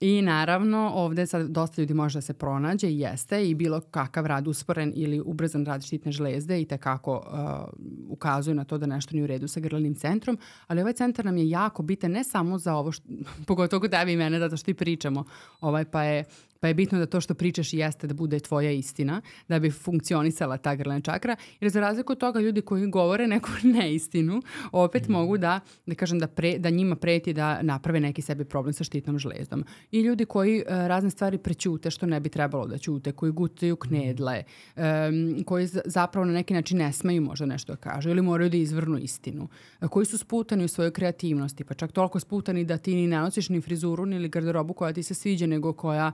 I 0.00 0.22
naravno 0.22 0.90
ovde 0.94 1.26
sad 1.26 1.46
dosta 1.46 1.82
ljudi 1.82 1.94
može 1.94 2.16
da 2.18 2.22
se 2.22 2.34
pronađe 2.34 2.88
i 2.88 2.98
jeste 2.98 3.48
i 3.48 3.54
bilo 3.54 3.80
kakav 3.80 4.26
rad 4.26 4.48
usporen 4.48 4.92
ili 4.96 5.20
ubrzan 5.20 5.66
rad 5.66 5.84
štitne 5.84 6.12
žlezde 6.12 6.60
i 6.60 6.64
tekako 6.64 7.16
uh, 7.16 8.12
ukazuju 8.12 8.54
na 8.54 8.64
to 8.64 8.78
da 8.78 8.86
nešto 8.86 9.14
nije 9.14 9.24
u 9.24 9.26
redu 9.26 9.48
sa 9.48 9.60
grlenim 9.60 9.94
centrom, 9.94 10.38
ali 10.66 10.80
ovaj 10.80 10.92
centar 10.92 11.24
nam 11.24 11.36
je 11.36 11.50
jako 11.50 11.82
bitan 11.82 12.10
ne 12.10 12.24
samo 12.24 12.58
za 12.58 12.74
ovo, 12.74 12.92
što, 12.92 13.08
pogotovo 13.46 13.80
kod 13.80 13.90
tebi 13.90 14.12
i 14.12 14.16
mene, 14.16 14.38
zato 14.38 14.56
što 14.56 14.70
i 14.70 14.74
pričamo, 14.74 15.24
ovaj, 15.60 15.84
pa 15.84 16.02
je 16.02 16.24
Pa 16.60 16.68
je 16.68 16.74
bitno 16.74 16.98
da 16.98 17.06
to 17.06 17.20
što 17.20 17.34
pričaš 17.34 17.72
jeste 17.72 18.06
da 18.06 18.14
bude 18.14 18.40
tvoja 18.40 18.70
istina, 18.70 19.20
da 19.48 19.58
bi 19.58 19.70
funkcionisala 19.70 20.56
ta 20.56 20.74
grlena 20.74 21.00
čakra, 21.00 21.36
jer 21.60 21.70
za 21.70 21.80
razliku 21.80 22.12
od 22.12 22.18
toga 22.18 22.40
ljudi 22.40 22.60
koji 22.60 22.86
govore 22.86 23.26
neku 23.26 23.48
neistinu, 23.78 24.42
opet 24.72 25.08
mm. 25.08 25.12
mogu 25.12 25.38
da, 25.38 25.60
da 25.86 25.94
kažem, 25.94 26.18
da, 26.18 26.26
pre, 26.26 26.58
da 26.58 26.70
njima 26.70 26.96
preti 26.96 27.32
da 27.32 27.62
naprave 27.62 28.00
neki 28.00 28.22
sebi 28.22 28.44
problem 28.44 28.72
sa 28.72 28.84
štitnom 28.84 29.18
žlezdom. 29.18 29.64
I 29.90 30.00
ljudi 30.00 30.24
koji 30.24 30.60
uh, 30.60 30.66
razne 30.68 31.10
stvari 31.10 31.38
prećute 31.38 31.90
što 31.90 32.06
ne 32.06 32.20
bi 32.20 32.28
trebalo 32.28 32.66
da 32.66 32.78
ćute, 32.78 33.12
koji 33.12 33.32
gutaju 33.32 33.76
knedle, 33.76 34.44
um, 34.76 35.44
koji 35.44 35.66
zapravo 35.84 36.24
na 36.24 36.32
neki 36.32 36.54
način 36.54 36.78
ne 36.78 36.92
smeju 36.92 37.22
možda 37.22 37.46
nešto 37.46 37.72
da 37.72 37.76
kažu 37.76 38.10
ili 38.10 38.22
moraju 38.22 38.50
da 38.50 38.56
izvrnu 38.56 38.98
istinu, 38.98 39.48
uh, 39.80 39.88
koji 39.88 40.06
su 40.06 40.18
sputani 40.18 40.64
u 40.64 40.68
svojoj 40.68 40.92
kreativnosti, 40.92 41.64
pa 41.64 41.74
čak 41.74 41.92
toliko 41.92 42.20
sputani 42.20 42.64
da 42.64 42.78
ti 42.78 42.94
ni 42.94 43.06
ne 43.06 43.16
nosiš 43.16 43.48
ni 43.48 43.60
frizuru 43.60 44.06
ni 44.06 44.28
garderobu 44.28 44.74
koja 44.74 44.92
ti 44.92 45.02
se 45.02 45.14
sviđa, 45.14 45.46
nego 45.46 45.72
koja 45.72 46.12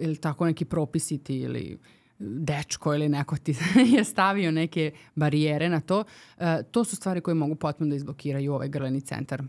ili 0.00 0.16
tako 0.16 0.46
neki 0.46 0.64
propisi 0.64 1.18
ti 1.18 1.38
ili 1.38 1.78
dečko 2.20 2.94
ili 2.94 3.08
neko 3.08 3.36
ti 3.36 3.56
je 3.96 4.04
stavio 4.04 4.50
neke 4.50 4.92
barijere 5.14 5.68
na 5.68 5.80
to, 5.80 6.04
e, 6.38 6.62
to 6.70 6.84
su 6.84 6.96
stvari 6.96 7.20
koje 7.20 7.34
mogu 7.34 7.54
potpuno 7.54 7.90
da 7.90 7.96
izblokiraju 7.96 8.52
ovaj 8.52 8.68
grleni 8.68 9.00
centar. 9.00 9.42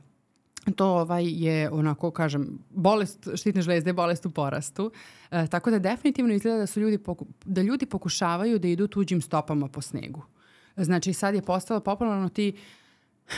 To 0.76 0.86
ovaj 0.86 1.26
je 1.28 1.70
onako 1.70 2.12
kažem 2.12 2.60
bolest 2.70 3.28
štitne 3.36 3.62
žlezde 3.62 3.90
je 3.90 3.94
bolest 3.94 4.26
u 4.26 4.32
porastu. 4.32 4.92
E, 5.32 5.48
tako 5.48 5.72
da 5.72 5.80
definitivno 5.80 6.34
izgleda 6.34 6.58
da 6.58 6.68
su 6.68 6.80
ljudi 6.80 6.98
poku, 6.98 7.26
da 7.46 7.62
ljudi 7.62 7.86
pokušavaju 7.86 8.60
da 8.60 8.68
idu 8.68 8.88
tuđim 8.88 9.22
stopama 9.22 9.68
po 9.68 9.82
snegu. 9.82 10.22
Znači 10.78 11.14
sad 11.14 11.36
je 11.36 11.42
postalo 11.42 11.80
popularno 11.80 12.30
ti 12.30 12.54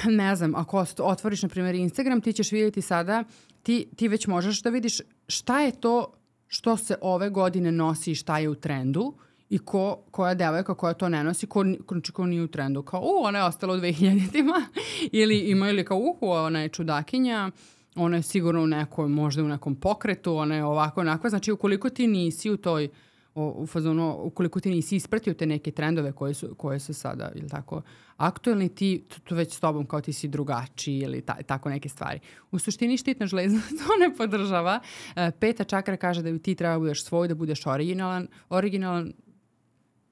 ne 0.05 0.35
znam, 0.35 0.55
ako 0.55 0.85
otvoriš 0.99 1.43
na 1.43 1.49
primjer 1.49 1.75
Instagram, 1.75 2.21
ti 2.21 2.33
ćeš 2.33 2.51
vidjeti 2.51 2.81
sada, 2.81 3.23
ti, 3.63 3.87
ti 3.95 4.07
već 4.07 4.27
možeš 4.27 4.61
da 4.61 4.69
vidiš 4.69 4.97
šta 5.27 5.61
je 5.61 5.71
to 5.71 6.13
što 6.53 6.77
se 6.77 6.95
ove 7.01 7.29
godine 7.29 7.71
nosi 7.71 8.11
i 8.11 8.15
šta 8.15 8.37
je 8.39 8.49
u 8.49 8.55
trendu 8.55 9.13
i 9.49 9.57
ko, 9.57 9.97
koja 10.11 10.33
devojka 10.33 10.75
koja 10.75 10.93
to 10.93 11.09
ne 11.09 11.23
nosi, 11.23 11.47
ko, 11.47 11.63
ko, 11.85 11.95
ko 12.13 12.25
nije 12.25 12.41
u 12.43 12.47
trendu. 12.47 12.81
Kao, 12.81 13.01
u, 13.01 13.23
ona 13.23 13.39
je 13.39 13.45
ostala 13.45 13.73
u 13.73 13.77
2000-ima. 13.77 14.65
ili 15.21 15.37
ima 15.37 15.69
ili 15.69 15.85
kao, 15.85 15.97
uhu, 15.97 16.29
ona 16.29 16.61
je 16.61 16.69
čudakinja, 16.69 17.51
ona 17.95 18.17
je 18.17 18.23
sigurno 18.23 18.61
u 18.63 18.67
nekoj, 18.67 19.07
možda 19.07 19.43
u 19.43 19.47
nekom 19.47 19.75
pokretu, 19.75 20.35
ona 20.35 20.55
je 20.55 20.63
ovako, 20.63 21.01
onako. 21.01 21.29
Znači, 21.29 21.51
ukoliko 21.51 21.89
ti 21.89 22.07
nisi 22.07 22.49
u 22.49 22.57
toj 22.57 22.89
o, 23.35 23.53
u 23.57 23.67
fazonu, 23.67 24.19
ukoliko 24.23 24.59
ti 24.59 24.69
nisi 24.69 24.95
ispratio 24.95 25.33
te 25.33 25.45
neke 25.45 25.71
trendove 25.71 26.11
koje 26.11 26.33
su, 26.33 26.55
koje 26.55 26.79
su 26.79 26.93
sada, 26.93 27.31
ili 27.35 27.49
tako, 27.49 27.81
aktuelni, 28.17 28.69
ti 28.69 29.05
tu 29.23 29.35
već 29.35 29.55
s 29.55 29.59
tobom 29.59 29.85
kao 29.85 30.01
ti 30.01 30.13
si 30.13 30.27
drugačiji 30.27 30.99
ili 30.99 31.21
ta, 31.21 31.37
tako 31.47 31.69
neke 31.69 31.89
stvari. 31.89 32.19
U 32.51 32.59
suštini 32.59 32.97
štitna 32.97 33.27
žlezna 33.27 33.61
to 33.79 33.97
ne 33.99 34.15
podržava. 34.15 34.79
E, 35.15 35.31
peta 35.39 35.63
čakra 35.63 35.97
kaže 35.97 36.21
da 36.21 36.37
ti 36.39 36.55
treba 36.55 36.73
da 36.73 36.79
budeš 36.79 37.03
svoj, 37.03 37.27
da 37.27 37.35
budeš 37.35 37.65
originalan, 37.65 38.27
originalan 38.49 39.13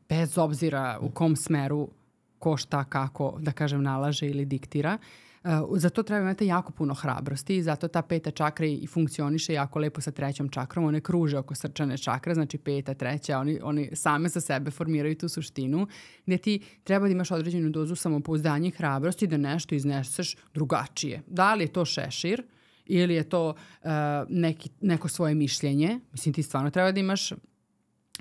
bez 0.09 0.37
obzira 0.37 0.97
u 1.01 1.09
kom 1.09 1.35
smeru 1.35 1.89
ko 2.39 2.57
šta 2.57 2.83
kako, 2.83 3.37
da 3.39 3.51
kažem, 3.51 3.83
nalaže 3.83 4.27
ili 4.27 4.45
diktira. 4.45 4.97
Uh, 5.01 5.30
za 5.75 5.89
to 5.89 6.03
treba 6.03 6.21
imati 6.21 6.45
jako 6.45 6.71
puno 6.71 6.93
hrabrosti 6.93 7.55
i 7.55 7.63
zato 7.63 7.87
ta 7.87 8.01
peta 8.01 8.31
čakra 8.31 8.65
i 8.65 8.87
funkcioniše 8.87 9.53
jako 9.53 9.79
lepo 9.79 10.01
sa 10.01 10.11
trećom 10.11 10.49
čakrom. 10.49 10.85
One 10.85 11.01
kruže 11.01 11.37
oko 11.37 11.55
srčane 11.55 11.97
čakre, 11.97 12.33
znači 12.33 12.57
peta, 12.57 12.93
treća, 12.93 13.39
oni, 13.39 13.59
oni 13.63 13.89
same 13.93 14.29
sa 14.29 14.41
sebe 14.41 14.71
formiraju 14.71 15.15
tu 15.15 15.29
suštinu 15.29 15.87
gde 16.25 16.37
ti 16.37 16.61
treba 16.83 17.07
da 17.07 17.11
imaš 17.11 17.31
određenu 17.31 17.69
dozu 17.69 17.95
samopouzdanja 17.95 18.67
i 18.67 18.71
hrabrosti 18.71 19.27
da 19.27 19.37
nešto 19.37 19.75
izneseš 19.75 20.35
drugačije. 20.53 21.21
Da 21.27 21.53
li 21.53 21.63
je 21.63 21.73
to 21.73 21.85
šešir 21.85 22.43
ili 22.85 23.13
je 23.13 23.29
to 23.29 23.49
uh, 23.49 23.89
neki, 24.29 24.69
neko 24.81 25.07
svoje 25.07 25.35
mišljenje, 25.35 25.99
mislim 26.11 26.33
ti 26.33 26.43
stvarno 26.43 26.69
treba 26.69 26.91
da 26.91 26.99
imaš 26.99 27.31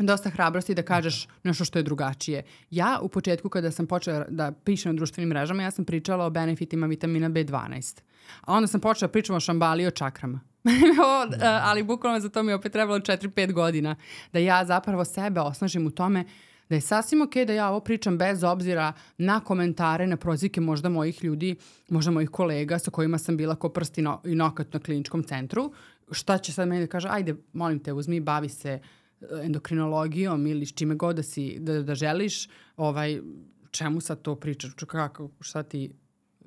dosta 0.07 0.31
hrabrosti 0.31 0.75
da 0.75 0.83
kažeš 0.83 1.29
nešto 1.43 1.65
što 1.65 1.79
je 1.79 1.83
drugačije. 1.83 2.43
Ja 2.71 2.99
u 3.03 3.09
početku 3.09 3.49
kada 3.49 3.71
sam 3.71 3.87
počela 3.87 4.25
da 4.29 4.53
pišem 4.53 4.93
na 4.93 4.97
društvenim 4.97 5.29
mrežama, 5.29 5.63
ja 5.63 5.71
sam 5.71 5.85
pričala 5.85 6.25
o 6.25 6.31
benefitima 6.31 6.87
vitamina 6.87 7.31
B12. 7.31 8.01
A 8.41 8.53
onda 8.55 8.67
sam 8.67 8.81
počela 8.81 9.09
da 9.09 9.13
pričam 9.13 9.37
o 9.37 9.41
šambali 9.41 9.83
i 9.83 9.87
o 9.87 9.91
čakrama. 9.91 10.41
o, 11.07 11.27
ali 11.43 11.83
bukvalno 11.83 12.21
za 12.21 12.29
to 12.29 12.43
mi 12.43 12.51
je 12.51 12.57
opet 12.57 12.73
trebalo 12.73 12.99
4-5 12.99 13.53
godina 13.53 13.97
da 14.33 14.39
ja 14.39 14.65
zapravo 14.65 15.05
sebe 15.05 15.41
osnažim 15.41 15.87
u 15.87 15.91
tome 15.91 16.25
da 16.69 16.75
je 16.75 16.81
sasvim 16.81 17.23
ok 17.23 17.35
da 17.47 17.53
ja 17.53 17.71
ovo 17.71 17.81
pričam 17.81 18.19
bez 18.19 18.45
obzira 18.45 18.93
na 19.19 19.41
komentare, 19.41 20.07
na 20.07 20.17
prozike 20.17 20.61
možda 20.61 20.89
mojih 20.89 21.25
ljudi, 21.25 21.57
možda 21.89 22.11
mojih 22.11 22.31
kolega 22.31 22.79
sa 22.79 22.91
kojima 22.91 23.19
sam 23.19 23.37
bila 23.37 23.55
ko 23.55 23.69
prsti 23.69 24.03
no, 24.03 24.21
i 24.25 24.35
nokat 24.35 24.73
na 24.73 24.81
kliničkom 24.81 25.23
centru. 25.23 25.73
Šta 26.11 26.39
će 26.39 26.53
sad 26.53 26.69
meni 26.69 26.81
da 26.81 26.87
kaže, 26.87 27.09
ajde, 27.11 27.35
molim 27.53 27.79
te, 27.79 27.93
uzmi, 27.93 28.21
bavi 28.21 28.49
se 28.49 28.81
uh, 28.83 29.00
endokrinologijom 29.43 30.47
ili 30.47 30.67
s 30.67 30.73
čime 30.73 30.95
god 30.95 31.17
da, 31.17 31.23
si, 31.23 31.59
da, 31.59 31.83
da 31.83 31.95
želiš, 31.95 32.49
ovaj, 32.77 33.21
čemu 33.71 34.01
sad 34.01 34.23
to 34.23 34.35
pričaš, 34.35 34.73
kako, 34.87 35.31
šta 35.41 35.63
ti 35.63 35.91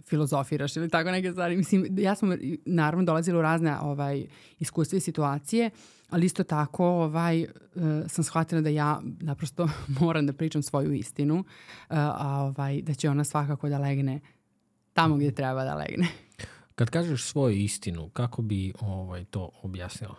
filozofiraš 0.08 0.76
ili 0.76 0.90
tako 0.90 1.12
neke 1.12 1.32
stvari. 1.32 1.58
Mislim, 1.58 2.00
ja 2.00 2.16
sam 2.16 2.38
naravno 2.66 3.06
dolazila 3.06 3.40
u 3.40 3.42
razne 3.42 3.80
ovaj, 3.80 4.26
iskustva 4.60 4.98
i 4.98 5.02
situacije, 5.02 5.70
ali 6.10 6.26
isto 6.26 6.44
tako 6.44 6.86
ovaj, 6.86 7.44
uh, 7.44 7.50
sam 8.08 8.24
shvatila 8.24 8.62
da 8.62 8.70
ja 8.70 9.02
naprosto 9.04 9.70
moram 10.00 10.28
da 10.28 10.34
pričam 10.34 10.64
svoju 10.64 10.94
istinu, 10.94 11.36
uh, 11.36 11.44
a 11.98 12.44
ovaj, 12.44 12.82
da 12.82 12.94
će 12.94 13.10
ona 13.10 13.24
svakako 13.24 13.70
da 13.70 13.78
legne 13.78 14.20
tamo 14.94 15.16
gdje 15.16 15.36
treba 15.36 15.64
da 15.64 15.76
legne. 15.76 16.08
Kad 16.76 16.90
kažeš 16.90 17.24
svoju 17.24 17.58
istinu, 17.58 18.10
kako 18.10 18.42
bi 18.42 18.74
ovaj, 18.80 19.26
to 19.26 19.50
objasnila? 19.64 20.16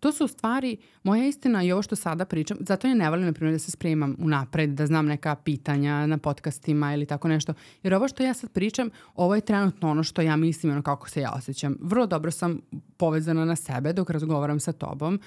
To 0.00 0.12
su 0.12 0.28
stvari, 0.28 0.76
moja 1.02 1.26
istina 1.26 1.62
i 1.62 1.72
ovo 1.72 1.82
što 1.82 1.96
sada 1.96 2.24
pričam, 2.24 2.56
zato 2.60 2.88
ja 2.88 2.94
ne 2.94 3.10
volim, 3.10 3.26
na 3.26 3.32
primjer, 3.32 3.54
da 3.54 3.58
se 3.58 3.70
spremam 3.70 4.16
unapred, 4.18 4.70
da 4.70 4.86
znam 4.86 5.06
neka 5.06 5.34
pitanja 5.34 6.06
na 6.06 6.18
podcastima 6.18 6.94
ili 6.94 7.06
tako 7.06 7.28
nešto. 7.28 7.54
Jer 7.82 7.94
ovo 7.94 8.08
što 8.08 8.22
ja 8.22 8.34
sad 8.34 8.50
pričam, 8.50 8.90
ovo 9.14 9.34
je 9.34 9.40
trenutno 9.40 9.90
ono 9.90 10.02
što 10.02 10.22
ja 10.22 10.36
mislim, 10.36 10.72
ono 10.72 10.82
kako 10.82 11.08
se 11.08 11.20
ja 11.20 11.32
osjećam. 11.36 11.76
Vrlo 11.80 12.06
dobro 12.06 12.30
sam 12.30 12.60
povezana 12.96 13.44
na 13.44 13.56
sebe 13.56 13.92
dok 13.92 14.10
razgovaram 14.10 14.60
sa 14.60 14.72
tobom. 14.72 15.20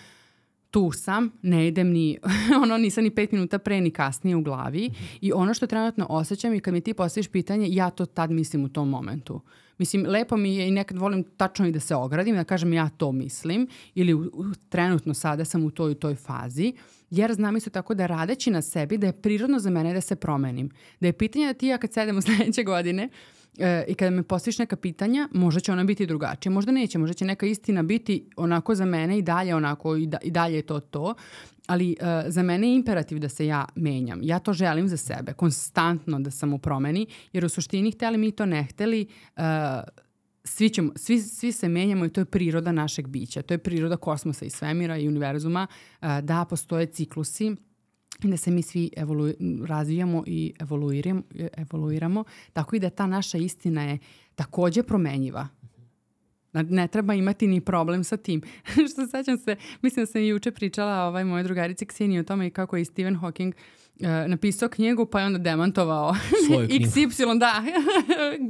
Tu 0.71 0.91
sam, 0.91 1.31
ne 1.41 1.67
idem 1.67 1.89
ni, 1.89 2.17
ono 2.63 2.77
nisam 2.77 3.03
ni 3.03 3.15
pet 3.15 3.31
minuta 3.31 3.59
pre 3.59 3.81
ni 3.81 3.91
kasnije 3.91 4.35
u 4.35 4.41
glavi 4.41 4.91
i 5.21 5.33
ono 5.33 5.53
što 5.53 5.67
trenutno 5.67 6.05
osjećam 6.09 6.53
i 6.53 6.59
kad 6.59 6.73
mi 6.73 6.81
ti 6.81 6.93
postaviš 6.93 7.27
pitanje, 7.27 7.67
ja 7.69 7.89
to 7.89 8.05
tad 8.05 8.31
mislim 8.31 8.65
u 8.65 8.69
tom 8.69 8.89
momentu. 8.89 9.41
Mislim, 9.77 10.05
lepo 10.07 10.37
mi 10.37 10.55
je 10.55 10.67
i 10.67 10.71
nekad 10.71 10.97
volim 10.97 11.23
tačno 11.37 11.67
i 11.67 11.71
da 11.71 11.79
se 11.79 11.95
ogradim, 11.95 12.35
da 12.35 12.43
kažem 12.43 12.73
ja 12.73 12.89
to 12.89 13.11
mislim 13.11 13.67
ili 13.95 14.13
u, 14.13 14.19
u, 14.19 14.45
trenutno 14.69 15.13
sada 15.13 15.45
sam 15.45 15.65
u 15.65 15.71
toj 15.71 15.91
i 15.91 15.95
toj 15.95 16.15
fazi, 16.15 16.73
jer 17.09 17.33
znam 17.33 17.57
isto 17.57 17.69
tako 17.69 17.93
da 17.93 18.05
radeći 18.05 18.51
na 18.51 18.61
sebi 18.61 18.97
da 18.97 19.07
je 19.07 19.21
prirodno 19.21 19.59
za 19.59 19.69
mene 19.69 19.93
da 19.93 20.01
se 20.01 20.15
promenim. 20.15 20.69
Da 20.99 21.07
je 21.07 21.13
pitanje 21.13 21.47
da 21.47 21.53
ti 21.53 21.67
ja 21.67 21.77
kad 21.77 21.93
sedemo 21.93 22.21
sledeće 22.25 22.63
godine 22.63 23.09
e, 23.59 23.85
i 23.87 23.93
kada 23.93 24.09
me 24.09 24.23
postaviš 24.23 24.57
neka 24.57 24.75
pitanja, 24.75 25.29
možda 25.33 25.61
će 25.61 25.71
ona 25.71 25.83
biti 25.83 26.05
drugačija, 26.05 26.51
možda 26.51 26.71
neće, 26.71 26.97
možda 26.97 27.13
će 27.13 27.25
neka 27.25 27.45
istina 27.45 27.83
biti 27.83 28.29
onako 28.35 28.75
za 28.75 28.85
mene 28.85 29.17
i 29.17 29.21
dalje 29.21 29.55
onako 29.55 29.95
i, 29.95 30.07
da, 30.07 30.17
i 30.23 30.31
dalje 30.31 30.55
je 30.55 30.61
to 30.61 30.79
to, 30.79 31.15
ali 31.67 31.95
uh, 32.01 32.07
za 32.27 32.43
mene 32.43 32.67
je 32.67 32.75
imperativ 32.75 33.19
da 33.19 33.29
se 33.29 33.45
ja 33.45 33.65
menjam. 33.75 34.19
Ja 34.23 34.39
to 34.39 34.53
želim 34.53 34.87
za 34.87 34.97
sebe, 34.97 35.33
konstantno 35.33 36.19
da 36.19 36.31
sam 36.31 36.53
u 36.53 36.59
promeni, 36.59 37.07
jer 37.33 37.45
u 37.45 37.49
suštini 37.49 37.91
hteli 37.91 38.17
mi 38.17 38.31
to 38.31 38.45
ne 38.45 38.63
hteli, 38.63 39.07
uh, 39.37 39.43
svi, 40.43 40.69
ćemo, 40.69 40.91
svi, 40.95 41.19
svi 41.19 41.51
se 41.51 41.69
menjamo 41.69 42.05
i 42.05 42.09
to 42.09 42.21
je 42.21 42.25
priroda 42.25 42.71
našeg 42.71 43.07
bića. 43.07 43.41
To 43.41 43.53
je 43.53 43.57
priroda 43.57 43.97
kosmosa 43.97 44.45
i 44.45 44.49
svemira 44.49 44.97
i 44.97 45.07
univerzuma 45.07 45.67
uh, 46.01 46.07
da 46.21 46.45
postoje 46.49 46.85
ciklusi 46.85 47.55
da 48.19 48.37
se 48.37 48.51
mi 48.51 48.61
svi 48.61 48.89
evolu, 48.97 49.33
razvijamo 49.65 50.23
i 50.27 50.53
evoluiramo, 50.59 51.21
evoluiramo, 51.57 52.23
tako 52.53 52.75
i 52.75 52.79
da 52.79 52.89
ta 52.89 53.07
naša 53.07 53.37
istina 53.37 53.83
je 53.83 53.97
takođe 54.35 54.83
promenjiva. 54.83 55.47
Ne 56.53 56.87
treba 56.87 57.13
imati 57.13 57.47
ni 57.47 57.61
problem 57.61 58.03
sa 58.03 58.17
tim. 58.17 58.41
Što 58.91 59.07
sećam 59.07 59.37
se, 59.37 59.55
mislim 59.81 60.05
da 60.05 60.11
sam 60.11 60.21
i 60.21 60.27
juče 60.27 60.51
pričala 60.51 61.03
ovaj, 61.03 61.23
moje 61.23 61.43
drugarici 61.43 61.85
Ksini 61.85 62.19
o 62.19 62.23
tome 62.23 62.47
i 62.47 62.51
kako 62.51 62.77
je 62.77 62.85
Stephen 62.85 63.19
Hawking 63.19 63.53
uh, 63.99 64.07
napisao 64.27 64.69
knjigu 64.69 65.05
pa 65.05 65.19
je 65.19 65.25
onda 65.25 65.39
demantovao 65.39 66.15
XY, 66.69 67.39
da, 67.39 67.63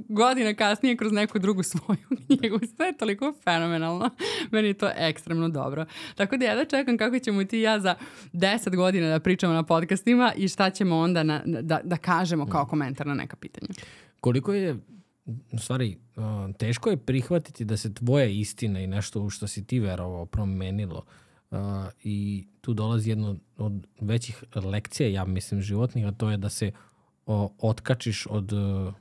godina 0.09 0.53
kasnije 0.53 0.97
kroz 0.97 1.11
neku 1.11 1.39
drugu 1.39 1.63
svoju 1.63 2.07
knjigu. 2.25 2.59
Sve 2.75 2.85
je 2.85 2.97
toliko 2.97 3.33
fenomenalno. 3.43 4.09
Meni 4.51 4.67
je 4.67 4.73
to 4.73 4.89
ekstremno 4.97 5.49
dobro. 5.49 5.85
Tako 6.15 6.37
da 6.37 6.45
ja 6.45 6.55
da 6.55 6.65
čekam 6.65 6.97
kako 6.97 7.19
ćemo 7.19 7.43
ti 7.43 7.57
i 7.57 7.61
ja 7.61 7.79
za 7.79 7.95
10 8.33 8.75
godina 8.75 9.09
da 9.09 9.19
pričamo 9.19 9.53
na 9.53 9.63
podcastima 9.63 10.33
i 10.37 10.47
šta 10.47 10.69
ćemo 10.69 10.97
onda 10.97 11.23
na, 11.23 11.41
da, 11.45 11.81
da 11.83 11.97
kažemo 11.97 12.45
kao 12.45 12.65
komentar 12.65 13.07
na 13.07 13.13
neka 13.13 13.35
pitanja. 13.35 13.67
Koliko 14.19 14.53
je 14.53 14.77
u 15.51 15.57
stvari, 15.57 15.97
teško 16.57 16.89
je 16.89 16.97
prihvatiti 16.97 17.65
da 17.65 17.77
se 17.77 17.93
tvoja 17.93 18.25
istina 18.25 18.79
i 18.79 18.87
nešto 18.87 19.21
u 19.21 19.29
što 19.29 19.47
si 19.47 19.65
ti 19.67 19.79
verovao 19.79 20.25
promenilo. 20.25 21.03
I 22.03 22.47
tu 22.61 22.73
dolazi 22.73 23.09
jedno 23.09 23.37
od 23.57 23.87
većih 24.01 24.43
lekcija, 24.55 25.09
ja 25.09 25.25
mislim, 25.25 25.61
životnih, 25.61 26.05
a 26.07 26.11
to 26.11 26.29
je 26.29 26.37
da 26.37 26.49
se 26.49 26.71
otkačiš 27.59 28.27
od 28.29 28.53
uh, 28.53 28.93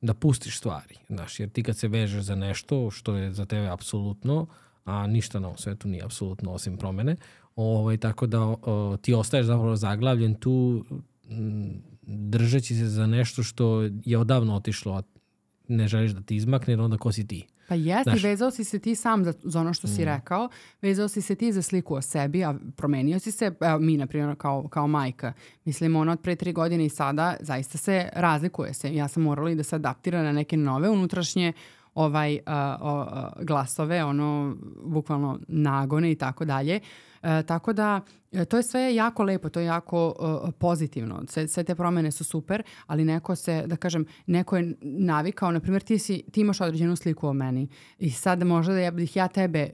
da 0.00 0.14
pustiš 0.14 0.58
stvari. 0.58 0.94
Znaš, 1.08 1.40
jer 1.40 1.48
ti 1.48 1.62
kad 1.62 1.76
se 1.76 1.88
vežeš 1.88 2.22
za 2.22 2.34
nešto 2.34 2.90
što 2.90 3.16
je 3.16 3.32
za 3.32 3.46
tebe 3.46 3.68
apsolutno, 3.68 4.46
a 4.84 5.06
ništa 5.06 5.40
na 5.40 5.48
ovom 5.48 5.58
svetu 5.58 5.88
nije 5.88 6.04
apsolutno 6.04 6.52
osim 6.52 6.76
promene, 6.76 7.16
ovaj, 7.56 7.96
tako 7.96 8.26
da 8.26 8.40
o, 8.40 8.96
ti 9.02 9.14
ostaješ 9.14 9.46
zapravo 9.46 9.76
zaglavljen 9.76 10.34
tu 10.34 10.84
držeći 12.06 12.74
se 12.74 12.88
za 12.88 13.06
nešto 13.06 13.42
što 13.42 13.88
je 14.04 14.18
odavno 14.18 14.56
otišlo, 14.56 15.02
ne 15.70 15.88
želiš 15.88 16.10
da 16.10 16.20
ti 16.20 16.36
izmakne, 16.36 16.72
jer 16.72 16.80
onda 16.80 16.98
ko 16.98 17.12
si 17.12 17.26
ti? 17.26 17.46
Pa 17.68 17.74
jeste, 17.74 18.10
Znaš, 18.10 18.22
vezao 18.22 18.50
si 18.50 18.64
se 18.64 18.78
ti 18.78 18.94
sam 18.94 19.24
za, 19.24 19.32
za 19.42 19.60
ono 19.60 19.74
što 19.74 19.88
si 19.88 20.02
mm. 20.02 20.04
rekao, 20.04 20.48
vezao 20.82 21.08
si 21.08 21.22
se 21.22 21.34
ti 21.34 21.52
za 21.52 21.62
sliku 21.62 21.94
o 21.94 22.02
sebi, 22.02 22.44
a 22.44 22.54
promenio 22.76 23.18
si 23.18 23.32
se, 23.32 23.52
evo, 23.60 23.78
mi 23.78 23.96
na 23.96 24.06
primjer 24.06 24.36
kao, 24.38 24.68
kao 24.68 24.86
majka, 24.86 25.32
mislim 25.64 25.96
ona 25.96 26.12
od 26.12 26.20
pre 26.20 26.36
tri 26.36 26.52
godine 26.52 26.86
i 26.86 26.88
sada 26.88 27.36
zaista 27.40 27.78
se 27.78 28.08
razlikuje 28.12 28.74
se. 28.74 28.94
Ja 28.94 29.08
sam 29.08 29.22
morala 29.22 29.50
i 29.50 29.54
da 29.54 29.62
se 29.62 29.76
adaptira 29.76 30.22
na 30.22 30.32
neke 30.32 30.56
nove 30.56 30.90
unutrašnje 30.90 31.52
ovaj 31.94 32.34
uh, 32.34 32.40
uh, 32.80 33.44
glasove, 33.44 34.04
ono 34.04 34.56
bukvalno 34.84 35.38
nagone 35.48 36.12
i 36.12 36.14
tako 36.14 36.44
dalje. 36.44 36.80
E, 37.22 37.42
tako 37.42 37.72
da 37.72 38.00
e, 38.32 38.44
to 38.44 38.56
je 38.56 38.62
sve 38.62 38.94
jako 38.94 39.22
lepo, 39.22 39.48
to 39.48 39.60
je 39.60 39.66
jako 39.66 40.14
uh, 40.18 40.50
pozitivno. 40.58 41.22
Sve, 41.28 41.48
sve 41.48 41.64
te 41.64 41.74
promene 41.74 42.10
su 42.10 42.24
super, 42.24 42.62
ali 42.86 43.04
neko 43.04 43.36
se, 43.36 43.62
da 43.66 43.76
kažem, 43.76 44.06
neko 44.26 44.56
je 44.56 44.74
navikao, 44.80 45.52
na 45.52 45.60
primjer 45.60 45.82
ti, 45.82 45.98
si, 45.98 46.22
ti 46.32 46.40
imaš 46.40 46.60
određenu 46.60 46.96
sliku 46.96 47.28
o 47.28 47.32
meni 47.32 47.68
i 47.98 48.10
sad 48.10 48.42
možda 48.42 48.72
da 48.72 48.80
ja 48.80 48.90
bih 48.90 49.16
ja 49.16 49.28
tebe 49.28 49.70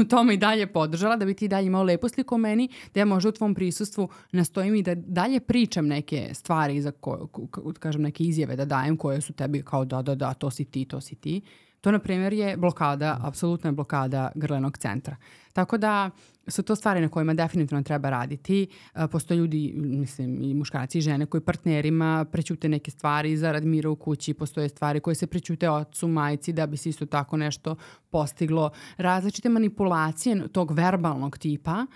u 0.00 0.04
tome 0.04 0.34
i 0.34 0.36
dalje 0.36 0.66
podržala, 0.66 1.16
da 1.16 1.24
bi 1.24 1.34
ti 1.34 1.48
dalje 1.48 1.66
imao 1.66 1.82
lepu 1.82 2.08
sliku 2.08 2.34
o 2.34 2.38
meni, 2.38 2.68
da 2.94 3.00
ja 3.00 3.06
možda 3.06 3.28
u 3.28 3.32
tvom 3.32 3.54
prisustvu 3.54 4.08
nastojim 4.32 4.74
i 4.74 4.82
da 4.82 4.94
dalje 4.94 5.40
pričam 5.40 5.86
neke 5.86 6.30
stvari, 6.34 6.80
za 6.82 6.90
ko, 6.90 7.26
ko, 7.26 7.72
kažem 7.78 8.02
neke 8.02 8.24
izjave 8.24 8.56
da 8.56 8.64
dajem 8.64 8.96
koje 8.96 9.20
su 9.20 9.32
tebi 9.32 9.62
kao 9.62 9.84
da, 9.84 10.02
da, 10.02 10.14
da, 10.14 10.34
to 10.34 10.50
si 10.50 10.64
ti, 10.64 10.84
to 10.84 11.00
si 11.00 11.14
ti. 11.14 11.40
To, 11.86 11.92
na 11.92 11.98
primjer, 11.98 12.32
je 12.32 12.56
blokada, 12.56 13.18
apsolutna 13.22 13.72
blokada 13.72 14.30
grlenog 14.34 14.78
centra. 14.78 15.16
Tako 15.52 15.78
da 15.78 16.10
su 16.48 16.62
to 16.62 16.76
stvari 16.76 17.00
na 17.00 17.08
kojima 17.08 17.34
definitivno 17.34 17.82
treba 17.82 18.10
raditi. 18.10 18.66
Postoje 19.10 19.38
ljudi, 19.38 19.72
mislim, 19.76 20.42
i 20.42 20.54
muškarci 20.54 20.98
i 20.98 21.00
žene 21.00 21.26
koji 21.26 21.40
partnerima 21.40 22.24
prećute 22.32 22.68
neke 22.68 22.90
stvari 22.90 23.36
zarad 23.36 23.64
mira 23.64 23.90
u 23.90 23.96
kući. 23.96 24.34
Postoje 24.34 24.68
stvari 24.68 25.00
koje 25.00 25.14
se 25.14 25.26
prećute 25.26 25.70
ocu, 25.70 26.08
majci 26.08 26.52
da 26.52 26.66
bi 26.66 26.76
se 26.76 26.88
isto 26.88 27.06
tako 27.06 27.36
nešto 27.36 27.76
postiglo. 28.10 28.70
Različite 28.96 29.48
manipulacije 29.48 30.48
tog 30.48 30.72
verbalnog 30.72 31.38
tipa, 31.38 31.86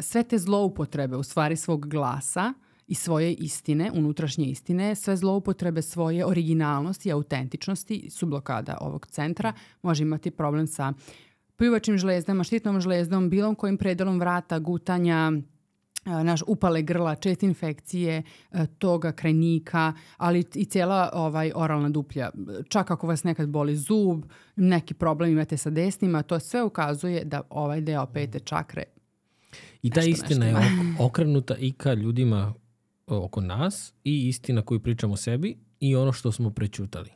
sve 0.00 0.22
te 0.22 0.38
zloupotrebe 0.38 1.16
u 1.16 1.22
stvari 1.22 1.56
svog 1.56 1.88
glasa– 1.88 2.52
i 2.88 2.94
svoje 2.94 3.34
istine, 3.34 3.90
unutrašnje 3.94 4.46
istine, 4.46 4.94
sve 4.94 5.16
zloupotrebe 5.16 5.82
svoje 5.82 6.26
originalnosti 6.26 7.08
i 7.08 7.12
autentičnosti 7.12 8.10
su 8.10 8.26
blokada 8.26 8.78
ovog 8.80 9.06
centra. 9.06 9.52
Može 9.82 10.02
imati 10.02 10.30
problem 10.30 10.66
sa 10.66 10.92
plivačim 11.56 11.98
žlezdama, 11.98 12.44
štitnom 12.44 12.80
žlezdom, 12.80 13.30
bilom 13.30 13.54
kojim 13.54 13.78
predelom 13.78 14.20
vrata, 14.20 14.58
gutanja, 14.58 15.32
naš 16.04 16.40
upale 16.46 16.82
grla, 16.82 17.14
čest 17.14 17.42
infekcije, 17.42 18.22
toga, 18.78 19.12
krajnika, 19.12 19.92
ali 20.16 20.44
i 20.54 20.64
cijela 20.64 21.10
ovaj 21.12 21.52
oralna 21.54 21.88
duplja. 21.88 22.30
Čak 22.68 22.90
ako 22.90 23.06
vas 23.06 23.24
nekad 23.24 23.48
boli 23.48 23.76
zub, 23.76 24.24
neki 24.56 24.94
problem 24.94 25.30
imate 25.30 25.56
sa 25.56 25.70
desnima, 25.70 26.22
to 26.22 26.40
sve 26.40 26.62
ukazuje 26.62 27.24
da 27.24 27.40
ovaj 27.50 27.80
deo 27.80 28.06
pete 28.06 28.40
čakre 28.40 28.82
I 29.82 29.90
ta 29.90 30.00
nešto, 30.00 30.10
istina 30.10 30.46
nešto 30.46 30.60
je 30.60 30.94
okrenuta 30.98 31.56
i 31.56 31.72
ka 31.72 31.94
ljudima 31.94 32.54
oko 33.08 33.40
nas 33.40 33.94
i 34.04 34.28
istina 34.28 34.62
koju 34.62 34.80
pričamo 34.80 35.12
o 35.12 35.16
sebi 35.16 35.58
i 35.80 35.96
ono 35.96 36.12
što 36.12 36.32
smo 36.32 36.50
prećutali. 36.50 37.10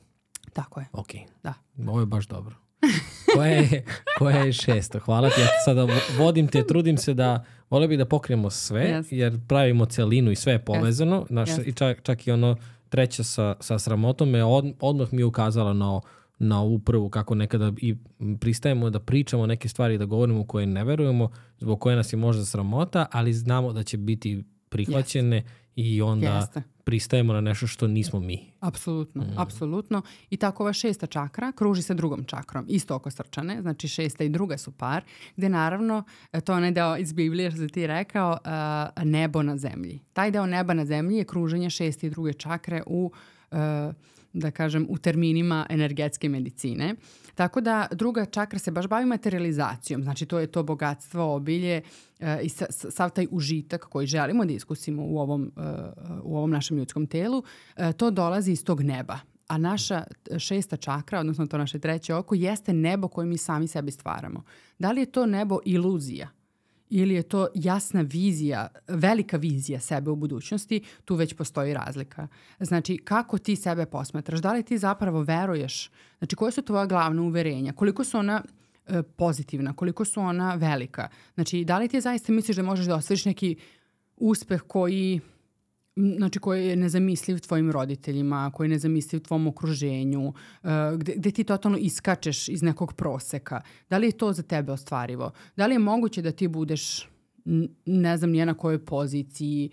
Tako 0.52 0.80
je. 0.80 0.86
Ok. 0.92 1.10
Da. 1.42 1.54
Ovo 1.86 2.00
je 2.00 2.06
baš 2.06 2.26
dobro. 2.26 2.56
koja 3.34 3.50
je, 3.50 3.84
koja 4.18 4.36
je 4.36 4.52
šesto? 4.52 4.98
Hvala 4.98 5.30
ti. 5.30 5.40
Ja 5.40 5.46
sada 5.64 5.86
vodim 6.18 6.48
te, 6.48 6.66
trudim 6.66 6.96
se 6.96 7.14
da 7.14 7.44
vole 7.70 7.88
bi 7.88 7.96
da 7.96 8.04
pokrijemo 8.04 8.50
sve, 8.50 8.82
yes. 8.82 9.06
jer 9.10 9.38
pravimo 9.48 9.86
celinu 9.86 10.30
i 10.30 10.36
sve 10.36 10.52
je 10.52 10.64
povezano. 10.64 11.20
Yes. 11.20 11.30
Naš, 11.30 11.50
yes. 11.50 11.68
I 11.68 11.72
čak, 11.72 12.02
čak 12.02 12.26
i 12.26 12.32
ono 12.32 12.56
treća 12.88 13.24
sa, 13.24 13.54
sa 13.60 13.78
sramotom 13.78 14.30
me 14.30 14.44
od, 14.44 14.74
odmah 14.80 15.12
mi 15.12 15.20
je 15.20 15.24
ukazala 15.24 15.72
na, 15.72 16.00
na 16.38 16.60
ovu 16.60 16.78
prvu, 16.78 17.10
kako 17.10 17.34
nekada 17.34 17.72
i 17.76 17.96
pristajemo 18.40 18.90
da 18.90 19.00
pričamo 19.00 19.46
neke 19.46 19.68
stvari, 19.68 19.98
da 19.98 20.04
govorimo 20.04 20.46
koje 20.46 20.66
ne 20.66 20.84
verujemo, 20.84 21.30
zbog 21.58 21.80
koje 21.80 21.96
nas 21.96 22.12
je 22.12 22.16
možda 22.16 22.44
sramota, 22.44 23.06
ali 23.12 23.32
znamo 23.32 23.72
da 23.72 23.82
će 23.82 23.96
biti 23.96 24.44
prihvaćene 24.68 25.36
yes 25.36 25.61
i 25.76 26.02
onda 26.02 26.36
Jeste. 26.36 26.62
pristajemo 26.84 27.32
na 27.32 27.40
nešto 27.40 27.66
što 27.66 27.86
nismo 27.86 28.20
mi. 28.20 28.52
Apsolutno, 28.60 29.22
mm. 29.22 29.34
apsolutno. 29.36 30.02
I 30.30 30.36
tako 30.36 30.62
ova 30.62 30.72
šesta 30.72 31.06
čakra 31.06 31.52
kruži 31.52 31.82
sa 31.82 31.94
drugom 31.94 32.24
čakrom, 32.24 32.64
isto 32.68 32.94
oko 32.94 33.10
srčane, 33.10 33.62
znači 33.62 33.88
šesta 33.88 34.24
i 34.24 34.28
druga 34.28 34.58
su 34.58 34.70
par, 34.72 35.04
gde 35.36 35.48
naravno, 35.48 36.04
e, 36.32 36.40
to 36.40 36.52
je 36.52 36.56
onaj 36.56 36.70
deo 36.70 36.96
iz 36.96 37.12
Biblije 37.12 37.50
što 37.50 37.68
ti 37.68 37.86
rekao, 37.86 38.30
uh, 38.30 39.04
nebo 39.04 39.42
na 39.42 39.56
zemlji. 39.56 40.00
Taj 40.12 40.30
deo 40.30 40.46
neba 40.46 40.74
na 40.74 40.84
zemlji 40.84 41.16
je 41.16 41.24
kruženje 41.24 41.70
šeste 41.70 42.06
i 42.06 42.10
druge 42.10 42.32
čakre 42.32 42.82
u 42.86 43.12
uh, 43.50 43.58
da 44.32 44.50
kažem, 44.50 44.86
u 44.88 44.98
terminima 44.98 45.66
energetske 45.70 46.28
medicine. 46.28 46.94
Tako 47.34 47.60
da 47.60 47.86
druga 47.92 48.24
čakra 48.24 48.58
se 48.58 48.70
baš 48.70 48.86
bavi 48.86 49.06
materializacijom, 49.06 50.02
znači 50.02 50.26
to 50.26 50.38
je 50.38 50.46
to 50.46 50.62
bogatstvo, 50.62 51.34
obilje 51.34 51.82
e, 52.20 52.40
i 52.42 52.48
sa, 52.48 52.66
sav 52.70 53.10
taj 53.10 53.26
užitak 53.30 53.84
koji 53.84 54.06
želimo 54.06 54.44
da 54.44 54.52
iskusimo 54.52 55.02
u 55.04 55.18
ovom, 55.18 55.52
e, 55.56 55.60
u 56.22 56.36
ovom 56.36 56.50
našem 56.50 56.76
ljudskom 56.76 57.06
telu, 57.06 57.42
e, 57.76 57.92
to 57.92 58.10
dolazi 58.10 58.52
iz 58.52 58.64
tog 58.64 58.82
neba. 58.82 59.18
A 59.48 59.58
naša 59.58 60.04
šesta 60.38 60.76
čakra, 60.76 61.20
odnosno 61.20 61.46
to 61.46 61.58
naše 61.58 61.78
treće 61.78 62.14
oko, 62.14 62.34
jeste 62.34 62.72
nebo 62.72 63.08
koje 63.08 63.26
mi 63.26 63.38
sami 63.38 63.68
sebi 63.68 63.90
stvaramo. 63.90 64.42
Da 64.78 64.92
li 64.92 65.00
je 65.00 65.12
to 65.12 65.26
nebo 65.26 65.58
iluzija? 65.64 66.28
Ili 66.94 67.14
je 67.14 67.22
to 67.22 67.48
jasna 67.54 68.00
vizija, 68.00 68.68
velika 68.88 69.36
vizija 69.36 69.80
sebe 69.80 70.10
u 70.10 70.16
budućnosti, 70.16 70.82
tu 71.04 71.14
već 71.14 71.34
postoji 71.34 71.74
razlika. 71.74 72.28
Znači, 72.60 72.98
kako 72.98 73.38
ti 73.38 73.56
sebe 73.56 73.86
posmatraš? 73.86 74.40
Da 74.40 74.52
li 74.52 74.62
ti 74.62 74.78
zapravo 74.78 75.22
veruješ? 75.22 75.90
Znači, 76.18 76.36
koje 76.36 76.52
su 76.52 76.62
tvoja 76.62 76.86
glavna 76.86 77.22
uverenja? 77.22 77.72
Koliko 77.72 78.04
su 78.04 78.18
ona 78.18 78.42
e, 78.86 79.02
pozitivna? 79.02 79.72
Koliko 79.76 80.04
su 80.04 80.20
ona 80.20 80.54
velika? 80.54 81.08
Znači, 81.34 81.64
da 81.64 81.78
li 81.78 81.88
ti 81.88 82.00
zaista 82.00 82.32
misliš 82.32 82.56
da 82.56 82.62
možeš 82.62 82.86
da 82.86 82.96
ostvariš 82.96 83.24
neki 83.24 83.56
uspeh 84.16 84.62
koji 84.66 85.20
znači 85.96 86.38
koji 86.38 86.66
je 86.66 86.76
nezamisliv 86.76 87.38
tvojim 87.38 87.70
roditeljima, 87.70 88.50
koji 88.54 88.66
je 88.66 88.70
nezamisliv 88.70 89.20
tvom 89.20 89.46
okruženju, 89.46 90.28
uh, 90.28 90.70
gde, 90.96 91.14
gde 91.16 91.30
ti 91.30 91.44
totalno 91.44 91.78
iskačeš 91.78 92.48
iz 92.48 92.62
nekog 92.62 92.92
proseka. 92.92 93.60
Da 93.90 93.98
li 93.98 94.06
je 94.06 94.12
to 94.12 94.32
za 94.32 94.42
tebe 94.42 94.72
ostvarivo? 94.72 95.30
Da 95.56 95.66
li 95.66 95.74
je 95.74 95.78
moguće 95.78 96.22
da 96.22 96.32
ti 96.32 96.48
budeš 96.48 97.08
ne 97.86 98.16
znam 98.16 98.30
nije 98.30 98.46
na 98.46 98.54
kojoj 98.54 98.84
poziciji, 98.84 99.70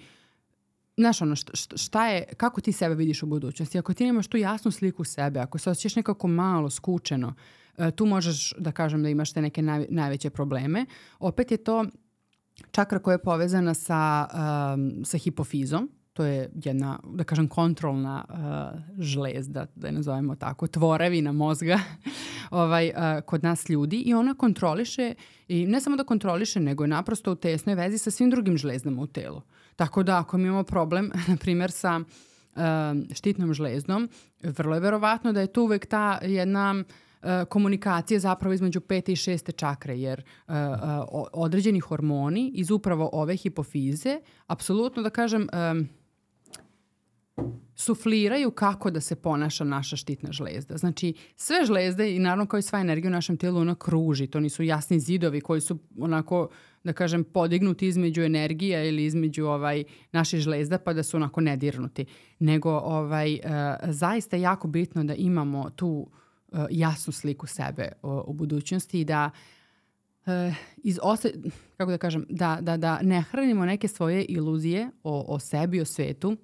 znaš 0.97 1.21
ono, 1.21 1.35
šta, 1.35 1.77
šta 1.77 2.07
je, 2.07 2.23
kako 2.37 2.61
ti 2.61 2.71
sebe 2.71 2.95
vidiš 2.95 3.23
u 3.23 3.27
budućnosti? 3.27 3.79
Ako 3.79 3.93
ti 3.93 4.05
nemaš 4.05 4.27
tu 4.27 4.37
jasnu 4.37 4.71
sliku 4.71 5.03
sebe, 5.03 5.39
ako 5.39 5.57
se 5.57 5.69
osjećaš 5.69 5.95
nekako 5.95 6.27
malo, 6.27 6.69
skučeno, 6.69 7.33
uh, 7.77 7.85
tu 7.95 8.05
možeš 8.05 8.53
da 8.57 8.71
kažem 8.71 9.03
da 9.03 9.09
imaš 9.09 9.33
te 9.33 9.41
neke 9.41 9.61
naj, 9.61 9.85
najveće 9.89 10.29
probleme. 10.29 10.85
Opet 11.19 11.51
je 11.51 11.57
to 11.57 11.85
čakra 12.71 12.99
koja 12.99 13.13
je 13.13 13.23
povezana 13.23 13.73
sa, 13.73 14.27
um, 14.73 15.05
sa 15.05 15.17
hipofizom, 15.17 15.89
to 16.19 16.25
je 16.25 16.49
jedna, 16.63 16.99
da 17.15 17.23
kažem, 17.23 17.47
kontrolna 17.47 18.25
uh, 18.29 18.79
žlezda, 18.99 19.65
da 19.75 19.87
je 19.87 19.93
nazovemo 19.93 20.35
tako, 20.35 20.67
tvorevina 20.67 21.31
mozga 21.31 21.79
ovaj, 22.51 22.89
uh, 22.89 23.21
kod 23.25 23.43
nas 23.43 23.69
ljudi 23.69 23.97
i 23.97 24.13
ona 24.13 24.33
kontroliše, 24.33 25.13
i 25.47 25.65
ne 25.67 25.81
samo 25.81 25.95
da 25.95 26.03
kontroliše, 26.03 26.59
nego 26.59 26.83
je 26.83 26.87
naprosto 26.87 27.31
u 27.31 27.35
tesnoj 27.35 27.75
vezi 27.75 27.97
sa 27.97 28.11
svim 28.11 28.29
drugim 28.29 28.57
žlezdama 28.57 29.01
u 29.01 29.07
telu. 29.07 29.41
Tako 29.75 30.03
da 30.03 30.19
ako 30.19 30.37
mi 30.37 30.43
imamo 30.43 30.63
problem, 30.63 31.11
na 31.27 31.37
primjer, 31.37 31.71
sa 31.71 31.99
uh, 31.99 32.61
štitnom 33.13 33.53
žlezdom, 33.53 34.09
vrlo 34.43 34.75
je 34.75 34.81
verovatno 34.81 35.33
da 35.33 35.41
je 35.41 35.53
tu 35.53 35.61
uvek 35.61 35.85
ta 35.85 36.19
jedna 36.21 36.83
komunikacija 37.49 38.19
zapravo 38.19 38.53
između 38.53 38.81
pete 38.81 39.11
i 39.11 39.15
šeste 39.15 39.51
čakre, 39.51 39.99
jer 39.99 40.23
uh, 40.47 40.53
određeni 41.33 41.79
hormoni 41.79 42.51
iz 42.55 42.71
upravo 42.71 43.09
ove 43.13 43.35
hipofize, 43.35 44.19
apsolutno 44.47 45.03
da 45.03 45.09
kažem, 45.09 45.47
sufliraju 47.79 48.51
kako 48.51 48.91
da 48.91 49.01
se 49.01 49.15
ponaša 49.15 49.63
naša 49.63 49.95
štitna 49.95 50.31
žlezda. 50.31 50.77
Znači, 50.77 51.13
sve 51.35 51.65
žlezde 51.65 52.15
i 52.15 52.19
naravno 52.19 52.45
kao 52.45 52.57
i 52.57 52.61
sva 52.61 52.79
energija 52.79 53.09
u 53.09 53.11
našem 53.11 53.37
telu 53.37 53.59
ona 53.59 53.75
kruži. 53.75 54.27
To 54.27 54.39
nisu 54.39 54.63
jasni 54.63 54.99
zidovi 54.99 55.41
koji 55.41 55.61
su 55.61 55.77
onako, 55.99 56.49
da 56.83 56.93
kažem, 56.93 57.23
podignuti 57.23 57.87
između 57.87 58.21
energija 58.21 58.83
ili 58.83 59.05
između 59.05 59.45
ovaj 59.45 59.83
naših 60.11 60.39
žlezda 60.39 60.77
pa 60.77 60.93
da 60.93 61.03
su 61.03 61.17
onako 61.17 61.41
nedirnuti. 61.41 62.05
Nego 62.39 62.71
ovaj, 62.71 63.33
uh, 63.33 63.39
zaista 63.83 64.35
je 64.35 64.41
jako 64.41 64.67
bitno 64.67 65.03
da 65.03 65.15
imamo 65.15 65.69
tu 65.69 65.87
uh, 65.87 66.59
jasnu 66.69 67.13
sliku 67.13 67.47
sebe 67.47 67.91
uh, 68.01 68.11
u 68.25 68.33
budućnosti 68.33 69.01
i 69.01 69.05
da 69.05 69.29
uh, 70.25 70.33
iz 70.77 70.99
ose, 71.03 71.33
kako 71.77 71.91
da 71.91 71.97
kažem, 71.97 72.25
da, 72.29 72.57
da, 72.61 72.77
da 72.77 73.01
ne 73.01 73.21
hranimo 73.21 73.65
neke 73.65 73.87
svoje 73.87 74.25
iluzije 74.25 74.89
o, 75.03 75.25
o 75.27 75.39
sebi, 75.39 75.81
o 75.81 75.85
svetu, 75.85 76.37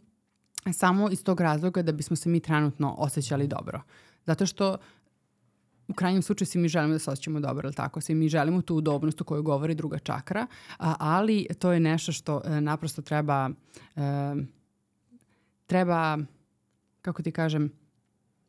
samo 0.74 1.10
iz 1.12 1.24
tog 1.24 1.42
razloga 1.42 1.82
da 1.82 1.92
bismo 1.92 2.16
se 2.16 2.30
mi 2.30 2.40
trenutno 2.40 2.96
osjećali 2.98 3.48
dobro. 3.48 3.82
Zato 4.26 4.46
što 4.46 4.78
u 5.88 5.94
krajnjem 5.94 6.22
slučaju 6.22 6.48
svi 6.48 6.60
mi 6.60 6.68
želimo 6.68 6.94
da 6.94 7.00
se 7.00 7.12
osjećamo 7.12 7.40
dobro, 7.40 7.68
ali 7.68 7.76
tako? 7.76 8.02
Svi 8.02 8.16
mi 8.16 8.30
želimo 8.30 8.62
tu 8.62 8.76
udobnost 8.76 9.22
o 9.22 9.24
kojoj 9.24 9.42
govori 9.42 9.76
druga 9.76 10.00
čakra, 10.00 10.48
a, 10.78 10.96
ali 11.00 11.48
to 11.60 11.72
je 11.72 11.80
nešto 11.80 12.12
što 12.12 12.42
e, 12.46 12.62
naprosto 12.62 13.02
treba 13.02 13.50
e, 13.96 14.36
treba, 15.68 16.18
kako 17.02 17.24
ti 17.24 17.32
kažem, 17.32 17.72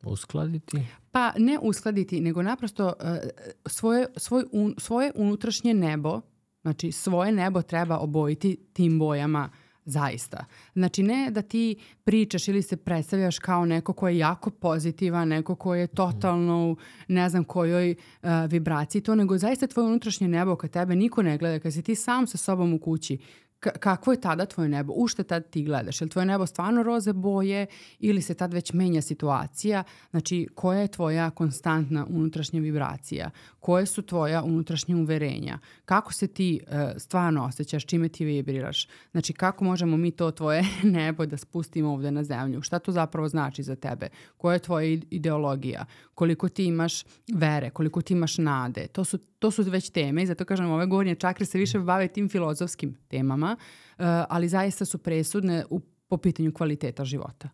Uskladiti? 0.03 0.87
Pa 1.11 1.33
ne 1.37 1.59
uskladiti, 1.61 2.21
nego 2.21 2.41
naprosto 2.41 2.93
e, 2.99 3.29
svoje, 3.65 4.07
svoj 4.17 4.45
un, 4.51 4.75
svoje 4.77 5.11
unutrašnje 5.15 5.73
nebo, 5.73 6.21
znači 6.61 6.91
svoje 6.91 7.31
nebo 7.31 7.61
treba 7.61 7.97
obojiti 7.97 8.57
tim 8.73 8.99
bojama 8.99 9.49
Zaista. 9.89 10.45
Znači 10.73 11.03
ne 11.03 11.31
da 11.31 11.41
ti 11.41 11.75
pričaš 12.03 12.47
ili 12.47 12.61
se 12.61 12.77
predstavljaš 12.77 13.39
kao 13.39 13.65
neko 13.65 13.93
ko 13.93 14.07
je 14.07 14.17
jako 14.17 14.49
pozitivan, 14.49 15.27
neko 15.27 15.55
ko 15.55 15.75
je 15.75 15.87
totalno 15.87 16.71
u 16.71 16.77
ne 17.07 17.29
znam 17.29 17.43
kojoj 17.43 17.91
uh, 17.91 18.29
vibraciji 18.49 19.01
to, 19.01 19.15
nego 19.15 19.37
zaista 19.37 19.67
tvoje 19.67 19.87
unutrašnje 19.87 20.27
nebo 20.27 20.55
kad 20.55 20.69
tebe 20.71 20.95
niko 20.95 21.21
ne 21.21 21.37
gleda, 21.37 21.59
kad 21.59 21.73
si 21.73 21.81
ti 21.81 21.95
sam 21.95 22.27
sa 22.27 22.37
sobom 22.37 22.73
u 22.73 22.79
kući, 22.79 23.17
kakvo 23.59 24.13
je 24.13 24.21
tada 24.21 24.45
tvoje 24.45 24.69
nebo? 24.69 24.93
U 24.95 25.07
što 25.07 25.23
tad 25.23 25.49
ti 25.49 25.63
gledaš? 25.63 26.01
Je 26.01 26.05
li 26.05 26.09
tvoje 26.09 26.25
nebo 26.25 26.45
stvarno 26.45 26.83
roze 26.83 27.13
boje 27.13 27.65
ili 27.99 28.21
se 28.21 28.33
tad 28.33 28.53
već 28.53 28.73
menja 28.73 29.01
situacija? 29.01 29.83
Znači, 30.11 30.47
koja 30.55 30.79
je 30.79 30.87
tvoja 30.87 31.29
konstantna 31.29 32.05
unutrašnja 32.09 32.59
vibracija? 32.59 33.29
Koje 33.59 33.85
su 33.85 34.01
tvoja 34.01 34.43
unutrašnja 34.43 34.97
uverenja? 34.97 35.59
Kako 35.85 36.13
se 36.13 36.27
ti 36.27 36.59
uh, 36.61 36.73
stvarno 36.97 37.45
osjećaš? 37.45 37.85
Čime 37.85 38.09
ti 38.09 38.25
vibriraš? 38.25 38.87
Znači, 39.11 39.33
kako 39.33 39.63
možemo 39.63 39.97
mi 39.97 40.11
to 40.11 40.31
tvoje 40.31 40.63
nebo 40.83 41.25
da 41.25 41.37
spustimo 41.37 41.93
ovde 41.93 42.11
na 42.11 42.23
zemlju? 42.23 42.61
Šta 42.61 42.79
to 42.79 42.91
zapravo 42.91 43.27
znači 43.27 43.63
za 43.63 43.75
tebe? 43.75 44.09
Koja 44.37 44.53
je 44.53 44.59
tvoja 44.59 44.99
ideologija? 45.09 45.85
Koliko 46.13 46.49
ti 46.49 46.65
imaš 46.65 47.03
vere? 47.33 47.69
Koliko 47.69 48.01
ti 48.01 48.13
imaš 48.13 48.37
nade? 48.37 48.87
To 48.87 49.03
su, 49.03 49.17
to 49.39 49.51
su 49.51 49.63
već 49.63 49.89
teme 49.89 50.23
i 50.23 50.25
zato 50.25 50.45
kažem, 50.45 50.71
ove 50.71 50.85
gornje 50.85 51.15
čakre 51.15 51.45
se 51.45 51.57
više 51.57 51.79
bave 51.79 52.07
tim 52.07 52.29
filozofskim 52.29 52.97
temama 53.07 53.46
godinama, 53.47 53.57
eh, 53.97 54.25
ali 54.29 54.49
zaista 54.49 54.85
su 54.85 54.97
presudne 54.97 55.65
u, 55.69 55.81
po 56.07 56.17
pitanju 56.17 56.53
kvaliteta 56.53 57.05
života. 57.05 57.49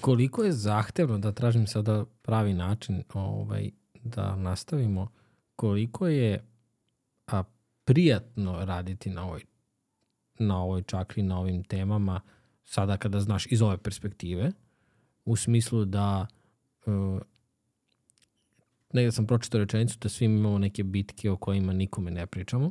Koliko 0.00 0.44
je 0.44 0.52
zahtevno, 0.52 1.18
da 1.18 1.32
tražim 1.32 1.66
sada 1.66 2.04
pravi 2.22 2.54
način 2.54 3.02
ovaj, 3.14 3.70
da 4.04 4.36
nastavimo, 4.36 5.08
koliko 5.56 6.08
je 6.08 6.44
a, 7.26 7.42
prijatno 7.84 8.64
raditi 8.64 9.10
na 9.10 9.24
ovoj, 9.24 9.44
na 10.38 10.62
ovoj 10.62 10.82
čakri, 10.82 11.22
na 11.22 11.38
ovim 11.38 11.64
temama, 11.64 12.20
sada 12.64 12.96
kada 12.96 13.20
znaš 13.20 13.46
iz 13.50 13.62
ove 13.62 13.78
perspektive, 13.78 14.52
u 15.24 15.36
smislu 15.36 15.84
da 15.84 16.26
uh, 16.86 17.20
negde 18.92 19.12
sam 19.12 19.26
pročitao 19.26 19.60
rečenicu 19.60 19.98
da 19.98 20.08
svi 20.08 20.24
imamo 20.24 20.58
neke 20.58 20.82
bitke 20.84 21.30
o 21.30 21.36
kojima 21.36 21.72
nikome 21.72 22.10
ne 22.10 22.26
pričamo 22.26 22.70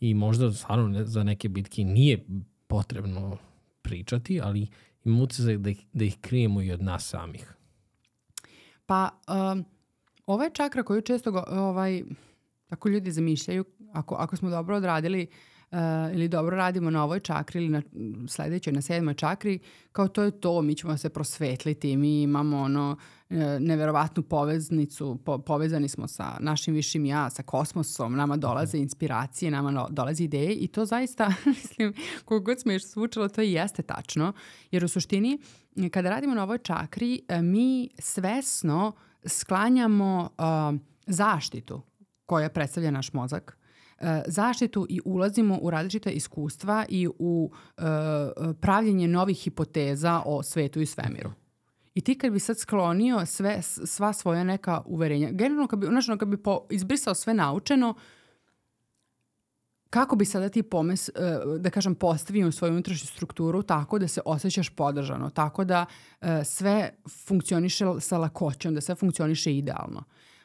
i 0.00 0.14
možda 0.14 0.52
stvarno 0.52 0.88
ne, 0.88 1.04
za 1.04 1.22
neke 1.24 1.48
bitke 1.48 1.84
nije 1.84 2.24
potrebno 2.66 3.36
pričati, 3.82 4.40
ali 4.40 4.66
imamo 5.04 5.22
utjecaj 5.22 5.56
da, 5.56 5.70
ih, 5.70 5.86
da 5.92 6.04
ih 6.04 6.18
krijemo 6.20 6.62
i 6.62 6.72
od 6.72 6.82
nas 6.82 7.08
samih. 7.08 7.54
Pa, 8.86 9.08
um, 9.52 9.64
ova 10.26 10.44
je 10.44 10.50
čakra 10.54 10.82
koju 10.82 11.02
često 11.02 11.32
go, 11.32 11.44
ovaj, 11.48 12.02
tako 12.66 12.88
ljudi 12.88 13.10
zamišljaju, 13.10 13.64
ako, 13.92 14.14
ako 14.14 14.36
smo 14.36 14.50
dobro 14.50 14.76
odradili 14.76 15.26
uh, 15.30 15.49
ili 16.14 16.28
dobro 16.28 16.56
radimo 16.56 16.90
na 16.90 17.04
ovoj 17.04 17.20
čakri 17.20 17.60
ili 17.60 17.68
na 17.68 17.82
sledećoj, 18.28 18.72
na 18.72 18.82
sedmoj 18.82 19.14
čakri, 19.14 19.58
kao 19.92 20.08
to 20.08 20.22
je 20.22 20.40
to, 20.40 20.62
mi 20.62 20.74
ćemo 20.74 20.96
se 20.96 21.08
prosvetliti, 21.08 21.96
mi 21.96 22.22
imamo 22.22 22.58
ono 22.58 22.96
E, 23.30 23.60
neverovatnu 23.60 24.22
poveznicu, 24.22 25.18
po, 25.24 25.38
povezani 25.38 25.88
smo 25.88 26.08
sa 26.08 26.36
našim 26.40 26.74
višim 26.74 27.04
ja, 27.04 27.30
sa 27.30 27.42
kosmosom, 27.42 28.16
nama 28.16 28.36
dolaze 28.36 28.78
inspiracije, 28.78 29.50
nama 29.50 29.70
no, 29.70 29.86
dolaze 29.90 30.24
ideje 30.24 30.54
i 30.54 30.68
to 30.68 30.84
zaista, 30.84 31.32
mislim, 31.46 31.94
koliko 32.24 32.44
god 32.44 32.60
smo 32.60 32.72
još 32.72 32.84
svučalo, 32.84 33.28
to 33.28 33.42
i 33.42 33.52
jeste 33.52 33.82
tačno, 33.82 34.32
jer 34.70 34.84
u 34.84 34.88
suštini, 34.88 35.38
kada 35.90 36.10
radimo 36.10 36.34
na 36.34 36.42
ovoj 36.42 36.58
čakri, 36.58 37.22
e, 37.28 37.42
mi 37.42 37.88
svesno 37.98 38.92
sklanjamo 39.24 40.30
uh, 40.38 40.80
zaštitu 41.06 41.82
koja 42.26 42.48
predstavlja 42.48 42.90
naš 42.90 43.12
mozak 43.12 43.59
zaštitu 44.26 44.86
i 44.88 45.00
ulazimo 45.04 45.58
u 45.62 45.70
različite 45.70 46.10
iskustva 46.10 46.84
i 46.88 47.08
u 47.18 47.50
e, 47.76 47.82
pravljenje 48.60 49.08
novih 49.08 49.36
hipoteza 49.38 50.22
o 50.26 50.42
svetu 50.42 50.80
i 50.80 50.86
svemiru. 50.86 51.30
I 51.94 52.00
ti 52.00 52.18
kad 52.18 52.32
bi 52.32 52.38
sad 52.38 52.58
sklonio 52.58 53.26
sve, 53.26 53.62
sva 53.62 54.12
svoja 54.12 54.44
neka 54.44 54.82
uverenja, 54.86 55.30
generalno 55.30 55.68
kad 55.68 55.78
bi, 55.78 55.86
znaš, 55.86 56.06
kad 56.06 56.28
bi 56.28 56.36
po, 56.36 56.66
izbrisao 56.70 57.14
sve 57.14 57.34
naučeno, 57.34 57.94
kako 59.90 60.16
bi 60.16 60.24
sada 60.24 60.48
ti 60.48 60.62
pomes, 60.62 61.08
e, 61.08 61.12
da 61.58 61.70
kažem, 61.70 61.94
postavio 61.94 62.52
svoju 62.52 62.72
unutrašnju 62.72 63.06
strukturu 63.06 63.62
tako 63.62 63.98
da 63.98 64.08
se 64.08 64.20
osjećaš 64.24 64.68
podržano, 64.68 65.30
tako 65.30 65.64
da 65.64 65.86
e, 66.20 66.44
sve 66.44 66.90
funkcioniše 67.26 67.84
sa 68.00 68.18
lakoćom, 68.18 68.74
da 68.74 68.80
sve 68.80 68.94
funkcioniše 68.94 69.56
idealno. 69.56 70.04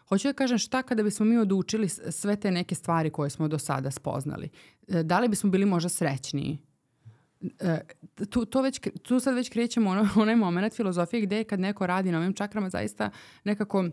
Hoću 0.09 0.27
da 0.27 0.33
kažem 0.33 0.57
šta 0.57 0.83
kada 0.83 1.03
bismo 1.03 1.25
mi 1.25 1.37
odučili 1.37 1.89
sve 1.89 2.35
te 2.35 2.51
neke 2.51 2.75
stvari 2.75 3.09
koje 3.09 3.29
smo 3.29 3.47
do 3.47 3.59
sada 3.59 3.91
spoznali. 3.91 4.49
E, 4.87 5.03
da 5.03 5.19
li 5.19 5.27
bismo 5.27 5.49
bili 5.49 5.65
možda 5.65 5.89
srećniji? 5.89 6.57
tu, 8.29 8.45
to 8.45 8.61
već, 8.61 8.79
tu 9.01 9.19
sad 9.19 9.35
već 9.35 9.49
krećemo 9.49 9.89
onaj 10.15 10.35
moment 10.35 10.73
filozofije 10.75 11.21
gde 11.21 11.43
kad 11.43 11.59
neko 11.59 11.87
radi 11.87 12.11
na 12.11 12.17
ovim 12.17 12.33
čakrama 12.33 12.69
zaista 12.69 13.09
nekako 13.43 13.89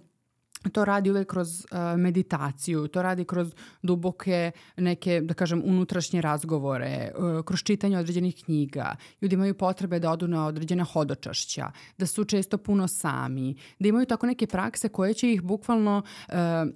to 0.72 0.84
radi 0.84 1.10
uvek 1.10 1.28
kroz 1.28 1.60
uh, 1.60 1.78
meditaciju, 1.98 2.88
to 2.88 3.02
radi 3.02 3.24
kroz 3.24 3.54
duboke 3.82 4.50
neke, 4.76 5.20
da 5.20 5.34
kažem, 5.34 5.62
unutrašnje 5.64 6.20
razgovore, 6.20 7.12
uh, 7.18 7.44
kroz 7.44 7.62
čitanje 7.62 7.98
određenih 7.98 8.44
knjiga. 8.44 8.96
Ljudi 9.20 9.34
imaju 9.34 9.54
potrebe 9.54 9.98
da 9.98 10.10
odu 10.10 10.28
na 10.28 10.46
određena 10.46 10.84
hodočašća, 10.84 11.70
da 11.98 12.06
su 12.06 12.24
često 12.24 12.58
puno 12.58 12.88
sami, 12.88 13.54
da 13.78 13.88
imaju 13.88 14.06
tako 14.06 14.26
neke 14.26 14.46
prakse 14.46 14.88
koje 14.88 15.14
će 15.14 15.32
ih 15.32 15.42
bukvalno, 15.42 16.02
uh, 16.28 16.34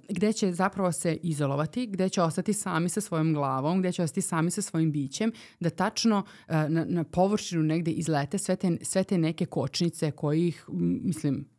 gde 0.09 0.33
će 0.33 0.53
zapravo 0.53 0.91
se 0.91 1.15
izolovati, 1.15 1.87
gde 1.87 2.09
će 2.09 2.21
ostati 2.21 2.53
sami 2.53 2.89
sa 2.89 3.01
svojom 3.01 3.33
glavom, 3.33 3.79
gde 3.79 3.91
će 3.91 4.03
ostati 4.03 4.21
sami 4.21 4.51
sa 4.51 4.61
svojim 4.61 4.91
bićem, 4.91 5.31
da 5.59 5.69
tačno 5.69 6.17
uh, 6.17 6.55
na, 6.69 6.85
na 6.85 7.03
površinu 7.03 7.63
negde 7.63 7.91
izlete 7.91 8.37
sve 8.37 8.55
te, 8.55 8.77
sve 8.81 9.03
te 9.03 9.17
neke 9.17 9.45
kočnice 9.45 10.11
koje 10.11 10.47
ih, 10.47 10.65
mislim, 11.03 11.56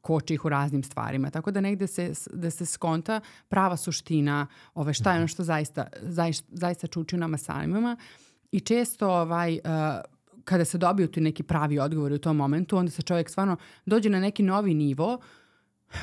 koči 0.00 0.34
ih 0.34 0.44
u 0.44 0.48
raznim 0.48 0.82
stvarima. 0.82 1.30
Tako 1.30 1.50
da 1.50 1.60
negde 1.60 1.86
se, 1.86 2.12
da 2.32 2.50
se 2.50 2.66
skonta 2.66 3.20
prava 3.48 3.76
suština 3.76 4.46
ove, 4.74 4.94
šta 4.94 5.12
je 5.12 5.18
ono 5.18 5.28
što 5.28 5.44
zaista, 5.44 5.86
zaista, 6.02 6.46
zaista 6.52 6.86
čuči 6.86 7.16
u 7.16 7.18
nama 7.18 7.36
samima. 7.36 7.96
I 8.52 8.60
često 8.60 9.10
ovaj, 9.10 9.54
uh, 9.54 9.60
kada 10.44 10.64
se 10.64 10.78
dobiju 10.78 11.08
ti 11.08 11.20
neki 11.20 11.42
pravi 11.42 11.78
odgovori 11.78 12.14
u 12.14 12.18
tom 12.18 12.36
momentu, 12.36 12.76
onda 12.76 12.90
se 12.90 13.02
čovjek 13.02 13.30
stvarno 13.30 13.56
dođe 13.86 14.10
na 14.10 14.20
neki 14.20 14.42
novi 14.42 14.74
nivo 14.74 15.18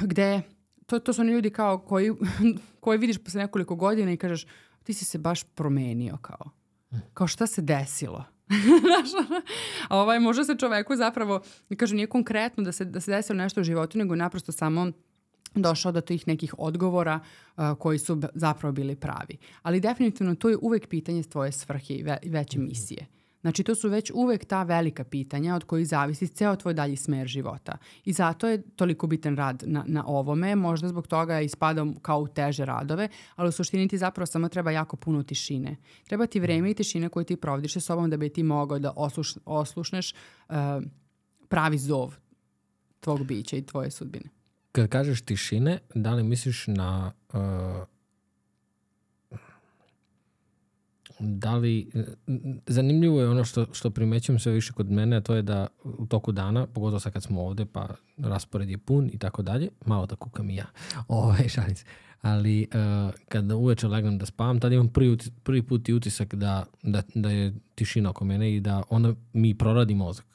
gde 0.02 0.42
to, 0.86 1.00
to 1.00 1.14
su 1.14 1.22
oni 1.22 1.32
ljudi 1.32 1.50
kao 1.50 1.78
koji, 1.78 2.12
koji 2.84 2.98
vidiš 2.98 3.18
posle 3.18 3.42
nekoliko 3.42 3.76
godina 3.76 4.12
i 4.12 4.18
kažeš 4.18 4.46
ti 4.84 4.94
si 4.94 5.06
se 5.06 5.18
baš 5.18 5.44
promenio 5.44 6.18
kao. 6.18 6.50
Kao 7.14 7.28
šta 7.28 7.48
se 7.48 7.62
desilo? 7.62 8.24
A 9.90 9.98
ovaj, 9.98 10.20
može 10.20 10.44
se 10.44 10.56
čoveku 10.58 10.96
zapravo, 10.96 11.42
da 11.70 11.76
kažem, 11.76 11.96
nije 11.96 12.08
konkretno 12.08 12.64
da 12.64 12.72
se, 12.72 12.86
da 12.86 13.02
se 13.02 13.12
desilo 13.12 13.38
nešto 13.38 13.62
u 13.62 13.64
životu, 13.64 13.98
nego 13.98 14.16
naprosto 14.16 14.52
samo 14.52 14.92
došao 15.56 15.92
do 15.92 16.02
tih 16.02 16.28
nekih 16.28 16.54
odgovora 16.58 17.20
uh, 17.58 17.64
koji 17.80 18.00
su 18.00 18.22
zapravo 18.34 18.72
bili 18.72 18.96
pravi. 18.96 19.38
Ali 19.62 19.80
definitivno 19.80 20.36
to 20.36 20.50
je 20.50 20.58
uvek 20.62 20.88
pitanje 20.88 21.24
tvoje 21.24 21.52
svrhe 21.52 21.94
i, 21.94 22.04
ve, 22.04 22.18
veće 22.26 22.58
mhm. 22.60 22.68
misije. 22.68 23.08
Znači 23.46 23.64
to 23.64 23.76
su 23.76 23.90
već 23.90 24.12
uvek 24.14 24.46
ta 24.46 24.64
velika 24.64 25.04
pitanja 25.04 25.56
od 25.56 25.64
kojih 25.64 25.88
zavisi 25.88 26.28
ceo 26.28 26.56
tvoj 26.56 26.74
dalji 26.74 26.96
smer 26.96 27.28
života. 27.28 27.78
I 28.06 28.14
zato 28.14 28.48
je 28.48 28.62
toliko 28.62 29.08
bitan 29.08 29.38
rad 29.38 29.64
na, 29.66 29.84
na 29.88 30.04
ovome, 30.08 30.56
možda 30.56 30.88
zbog 30.88 31.08
toga 31.08 31.42
ispadam 31.42 31.96
kao 32.02 32.20
u 32.20 32.28
teže 32.28 32.66
radove, 32.66 33.10
ali 33.36 33.50
u 33.50 33.52
suštini 33.52 33.88
ti 33.88 33.98
zapravo 33.98 34.26
samo 34.26 34.50
treba 34.50 34.72
jako 34.72 34.96
puno 34.96 35.24
tišine. 35.24 35.76
Treba 36.08 36.28
ti 36.28 36.40
vreme 36.40 36.72
i 36.72 36.74
tišine 36.74 37.10
koje 37.10 37.26
ti 37.26 37.36
provodiš 37.36 37.74
sa 37.74 37.80
sobom 37.80 38.10
da 38.10 38.18
bi 38.18 38.30
ti 38.30 38.44
mogao 38.44 38.80
da 38.80 38.94
osluš, 38.96 39.38
oslušneš 39.46 40.14
uh, 40.14 40.56
pravi 41.50 41.78
zov 41.78 42.16
tvog 43.00 43.26
bića 43.26 43.58
i 43.58 43.66
tvoje 43.66 43.92
sudbine. 43.92 44.30
Kad 44.72 44.90
kažeš 44.90 45.22
tišine, 45.22 45.80
da 45.96 46.14
li 46.14 46.24
misliš 46.24 46.68
na 46.68 47.12
uh, 47.34 47.40
da 51.20 51.56
li, 51.56 51.92
zanimljivo 52.68 53.22
je 53.22 53.30
ono 53.30 53.44
što, 53.44 53.66
što 53.74 53.90
primećujem 53.90 54.40
sve 54.40 54.52
više 54.52 54.74
kod 54.74 54.92
mene, 54.92 55.18
a 55.18 55.22
to 55.22 55.36
je 55.36 55.42
da 55.42 55.68
u 55.84 56.06
toku 56.06 56.32
dana, 56.32 56.68
pogotovo 56.68 57.00
sad 57.00 57.14
kad 57.14 57.24
smo 57.24 57.42
ovde, 57.42 57.66
pa 57.66 57.90
raspored 58.18 58.70
je 58.70 58.78
pun 58.78 59.10
i 59.14 59.18
tako 59.18 59.42
dalje, 59.42 59.70
malo 59.86 60.06
da 60.06 60.16
kukam 60.16 60.50
i 60.50 60.56
ja, 60.56 60.66
ovaj, 61.08 61.48
šalim 61.48 61.76
se. 61.76 61.86
Ali 62.22 62.68
uh, 62.74 63.14
kada 63.30 63.56
uveče 63.56 63.88
legnem 63.88 64.18
da 64.18 64.26
spavam, 64.26 64.60
tada 64.60 64.76
imam 64.76 64.88
prvi, 64.88 65.18
prvi 65.44 65.62
put 65.62 65.90
i 65.90 65.94
utisak 65.94 66.36
da, 66.36 66.66
da, 66.84 67.02
da 67.16 67.30
je 67.30 67.54
tišina 67.76 68.10
oko 68.10 68.26
mene 68.26 68.56
i 68.56 68.60
da 68.60 68.84
ona 68.90 69.16
mi 69.34 69.58
proradi 69.58 69.96
mozak. 69.96 70.26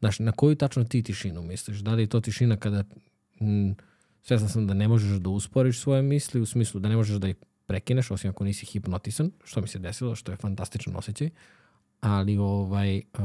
Znaš, 0.00 0.18
na 0.18 0.32
koju 0.32 0.56
tačno 0.56 0.84
ti 0.84 1.02
tišinu 1.02 1.42
misliš? 1.42 1.78
Da 1.78 1.94
li 1.94 2.02
je 2.02 2.06
to 2.06 2.20
tišina 2.20 2.56
kada 2.56 2.84
m, 3.40 3.74
svesna 4.22 4.48
sam 4.48 4.66
da 4.66 4.74
ne 4.74 4.88
možeš 4.88 5.18
da 5.18 5.30
usporiš 5.30 5.80
svoje 5.80 6.02
misli, 6.02 6.40
u 6.40 6.46
smislu 6.46 6.80
da 6.80 6.88
ne 6.88 6.96
možeš 6.96 7.16
da 7.16 7.28
ih 7.28 7.36
prekineš, 7.72 8.10
osim 8.10 8.30
ako 8.30 8.44
nisi 8.44 8.66
hipnotisan, 8.66 9.30
što 9.44 9.60
mi 9.60 9.68
se 9.68 9.78
desilo, 9.78 10.14
što 10.14 10.32
je 10.32 10.36
fantastičan 10.36 10.96
osjećaj, 10.96 11.30
ali 12.00 12.36
ovaj, 12.38 12.96
uh, 12.96 13.22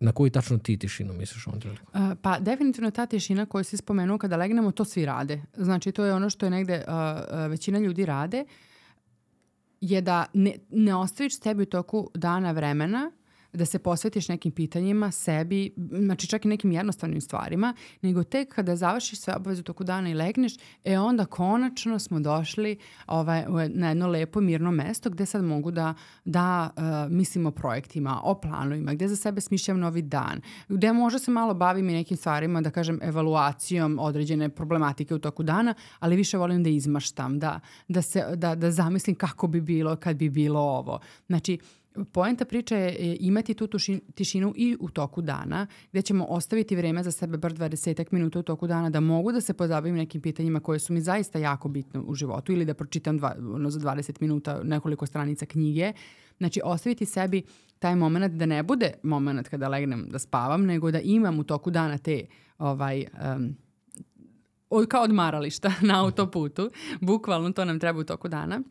na 0.00 0.12
koju 0.12 0.30
tačno 0.30 0.58
ti 0.58 0.78
tišinu 0.78 1.12
misliš 1.12 1.46
u 1.46 1.50
ovom 1.50 1.60
trenutku? 1.60 1.86
Uh, 1.94 2.12
pa 2.22 2.38
definitivno 2.38 2.90
ta 2.90 3.06
tišina 3.06 3.46
koju 3.46 3.64
si 3.64 3.76
spomenuo 3.76 4.18
kada 4.18 4.36
legnemo, 4.36 4.72
to 4.72 4.84
svi 4.84 5.04
rade. 5.06 5.42
Znači 5.56 5.92
to 5.92 6.04
je 6.04 6.14
ono 6.14 6.30
što 6.30 6.46
je 6.46 6.50
negde 6.50 6.84
uh, 6.88 7.50
većina 7.50 7.78
ljudi 7.78 8.06
rade, 8.06 8.44
je 9.80 10.00
da 10.00 10.26
ne, 10.32 10.54
ne 10.70 10.94
ostaviš 10.94 11.40
sebi 11.40 11.62
u 11.62 11.66
toku 11.66 12.10
dana 12.14 12.52
vremena 12.52 13.10
da 13.52 13.64
se 13.64 13.78
posvetiš 13.78 14.28
nekim 14.28 14.52
pitanjima, 14.52 15.10
sebi, 15.10 15.74
znači 15.92 16.26
čak 16.26 16.44
i 16.44 16.48
nekim 16.48 16.72
jednostavnim 16.72 17.20
stvarima, 17.20 17.74
nego 18.02 18.24
tek 18.24 18.54
kada 18.54 18.76
završiš 18.76 19.20
sve 19.20 19.34
obaveze 19.36 19.62
toku 19.62 19.84
dana 19.84 20.10
i 20.10 20.14
legneš, 20.14 20.52
e 20.84 20.98
onda 20.98 21.24
konačno 21.24 21.98
smo 21.98 22.20
došli 22.20 22.78
ovaj, 23.06 23.44
na 23.68 23.88
jedno 23.88 24.06
lepo 24.06 24.40
mirno 24.40 24.70
mesto 24.70 25.10
gde 25.10 25.26
sad 25.26 25.44
mogu 25.44 25.70
da, 25.70 25.94
da 26.24 26.70
uh, 26.76 27.12
mislim 27.12 27.46
o 27.46 27.50
projektima, 27.50 28.20
o 28.24 28.34
planovima, 28.34 28.94
gde 28.94 29.08
za 29.08 29.16
sebe 29.16 29.40
smišljam 29.40 29.80
novi 29.80 30.02
dan, 30.02 30.40
gde 30.68 30.92
možda 30.92 31.18
se 31.18 31.30
malo 31.30 31.54
bavim 31.54 31.88
i 31.88 31.92
nekim 31.92 32.16
stvarima, 32.16 32.60
da 32.60 32.70
kažem, 32.70 32.98
evaluacijom 33.02 33.98
određene 33.98 34.48
problematike 34.48 35.14
u 35.14 35.18
toku 35.18 35.42
dana, 35.42 35.74
ali 35.98 36.16
više 36.16 36.38
volim 36.38 36.62
da 36.62 36.70
izmaštam, 36.70 37.38
da, 37.38 37.60
da, 37.88 38.02
se, 38.02 38.24
da, 38.36 38.54
da 38.54 38.70
zamislim 38.70 39.16
kako 39.16 39.46
bi 39.46 39.60
bilo 39.60 39.96
kad 39.96 40.16
bi 40.16 40.30
bilo 40.30 40.60
ovo. 40.60 41.00
Znači, 41.26 41.58
Poenta 42.12 42.44
priče 42.44 42.76
je 42.76 43.16
imati 43.20 43.54
tu 43.54 43.68
tišinu 44.14 44.52
i 44.56 44.76
u 44.80 44.88
toku 44.88 45.22
dana, 45.22 45.66
gde 45.92 46.02
ćemo 46.02 46.24
ostaviti 46.24 46.76
vreme 46.76 47.02
za 47.02 47.10
sebe 47.10 47.38
bar 47.38 47.52
20 47.52 48.06
minuta 48.10 48.38
u 48.38 48.42
toku 48.42 48.66
dana 48.66 48.90
da 48.90 49.00
mogu 49.00 49.32
da 49.32 49.40
se 49.40 49.54
pozabavim 49.54 49.96
nekim 49.96 50.20
pitanjima 50.20 50.60
koje 50.60 50.78
su 50.78 50.92
mi 50.92 51.00
zaista 51.00 51.38
jako 51.38 51.68
bitne 51.68 52.00
u 52.00 52.14
životu 52.14 52.52
ili 52.52 52.64
da 52.64 52.74
pročitam 52.74 53.18
dva, 53.18 53.34
ono, 53.54 53.70
za 53.70 53.80
20 53.80 54.16
minuta 54.20 54.60
nekoliko 54.62 55.06
stranica 55.06 55.46
knjige. 55.46 55.92
Znači, 56.38 56.60
ostaviti 56.64 57.06
sebi 57.06 57.42
taj 57.78 57.96
moment 57.96 58.34
da 58.34 58.46
ne 58.46 58.62
bude 58.62 58.92
moment 59.02 59.48
kada 59.48 59.68
legnem 59.68 60.06
da 60.10 60.18
spavam, 60.18 60.66
nego 60.66 60.90
da 60.90 61.00
imam 61.00 61.38
u 61.38 61.44
toku 61.44 61.70
dana 61.70 61.98
te 61.98 62.26
ovaj, 62.58 63.06
um, 63.36 64.86
kao 64.88 65.02
odmarališta 65.02 65.72
na 65.88 66.04
autoputu. 66.04 66.70
Bukvalno 67.00 67.52
to 67.52 67.64
nam 67.64 67.78
treba 67.78 68.00
u 68.00 68.04
toku 68.04 68.28
dana. 68.28 68.62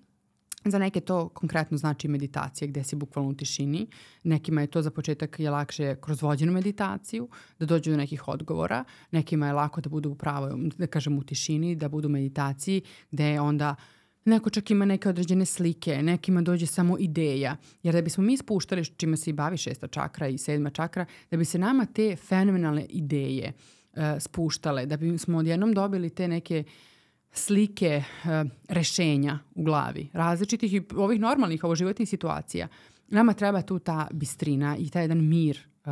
Za 0.66 0.80
neke 0.80 1.00
to 1.00 1.30
konkretno 1.30 1.78
znači 1.78 2.08
meditacija 2.08 2.68
gde 2.68 2.84
si 2.84 2.96
bukvalno 2.96 3.30
u 3.30 3.34
tišini. 3.34 3.88
Nekima 4.24 4.62
je 4.62 4.68
to 4.68 4.82
za 4.82 4.92
početak 4.92 5.40
je 5.40 5.50
lakše 5.50 5.96
kroz 6.02 6.22
vođenu 6.22 6.52
meditaciju, 6.52 7.30
da 7.60 7.66
dođu 7.66 7.92
do 7.92 7.98
nekih 7.98 8.28
odgovora. 8.28 8.84
Nekima 9.12 9.48
je 9.48 9.54
lako 9.54 9.82
da 9.82 9.90
budu 9.90 10.10
u 10.10 10.16
pravoj, 10.16 10.52
da 10.78 10.88
kažem 10.88 11.18
u 11.18 11.24
tišini, 11.24 11.76
da 11.76 11.90
budu 11.90 12.08
u 12.08 12.12
meditaciji 12.12 12.82
gde 13.12 13.40
onda 13.40 13.76
Neko 14.26 14.50
čak 14.50 14.72
ima 14.72 14.86
neke 14.86 15.10
određene 15.10 15.46
slike, 15.46 16.04
nekima 16.04 16.42
dođe 16.42 16.66
samo 16.66 16.98
ideja. 17.00 17.56
Jer 17.84 17.94
da 17.96 18.02
bismo 18.02 18.24
mi 18.24 18.38
spuštali 18.38 18.86
čime 18.86 19.18
se 19.18 19.30
i 19.30 19.34
bavi 19.34 19.58
šesta 19.58 19.88
čakra 19.88 20.28
i 20.28 20.38
sedma 20.38 20.70
čakra, 20.70 21.06
da 21.32 21.38
bi 21.38 21.46
se 21.46 21.60
nama 21.60 21.86
te 21.86 22.16
fenomenalne 22.16 22.86
ideje 22.90 23.54
uh, 23.54 24.00
spuštale, 24.20 24.86
da 24.86 24.98
bi 24.98 25.18
smo 25.18 25.38
odjednom 25.38 25.74
dobili 25.74 26.10
te 26.10 26.28
neke 26.28 26.64
uh, 26.68 26.91
slike 27.32 27.88
e, 27.88 28.03
rešenja 28.70 29.40
u 29.56 29.64
glavi, 29.64 30.10
različitih 30.14 30.74
i 30.74 30.82
ovih 30.95 31.20
normalnih 31.20 31.64
ovo 31.64 31.76
životnih 31.76 32.10
situacija. 32.10 32.68
Nama 33.08 33.34
treba 33.34 33.62
tu 33.62 33.80
ta 33.80 34.08
bistrina 34.12 34.78
i 34.78 34.90
taj 34.90 35.03
jedan 35.03 35.28
mir 35.28 35.68
uh, 35.86 35.91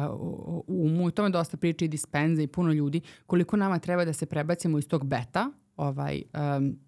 u 0.68 0.86
umu. 0.86 1.10
I 1.10 1.11
tome 1.11 1.30
dosta 1.30 1.57
priča 1.57 1.86
i 1.86 1.88
dispenza 1.88 2.41
i 2.41 2.48
puno 2.48 2.74
ljudi. 2.74 3.02
Koliko 3.26 3.57
nama 3.57 3.80
treba 3.80 4.06
da 4.06 4.14
se 4.14 4.26
prebacimo 4.26 4.78
iz 4.78 4.88
tog 4.88 5.06
beta, 5.06 5.52
ovaj, 5.78 6.22
um, 6.57 6.80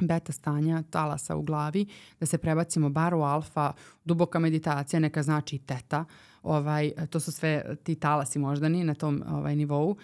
beta 0.00 0.32
stanja 0.32 0.82
talasa 0.90 1.36
u 1.36 1.42
glavi, 1.42 1.86
da 2.20 2.26
se 2.26 2.38
prebacimo 2.38 2.90
bar 2.90 3.14
u 3.14 3.22
alfa, 3.22 3.72
duboka 4.04 4.38
meditacija, 4.38 5.00
neka 5.00 5.22
znači 5.22 5.58
teta, 5.58 6.04
ovaj, 6.42 6.92
to 7.10 7.20
su 7.20 7.32
sve 7.32 7.76
ti 7.82 7.94
talasi 7.94 8.38
moždani 8.38 8.84
na 8.84 8.94
tom 8.94 9.22
ovaj, 9.28 9.56
nivou, 9.56 9.96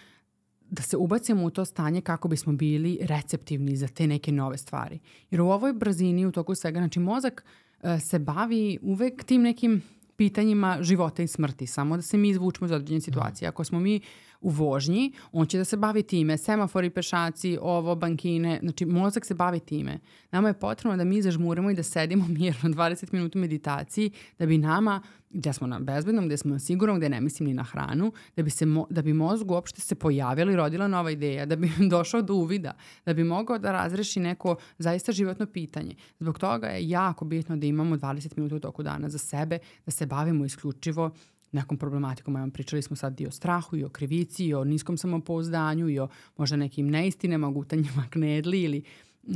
da 0.70 0.82
se 0.82 0.96
ubacimo 0.96 1.44
u 1.44 1.50
to 1.50 1.64
stanje 1.64 2.00
kako 2.00 2.28
bismo 2.28 2.52
bili 2.52 2.98
receptivni 3.00 3.76
za 3.76 3.88
te 3.88 4.06
neke 4.06 4.32
nove 4.32 4.58
stvari. 4.58 4.98
Jer 5.30 5.40
u 5.40 5.50
ovoj 5.50 5.72
brzini, 5.72 6.26
u 6.26 6.32
toku 6.32 6.54
svega, 6.54 6.80
znači 6.80 7.00
mozak 7.00 7.44
uh, 7.82 8.00
se 8.00 8.18
bavi 8.18 8.78
uvek 8.82 9.24
tim 9.24 9.42
nekim 9.42 9.82
pitanjima 10.16 10.78
života 10.80 11.22
i 11.22 11.26
smrti, 11.26 11.66
samo 11.66 11.96
da 11.96 12.02
se 12.02 12.16
mi 12.16 12.28
izvučemo 12.28 12.66
iz 12.66 12.72
određene 12.72 13.00
situacije. 13.00 13.48
Ako 13.48 13.64
smo 13.64 13.80
mi 13.80 14.00
u 14.40 14.50
vožnji, 14.50 15.12
on 15.32 15.46
će 15.46 15.58
da 15.58 15.64
se 15.64 15.76
bavi 15.76 16.02
time, 16.02 16.36
semafori, 16.36 16.90
pešaci, 16.90 17.58
ovo, 17.62 17.94
bankine, 17.94 18.58
znači 18.62 18.86
mozak 18.86 19.26
se 19.26 19.34
bavi 19.34 19.60
time. 19.60 19.98
Nama 20.30 20.48
je 20.48 20.54
potrebno 20.54 20.96
da 20.96 21.04
mi 21.04 21.22
zažmurimo 21.22 21.70
i 21.70 21.74
da 21.74 21.82
sedimo 21.82 22.28
mirno 22.38 22.68
20 22.70 23.12
minuta 23.12 23.38
meditaciji, 23.38 24.10
da 24.38 24.46
bi 24.46 24.58
nama, 24.58 25.02
gde 25.30 25.52
smo 25.52 25.66
na 25.66 25.78
bezbednom, 25.78 26.26
gde 26.26 26.36
smo 26.36 26.50
na 26.50 26.58
sigurnom, 26.58 26.98
gde 26.98 27.08
ne 27.08 27.20
mislim 27.20 27.48
ni 27.48 27.54
na 27.54 27.62
hranu, 27.62 28.12
da 28.36 28.42
bi, 28.42 28.50
se 28.50 28.66
mo, 28.66 28.86
da 28.90 29.02
bi 29.02 29.12
mozgu 29.12 29.54
uopšte 29.54 29.80
se 29.80 29.94
pojavila 29.94 30.52
i 30.52 30.56
rodila 30.56 30.88
nova 30.88 31.10
ideja, 31.10 31.46
da 31.46 31.56
bi 31.56 31.70
došao 31.90 32.22
do 32.22 32.34
uvida, 32.34 32.72
da 33.06 33.14
bi 33.14 33.24
mogao 33.24 33.58
da 33.58 33.72
razreši 33.72 34.20
neko 34.20 34.56
zaista 34.78 35.12
životno 35.12 35.46
pitanje. 35.46 35.94
Zbog 36.20 36.38
toga 36.38 36.66
je 36.66 36.88
jako 36.88 37.24
bitno 37.24 37.56
da 37.56 37.66
imamo 37.66 37.96
20 37.96 38.36
minuta 38.36 38.56
u 38.56 38.60
toku 38.60 38.82
dana 38.82 39.08
za 39.08 39.18
sebe, 39.18 39.58
da 39.86 39.90
se 39.90 40.06
bavimo 40.06 40.44
isključivo 40.44 41.10
nekom 41.52 41.76
problematikom. 41.76 42.36
Evo, 42.36 42.50
pričali 42.50 42.82
smo 42.82 42.96
sad 42.96 43.20
i 43.20 43.26
o 43.26 43.30
strahu, 43.30 43.76
i 43.76 43.84
o 43.84 43.88
krivici, 43.88 44.44
i 44.44 44.54
o 44.54 44.64
niskom 44.64 44.96
samopouzdanju, 44.96 45.88
i 45.88 45.98
o 45.98 46.08
možda 46.36 46.56
nekim 46.56 46.90
neistinama, 46.90 47.50
gutanjima 47.50 48.06
knedli 48.12 48.62
ili 48.62 48.82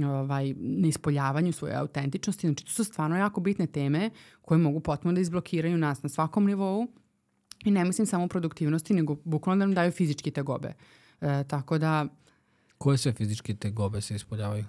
ovaj, 0.05 0.55
neispoljavanju 0.59 1.52
svoje 1.52 1.74
autentičnosti. 1.74 2.47
Znači, 2.47 2.64
to 2.64 2.72
su 2.72 2.84
stvarno 2.84 3.16
jako 3.16 3.40
bitne 3.40 3.66
teme 3.66 4.10
koje 4.43 4.59
mogu 4.59 4.80
potpuno 4.80 5.14
da 5.14 5.20
izblokiraju 5.20 5.78
nas 5.78 6.02
na 6.02 6.09
svakom 6.09 6.47
nivou 6.47 6.86
i 7.64 7.70
ne 7.70 7.84
mislim 7.84 8.06
samo 8.06 8.24
o 8.24 8.28
produktivnosti, 8.28 8.94
nego 8.94 9.16
bukvalno 9.24 9.60
da 9.60 9.66
nam 9.66 9.74
daju 9.74 9.93
fizički 9.93 10.30
tegobe. 10.30 10.72
E, 11.20 11.44
tako 11.48 11.78
da... 11.78 12.06
Koje 12.78 12.98
sve 12.98 13.12
fizičke 13.12 13.55
tegobe 13.55 14.01
se 14.01 14.14
ispoljavaju? 14.14 14.64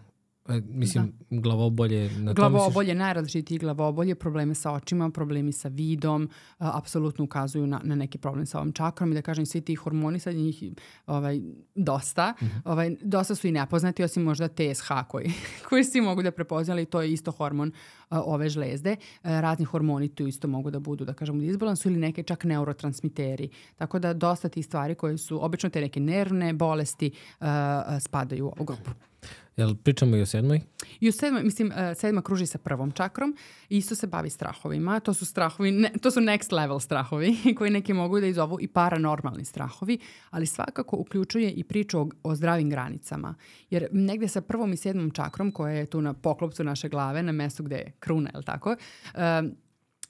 E, 0.50 0.62
mislim, 0.68 1.14
da. 1.30 1.42
glavobolje... 1.42 2.10
Na 2.18 2.34
glavobolje, 2.34 2.88
misliš... 2.88 3.00
najrazličitiji 3.00 3.58
glavobolje, 3.58 4.16
probleme 4.16 4.54
sa 4.54 4.72
očima, 4.72 5.10
problemi 5.10 5.52
sa 5.52 5.68
vidom, 5.68 6.30
a, 6.58 6.78
apsolutno 6.78 7.24
ukazuju 7.24 7.68
na, 7.68 7.82
na 7.84 7.96
neki 7.96 8.18
problem 8.18 8.46
sa 8.46 8.58
ovom 8.58 8.72
čakrom 8.72 9.12
i 9.12 9.16
da 9.16 9.22
kažem, 9.22 9.46
svi 9.46 9.62
ti 9.62 9.76
hormoni, 9.76 10.20
sad 10.20 10.36
njih 10.36 10.64
ovaj, 11.08 11.42
dosta, 11.76 12.34
uh 12.42 12.48
mhm. 12.48 12.58
-huh. 12.58 12.72
ovaj, 12.72 12.96
dosta 13.02 13.36
su 13.36 13.48
i 13.48 13.52
nepoznati, 13.52 14.04
osim 14.04 14.24
možda 14.24 14.48
TSH 14.48 14.88
koji, 15.08 15.32
koji 15.70 15.84
svi 15.84 16.02
mogu 16.02 16.24
da 16.24 16.32
prepoznali, 16.32 16.86
to 16.86 17.02
je 17.02 17.14
isto 17.14 17.32
hormon 17.32 17.72
a, 18.10 18.22
ove 18.22 18.50
žlezde. 18.50 18.96
A, 19.24 19.32
e, 19.32 19.42
razni 19.42 19.66
hormoni 19.66 20.10
tu 20.10 20.28
isto 20.28 20.48
mogu 20.48 20.72
da 20.72 20.80
budu, 20.80 21.06
da 21.06 21.14
kažemo, 21.14 21.38
u 21.38 21.42
disbalansu 21.42 21.90
ili 21.90 21.98
neke 21.98 22.24
čak 22.24 22.44
neurotransmiteri. 22.44 23.50
Tako 23.76 24.00
da 24.00 24.14
dosta 24.14 24.50
ti 24.50 24.64
stvari 24.64 24.96
koje 24.96 25.18
su, 25.18 25.46
obično 25.46 25.70
te 25.70 25.82
neke 25.82 26.00
nervne 26.00 26.54
bolesti 26.54 27.12
a, 27.40 28.00
spadaju 28.00 28.46
u 28.46 28.48
ovu 28.48 28.66
grupu. 28.66 28.92
Jel 29.58 29.76
pričamo 29.76 30.16
i 30.16 30.22
o 30.22 30.26
sedmoj? 30.26 30.62
I 31.00 31.10
o 31.10 31.12
sedmoj, 31.12 31.44
mislim, 31.44 31.68
uh, 31.68 31.98
sedma 31.98 32.22
kruži 32.22 32.46
sa 32.46 32.58
prvom 32.58 32.92
čakrom 32.92 33.38
i 33.70 33.78
isto 33.78 33.96
se 33.96 34.08
bavi 34.08 34.30
strahovima. 34.30 35.00
To 35.00 35.14
su 35.14 35.26
strahovi, 35.26 35.72
ne, 35.72 35.92
to 36.02 36.12
su 36.12 36.20
next 36.20 36.54
level 36.54 36.80
strahovi 36.80 37.36
koji 37.58 37.72
neki 37.72 37.94
mogu 37.94 38.20
da 38.20 38.28
izovu 38.28 38.58
i 38.62 38.68
paranormalni 38.68 39.46
strahovi, 39.46 39.98
ali 40.30 40.46
svakako 40.46 40.98
uključuje 40.98 41.52
i 41.52 41.64
priču 41.64 42.00
o, 42.00 42.10
o 42.24 42.36
zdravim 42.36 42.70
granicama. 42.70 43.36
Jer 43.70 43.88
negde 43.92 44.28
sa 44.28 44.42
prvom 44.42 44.74
i 44.74 44.78
sedmom 44.78 45.12
čakrom 45.12 45.52
koja 45.52 45.74
je 45.74 45.86
tu 45.86 46.02
na 46.02 46.14
poklopcu 46.14 46.64
naše 46.64 46.90
glave, 46.90 47.24
na 47.24 47.32
mestu 47.32 47.64
gde 47.64 47.76
je 47.76 47.92
kruna, 48.00 48.30
je 48.34 48.38
li 48.38 48.44
tako, 48.44 48.70
uh, 48.70 49.20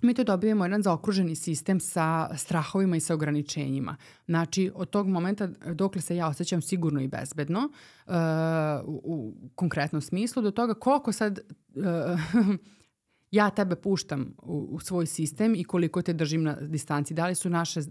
mi 0.02 0.14
to 0.14 0.24
dobijemo 0.24 0.66
jedan 0.66 0.82
zaokruženi 0.82 1.36
sistem 1.36 1.80
sa 1.80 2.30
strahovima 2.38 2.96
i 2.96 3.00
sa 3.00 3.14
ograničenjima. 3.14 3.96
Znači, 4.26 4.72
od 4.76 4.90
tog 4.90 5.08
momenta 5.08 5.48
dokle 5.74 6.02
se 6.02 6.16
ja 6.16 6.28
osjećam 6.28 6.62
sigurno 6.62 7.02
i 7.02 7.08
bezbedno, 7.08 7.60
uh, 7.60 8.14
u, 8.86 9.02
u 9.04 9.34
konkretnom 9.56 10.02
smislu, 10.02 10.42
do 10.42 10.52
toga 10.52 10.74
koliko 10.74 11.12
sad 11.12 11.40
uh, 11.76 11.86
ja 13.32 13.50
tebe 13.50 13.76
puštam 13.76 14.34
u, 14.44 14.68
u 14.72 14.80
svoj 14.80 15.06
sistem 15.06 15.56
i 15.56 15.64
koliko 15.64 16.02
te 16.02 16.14
držim 16.14 16.44
na 16.44 16.56
distanci. 16.56 17.14
Da 17.14 17.28
li 17.28 17.36
su 17.36 17.50
naše 17.50 17.80
uh, 17.80 17.86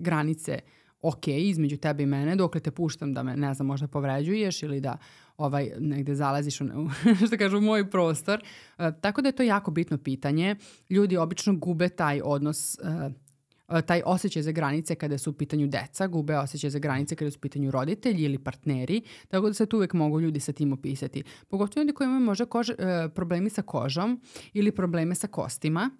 granice 0.00 0.58
ok 1.02 1.28
između 1.28 1.76
tebe 1.76 2.02
i 2.02 2.06
mene, 2.06 2.36
dokle 2.36 2.60
te 2.60 2.70
puštam 2.70 3.14
da 3.14 3.22
me, 3.22 3.36
ne 3.36 3.54
znam, 3.54 3.66
možda 3.66 3.88
povređuješ 3.88 4.62
ili 4.62 4.80
da 4.80 4.98
ovaj, 5.36 5.70
negde 5.78 6.14
zalaziš 6.14 6.60
u, 6.60 6.64
što 7.26 7.38
kažu, 7.38 7.58
u 7.58 7.60
moj 7.60 7.90
prostor. 7.90 8.42
Uh, 8.78 8.84
tako 9.00 9.22
da 9.22 9.28
je 9.28 9.36
to 9.36 9.42
jako 9.42 9.70
bitno 9.70 9.98
pitanje. 9.98 10.56
Ljudi 10.90 11.16
obično 11.16 11.56
gube 11.56 11.88
taj 11.88 12.20
odnos 12.24 12.78
uh, 12.82 13.12
taj 13.86 14.02
osjećaj 14.06 14.42
za 14.42 14.52
granice 14.52 14.94
kada 14.94 15.18
su 15.18 15.30
u 15.30 15.32
pitanju 15.32 15.66
deca, 15.66 16.06
gube 16.06 16.36
osjećaj 16.36 16.70
za 16.70 16.78
granice 16.78 17.16
kada 17.16 17.30
su 17.30 17.38
u 17.38 17.40
pitanju 17.40 17.70
roditelji 17.70 18.22
ili 18.22 18.38
partneri, 18.38 19.02
tako 19.28 19.46
da 19.46 19.54
se 19.54 19.66
tu 19.66 19.76
uvek 19.76 19.94
mogu 19.94 20.20
ljudi 20.20 20.40
sa 20.40 20.52
tim 20.52 20.72
opisati. 20.72 21.22
Pogotovo 21.48 21.82
ljudi 21.82 21.92
koji 21.92 22.06
imaju 22.06 22.20
možda 22.20 22.44
kože, 22.44 22.74
problemi 23.14 23.50
sa 23.50 23.62
kožom 23.62 24.20
ili 24.52 24.72
probleme 24.72 25.14
sa 25.14 25.26
kostima, 25.26 25.90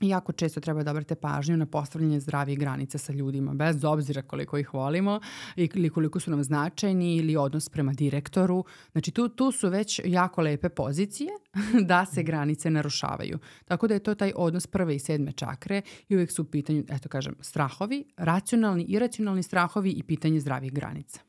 jako 0.00 0.32
često 0.32 0.60
treba 0.60 0.82
da 0.82 0.90
obrate 0.90 1.14
pažnju 1.14 1.56
na 1.56 1.66
postavljanje 1.66 2.20
zdravih 2.20 2.58
granica 2.58 2.98
sa 2.98 3.12
ljudima, 3.12 3.54
bez 3.54 3.84
obzira 3.84 4.22
koliko 4.22 4.58
ih 4.58 4.74
volimo 4.74 5.20
ili 5.56 5.90
koliko 5.90 6.20
su 6.20 6.30
nam 6.30 6.44
značajni 6.44 7.16
ili 7.16 7.36
odnos 7.36 7.68
prema 7.68 7.92
direktoru. 7.92 8.64
Znači 8.92 9.10
tu, 9.10 9.28
tu 9.28 9.52
su 9.52 9.68
već 9.68 10.00
jako 10.04 10.42
lepe 10.42 10.68
pozicije 10.68 11.30
da 11.88 12.06
se 12.06 12.22
granice 12.22 12.70
narušavaju. 12.70 13.38
Tako 13.64 13.86
da 13.86 13.94
je 13.94 14.00
to 14.00 14.14
taj 14.14 14.32
odnos 14.36 14.66
prve 14.66 14.96
i 14.96 14.98
sedme 14.98 15.32
čakre 15.32 15.82
i 16.08 16.14
uvijek 16.14 16.32
su 16.32 16.42
u 16.42 16.44
pitanju, 16.44 16.84
eto 16.88 17.08
kažem, 17.08 17.34
strahovi, 17.40 18.04
racionalni, 18.16 18.82
iracionalni 18.82 19.42
strahovi 19.42 19.90
i 19.90 20.02
pitanje 20.02 20.40
zdravih 20.40 20.72
granica. 20.72 21.20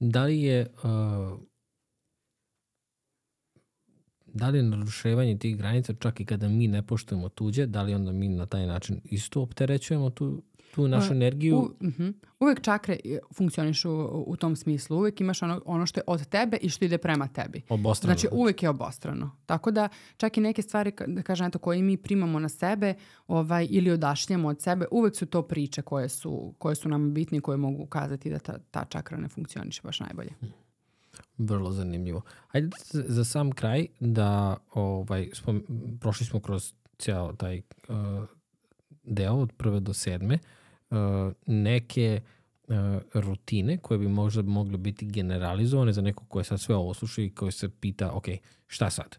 Da 0.00 0.24
li 0.24 0.42
je 0.42 0.72
uh 0.82 1.53
da 4.34 4.48
li 4.48 4.58
je 4.58 4.62
naruševanje 4.62 5.38
tih 5.38 5.56
granica 5.56 5.94
čak 5.98 6.20
i 6.20 6.24
kada 6.24 6.48
mi 6.48 6.68
ne 6.68 6.82
poštujemo 6.82 7.28
tuđe, 7.28 7.66
da 7.66 7.82
li 7.82 7.94
onda 7.94 8.12
mi 8.12 8.28
na 8.28 8.46
taj 8.46 8.66
način 8.66 9.00
isto 9.04 9.42
opterećujemo 9.42 10.10
tu, 10.10 10.42
tu 10.74 10.88
našu 10.88 11.12
energiju? 11.12 11.56
U, 11.56 11.60
uh 11.60 11.70
mhm. 11.82 12.02
-huh. 12.02 12.12
Uvek 12.40 12.60
čakre 12.60 12.96
e, 13.04 13.18
funkcionišu 13.34 13.90
u, 13.90 14.24
u 14.26 14.36
tom 14.36 14.56
smislu. 14.56 14.98
Uvek 14.98 15.20
imaš 15.20 15.42
ono, 15.42 15.62
ono 15.64 15.86
što 15.86 16.00
je 16.00 16.04
od 16.06 16.26
tebe 16.26 16.56
i 16.56 16.68
što 16.68 16.84
ide 16.84 16.98
prema 16.98 17.28
tebi. 17.28 17.62
Obostrano. 17.68 18.14
Znači 18.14 18.28
uvek 18.32 18.62
je 18.62 18.68
obostrano. 18.68 19.30
Tako 19.46 19.70
da 19.70 19.88
čak 20.16 20.36
i 20.36 20.40
neke 20.40 20.62
stvari, 20.62 20.92
da 21.06 21.22
kažem, 21.22 21.46
eto, 21.46 21.58
koje 21.58 21.82
mi 21.82 21.96
primamo 21.96 22.38
na 22.38 22.48
sebe 22.48 22.94
ovaj, 23.26 23.66
ili 23.70 23.90
odašljamo 23.90 24.48
od 24.48 24.62
sebe, 24.62 24.86
uvek 24.90 25.16
su 25.16 25.26
to 25.26 25.42
priče 25.42 25.82
koje 25.82 26.08
su, 26.08 26.54
koje 26.58 26.74
su 26.74 26.88
nam 26.88 27.14
bitne 27.14 27.38
i 27.38 27.40
koje 27.40 27.56
mogu 27.56 27.82
ukazati 27.82 28.30
da 28.30 28.38
ta, 28.38 28.58
ta 28.70 28.84
čakra 28.84 29.18
ne 29.18 29.28
funkcioniše 29.28 29.80
baš 29.84 30.00
najbolje. 30.00 30.30
Hmm. 30.40 30.63
Vrlo 31.38 31.72
zanimljivo. 31.72 32.22
Ajde 32.52 32.68
za 32.92 33.24
sam 33.24 33.52
kraj 33.52 33.86
da 34.00 34.56
ovaj, 34.74 35.30
spom, 35.32 35.64
prošli 36.00 36.26
smo 36.26 36.40
kroz 36.40 36.72
cijel 36.98 37.36
taj 37.36 37.62
uh, 37.88 37.96
deo 39.02 39.34
od 39.34 39.52
prve 39.56 39.80
do 39.80 39.92
sedme, 39.92 40.38
uh, 40.90 40.96
neke 41.46 42.20
uh, 42.68 42.74
rutine 43.14 43.78
koje 43.78 43.98
bi 43.98 44.08
možda 44.08 44.42
mogle 44.42 44.78
biti 44.78 45.06
generalizovane 45.06 45.92
za 45.92 46.02
neko 46.02 46.24
koje 46.24 46.44
sad 46.44 46.60
sve 46.60 46.74
ovo 46.76 46.94
sluša 46.94 47.22
i 47.22 47.30
koje 47.30 47.52
se 47.52 47.68
pita, 47.68 48.10
ok, 48.12 48.24
šta 48.66 48.90
sad? 48.90 49.18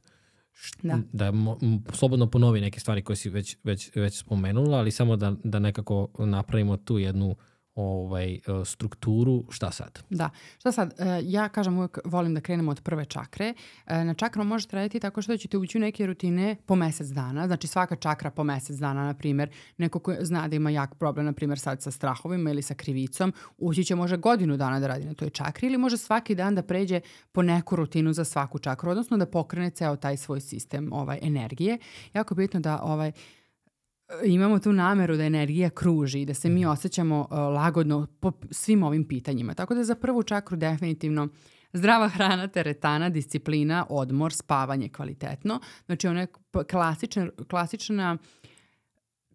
Da, 0.83 0.99
da 1.13 1.31
mo, 1.31 1.59
slobodno 1.93 2.31
ponovi 2.31 2.61
neke 2.61 2.79
stvari 2.79 3.01
koje 3.01 3.15
si 3.15 3.29
već, 3.29 3.57
već, 3.63 3.95
već 3.95 4.19
spomenula, 4.19 4.77
ali 4.77 4.91
samo 4.91 5.15
da, 5.15 5.35
da 5.43 5.59
nekako 5.59 6.07
napravimo 6.19 6.77
tu 6.77 6.99
jednu 6.99 7.27
uh, 7.29 7.35
ovaj, 7.75 8.33
e, 8.33 8.39
strukturu, 8.65 9.43
šta 9.49 9.71
sad? 9.71 10.03
Da, 10.09 10.29
šta 10.59 10.71
sad? 10.71 10.93
E, 10.99 11.21
ja 11.23 11.49
kažem 11.49 11.77
uvek 11.77 11.99
volim 12.05 12.33
da 12.33 12.41
krenemo 12.41 12.71
od 12.71 12.81
prve 12.81 13.05
čakre. 13.05 13.53
E, 13.85 14.03
na 14.03 14.13
čakru 14.13 14.43
možete 14.43 14.75
raditi 14.75 14.99
tako 14.99 15.21
što 15.21 15.37
ćete 15.37 15.57
ući 15.57 15.77
u 15.77 15.81
neke 15.81 16.05
rutine 16.05 16.55
po 16.65 16.75
mesec 16.75 17.07
dana, 17.07 17.47
znači 17.47 17.67
svaka 17.67 17.95
čakra 17.95 18.31
po 18.31 18.43
mesec 18.43 18.77
dana, 18.77 19.05
na 19.05 19.13
primjer, 19.13 19.49
neko 19.77 19.99
ko 19.99 20.13
zna 20.19 20.47
da 20.47 20.55
ima 20.55 20.69
jak 20.69 20.95
problem, 20.95 21.25
na 21.25 21.33
primjer 21.33 21.59
sad 21.59 21.81
sa 21.81 21.91
strahovima 21.91 22.49
ili 22.49 22.61
sa 22.61 22.73
krivicom, 22.73 23.33
ući 23.57 23.83
će 23.83 23.95
može 23.95 24.17
godinu 24.17 24.57
dana 24.57 24.79
da 24.79 24.87
radi 24.87 25.05
na 25.05 25.13
toj 25.13 25.29
čakri 25.29 25.67
ili 25.67 25.77
može 25.77 25.97
svaki 25.97 26.35
dan 26.35 26.55
da 26.55 26.63
pređe 26.63 26.99
po 27.31 27.41
neku 27.41 27.75
rutinu 27.75 28.13
za 28.13 28.23
svaku 28.23 28.59
čakru, 28.59 28.91
odnosno 28.91 29.17
da 29.17 29.25
pokrene 29.25 29.69
ceo 29.69 29.95
taj 29.95 30.17
svoj 30.17 30.41
sistem 30.41 30.93
ovaj, 30.93 31.19
energije. 31.21 31.77
Jako 32.13 32.35
bitno 32.35 32.59
da 32.59 32.81
ovaj, 32.83 33.11
imamo 34.25 34.59
tu 34.59 34.73
nameru 34.73 35.17
da 35.17 35.23
energija 35.23 35.69
kruži 35.69 36.21
i 36.21 36.25
da 36.25 36.33
se 36.33 36.49
mi 36.49 36.61
mhm. 36.61 36.69
osjećamo 36.69 37.19
uh, 37.19 37.37
lagodno 37.37 38.07
po 38.19 38.31
svim 38.51 38.83
ovim 38.83 39.07
pitanjima. 39.07 39.53
Tako 39.53 39.75
da 39.75 39.83
za 39.83 39.95
prvu 39.95 40.23
čakru 40.23 40.57
definitivno 40.57 41.27
zdrava 41.73 42.07
hrana, 42.15 42.47
teretana, 42.47 43.09
disciplina, 43.09 43.85
odmor, 43.89 44.33
spavanje 44.33 44.89
kvalitetno. 44.89 45.59
Znači 45.85 46.07
ona 46.07 46.19
je 46.19 46.27
klasična, 46.71 47.29
klasična 47.49 48.17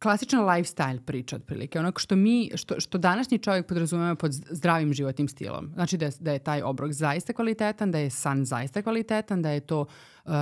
klasična 0.02 0.40
lifestyle 0.40 1.00
priča 1.00 1.36
otprilike, 1.36 1.78
ono 1.78 1.92
što 1.96 2.16
mi, 2.16 2.50
što, 2.54 2.80
što 2.80 2.98
današnji 2.98 3.38
čovjek 3.38 3.66
podrazumeva 3.66 4.14
pod 4.14 4.32
zdravim 4.32 4.92
životnim 4.94 5.28
stilom. 5.28 5.70
Znači 5.74 5.96
da 5.96 6.06
je, 6.06 6.12
da 6.20 6.32
je 6.32 6.38
taj 6.38 6.62
obrok 6.62 6.92
zaista 6.92 7.32
kvalitetan, 7.32 7.90
da 7.90 7.98
je 7.98 8.10
san 8.10 8.44
zaista 8.44 8.82
kvalitetan, 8.82 9.42
da 9.42 9.50
je 9.50 9.60
to 9.60 9.86
um, 10.24 10.32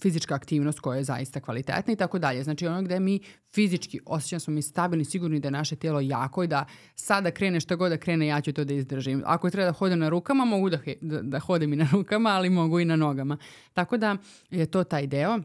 fizička 0.00 0.34
aktivnost 0.34 0.80
koja 0.80 0.96
je 0.96 1.04
zaista 1.04 1.40
kvalitetna 1.40 1.92
i 1.92 1.96
tako 1.96 2.18
dalje. 2.18 2.42
Znači 2.42 2.66
ono 2.66 2.82
gde 2.82 3.00
mi 3.00 3.20
fizički 3.54 4.00
osjećamo 4.06 4.40
smo 4.40 4.54
mi 4.54 4.62
stabilni, 4.62 5.04
sigurni 5.04 5.40
da 5.40 5.48
je 5.48 5.52
naše 5.52 5.76
tijelo 5.76 6.00
jako 6.00 6.42
i 6.42 6.46
da 6.46 6.64
sada 6.94 7.30
krene 7.30 7.60
šta 7.60 7.76
god 7.76 7.90
da 7.90 7.96
krene, 7.96 8.26
ja 8.26 8.40
ću 8.40 8.52
to 8.52 8.64
da 8.64 8.74
izdržim. 8.74 9.22
Ako 9.26 9.50
treba 9.50 9.66
da 9.66 9.72
hodem 9.72 9.98
na 9.98 10.08
rukama, 10.08 10.44
mogu 10.44 10.70
da, 10.70 10.78
da, 11.00 11.22
da 11.22 11.38
hodem 11.38 11.72
i 11.72 11.76
na 11.76 11.88
rukama, 11.92 12.30
ali 12.30 12.50
mogu 12.50 12.80
i 12.80 12.84
na 12.84 12.96
nogama. 12.96 13.36
Tako 13.72 13.96
da 13.96 14.16
je 14.50 14.66
to 14.66 14.84
taj 14.84 15.06
deo. 15.06 15.38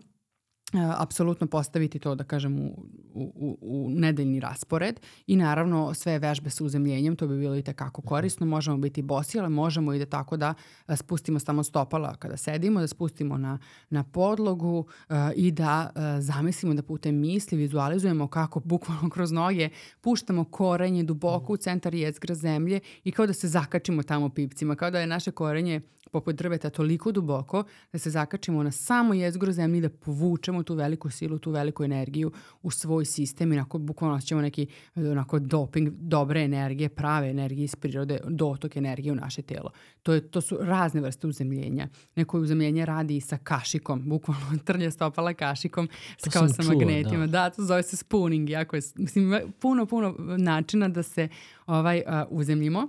E, 0.74 0.78
apsolutno 0.98 1.48
postaviti 1.48 2.00
to 2.00 2.16
da 2.16 2.24
kažem 2.24 2.60
u, 2.60 2.84
u, 3.14 3.58
u 3.62 3.90
nedeljni 3.90 4.40
raspored. 4.40 5.00
I 5.28 5.36
naravno 5.36 5.94
sve 5.94 6.20
vežbe 6.20 6.50
sa 6.50 6.64
uzemljenjem, 6.64 7.16
to 7.16 7.28
bi 7.28 7.38
bilo 7.38 7.56
i 7.56 7.62
tekako 7.62 8.02
korisno, 8.02 8.46
možemo 8.46 8.78
biti 8.78 9.02
bosi, 9.02 9.40
ali 9.40 9.50
možemo 9.50 9.94
i 9.94 10.00
da 10.00 10.06
tako 10.06 10.38
da 10.38 10.54
e, 10.88 10.96
spustimo 10.96 11.40
samo 11.40 11.64
stopala 11.64 12.16
kada 12.16 12.38
sedimo, 12.38 12.80
da 12.80 12.88
spustimo 12.88 13.38
na, 13.38 13.60
na 13.90 14.04
podlogu 14.04 14.80
uh, 14.80 15.16
i 15.36 15.52
da 15.52 15.92
uh, 15.96 16.02
zamislimo 16.20 16.74
da 16.74 16.84
putem 16.84 17.16
misli 17.16 17.58
vizualizujemo 17.58 18.28
kako 18.28 18.60
bukvalno 18.60 19.10
kroz 19.10 19.32
noge 19.32 19.70
puštamo 20.02 20.44
korenje 20.44 21.04
duboko 21.04 21.54
u 21.54 21.58
centar 21.58 21.94
jezgra 21.94 22.36
zemlje 22.36 22.80
i 23.04 23.12
kao 23.12 23.28
da 23.28 23.34
se 23.34 23.48
zakačimo 23.48 24.04
tamo 24.04 24.30
pipcima, 24.30 24.76
kao 24.76 24.92
da 24.92 25.00
je 25.00 25.08
naše 25.08 25.32
korenje 25.32 25.82
poput 26.12 26.36
drveta 26.36 26.70
toliko 26.70 27.12
duboko 27.12 27.64
da 27.92 28.00
se 28.00 28.10
zakačimo 28.10 28.64
na 28.64 28.72
samo 28.72 29.14
jezgro 29.14 29.52
zemlji 29.52 29.82
da 29.82 29.90
povučemo 29.90 30.57
tu 30.64 30.76
veliku 30.76 31.10
silu, 31.10 31.40
tu 31.40 31.52
veliku 31.52 31.84
energiju 31.84 32.32
u 32.62 32.72
svoj 32.72 33.06
sistem 33.06 33.54
i 33.54 33.56
onako 33.56 33.78
bukvalno 33.78 34.22
ćemo 34.22 34.42
neki 34.42 34.68
onako 34.96 35.40
doping 35.40 35.90
dobre 35.90 36.44
energije, 36.44 36.90
prave 36.90 37.30
energije 37.30 37.64
iz 37.64 37.76
prirode, 37.76 38.20
dotok 38.28 38.76
energije 38.76 39.12
u 39.12 39.16
naše 39.16 39.42
telo. 39.42 39.72
To, 40.04 40.14
je, 40.14 40.22
to 40.28 40.42
su 40.42 40.58
razne 40.62 41.02
vrste 41.02 41.28
uzemljenja. 41.28 41.88
Neko 42.16 42.40
uzemljenje 42.40 42.86
radi 42.86 43.18
i 43.18 43.22
sa 43.22 43.38
kašikom, 43.38 44.10
bukvalno 44.10 44.58
trlja 44.66 44.92
stopala 44.92 45.34
kašikom 45.34 45.88
to 46.24 46.30
kao 46.30 46.48
sa 46.48 46.64
magnetima. 46.64 47.28
Da. 47.28 47.32
da, 47.32 47.50
to 47.50 47.64
zove 47.64 47.84
se 47.84 47.98
spooning. 47.98 48.50
Jako 48.50 48.76
je, 48.76 48.82
mislim, 48.96 49.42
puno, 49.60 49.86
puno 49.86 50.16
načina 50.38 50.88
da 50.88 51.04
se 51.04 51.28
ovaj, 51.66 52.04
uh, 52.08 52.14
uzemljimo 52.30 52.88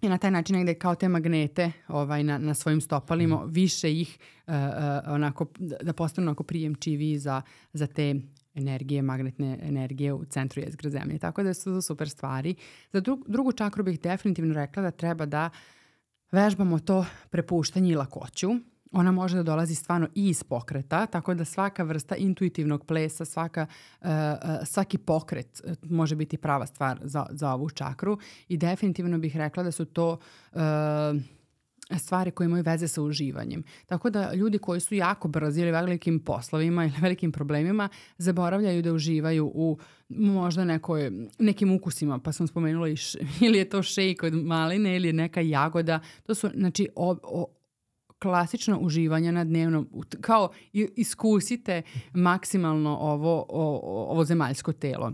i 0.00 0.08
na 0.08 0.18
taj 0.18 0.30
način 0.30 0.56
negde 0.56 0.74
kao 0.74 0.94
te 0.94 1.08
magnete 1.08 1.72
ovaj, 1.88 2.22
na, 2.22 2.38
na 2.38 2.54
svojim 2.54 2.80
stopalima, 2.80 3.36
mm. 3.36 3.50
više 3.50 3.92
ih 3.92 4.18
uh, 4.46 4.54
uh, 4.54 5.14
onako, 5.14 5.46
da 5.58 5.92
postanu 5.92 6.24
onako 6.24 6.42
prijemčivi 6.42 7.18
za, 7.18 7.42
za 7.72 7.86
te 7.86 8.14
energije, 8.54 9.02
magnetne 9.02 9.58
energije 9.62 10.12
u 10.12 10.24
centru 10.24 10.62
jezgra 10.62 10.90
zemlje. 10.90 11.18
Tako 11.18 11.42
da 11.42 11.54
su 11.54 11.64
to 11.64 11.82
super 11.82 12.08
stvari. 12.08 12.54
Za 12.92 13.00
dru, 13.00 13.18
drugu 13.26 13.52
čakru 13.52 13.84
bih 13.84 14.00
definitivno 14.00 14.54
rekla 14.54 14.82
da 14.82 14.90
treba 14.90 15.26
da 15.26 15.50
vežbamo 16.32 16.78
to 16.78 17.06
prepuštanje 17.30 17.92
i 17.92 17.94
lakoću 17.94 18.50
ona 18.96 19.12
može 19.12 19.36
da 19.36 19.42
dolazi 19.42 19.74
stvarno 19.74 20.08
i 20.14 20.28
iz 20.28 20.42
pokreta, 20.42 21.06
tako 21.06 21.34
da 21.34 21.44
svaka 21.44 21.82
vrsta 21.82 22.16
intuitivnog 22.16 22.86
plesa, 22.86 23.24
svaka, 23.24 23.66
uh, 24.00 24.08
svaki 24.64 24.98
pokret 24.98 25.60
uh, 25.64 25.90
može 25.90 26.16
biti 26.16 26.36
prava 26.36 26.66
stvar 26.66 26.98
za, 27.02 27.26
za 27.30 27.52
ovu 27.52 27.70
čakru 27.70 28.18
i 28.48 28.56
definitivno 28.56 29.18
bih 29.18 29.36
rekla 29.36 29.62
da 29.62 29.72
su 29.72 29.84
to 29.84 30.18
uh, 30.52 30.60
stvari 31.98 32.30
koje 32.30 32.44
imaju 32.44 32.62
veze 32.62 32.88
sa 32.88 33.02
uživanjem. 33.02 33.62
Tako 33.86 34.10
da 34.10 34.34
ljudi 34.34 34.58
koji 34.58 34.80
su 34.80 34.94
jako 34.94 35.28
brzi 35.28 35.60
ili 35.60 35.70
velikim 35.70 36.20
poslovima 36.20 36.84
ili 36.84 36.94
velikim 37.00 37.32
problemima 37.32 37.88
zaboravljaju 38.18 38.82
da 38.82 38.92
uživaju 38.92 39.52
u 39.54 39.78
možda 40.08 40.64
nekoj, 40.64 41.10
nekim 41.38 41.72
ukusima, 41.72 42.18
pa 42.18 42.32
sam 42.32 42.46
spomenula 42.46 42.88
i 42.88 42.96
š, 42.96 43.18
ili 43.46 43.58
je 43.58 43.68
to 43.68 43.82
šejk 43.82 44.22
od 44.22 44.34
maline 44.34 44.96
ili 44.96 45.12
neka 45.12 45.40
jagoda. 45.40 46.00
To 46.26 46.34
su 46.34 46.50
znači 46.54 46.88
o, 46.94 47.46
klasično 48.18 48.78
uživanje 48.78 49.32
na 49.32 49.44
dnevnom, 49.44 49.88
kao 50.20 50.50
iskusite 50.72 51.82
maksimalno 52.14 52.96
ovo, 52.96 53.46
o, 53.48 53.80
ovo 54.10 54.24
zemaljsko 54.24 54.72
telo 54.72 55.12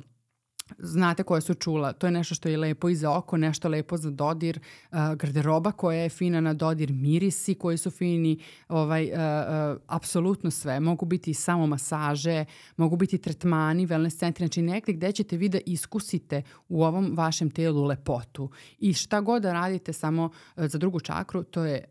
znate 0.78 1.22
koje 1.22 1.40
su 1.40 1.54
čula, 1.54 1.92
to 1.92 2.06
je 2.06 2.10
nešto 2.10 2.34
što 2.34 2.48
je 2.48 2.56
lepo 2.56 2.88
i 2.88 2.94
za 2.94 3.16
oko, 3.16 3.36
nešto 3.36 3.68
lepo 3.68 3.96
za 3.96 4.10
dodir, 4.10 4.60
uh, 4.90 4.98
garderoba 5.16 5.72
koja 5.72 5.98
je 6.02 6.08
fina 6.08 6.40
na 6.40 6.54
dodir, 6.54 6.92
mirisi 6.92 7.54
koji 7.54 7.78
su 7.78 7.90
fini, 7.90 8.38
ovaj, 8.68 9.04
uh, 9.04 9.10
uh, 9.12 9.80
apsolutno 9.86 10.50
sve. 10.50 10.80
Mogu 10.80 11.06
biti 11.06 11.34
samo 11.34 11.66
masaže, 11.66 12.44
mogu 12.76 12.96
biti 12.96 13.18
tretmani, 13.18 13.86
wellness 13.86 14.18
centri, 14.18 14.46
znači 14.46 14.62
nekde 14.62 14.92
gde 14.92 15.12
ćete 15.12 15.36
vi 15.36 15.48
da 15.48 15.58
iskusite 15.66 16.42
u 16.68 16.84
ovom 16.84 17.16
vašem 17.16 17.50
telu 17.50 17.84
lepotu. 17.84 18.50
I 18.78 18.94
šta 18.94 19.20
god 19.20 19.42
da 19.42 19.52
radite 19.52 19.92
samo 19.92 20.24
uh, 20.24 20.66
za 20.66 20.78
drugu 20.78 21.00
čakru, 21.00 21.42
to 21.42 21.64
je 21.64 21.84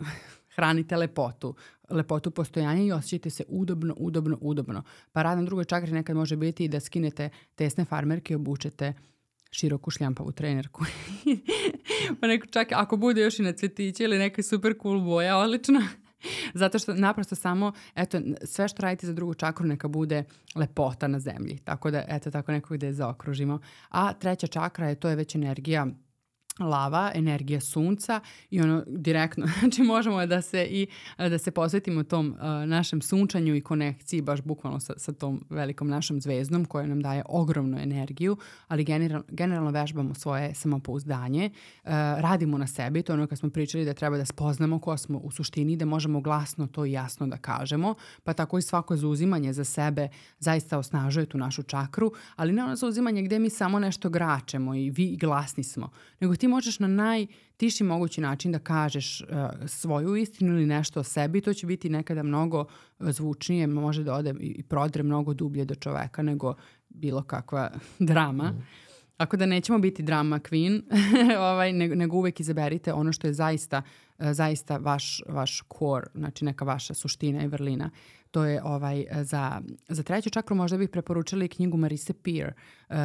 hranite 0.56 0.98
lepotu, 0.98 1.56
lepotu 1.90 2.32
postojanja 2.32 2.84
i 2.84 2.92
osjećajte 2.92 3.30
se 3.30 3.44
udobno, 3.48 3.96
udobno, 3.98 4.38
udobno. 4.42 4.84
Pa 5.12 5.22
rad 5.22 5.38
na 5.38 5.44
drugoj 5.44 5.66
čakri 5.66 5.92
nekad 5.92 6.16
može 6.16 6.36
biti 6.36 6.66
i 6.66 6.68
da 6.68 6.80
skinete 6.80 7.30
tesne 7.56 7.86
farmerke 7.86 8.34
i 8.34 8.36
obučete 8.36 8.94
široku 9.52 9.92
šljampavu 9.92 10.32
trenerku. 10.32 10.86
pa 12.22 12.28
neko 12.28 12.48
čak, 12.48 12.68
ako 12.72 12.98
bude 12.98 13.22
još 13.22 13.40
i 13.40 13.44
na 13.44 13.54
cvetiće 13.54 14.04
ili 14.04 14.18
neka 14.18 14.44
super 14.44 14.74
cool 14.82 15.00
boja, 15.00 15.38
odlično. 15.38 15.82
Zato 16.54 16.80
što 16.80 16.94
naprosto 16.94 17.36
samo, 17.36 17.72
eto, 17.96 18.22
sve 18.44 18.68
što 18.68 18.82
radite 18.82 19.08
za 19.08 19.14
drugu 19.14 19.34
čakru 19.34 19.68
neka 19.68 19.88
bude 19.88 20.24
lepota 20.56 21.08
na 21.08 21.20
zemlji. 21.20 21.58
Tako 21.58 21.92
da, 21.92 22.04
eto, 22.08 22.32
tako 22.32 22.52
nekog 22.52 22.78
da 22.78 22.86
je 22.86 22.94
zaokružimo. 22.94 23.60
A 23.90 24.14
treća 24.14 24.48
čakra 24.48 24.90
je, 24.90 24.96
to 24.96 25.10
je 25.10 25.16
već 25.16 25.36
energija 25.36 25.88
lava, 26.66 27.12
energija 27.16 27.62
sunca 27.62 28.20
i 28.50 28.62
ono 28.62 28.84
direktno, 28.88 29.48
znači 29.60 29.82
možemo 29.82 30.26
da 30.26 30.42
se 30.42 30.66
i 30.66 30.88
da 31.18 31.38
se 31.38 31.52
posvetimo 31.52 32.04
tom 32.04 32.28
uh, 32.28 32.70
našem 32.70 33.02
sunčanju 33.02 33.56
i 33.56 33.62
konekciji 33.62 34.22
baš 34.22 34.42
bukvalno 34.42 34.80
sa, 34.80 34.94
sa 34.98 35.12
tom 35.12 35.46
velikom 35.50 35.88
našom 35.88 36.22
zvezdom 36.22 36.66
koja 36.66 36.86
nam 36.86 37.02
daje 37.02 37.24
ogromnu 37.30 37.78
energiju, 37.78 38.38
ali 38.68 38.84
general, 38.84 39.24
generalno 39.30 39.72
vežbamo 39.72 40.14
svoje 40.14 40.54
samopouzdanje, 40.54 41.50
uh, 41.84 41.90
radimo 42.18 42.58
na 42.58 42.68
sebi, 42.68 43.02
to 43.02 43.14
je 43.14 43.18
ono 43.18 43.28
kad 43.28 43.40
smo 43.40 43.50
pričali 43.50 43.86
da 43.86 43.94
treba 43.94 44.18
da 44.18 44.26
spoznamo 44.26 44.80
ko 44.80 44.98
smo 44.98 45.18
u 45.18 45.32
suštini, 45.32 45.78
da 45.78 45.86
možemo 45.86 46.22
glasno 46.22 46.68
to 46.68 46.86
i 46.86 46.92
jasno 46.92 47.28
da 47.28 47.38
kažemo, 47.38 47.96
pa 48.24 48.34
tako 48.34 48.58
i 48.58 48.62
svako 48.62 48.96
zauzimanje 48.96 49.54
za 49.54 49.64
sebe 49.64 50.10
zaista 50.40 50.78
osnažuje 50.78 51.26
tu 51.26 51.38
našu 51.38 51.64
čakru, 51.64 52.12
ali 52.36 52.54
ne 52.54 52.64
ono 52.64 52.76
zauzimanje 52.76 53.22
gde 53.22 53.40
mi 53.40 53.50
samo 53.50 53.80
nešto 53.80 54.10
gračemo 54.10 54.76
i 54.76 54.90
vi 54.90 55.18
glasni 55.18 55.64
smo, 55.64 55.90
nego 56.20 56.36
ti 56.36 56.48
možeš 56.52 56.80
na 56.80 56.88
najtiši 56.88 57.84
mogući 57.84 58.22
način 58.22 58.52
da 58.52 58.60
kažeš 58.60 59.22
uh, 59.22 59.28
svoju 59.68 60.16
istinu 60.16 60.54
ili 60.54 60.66
nešto 60.66 61.00
o 61.00 61.04
sebi, 61.04 61.42
to 61.42 61.54
će 61.54 61.68
biti 61.68 61.90
nekada 61.90 62.24
mnogo 62.24 62.66
e, 63.00 63.12
zvučnije, 63.12 63.68
može 63.68 64.04
da 64.04 64.14
ode 64.14 64.34
i 64.40 64.64
prodre 64.64 65.04
mnogo 65.04 65.34
dublje 65.34 65.66
do 65.66 65.76
čoveka 65.76 66.22
nego 66.22 66.56
bilo 66.90 67.24
kakva 67.24 67.72
drama. 68.12 68.44
Mm. 68.44 68.68
Ako 69.18 69.38
da 69.38 69.46
nećemo 69.46 69.80
biti 69.80 70.04
drama 70.04 70.40
queen, 70.40 70.82
ovaj, 71.52 71.74
nego, 71.74 71.96
nego 71.96 72.18
uvek 72.18 72.40
izaberite 72.40 72.94
ono 72.94 73.14
što 73.14 73.28
je 73.28 73.34
zaista, 73.34 73.82
e, 74.20 74.34
zaista 74.34 74.78
vaš, 74.78 75.22
vaš 75.28 75.64
core, 75.80 76.08
znači 76.16 76.46
neka 76.46 76.66
vaša 76.66 76.94
suština 76.94 77.44
i 77.44 77.48
vrlina. 77.48 77.90
To 78.32 78.46
je 78.46 78.64
ovaj, 78.64 79.06
za, 79.22 79.62
za 79.90 80.04
treću 80.04 80.30
čakru 80.30 80.56
možda 80.56 80.78
bih 80.78 80.90
preporučila 80.90 81.46
i 81.46 81.48
knjigu 81.48 81.78
Marise 81.78 82.14
Peer, 82.14 82.54
uh, 82.90 82.96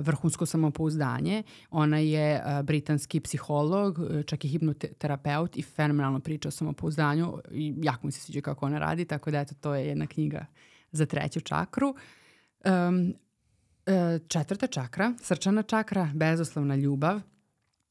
Vrhunsko 0.00 0.46
samopouzdanje. 0.46 1.42
Ona 1.70 1.98
je 1.98 2.42
uh, 2.44 2.62
britanski 2.64 3.20
psiholog, 3.20 3.98
čak 4.26 4.44
i 4.44 4.48
hipnoterapeut 4.48 5.56
i 5.56 5.62
fenomenalno 5.62 6.20
priča 6.20 6.48
o 6.48 6.50
samopouzdanju 6.50 7.38
i 7.50 7.74
jako 7.82 8.06
mi 8.06 8.12
se 8.12 8.20
sviđa 8.20 8.40
kako 8.40 8.66
ona 8.66 8.78
radi, 8.78 9.04
tako 9.04 9.30
da 9.30 9.40
eto, 9.40 9.54
to 9.60 9.74
je 9.74 9.86
jedna 9.86 10.06
knjiga 10.06 10.46
za 10.92 11.06
treću 11.06 11.40
čakru. 11.40 11.94
Um, 12.64 13.14
četvrta 14.28 14.66
čakra, 14.66 15.14
srčana 15.22 15.62
čakra, 15.62 16.10
bezuslovna 16.14 16.76
ljubav. 16.76 17.20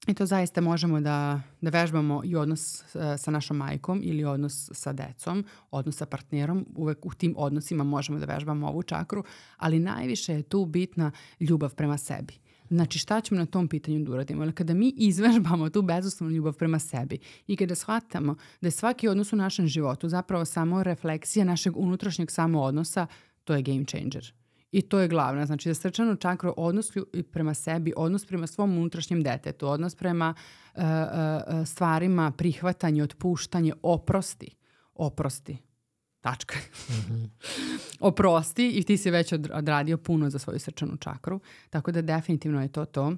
I 0.08 0.14
to 0.14 0.26
zaista 0.26 0.62
možemo 0.62 1.02
da, 1.02 1.42
da 1.62 1.70
vežbamo 1.70 2.22
i 2.26 2.36
odnos 2.36 2.82
uh, 2.82 3.02
sa 3.18 3.32
našom 3.32 3.58
majkom 3.58 4.02
ili 4.04 4.24
odnos 4.24 4.70
sa 4.74 4.94
decom, 4.94 5.46
odnos 5.72 5.98
sa 5.98 6.06
partnerom. 6.06 6.66
Uvek 6.76 7.06
u 7.06 7.14
tim 7.14 7.34
odnosima 7.38 7.84
možemo 7.84 8.20
da 8.20 8.26
vežbamo 8.26 8.68
ovu 8.68 8.84
čakru, 8.84 9.24
ali 9.58 9.80
najviše 9.80 10.34
je 10.34 10.44
tu 10.44 10.66
bitna 10.66 11.12
ljubav 11.40 11.76
prema 11.76 11.98
sebi. 11.98 12.34
Znači 12.70 13.00
šta 13.00 13.22
ćemo 13.22 13.40
na 13.40 13.46
tom 13.46 13.68
pitanju 13.68 14.06
da 14.06 14.12
uradimo? 14.12 14.44
Ali 14.44 14.54
kada 14.54 14.74
mi 14.74 14.94
izvežbamo 14.98 15.70
tu 15.70 15.82
bezuslovnu 15.82 16.36
ljubav 16.36 16.54
prema 16.54 16.80
sebi 16.80 17.20
i 17.48 17.56
kada 17.56 17.76
shvatamo 17.76 18.36
da 18.62 18.68
je 18.68 18.72
svaki 18.72 19.08
odnos 19.08 19.34
u 19.34 19.36
našem 19.36 19.68
životu 19.68 20.10
zapravo 20.10 20.46
samo 20.46 20.84
refleksija 20.84 21.46
našeg 21.46 21.78
unutrašnjeg 21.78 22.32
samoodnosa, 22.32 23.08
to 23.44 23.56
je 23.56 23.62
game 23.62 23.86
changer. 23.86 24.39
I 24.72 24.82
to 24.82 25.00
je 25.00 25.08
glavna. 25.08 25.46
Znači 25.46 25.70
da 25.70 25.76
srčanu 25.76 26.16
čakru 26.16 26.54
odnos 26.58 26.92
prema 27.32 27.54
sebi, 27.54 27.94
odnos 27.98 28.26
prema 28.26 28.48
svom 28.48 28.78
unutrašnjem 28.78 29.24
detetu, 29.24 29.68
odnos 29.68 29.96
prema 29.96 30.34
uh, 30.76 30.84
uh, 30.84 31.68
stvarima, 31.68 32.32
prihvatanje, 32.32 33.04
otpuštanje, 33.04 33.74
oprosti. 33.84 34.56
Oprosti. 34.94 35.58
Tačka. 36.22 36.56
Mm 36.90 36.94
-hmm. 36.94 37.30
Oprosti 38.10 38.70
i 38.70 38.84
ti 38.84 38.98
si 38.98 39.12
već 39.12 39.34
odradio 39.54 39.98
puno 39.98 40.30
za 40.30 40.40
svoju 40.40 40.60
srčanu 40.60 40.98
čakru. 40.98 41.40
Tako 41.70 41.92
da 41.92 42.02
definitivno 42.02 42.62
je 42.62 42.72
to 42.72 42.86
to. 42.86 43.08
Uh, 43.08 43.16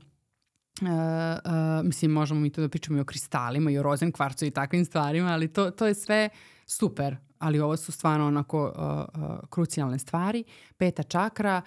uh, 0.87 1.85
mislim, 1.85 2.11
možemo 2.11 2.39
mi 2.39 2.49
to 2.49 2.61
da 2.61 2.69
pričamo 2.69 2.97
i 2.97 3.01
o 3.01 3.05
kristalima 3.05 3.71
i 3.71 3.77
o 3.77 3.83
rozen 3.83 4.11
kvarcu 4.11 4.45
i 4.45 4.51
takvim 4.51 4.85
stvarima, 4.85 5.29
ali 5.29 5.53
to, 5.53 5.71
to 5.71 5.87
je 5.87 5.93
sve 5.93 6.29
super 6.65 7.15
ali 7.41 7.59
ovo 7.59 7.77
su 7.77 7.91
stvarno 7.91 8.27
onako 8.27 8.63
uh, 8.63 9.21
uh, 9.23 9.49
krucijalne 9.49 9.99
stvari. 9.99 10.43
Peta 10.77 11.03
čakra, 11.03 11.61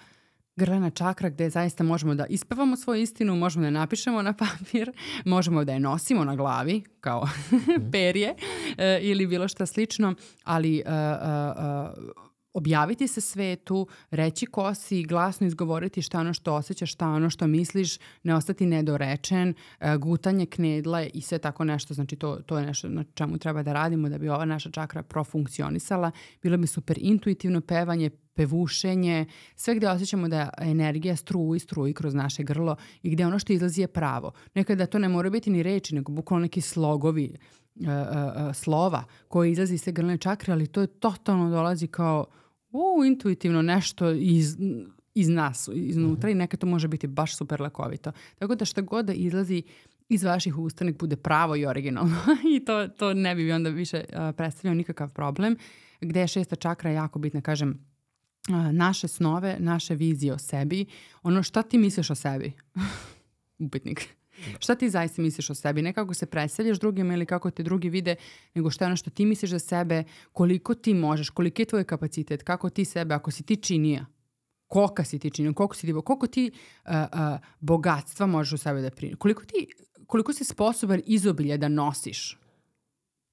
grlena 0.55 0.89
čakra 0.89 1.29
gde 1.29 1.49
zaista 1.49 1.83
možemo 1.83 2.15
da 2.15 2.25
ispevamo 2.25 2.75
svoju 2.75 3.01
istinu, 3.01 3.35
možemo 3.35 3.61
da 3.61 3.67
je 3.67 3.71
napišemo 3.71 4.21
na 4.21 4.33
papir, 4.33 4.91
možemo 5.25 5.63
da 5.63 5.73
je 5.73 5.79
nosimo 5.79 6.23
na 6.23 6.35
glavi 6.35 6.83
kao 6.99 7.27
perje 7.91 8.31
uh, 8.31 8.75
ili 9.01 9.27
bilo 9.27 9.47
šta 9.47 9.65
slično, 9.65 10.13
ali 10.43 10.83
uh, 10.85 10.91
uh, 10.91 12.09
uh, 12.09 12.25
objaviti 12.55 13.07
se 13.07 13.21
svetu, 13.21 13.87
reći 14.11 14.45
ko 14.45 14.73
si, 14.73 15.03
glasno 15.03 15.47
izgovoriti 15.47 16.01
šta 16.01 16.19
ono 16.19 16.33
što 16.33 16.53
osjećaš, 16.53 16.93
šta 16.93 17.09
ono 17.09 17.29
što 17.29 17.47
misliš, 17.47 17.97
ne 18.23 18.35
ostati 18.35 18.65
nedorečen, 18.65 19.53
e, 19.79 19.97
gutanje 19.97 20.45
knedla 20.45 21.03
i 21.03 21.21
sve 21.21 21.37
tako 21.37 21.63
nešto. 21.63 21.93
Znači 21.93 22.15
to, 22.15 22.35
to 22.35 22.57
je 22.57 22.65
nešto 22.65 22.89
na 22.89 23.03
čemu 23.13 23.37
treba 23.37 23.63
da 23.63 23.73
radimo 23.73 24.09
da 24.09 24.17
bi 24.17 24.29
ova 24.29 24.45
naša 24.45 24.71
čakra 24.71 25.03
profunkcionisala. 25.03 26.11
Bilo 26.41 26.57
bi 26.57 26.67
super 26.67 26.97
intuitivno 27.01 27.61
pevanje, 27.61 28.09
pevušenje, 28.33 29.25
sve 29.55 29.75
gde 29.75 29.89
osjećamo 29.89 30.27
da 30.27 30.49
energija 30.57 31.15
struji, 31.15 31.59
struji 31.59 31.93
kroz 31.93 32.13
naše 32.13 32.43
grlo 32.43 32.75
i 33.03 33.09
gde 33.09 33.25
ono 33.25 33.39
što 33.39 33.53
izlazi 33.53 33.81
je 33.81 33.87
pravo. 33.87 34.31
Nekada 34.53 34.85
to 34.85 34.99
ne 34.99 35.09
mora 35.09 35.29
biti 35.29 35.49
ni 35.49 35.63
reči, 35.63 35.95
nego 35.95 36.11
bukvalno 36.11 36.41
neki 36.41 36.61
slogovi, 36.61 37.35
uh, 37.75 37.87
uh, 37.87 38.55
slova 38.55 39.03
koji 39.27 39.51
izlazi 39.51 39.73
iz 39.73 39.83
te 39.83 39.91
grlne 39.91 40.17
čakre, 40.17 40.53
ali 40.53 40.67
to 40.67 40.81
je 40.81 40.87
totalno 40.87 41.49
dolazi 41.49 41.87
kao 41.87 42.25
u, 42.75 43.03
intuitivno 43.05 43.61
nešto 43.61 44.11
iz, 44.11 44.57
iz 45.13 45.29
nas, 45.29 45.69
iznutra 45.73 46.29
mm 46.29 46.31
-hmm. 46.31 46.35
i 46.35 46.39
nekad 46.39 46.59
to 46.59 46.67
može 46.67 46.87
biti 46.87 47.07
baš 47.07 47.37
super 47.37 47.61
lakovito. 47.61 48.11
Tako 48.39 48.55
da 48.55 48.65
šta 48.65 48.81
god 48.81 49.05
da 49.05 49.13
izlazi 49.13 49.63
iz 50.09 50.23
vaših 50.23 50.57
usta 50.57 50.85
nek 50.85 50.99
bude 50.99 51.15
pravo 51.15 51.55
i 51.55 51.65
originalno 51.65 52.15
i 52.55 52.65
to, 52.65 52.87
to 52.87 53.13
ne 53.13 53.35
bi 53.35 53.51
onda 53.51 53.69
više 53.69 54.03
uh, 54.09 54.35
predstavljao 54.37 54.75
nikakav 54.75 55.09
problem. 55.09 55.55
Gde 56.01 56.19
je 56.19 56.27
šesta 56.27 56.55
čakra 56.55 56.91
jako 56.91 57.19
bitna, 57.19 57.41
kažem, 57.41 57.85
uh, 58.49 58.71
naše 58.71 59.07
snove, 59.07 59.55
naše 59.59 59.95
vizije 59.95 60.33
o 60.33 60.37
sebi, 60.37 60.85
ono 61.23 61.43
šta 61.43 61.63
ti 61.63 61.77
misliš 61.77 62.09
o 62.09 62.15
sebi? 62.15 62.51
Upitnik. 63.65 64.09
Šta 64.59 64.75
ti 64.75 64.89
zaista 64.89 65.21
misliš 65.21 65.49
o 65.49 65.55
sebi? 65.55 65.81
Ne 65.81 65.93
kako 65.93 66.13
se 66.13 66.25
predstavljaš 66.25 66.79
drugima 66.79 67.13
ili 67.13 67.25
kako 67.25 67.51
te 67.51 67.63
drugi 67.63 67.89
vide, 67.89 68.15
nego 68.55 68.69
šta 68.69 68.85
je 68.85 68.87
ono 68.87 68.95
što 68.95 69.09
ti 69.09 69.25
misliš 69.25 69.51
za 69.51 69.59
sebe, 69.59 70.03
koliko 70.31 70.73
ti 70.73 70.93
možeš, 70.93 71.29
koliki 71.29 71.61
je 71.61 71.65
tvoj 71.65 71.83
kapacitet, 71.83 72.43
kako 72.43 72.69
ti 72.69 72.85
sebe, 72.85 73.15
ako 73.15 73.31
si 73.31 73.43
ti 73.43 73.55
činija, 73.55 74.05
koliko 74.67 75.03
si 75.03 75.19
ti 75.19 75.29
činio, 75.29 75.53
koliko, 75.53 75.75
si 75.75 75.87
ti, 75.87 75.93
koliko 76.05 76.27
ti 76.27 76.51
uh, 76.51 76.91
uh, 76.91 77.39
bogatstva 77.59 78.25
možeš 78.25 78.53
u 78.53 78.57
sebe 78.57 78.81
da 78.81 78.89
primi, 78.89 79.15
koliko, 79.15 79.45
ti, 79.45 79.67
koliko 80.07 80.33
si 80.33 80.43
sposoban 80.43 81.01
izobilje 81.05 81.57
da 81.57 81.67
nosiš 81.67 82.37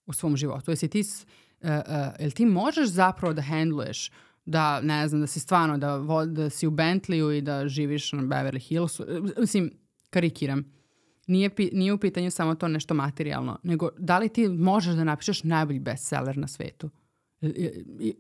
u 0.07 0.12
svom 0.12 0.37
životu. 0.37 0.70
Jesi 0.70 0.89
ti, 0.89 1.01
uh, 1.01 1.69
uh, 1.69 1.70
jel 2.20 2.31
ti 2.31 2.47
možeš 2.47 2.89
zapravo 2.89 3.35
da 3.35 3.43
handluješ 3.43 4.11
da, 4.45 4.81
ne 4.81 5.09
znam, 5.09 5.20
da 5.20 5.27
si 5.27 5.41
stvarno, 5.41 5.79
da, 5.79 5.99
da 6.27 6.51
si 6.51 6.66
u 6.66 6.70
Bentleyu 6.70 7.39
i 7.39 7.41
da 7.41 7.69
živiš 7.69 8.12
na 8.12 8.23
Beverly 8.23 8.59
Hillsu, 8.59 9.07
mislim, 9.39 9.70
karikiram 10.11 10.65
nije, 11.27 11.51
nije 11.73 11.93
u 11.93 11.99
pitanju 11.99 12.31
samo 12.31 12.55
to 12.55 12.69
nešto 12.69 12.94
materijalno, 12.94 13.59
nego 13.62 13.89
da 13.99 14.19
li 14.19 14.28
ti 14.28 14.49
možeš 14.49 14.94
da 14.94 15.05
napišeš 15.05 15.44
najbolji 15.44 15.81
bestseller 15.81 16.39
na 16.39 16.49
svetu? 16.49 16.90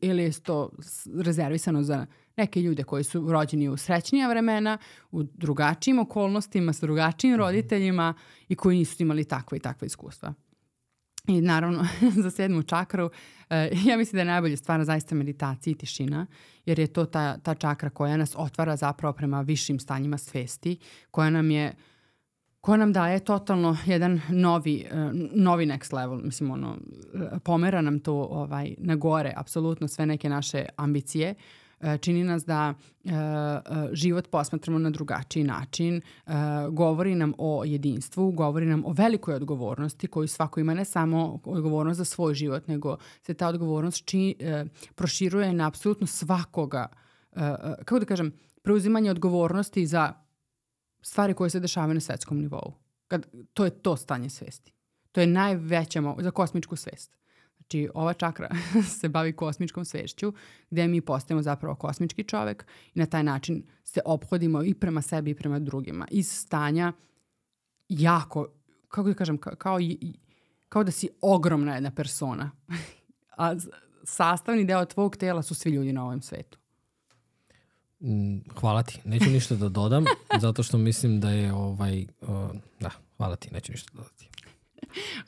Ili 0.00 0.22
je 0.22 0.32
to 0.32 0.70
rezervisano 1.14 1.82
za 1.82 2.06
neke 2.36 2.60
ljude 2.60 2.84
koji 2.84 3.04
su 3.04 3.32
rođeni 3.32 3.68
u 3.68 3.76
srećnija 3.76 4.28
vremena, 4.28 4.78
u 5.10 5.22
drugačijim 5.22 5.98
okolnostima, 5.98 6.72
sa 6.72 6.86
drugačijim 6.86 7.34
mhm. 7.34 7.40
roditeljima 7.40 8.14
i 8.48 8.54
koji 8.54 8.78
nisu 8.78 9.02
imali 9.02 9.24
takve 9.24 9.58
i 9.58 9.60
takve 9.60 9.86
iskustva. 9.86 10.34
I 11.26 11.40
naravno 11.40 11.86
za 12.22 12.30
sedmu 12.30 12.62
čakru, 12.62 13.10
eh, 13.50 13.70
ja 13.86 13.96
mislim 13.96 14.16
da 14.16 14.20
je 14.20 14.24
najbolje 14.24 14.56
stvar 14.56 14.84
zaista 14.84 15.14
meditacija 15.14 15.72
i 15.72 15.74
tišina, 15.74 16.26
jer 16.66 16.78
je 16.78 16.86
to 16.86 17.04
ta, 17.04 17.38
ta 17.38 17.54
čakra 17.54 17.90
koja 17.90 18.16
nas 18.16 18.34
otvara 18.36 18.76
zapravo 18.76 19.12
prema 19.12 19.40
višim 19.40 19.78
stanjima 19.78 20.18
svesti, 20.18 20.78
koja 21.10 21.30
nam 21.30 21.50
je 21.50 21.66
uh, 21.66 21.91
koja 22.62 22.76
nam 22.76 22.92
daje 22.92 23.18
totalno 23.18 23.76
jedan 23.86 24.20
novi, 24.28 24.86
uh, 24.92 24.98
novi 25.34 25.66
next 25.66 25.92
level, 25.92 26.20
mislim 26.24 26.50
ono, 26.50 26.76
pomera 27.44 27.80
nam 27.80 28.00
to 28.00 28.14
ovaj, 28.14 28.74
na 28.78 28.96
gore, 28.96 29.32
apsolutno 29.36 29.88
sve 29.88 30.06
neke 30.06 30.28
naše 30.28 30.66
ambicije, 30.76 31.34
uh, 31.34 31.96
čini 32.00 32.24
nas 32.24 32.44
da 32.44 32.74
život 33.92 34.28
posmatramo 34.30 34.78
na 34.78 34.90
drugačiji 34.90 35.44
način, 35.44 36.00
govori 36.70 37.14
nam 37.14 37.32
o 37.38 37.64
jedinstvu, 37.64 38.30
govori 38.30 38.66
nam 38.66 38.84
o 38.84 38.92
velikoj 38.92 39.34
odgovornosti 39.34 40.06
koju 40.06 40.28
svako 40.28 40.60
ima 40.60 40.74
ne 40.74 40.84
samo 40.84 41.40
odgovornost 41.44 41.98
za 41.98 42.04
svoj 42.04 42.34
život, 42.34 42.68
nego 42.68 42.96
se 43.22 43.34
ta 43.34 43.48
odgovornost 43.48 44.04
či, 44.04 44.34
proširuje 44.94 45.52
na 45.52 45.66
apsolutno 45.66 46.06
svakoga, 46.06 46.86
kako 47.84 47.98
da 47.98 48.04
kažem, 48.04 48.32
preuzimanje 48.62 49.10
odgovornosti 49.10 49.86
za 49.86 50.12
stvari 51.02 51.34
koje 51.34 51.50
se 51.50 51.60
dešavaju 51.60 51.94
na 51.94 52.00
svetskom 52.00 52.40
nivou. 52.40 52.74
Kad, 53.08 53.26
to 53.54 53.64
je 53.64 53.70
to 53.70 53.96
stanje 53.96 54.30
svesti. 54.30 54.72
To 55.12 55.20
je 55.20 55.26
najveća 55.26 56.02
za 56.18 56.30
kosmičku 56.30 56.76
svest. 56.76 57.16
Znači, 57.56 57.88
ova 57.94 58.12
čakra 58.12 58.48
se 59.00 59.08
bavi 59.08 59.32
kosmičkom 59.32 59.84
svešću, 59.84 60.32
gde 60.70 60.88
mi 60.88 61.00
postajemo 61.00 61.42
zapravo 61.42 61.74
kosmički 61.74 62.24
čovek 62.24 62.66
i 62.94 62.98
na 62.98 63.06
taj 63.06 63.22
način 63.22 63.62
se 63.84 64.00
ophodimo 64.04 64.62
i 64.64 64.74
prema 64.74 65.02
sebi 65.02 65.30
i 65.30 65.34
prema 65.34 65.58
drugima. 65.58 66.06
Iz 66.10 66.32
stanja 66.32 66.92
jako, 67.88 68.46
kako 68.88 69.08
da 69.08 69.14
kažem, 69.14 69.38
kao, 69.38 69.78
kao 70.68 70.84
da 70.84 70.90
si 70.90 71.08
ogromna 71.20 71.74
jedna 71.74 71.90
persona. 71.90 72.50
A 73.36 73.54
sastavni 74.04 74.64
deo 74.64 74.84
tvog 74.84 75.16
tela 75.16 75.42
su 75.42 75.54
svi 75.54 75.70
ljudi 75.70 75.92
na 75.92 76.04
ovom 76.04 76.22
svetu. 76.22 76.58
Mm, 78.02 78.38
hvala 78.60 78.82
ti. 78.82 79.00
Neću 79.04 79.30
ništa 79.30 79.54
da 79.54 79.68
dodam, 79.68 80.04
zato 80.40 80.62
što 80.62 80.78
mislim 80.78 81.20
da 81.20 81.30
je 81.30 81.52
ovaj... 81.52 82.06
Da, 82.80 82.90
hvala 83.16 83.36
ti, 83.36 83.48
neću 83.52 83.72
ništa 83.72 83.90
dodati. 83.94 84.28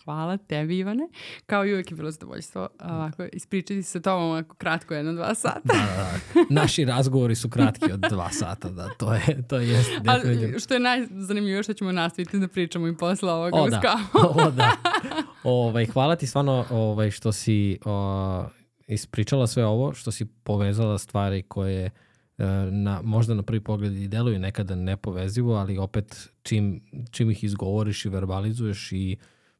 Hvala 0.04 0.36
tebi, 0.36 0.78
Ivane. 0.78 1.08
Kao 1.46 1.66
i 1.66 1.72
uvek 1.72 1.90
je 1.90 1.96
bilo 1.96 2.10
zadovoljstvo 2.10 2.68
ovako, 2.80 3.24
ispričati 3.32 3.82
se 3.82 4.02
tobom 4.02 4.24
ovako 4.24 4.56
kratko 4.56 4.94
jedno, 4.94 5.12
dva 5.12 5.34
sata. 5.34 5.60
da, 5.64 5.74
da, 5.74 6.18
da. 6.34 6.60
Naši 6.60 6.84
razgovori 6.84 7.34
su 7.34 7.50
kratki 7.50 7.92
od 7.92 8.00
dva 8.00 8.30
sata, 8.30 8.68
da, 8.68 8.88
to 8.98 9.14
je, 9.14 9.42
to 9.48 9.58
je 9.58 9.68
jest 9.68 9.90
Ali 10.06 10.60
što 10.60 10.74
je 10.74 10.80
najzanimljivije 10.80 11.62
što 11.62 11.72
ćemo 11.72 11.92
nastaviti 11.92 12.38
da 12.38 12.48
pričamo 12.48 12.88
i 12.88 12.96
posle 12.96 13.32
ovoga 13.32 13.56
o, 13.56 13.64
uz 13.64 13.70
da. 13.70 13.98
o, 14.44 14.50
da. 14.50 14.70
Ovaj, 15.44 15.86
hvala 15.86 16.16
ti 16.16 16.26
stvarno 16.26 16.64
ovaj, 16.70 17.10
što 17.10 17.32
si 17.32 17.78
o, 17.84 18.44
ispričala 18.86 19.46
sve 19.46 19.66
ovo, 19.66 19.94
što 19.94 20.10
si 20.10 20.26
povezala 20.26 20.98
stvari 20.98 21.42
koje 21.42 21.90
na, 22.70 23.00
možda 23.02 23.34
na 23.34 23.42
prvi 23.42 23.60
pogled 23.60 23.96
i 23.96 24.08
deluju 24.08 24.38
nekada 24.38 24.74
nepovezivo, 24.74 25.54
ali 25.54 25.78
opet 25.78 26.28
čim, 26.42 26.80
čim 27.10 27.30
ih 27.30 27.44
izgovoriš 27.44 28.04
i 28.04 28.08
verbalizuješ 28.08 28.92
i 28.92 29.16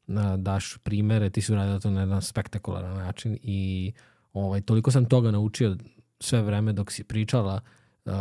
na, 0.07 0.37
daš 0.37 0.77
primere, 0.83 1.29
ti 1.29 1.41
si 1.41 1.53
uradila 1.53 1.79
to 1.79 1.89
na 1.89 1.99
jedan 1.99 2.21
spektakularan 2.21 2.97
način 2.97 3.37
i 3.43 3.91
ovaj, 4.33 4.61
toliko 4.61 4.91
sam 4.91 5.05
toga 5.05 5.31
naučio 5.31 5.77
sve 6.19 6.41
vreme 6.41 6.73
dok 6.73 6.91
si 6.91 7.03
pričala 7.03 7.61
uh, 8.05 8.11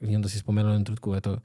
i 0.00 0.16
onda 0.16 0.28
si 0.28 0.38
spomenula 0.38 0.78
na 0.78 0.84
trutku, 0.84 1.14
eto, 1.14 1.38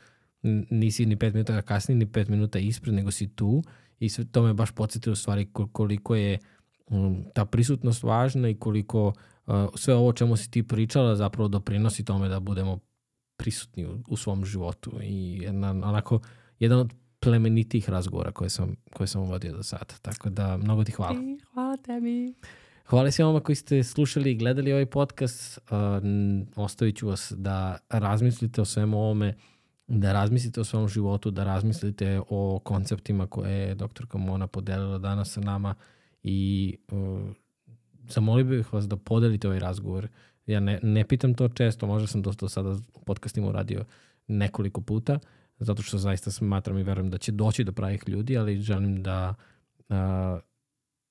nisi 0.70 1.06
ni 1.06 1.16
pet 1.16 1.34
minuta 1.34 1.62
kasnije, 1.62 1.98
ni 1.98 2.12
pet 2.12 2.28
minuta 2.28 2.60
ispred, 2.60 2.94
nego 2.94 3.12
si 3.12 3.28
tu 3.28 3.64
i 4.00 4.10
sve 4.10 4.26
to 4.32 4.44
me 4.44 4.54
baš 4.54 4.72
podsjetilo 4.72 5.16
stvari 5.16 5.48
koliko 5.72 6.16
je 6.16 6.40
um, 6.88 7.26
ta 7.34 7.46
prisutnost 7.46 8.04
važna 8.04 8.50
i 8.50 8.56
koliko 8.56 9.08
uh, 9.08 9.14
sve 9.76 9.96
ovo 9.96 10.14
čemu 10.14 10.38
si 10.38 10.52
ti 10.52 10.64
pričala 10.64 11.16
zapravo 11.16 11.48
doprinosi 11.48 12.06
tome 12.06 12.30
da 12.30 12.40
budemo 12.40 12.80
prisutni 13.38 13.86
u, 13.86 13.98
u 14.08 14.18
svom 14.18 14.46
životu 14.46 14.92
i 15.04 15.40
jedna, 15.42 15.70
onako, 15.70 16.20
jedan 16.60 16.80
od 16.80 16.94
plemenitih 17.20 17.90
razgovora 17.90 18.32
koje 18.32 18.50
sam, 18.50 18.76
koje 18.94 19.08
sam 19.08 19.22
uvodio 19.22 19.54
do 19.54 19.64
sada. 19.64 19.94
Tako 20.02 20.30
da, 20.30 20.58
mnogo 20.58 20.84
ti 20.84 20.92
hvala. 20.92 21.16
Hvala 21.54 21.78
tebi. 21.78 22.34
Hvala 22.86 23.12
svima 23.12 23.40
koji 23.40 23.56
ste 23.56 23.84
slušali 23.84 24.32
i 24.32 24.36
gledali 24.36 24.72
ovaj 24.72 24.86
podcast. 24.86 25.58
Uh, 25.58 25.78
ostavit 26.56 26.98
ću 26.98 27.08
vas 27.08 27.34
da 27.38 27.78
razmislite 27.90 28.62
o 28.62 28.66
svemu 28.66 28.98
ovome, 28.98 29.36
da 29.88 30.14
razmislite 30.14 30.62
o 30.62 30.64
svom 30.64 30.88
životu, 30.88 31.32
da 31.32 31.44
razmislite 31.44 32.22
o 32.30 32.60
konceptima 32.64 33.28
koje 33.28 33.68
je 33.68 33.76
doktorka 33.76 34.18
Mona 34.18 34.48
podelila 34.48 34.98
danas 34.98 35.32
sa 35.32 35.42
nama 35.42 35.76
i 36.24 36.76
uh, 36.92 37.32
zamolio 38.12 38.46
bih 38.46 38.74
vas 38.74 38.88
da 38.88 38.96
podelite 38.98 39.48
ovaj 39.48 39.60
razgovor. 39.60 40.08
Ja 40.46 40.60
ne, 40.60 40.80
ne 40.84 41.08
pitam 41.08 41.34
to 41.34 41.50
često, 41.50 41.88
možda 41.88 42.08
sam 42.08 42.22
dosta 42.22 42.50
sada 42.50 42.70
u 42.94 43.04
podcastima 43.06 43.48
uradio 43.48 43.86
nekoliko 44.28 44.82
puta, 44.82 45.20
zato 45.60 45.82
što 45.82 45.98
zaista 45.98 46.32
smatram 46.32 46.78
i 46.78 46.84
verujem 46.84 47.10
da 47.10 47.18
će 47.18 47.32
doći 47.32 47.64
do 47.64 47.72
pravih 47.72 48.04
ljudi, 48.08 48.38
ali 48.38 48.62
želim 48.62 49.04
da, 49.04 49.34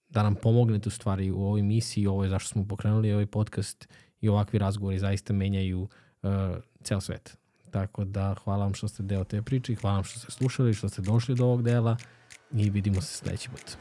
da 0.09 0.23
nam 0.23 0.35
pomognete 0.35 0.89
u 0.89 0.93
stvari 0.93 1.31
u 1.31 1.43
ovoj 1.43 1.63
misiji, 1.63 2.07
ovo 2.07 2.25
je 2.25 2.31
zašto 2.31 2.49
smo 2.49 2.69
pokrenuli 2.69 3.13
ovaj 3.13 3.27
podcast 3.27 3.89
i 4.21 4.29
ovakvi 4.29 4.59
razgovori 4.59 4.99
zaista 4.99 5.33
menjaju 5.33 5.81
uh, 5.83 6.31
ceo 6.83 7.01
svet. 7.01 7.37
Tako 7.71 8.05
da 8.05 8.35
hvala 8.45 8.65
vam 8.65 8.75
što 8.75 8.89
ste 8.89 9.03
deo 9.03 9.25
te 9.25 9.43
priče 9.43 9.75
hvala 9.75 9.97
vam 9.97 10.05
što 10.05 10.19
ste 10.19 10.31
slušali, 10.31 10.75
što 10.75 10.89
ste 10.89 11.03
došli 11.03 11.35
do 11.35 11.45
ovog 11.45 11.63
dela 11.63 11.97
i 12.53 12.71
vidimo 12.71 13.01
se 13.01 13.17
sledeći 13.17 13.49
put. 13.51 13.77